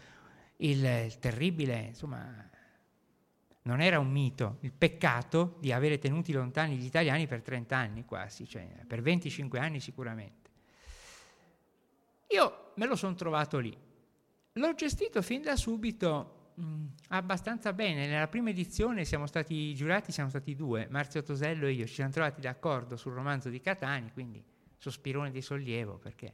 il, 0.58 0.84
il 0.84 1.18
terribile, 1.18 1.78
insomma, 1.88 2.48
non 3.62 3.80
era 3.80 3.98
un 3.98 4.10
mito, 4.10 4.56
il 4.60 4.72
peccato 4.72 5.56
di 5.60 5.72
avere 5.72 5.98
tenuti 5.98 6.32
lontani 6.32 6.76
gli 6.76 6.84
italiani 6.84 7.26
per 7.26 7.42
30 7.42 7.76
anni 7.76 8.04
quasi, 8.04 8.48
cioè 8.48 8.66
per 8.86 9.02
25 9.02 9.58
anni 9.58 9.80
sicuramente. 9.80 10.50
Io 12.28 12.72
me 12.74 12.86
lo 12.86 12.96
sono 12.96 13.14
trovato 13.14 13.58
lì. 13.58 13.76
L'ho 14.52 14.74
gestito 14.74 15.22
fin 15.22 15.42
da 15.42 15.56
subito 15.56 16.52
mh, 16.54 16.84
abbastanza 17.08 17.72
bene. 17.72 18.06
Nella 18.06 18.28
prima 18.28 18.50
edizione 18.50 19.04
siamo 19.04 19.26
stati 19.26 19.74
giurati, 19.74 20.12
siamo 20.12 20.28
stati 20.30 20.54
due, 20.54 20.88
Marzio 20.90 21.22
Tosello 21.22 21.66
e 21.66 21.72
io, 21.72 21.86
ci 21.86 21.94
siamo 21.94 22.10
trovati 22.10 22.40
d'accordo 22.40 22.96
sul 22.96 23.12
romanzo 23.12 23.48
di 23.48 23.60
Catani, 23.60 24.12
quindi 24.12 24.42
sospirone 24.76 25.30
di 25.30 25.42
sollievo 25.42 25.98
perché 25.98 26.32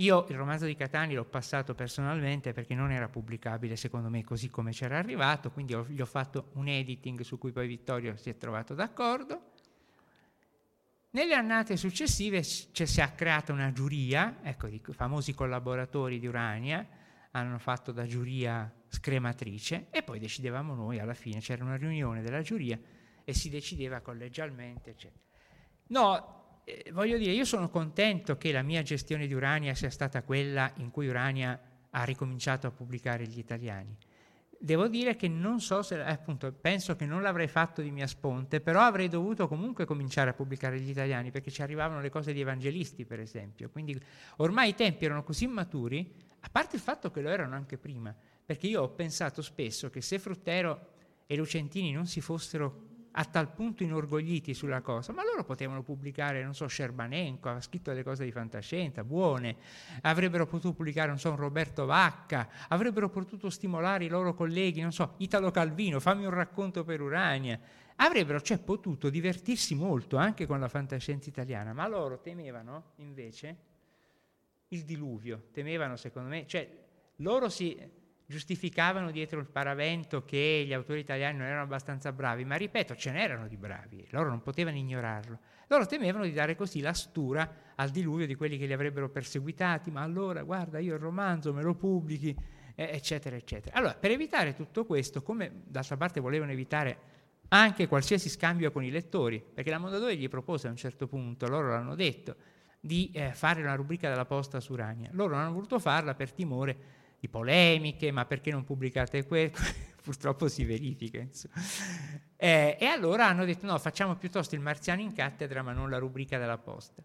io 0.00 0.26
il 0.28 0.36
romanzo 0.36 0.64
di 0.64 0.76
Catani 0.76 1.14
l'ho 1.14 1.24
passato 1.24 1.74
personalmente 1.74 2.52
perché 2.52 2.74
non 2.74 2.92
era 2.92 3.08
pubblicabile 3.08 3.74
secondo 3.74 4.08
me 4.08 4.22
così 4.22 4.48
come 4.48 4.70
c'era 4.70 4.96
arrivato, 4.96 5.50
quindi 5.50 5.74
ho, 5.74 5.84
gli 5.88 6.00
ho 6.00 6.06
fatto 6.06 6.50
un 6.54 6.68
editing 6.68 7.20
su 7.22 7.36
cui 7.36 7.50
poi 7.50 7.66
Vittorio 7.66 8.16
si 8.16 8.30
è 8.30 8.36
trovato 8.36 8.74
d'accordo. 8.74 9.52
Nelle 11.10 11.34
annate 11.34 11.76
successive 11.76 12.42
c- 12.42 12.86
si 12.86 13.00
è 13.00 13.14
creata 13.16 13.52
una 13.52 13.72
giuria, 13.72 14.38
ecco, 14.42 14.68
i 14.68 14.80
famosi 14.90 15.34
collaboratori 15.34 16.20
di 16.20 16.28
Urania 16.28 16.86
hanno 17.32 17.58
fatto 17.58 17.90
da 17.90 18.06
giuria 18.06 18.72
scrematrice 18.86 19.88
e 19.90 20.04
poi 20.04 20.20
decidevamo 20.20 20.74
noi 20.74 21.00
alla 21.00 21.14
fine, 21.14 21.40
c'era 21.40 21.64
una 21.64 21.76
riunione 21.76 22.22
della 22.22 22.42
giuria 22.42 22.78
e 23.24 23.34
si 23.34 23.50
decideva 23.50 24.00
collegialmente, 24.00 24.90
eccetera. 24.90 25.20
No, 25.88 26.37
eh, 26.68 26.92
voglio 26.92 27.16
dire, 27.16 27.32
io 27.32 27.46
sono 27.46 27.70
contento 27.70 28.36
che 28.36 28.52
la 28.52 28.62
mia 28.62 28.82
gestione 28.82 29.26
di 29.26 29.32
Urania 29.32 29.74
sia 29.74 29.88
stata 29.88 30.22
quella 30.22 30.70
in 30.76 30.90
cui 30.90 31.08
Urania 31.08 31.58
ha 31.90 32.04
ricominciato 32.04 32.66
a 32.66 32.70
pubblicare 32.70 33.26
gli 33.26 33.38
italiani. 33.38 33.96
Devo 34.60 34.88
dire 34.88 35.16
che 35.16 35.28
non 35.28 35.60
so 35.60 35.82
se, 35.82 35.98
eh, 35.98 36.10
appunto, 36.10 36.52
penso 36.52 36.94
che 36.94 37.06
non 37.06 37.22
l'avrei 37.22 37.48
fatto 37.48 37.80
di 37.80 37.90
mia 37.90 38.06
sponte, 38.06 38.60
però 38.60 38.82
avrei 38.82 39.08
dovuto 39.08 39.48
comunque 39.48 39.86
cominciare 39.86 40.30
a 40.30 40.34
pubblicare 40.34 40.78
gli 40.78 40.90
italiani 40.90 41.30
perché 41.30 41.50
ci 41.50 41.62
arrivavano 41.62 42.00
le 42.00 42.10
cose 42.10 42.34
di 42.34 42.40
evangelisti, 42.40 43.06
per 43.06 43.20
esempio. 43.20 43.70
Quindi 43.70 43.98
ormai 44.36 44.70
i 44.70 44.74
tempi 44.74 45.06
erano 45.06 45.22
così 45.22 45.46
maturi, 45.46 46.12
a 46.40 46.48
parte 46.50 46.76
il 46.76 46.82
fatto 46.82 47.10
che 47.10 47.22
lo 47.22 47.30
erano 47.30 47.54
anche 47.54 47.78
prima, 47.78 48.14
perché 48.44 48.66
io 48.66 48.82
ho 48.82 48.90
pensato 48.90 49.40
spesso 49.40 49.88
che 49.88 50.02
se 50.02 50.18
Fruttero 50.18 50.90
e 51.26 51.36
Lucentini 51.36 51.92
non 51.92 52.06
si 52.06 52.20
fossero 52.20 52.87
a 53.12 53.24
tal 53.24 53.52
punto 53.52 53.82
inorgogliti 53.82 54.54
sulla 54.54 54.80
cosa, 54.80 55.12
ma 55.12 55.24
loro 55.24 55.44
potevano 55.44 55.82
pubblicare, 55.82 56.42
non 56.42 56.54
so, 56.54 56.66
Scerbanenko, 56.66 57.48
ha 57.48 57.60
scritto 57.60 57.90
delle 57.90 58.02
cose 58.02 58.24
di 58.24 58.32
fantascienza, 58.32 59.04
buone, 59.04 59.56
avrebbero 60.02 60.46
potuto 60.46 60.74
pubblicare, 60.74 61.08
non 61.08 61.18
so, 61.18 61.34
Roberto 61.34 61.86
Vacca, 61.86 62.48
avrebbero 62.68 63.08
potuto 63.08 63.50
stimolare 63.50 64.04
i 64.04 64.08
loro 64.08 64.34
colleghi, 64.34 64.80
non 64.80 64.92
so, 64.92 65.14
Italo 65.18 65.50
Calvino, 65.50 66.00
fammi 66.00 66.24
un 66.24 66.32
racconto 66.32 66.84
per 66.84 67.00
Urania, 67.00 67.58
avrebbero 67.96 68.40
cioè 68.40 68.58
potuto 68.58 69.10
divertirsi 69.10 69.74
molto 69.74 70.16
anche 70.16 70.46
con 70.46 70.60
la 70.60 70.68
fantascienza 70.68 71.28
italiana, 71.28 71.72
ma 71.72 71.88
loro 71.88 72.20
temevano 72.20 72.92
invece 72.96 73.56
il 74.68 74.84
diluvio, 74.84 75.48
temevano 75.52 75.96
secondo 75.96 76.28
me, 76.28 76.46
cioè 76.46 76.86
loro 77.16 77.48
si 77.48 77.76
giustificavano 78.28 79.10
dietro 79.10 79.40
il 79.40 79.46
paravento 79.46 80.22
che 80.22 80.62
gli 80.66 80.74
autori 80.74 81.00
italiani 81.00 81.38
non 81.38 81.46
erano 81.46 81.62
abbastanza 81.62 82.12
bravi, 82.12 82.44
ma 82.44 82.56
ripeto, 82.56 82.94
ce 82.94 83.10
n'erano 83.10 83.48
di 83.48 83.56
bravi, 83.56 84.06
loro 84.10 84.28
non 84.28 84.42
potevano 84.42 84.76
ignorarlo. 84.76 85.38
Loro 85.68 85.86
temevano 85.86 86.24
di 86.24 86.32
dare 86.32 86.54
così 86.54 86.82
la 86.82 86.92
stura 86.92 87.50
al 87.74 87.88
diluvio 87.88 88.26
di 88.26 88.34
quelli 88.34 88.58
che 88.58 88.66
li 88.66 88.74
avrebbero 88.74 89.08
perseguitati, 89.08 89.90
ma 89.90 90.02
allora 90.02 90.42
guarda, 90.42 90.78
io 90.78 90.94
il 90.94 91.00
romanzo 91.00 91.54
me 91.54 91.62
lo 91.62 91.74
pubblichi, 91.74 92.36
eccetera, 92.74 93.34
eccetera. 93.34 93.74
Allora, 93.76 93.94
per 93.94 94.10
evitare 94.10 94.54
tutto 94.54 94.84
questo, 94.84 95.22
come 95.22 95.62
d'altra 95.64 95.96
parte 95.96 96.20
volevano 96.20 96.52
evitare 96.52 96.98
anche 97.48 97.88
qualsiasi 97.88 98.28
scambio 98.28 98.70
con 98.70 98.84
i 98.84 98.90
lettori, 98.90 99.42
perché 99.42 99.70
la 99.70 99.78
Mondadori 99.78 100.18
gli 100.18 100.28
propose 100.28 100.66
a 100.66 100.70
un 100.70 100.76
certo 100.76 101.06
punto, 101.06 101.48
loro 101.48 101.70
l'hanno 101.70 101.94
detto, 101.94 102.36
di 102.78 103.10
eh, 103.14 103.32
fare 103.32 103.62
una 103.62 103.74
rubrica 103.74 104.10
della 104.10 104.26
posta 104.26 104.60
su 104.60 104.74
Ragna. 104.74 105.08
Loro 105.12 105.34
non 105.34 105.44
hanno 105.44 105.54
voluto 105.54 105.78
farla 105.78 106.14
per 106.14 106.30
timore 106.30 106.97
di 107.18 107.28
polemiche, 107.28 108.10
ma 108.10 108.24
perché 108.24 108.50
non 108.50 108.64
pubblicate 108.64 109.26
questo? 109.26 109.60
Purtroppo 110.02 110.48
si 110.48 110.64
verifica. 110.64 111.26
Eh, 112.36 112.76
e 112.78 112.86
allora 112.86 113.26
hanno 113.26 113.44
detto 113.44 113.66
no, 113.66 113.78
facciamo 113.78 114.16
piuttosto 114.16 114.54
il 114.54 114.60
Marziano 114.60 115.00
in 115.00 115.12
cattedra, 115.12 115.62
ma 115.62 115.72
non 115.72 115.90
la 115.90 115.98
rubrica 115.98 116.38
della 116.38 116.58
posta. 116.58 117.02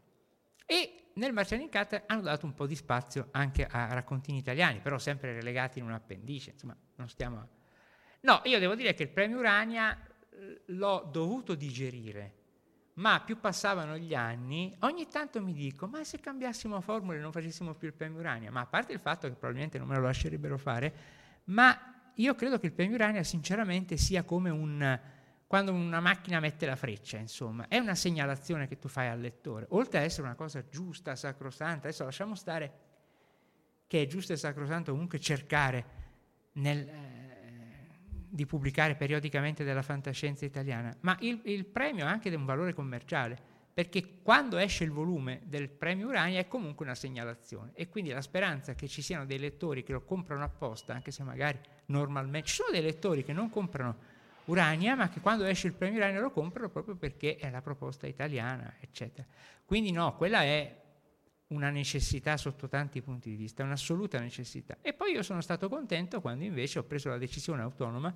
E 0.65 1.09
nel 1.15 1.33
Marziano 1.33 1.63
in 1.63 1.69
cattedra 1.69 2.05
hanno 2.07 2.21
dato 2.21 2.45
un 2.45 2.53
po' 2.53 2.65
di 2.65 2.75
spazio 2.75 3.27
anche 3.31 3.65
a 3.65 3.93
raccontini 3.93 4.37
italiani, 4.37 4.79
però 4.79 4.97
sempre 4.97 5.33
relegati 5.33 5.79
in 5.79 5.85
un 5.85 5.91
appendice, 5.91 6.51
insomma, 6.51 6.77
non 6.95 7.09
stiamo... 7.09 7.49
No, 8.21 8.41
io 8.45 8.59
devo 8.59 8.75
dire 8.75 8.93
che 8.93 9.03
il 9.03 9.09
premio 9.09 9.39
Urania 9.39 9.99
eh, 9.99 10.61
l'ho 10.67 11.09
dovuto 11.11 11.55
digerire 11.55 12.42
ma 12.95 13.21
più 13.21 13.39
passavano 13.39 13.97
gli 13.97 14.13
anni, 14.13 14.75
ogni 14.79 15.07
tanto 15.07 15.41
mi 15.41 15.53
dico, 15.53 15.87
ma 15.87 16.03
se 16.03 16.19
cambiassimo 16.19 16.79
formula 16.81 17.17
e 17.17 17.21
non 17.21 17.31
facessimo 17.31 17.73
più 17.73 17.87
il 17.87 17.93
premio 17.93 18.19
Urania, 18.19 18.51
ma 18.51 18.61
a 18.61 18.65
parte 18.65 18.93
il 18.93 18.99
fatto 18.99 19.27
che 19.27 19.33
probabilmente 19.33 19.79
non 19.79 19.87
me 19.87 19.95
lo 19.95 20.03
lascerebbero 20.03 20.57
fare, 20.57 20.93
ma 21.45 22.11
io 22.15 22.35
credo 22.35 22.59
che 22.59 22.67
il 22.67 22.73
premio 22.73 22.95
Urania 22.95 23.23
sinceramente 23.23 23.97
sia 23.97 24.23
come 24.23 24.51
un, 24.51 24.99
quando 25.47 25.71
una 25.73 25.99
macchina 25.99 26.39
mette 26.39 26.67
la 26.67 26.75
freccia, 26.75 27.17
insomma, 27.17 27.67
è 27.67 27.79
una 27.79 27.95
segnalazione 27.95 28.67
che 28.67 28.77
tu 28.77 28.87
fai 28.87 29.07
al 29.07 29.19
lettore, 29.19 29.65
oltre 29.69 29.99
ad 29.99 30.05
essere 30.05 30.23
una 30.23 30.35
cosa 30.35 30.67
giusta, 30.67 31.15
sacrosanta, 31.15 31.87
adesso 31.87 32.03
lasciamo 32.03 32.35
stare 32.35 32.91
che 33.87 34.03
è 34.03 34.07
giusto 34.07 34.33
e 34.33 34.37
sacrosanto 34.37 34.91
comunque 34.91 35.19
cercare 35.19 35.85
nel... 36.53 36.87
Eh, 36.87 37.32
di 38.33 38.47
pubblicare 38.47 38.95
periodicamente 38.95 39.63
della 39.63 39.83
fantascienza 39.83 40.43
italiana, 40.43 40.91
ma 41.01 41.15
il, 41.19 41.39
il 41.43 41.65
premio 41.65 42.07
ha 42.07 42.09
anche 42.09 42.33
un 42.33 42.45
valore 42.45 42.73
commerciale, 42.73 43.37
perché 43.71 44.21
quando 44.23 44.57
esce 44.57 44.83
il 44.83 44.89
volume 44.89 45.41
del 45.43 45.69
premio 45.69 46.07
Urania 46.07 46.39
è 46.39 46.47
comunque 46.47 46.83
una 46.83 46.95
segnalazione 46.95 47.73
e 47.75 47.89
quindi 47.89 48.09
la 48.09 48.21
speranza 48.21 48.73
che 48.73 48.87
ci 48.87 49.03
siano 49.03 49.25
dei 49.25 49.37
lettori 49.37 49.83
che 49.83 49.91
lo 49.91 50.01
comprano 50.01 50.43
apposta, 50.43 50.95
anche 50.95 51.11
se 51.11 51.21
magari 51.21 51.59
normalmente 51.87 52.47
ci 52.47 52.55
sono 52.55 52.71
dei 52.71 52.81
lettori 52.81 53.23
che 53.23 53.33
non 53.33 53.51
comprano 53.51 53.97
Urania, 54.45 54.95
ma 54.95 55.09
che 55.09 55.19
quando 55.19 55.43
esce 55.43 55.67
il 55.67 55.73
premio 55.73 55.99
Urania 55.99 56.19
lo 56.19 56.31
comprano 56.31 56.69
proprio 56.69 56.95
perché 56.95 57.35
è 57.35 57.51
la 57.51 57.61
proposta 57.61 58.07
italiana, 58.07 58.77
eccetera. 58.79 59.27
Quindi 59.63 59.91
no, 59.91 60.15
quella 60.15 60.41
è 60.41 60.81
una 61.47 61.69
necessità 61.69 62.37
sotto 62.37 62.67
tanti 62.67 63.01
punti 63.01 63.29
di 63.29 63.35
vista, 63.35 63.63
un'assoluta 63.63 64.19
necessità. 64.19 64.77
E 64.81 64.93
poi 64.93 65.11
io 65.11 65.23
sono 65.23 65.41
stato 65.41 65.69
contento 65.69 66.21
quando 66.21 66.43
invece 66.43 66.79
ho 66.79 66.83
preso 66.83 67.09
la 67.09 67.17
decisione 67.17 67.61
autonoma 67.61 68.13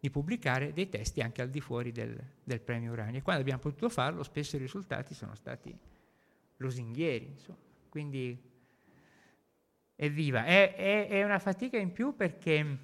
di 0.00 0.10
pubblicare 0.10 0.72
dei 0.72 0.88
testi 0.88 1.20
anche 1.20 1.42
al 1.42 1.50
di 1.50 1.60
fuori 1.60 1.92
del, 1.92 2.18
del 2.42 2.60
premio 2.60 2.92
Urania. 2.92 3.18
E 3.18 3.22
quando 3.22 3.42
abbiamo 3.42 3.60
potuto 3.60 3.88
farlo, 3.88 4.22
spesso 4.22 4.56
i 4.56 4.60
risultati 4.60 5.14
sono 5.14 5.34
stati 5.34 5.76
lusinghieri. 6.56 7.26
Insomma. 7.26 7.58
Quindi 7.88 8.40
evviva. 9.96 10.44
È, 10.44 10.74
è, 10.74 11.08
è 11.08 11.24
una 11.24 11.38
fatica 11.38 11.78
in 11.78 11.92
più 11.92 12.14
perché 12.14 12.78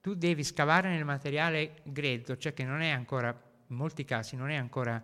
tu 0.00 0.14
devi 0.14 0.44
scavare 0.44 0.90
nel 0.90 1.04
materiale 1.04 1.76
grezzo, 1.82 2.36
cioè 2.36 2.54
che 2.54 2.64
non 2.64 2.80
è 2.80 2.90
ancora, 2.90 3.30
in 3.66 3.76
molti 3.76 4.04
casi, 4.04 4.36
non 4.36 4.50
è 4.50 4.54
ancora 4.54 5.02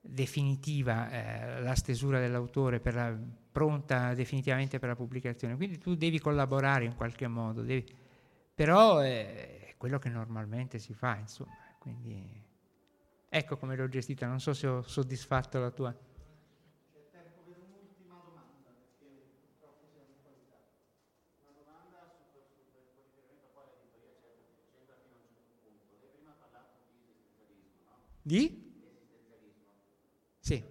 definitiva 0.00 1.10
eh, 1.10 1.60
la 1.62 1.74
stesura 1.74 2.18
dell'autore 2.20 2.80
la, 2.94 3.14
pronta 3.52 4.14
definitivamente 4.14 4.78
per 4.78 4.88
la 4.88 4.96
pubblicazione 4.96 5.56
quindi 5.56 5.78
tu 5.78 5.94
devi 5.94 6.18
collaborare 6.18 6.84
in 6.84 6.94
qualche 6.94 7.26
modo 7.28 7.62
devi, 7.62 7.84
però 8.54 8.98
è 8.98 9.74
quello 9.76 9.98
che 9.98 10.08
normalmente 10.08 10.78
si 10.78 10.94
fa 10.94 11.16
insomma 11.16 11.56
quindi 11.78 12.42
ecco 13.28 13.56
come 13.56 13.76
l'ho 13.76 13.88
gestita 13.88 14.26
non 14.26 14.40
so 14.40 14.52
se 14.54 14.66
ho 14.66 14.82
soddisfatto 14.82 15.58
la 15.58 15.70
tua 15.70 15.94
Di? 28.22 28.69
Sì. 30.40 30.62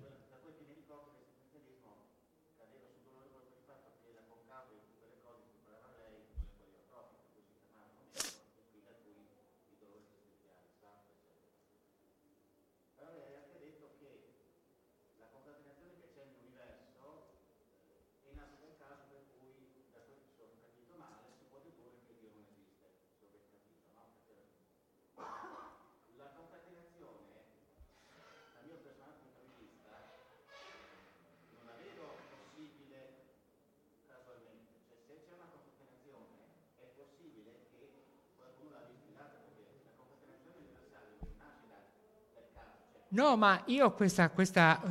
No, 43.09 43.35
ma 43.37 43.63
io 43.65 43.91
questa, 43.93 44.29
questa... 44.29 44.81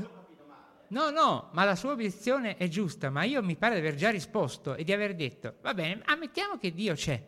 No, 0.91 1.11
no, 1.11 1.51
ma 1.53 1.65
la 1.65 1.77
sua 1.77 1.93
obiezione 1.93 2.57
è 2.57 2.67
giusta, 2.69 3.11
ma 3.11 3.25
io 3.25 3.43
mi 3.43 3.57
pare 3.57 3.75
di 3.75 3.81
aver 3.81 3.95
già 3.95 4.11
risposto 4.11 4.75
e 4.75 4.85
di 4.85 4.93
aver 4.93 5.15
detto, 5.15 5.57
va 5.61 5.75
bene, 5.75 6.01
ammettiamo 6.05 6.57
che 6.57 6.73
Dio 6.73 6.95
c'è, 6.95 7.23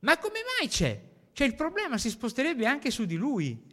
ma 0.00 0.18
come 0.18 0.40
mai 0.58 0.68
c'è? 0.68 1.00
Cioè 1.32 1.46
il 1.46 1.54
problema 1.54 1.96
si 1.96 2.10
sposterebbe 2.10 2.66
anche 2.66 2.90
su 2.90 3.04
di 3.04 3.16
lui. 3.16 3.72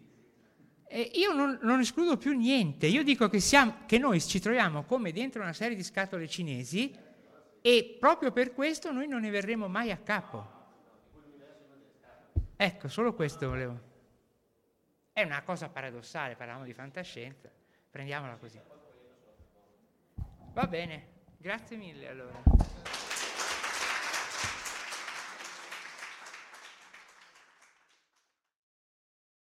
E 0.87 1.11
io 1.15 1.33
non, 1.33 1.57
non, 1.61 1.79
escludo 1.79 2.17
più 2.17 2.33
niente, 2.33 2.85
io 2.85 3.03
dico 3.03 3.29
che, 3.29 3.39
siamo, 3.39 3.77
che 3.85 3.97
noi 3.97 4.21
ci 4.21 4.39
troviamo 4.39 4.83
come 4.83 5.11
dentro 5.11 5.41
una 5.41 5.53
serie 5.53 5.75
di 5.75 5.83
scatole 5.83 6.27
cinesi 6.27 6.93
e 7.61 7.97
proprio 7.99 8.31
per 8.31 8.53
questo 8.53 8.91
noi 8.91 9.07
non 9.07 9.21
ne 9.21 9.29
verremo 9.29 9.67
mai 9.67 9.91
a 9.91 9.97
capo. 9.97 10.59
Ecco, 12.57 12.87
solo 12.89 13.13
questo 13.13 13.47
volevo. 13.47 13.90
È 15.13 15.23
una 15.23 15.43
cosa 15.43 15.67
paradossale, 15.67 16.35
parliamo 16.35 16.63
di 16.63 16.73
fantascienza, 16.73 17.49
prendiamola 17.89 18.37
così. 18.37 18.59
Va 20.53 20.67
bene, 20.67 21.07
grazie 21.37 21.75
mille 21.75 22.07
allora. 22.07 22.41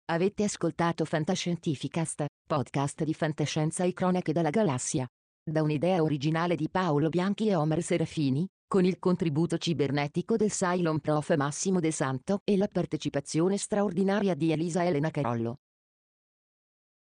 Avete 0.06 0.44
ascoltato 0.44 1.06
Fantascientificast, 1.06 2.26
podcast 2.46 3.04
di 3.04 3.14
fantascienza 3.14 3.84
e 3.84 3.94
cronache 3.94 4.34
dalla 4.34 4.50
galassia. 4.50 5.08
Da 5.44 5.62
un'idea 5.62 6.02
originale 6.02 6.56
di 6.56 6.70
Paolo 6.70 7.10
Bianchi 7.10 7.48
e 7.48 7.56
Omer 7.56 7.82
Serafini, 7.84 8.46
con 8.72 8.86
il 8.86 9.00
contributo 9.00 9.58
cibernetico 9.58 10.38
del 10.38 10.50
Cylon 10.50 11.02
Prof 11.02 11.36
Massimo 11.36 11.82
De 11.82 11.92
Santo 11.92 12.40
e 12.46 12.56
la 12.56 12.70
partecipazione 12.70 13.58
straordinaria 13.58 14.34
di 14.34 14.54
Elisa 14.54 14.86
Elena 14.86 15.12
Carollo. 15.12 15.58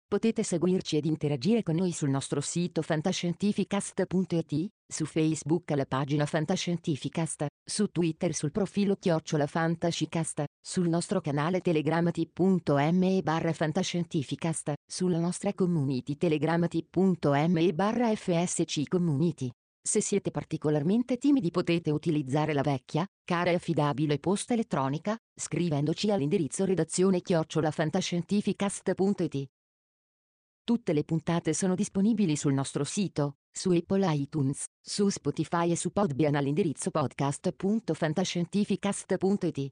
Potete 0.07 0.43
seguirci 0.43 0.97
ed 0.97 1.05
interagire 1.05 1.63
con 1.63 1.73
noi 1.73 1.91
sul 1.91 2.11
nostro 2.11 2.39
sito 2.39 2.83
fantascientificast.it, 2.83 4.67
su 4.85 5.05
Facebook 5.05 5.71
alla 5.71 5.87
pagina 5.87 6.27
Fantascientificast, 6.27 7.47
su 7.67 7.87
Twitter 7.87 8.35
sul 8.35 8.51
profilo 8.51 8.95
Chiocciola 8.97 9.47
Fantascicast, 9.47 10.43
sul 10.61 10.87
nostro 10.87 11.19
canale 11.19 11.61
telegramati.me 11.61 13.21
barra 13.23 13.53
Fantascientificast, 13.53 14.73
sulla 14.85 15.17
nostra 15.17 15.51
community 15.55 16.15
telegramati.me 16.15 17.73
barra 17.73 18.15
FSC 18.15 18.87
Community. 18.87 19.49
Se 19.87 20.01
siete 20.01 20.31
particolarmente 20.31 21.17
timidi 21.17 21.51
potete 21.51 21.91
utilizzare 21.91 22.53
la 22.53 22.63
vecchia, 22.63 23.05
cara 23.23 23.51
e 23.51 23.53
affidabile 23.53 24.17
posta 24.17 24.53
elettronica, 24.53 25.15
scrivendoci 25.35 26.09
all'indirizzo 26.09 26.65
redazione 26.65 27.21
chiocciolafantascientificast.it. 27.21 29.45
Tutte 30.63 30.91
le 30.91 31.03
puntate 31.03 31.53
sono 31.53 31.75
disponibili 31.75 32.35
sul 32.35 32.53
nostro 32.53 32.83
sito, 32.83 33.35
su 33.51 33.69
Apple 33.69 34.11
iTunes, 34.15 34.65
su 34.81 35.07
Spotify 35.09 35.69
e 35.69 35.75
su 35.75 35.91
Podbean 35.91 36.33
all'indirizzo 36.33 36.89
podcast.fantascientificast.it. 36.89 39.71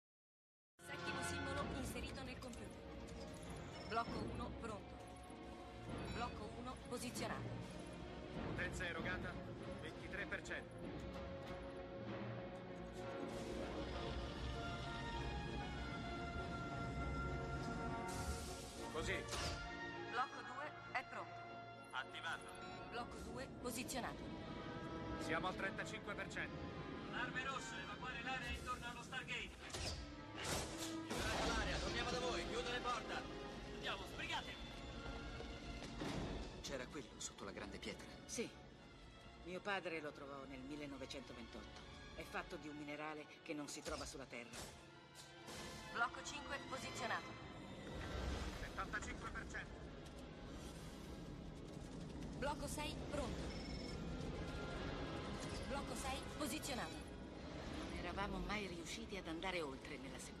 Padre 39.71 40.01
lo 40.01 40.11
trovò 40.11 40.43
nel 40.49 40.59
1928. 40.59 41.65
È 42.15 42.23
fatto 42.23 42.57
di 42.57 42.67
un 42.67 42.75
minerale 42.75 43.25
che 43.41 43.53
non 43.53 43.69
si 43.69 43.81
trova 43.81 44.05
sulla 44.05 44.25
Terra. 44.25 44.59
Blocco 45.93 46.19
5 46.21 46.59
posizionato. 46.67 47.31
75%. 48.75 49.63
Blocco 52.37 52.67
6 52.67 52.95
pronto. 53.11 53.41
Blocco 55.69 55.95
6 55.95 56.21
posizionato. 56.37 56.95
Non 57.87 57.97
eravamo 57.97 58.39
mai 58.39 58.67
riusciti 58.67 59.15
ad 59.15 59.27
andare 59.27 59.61
oltre 59.61 59.95
nella 59.95 60.19
sequenza. 60.19 60.40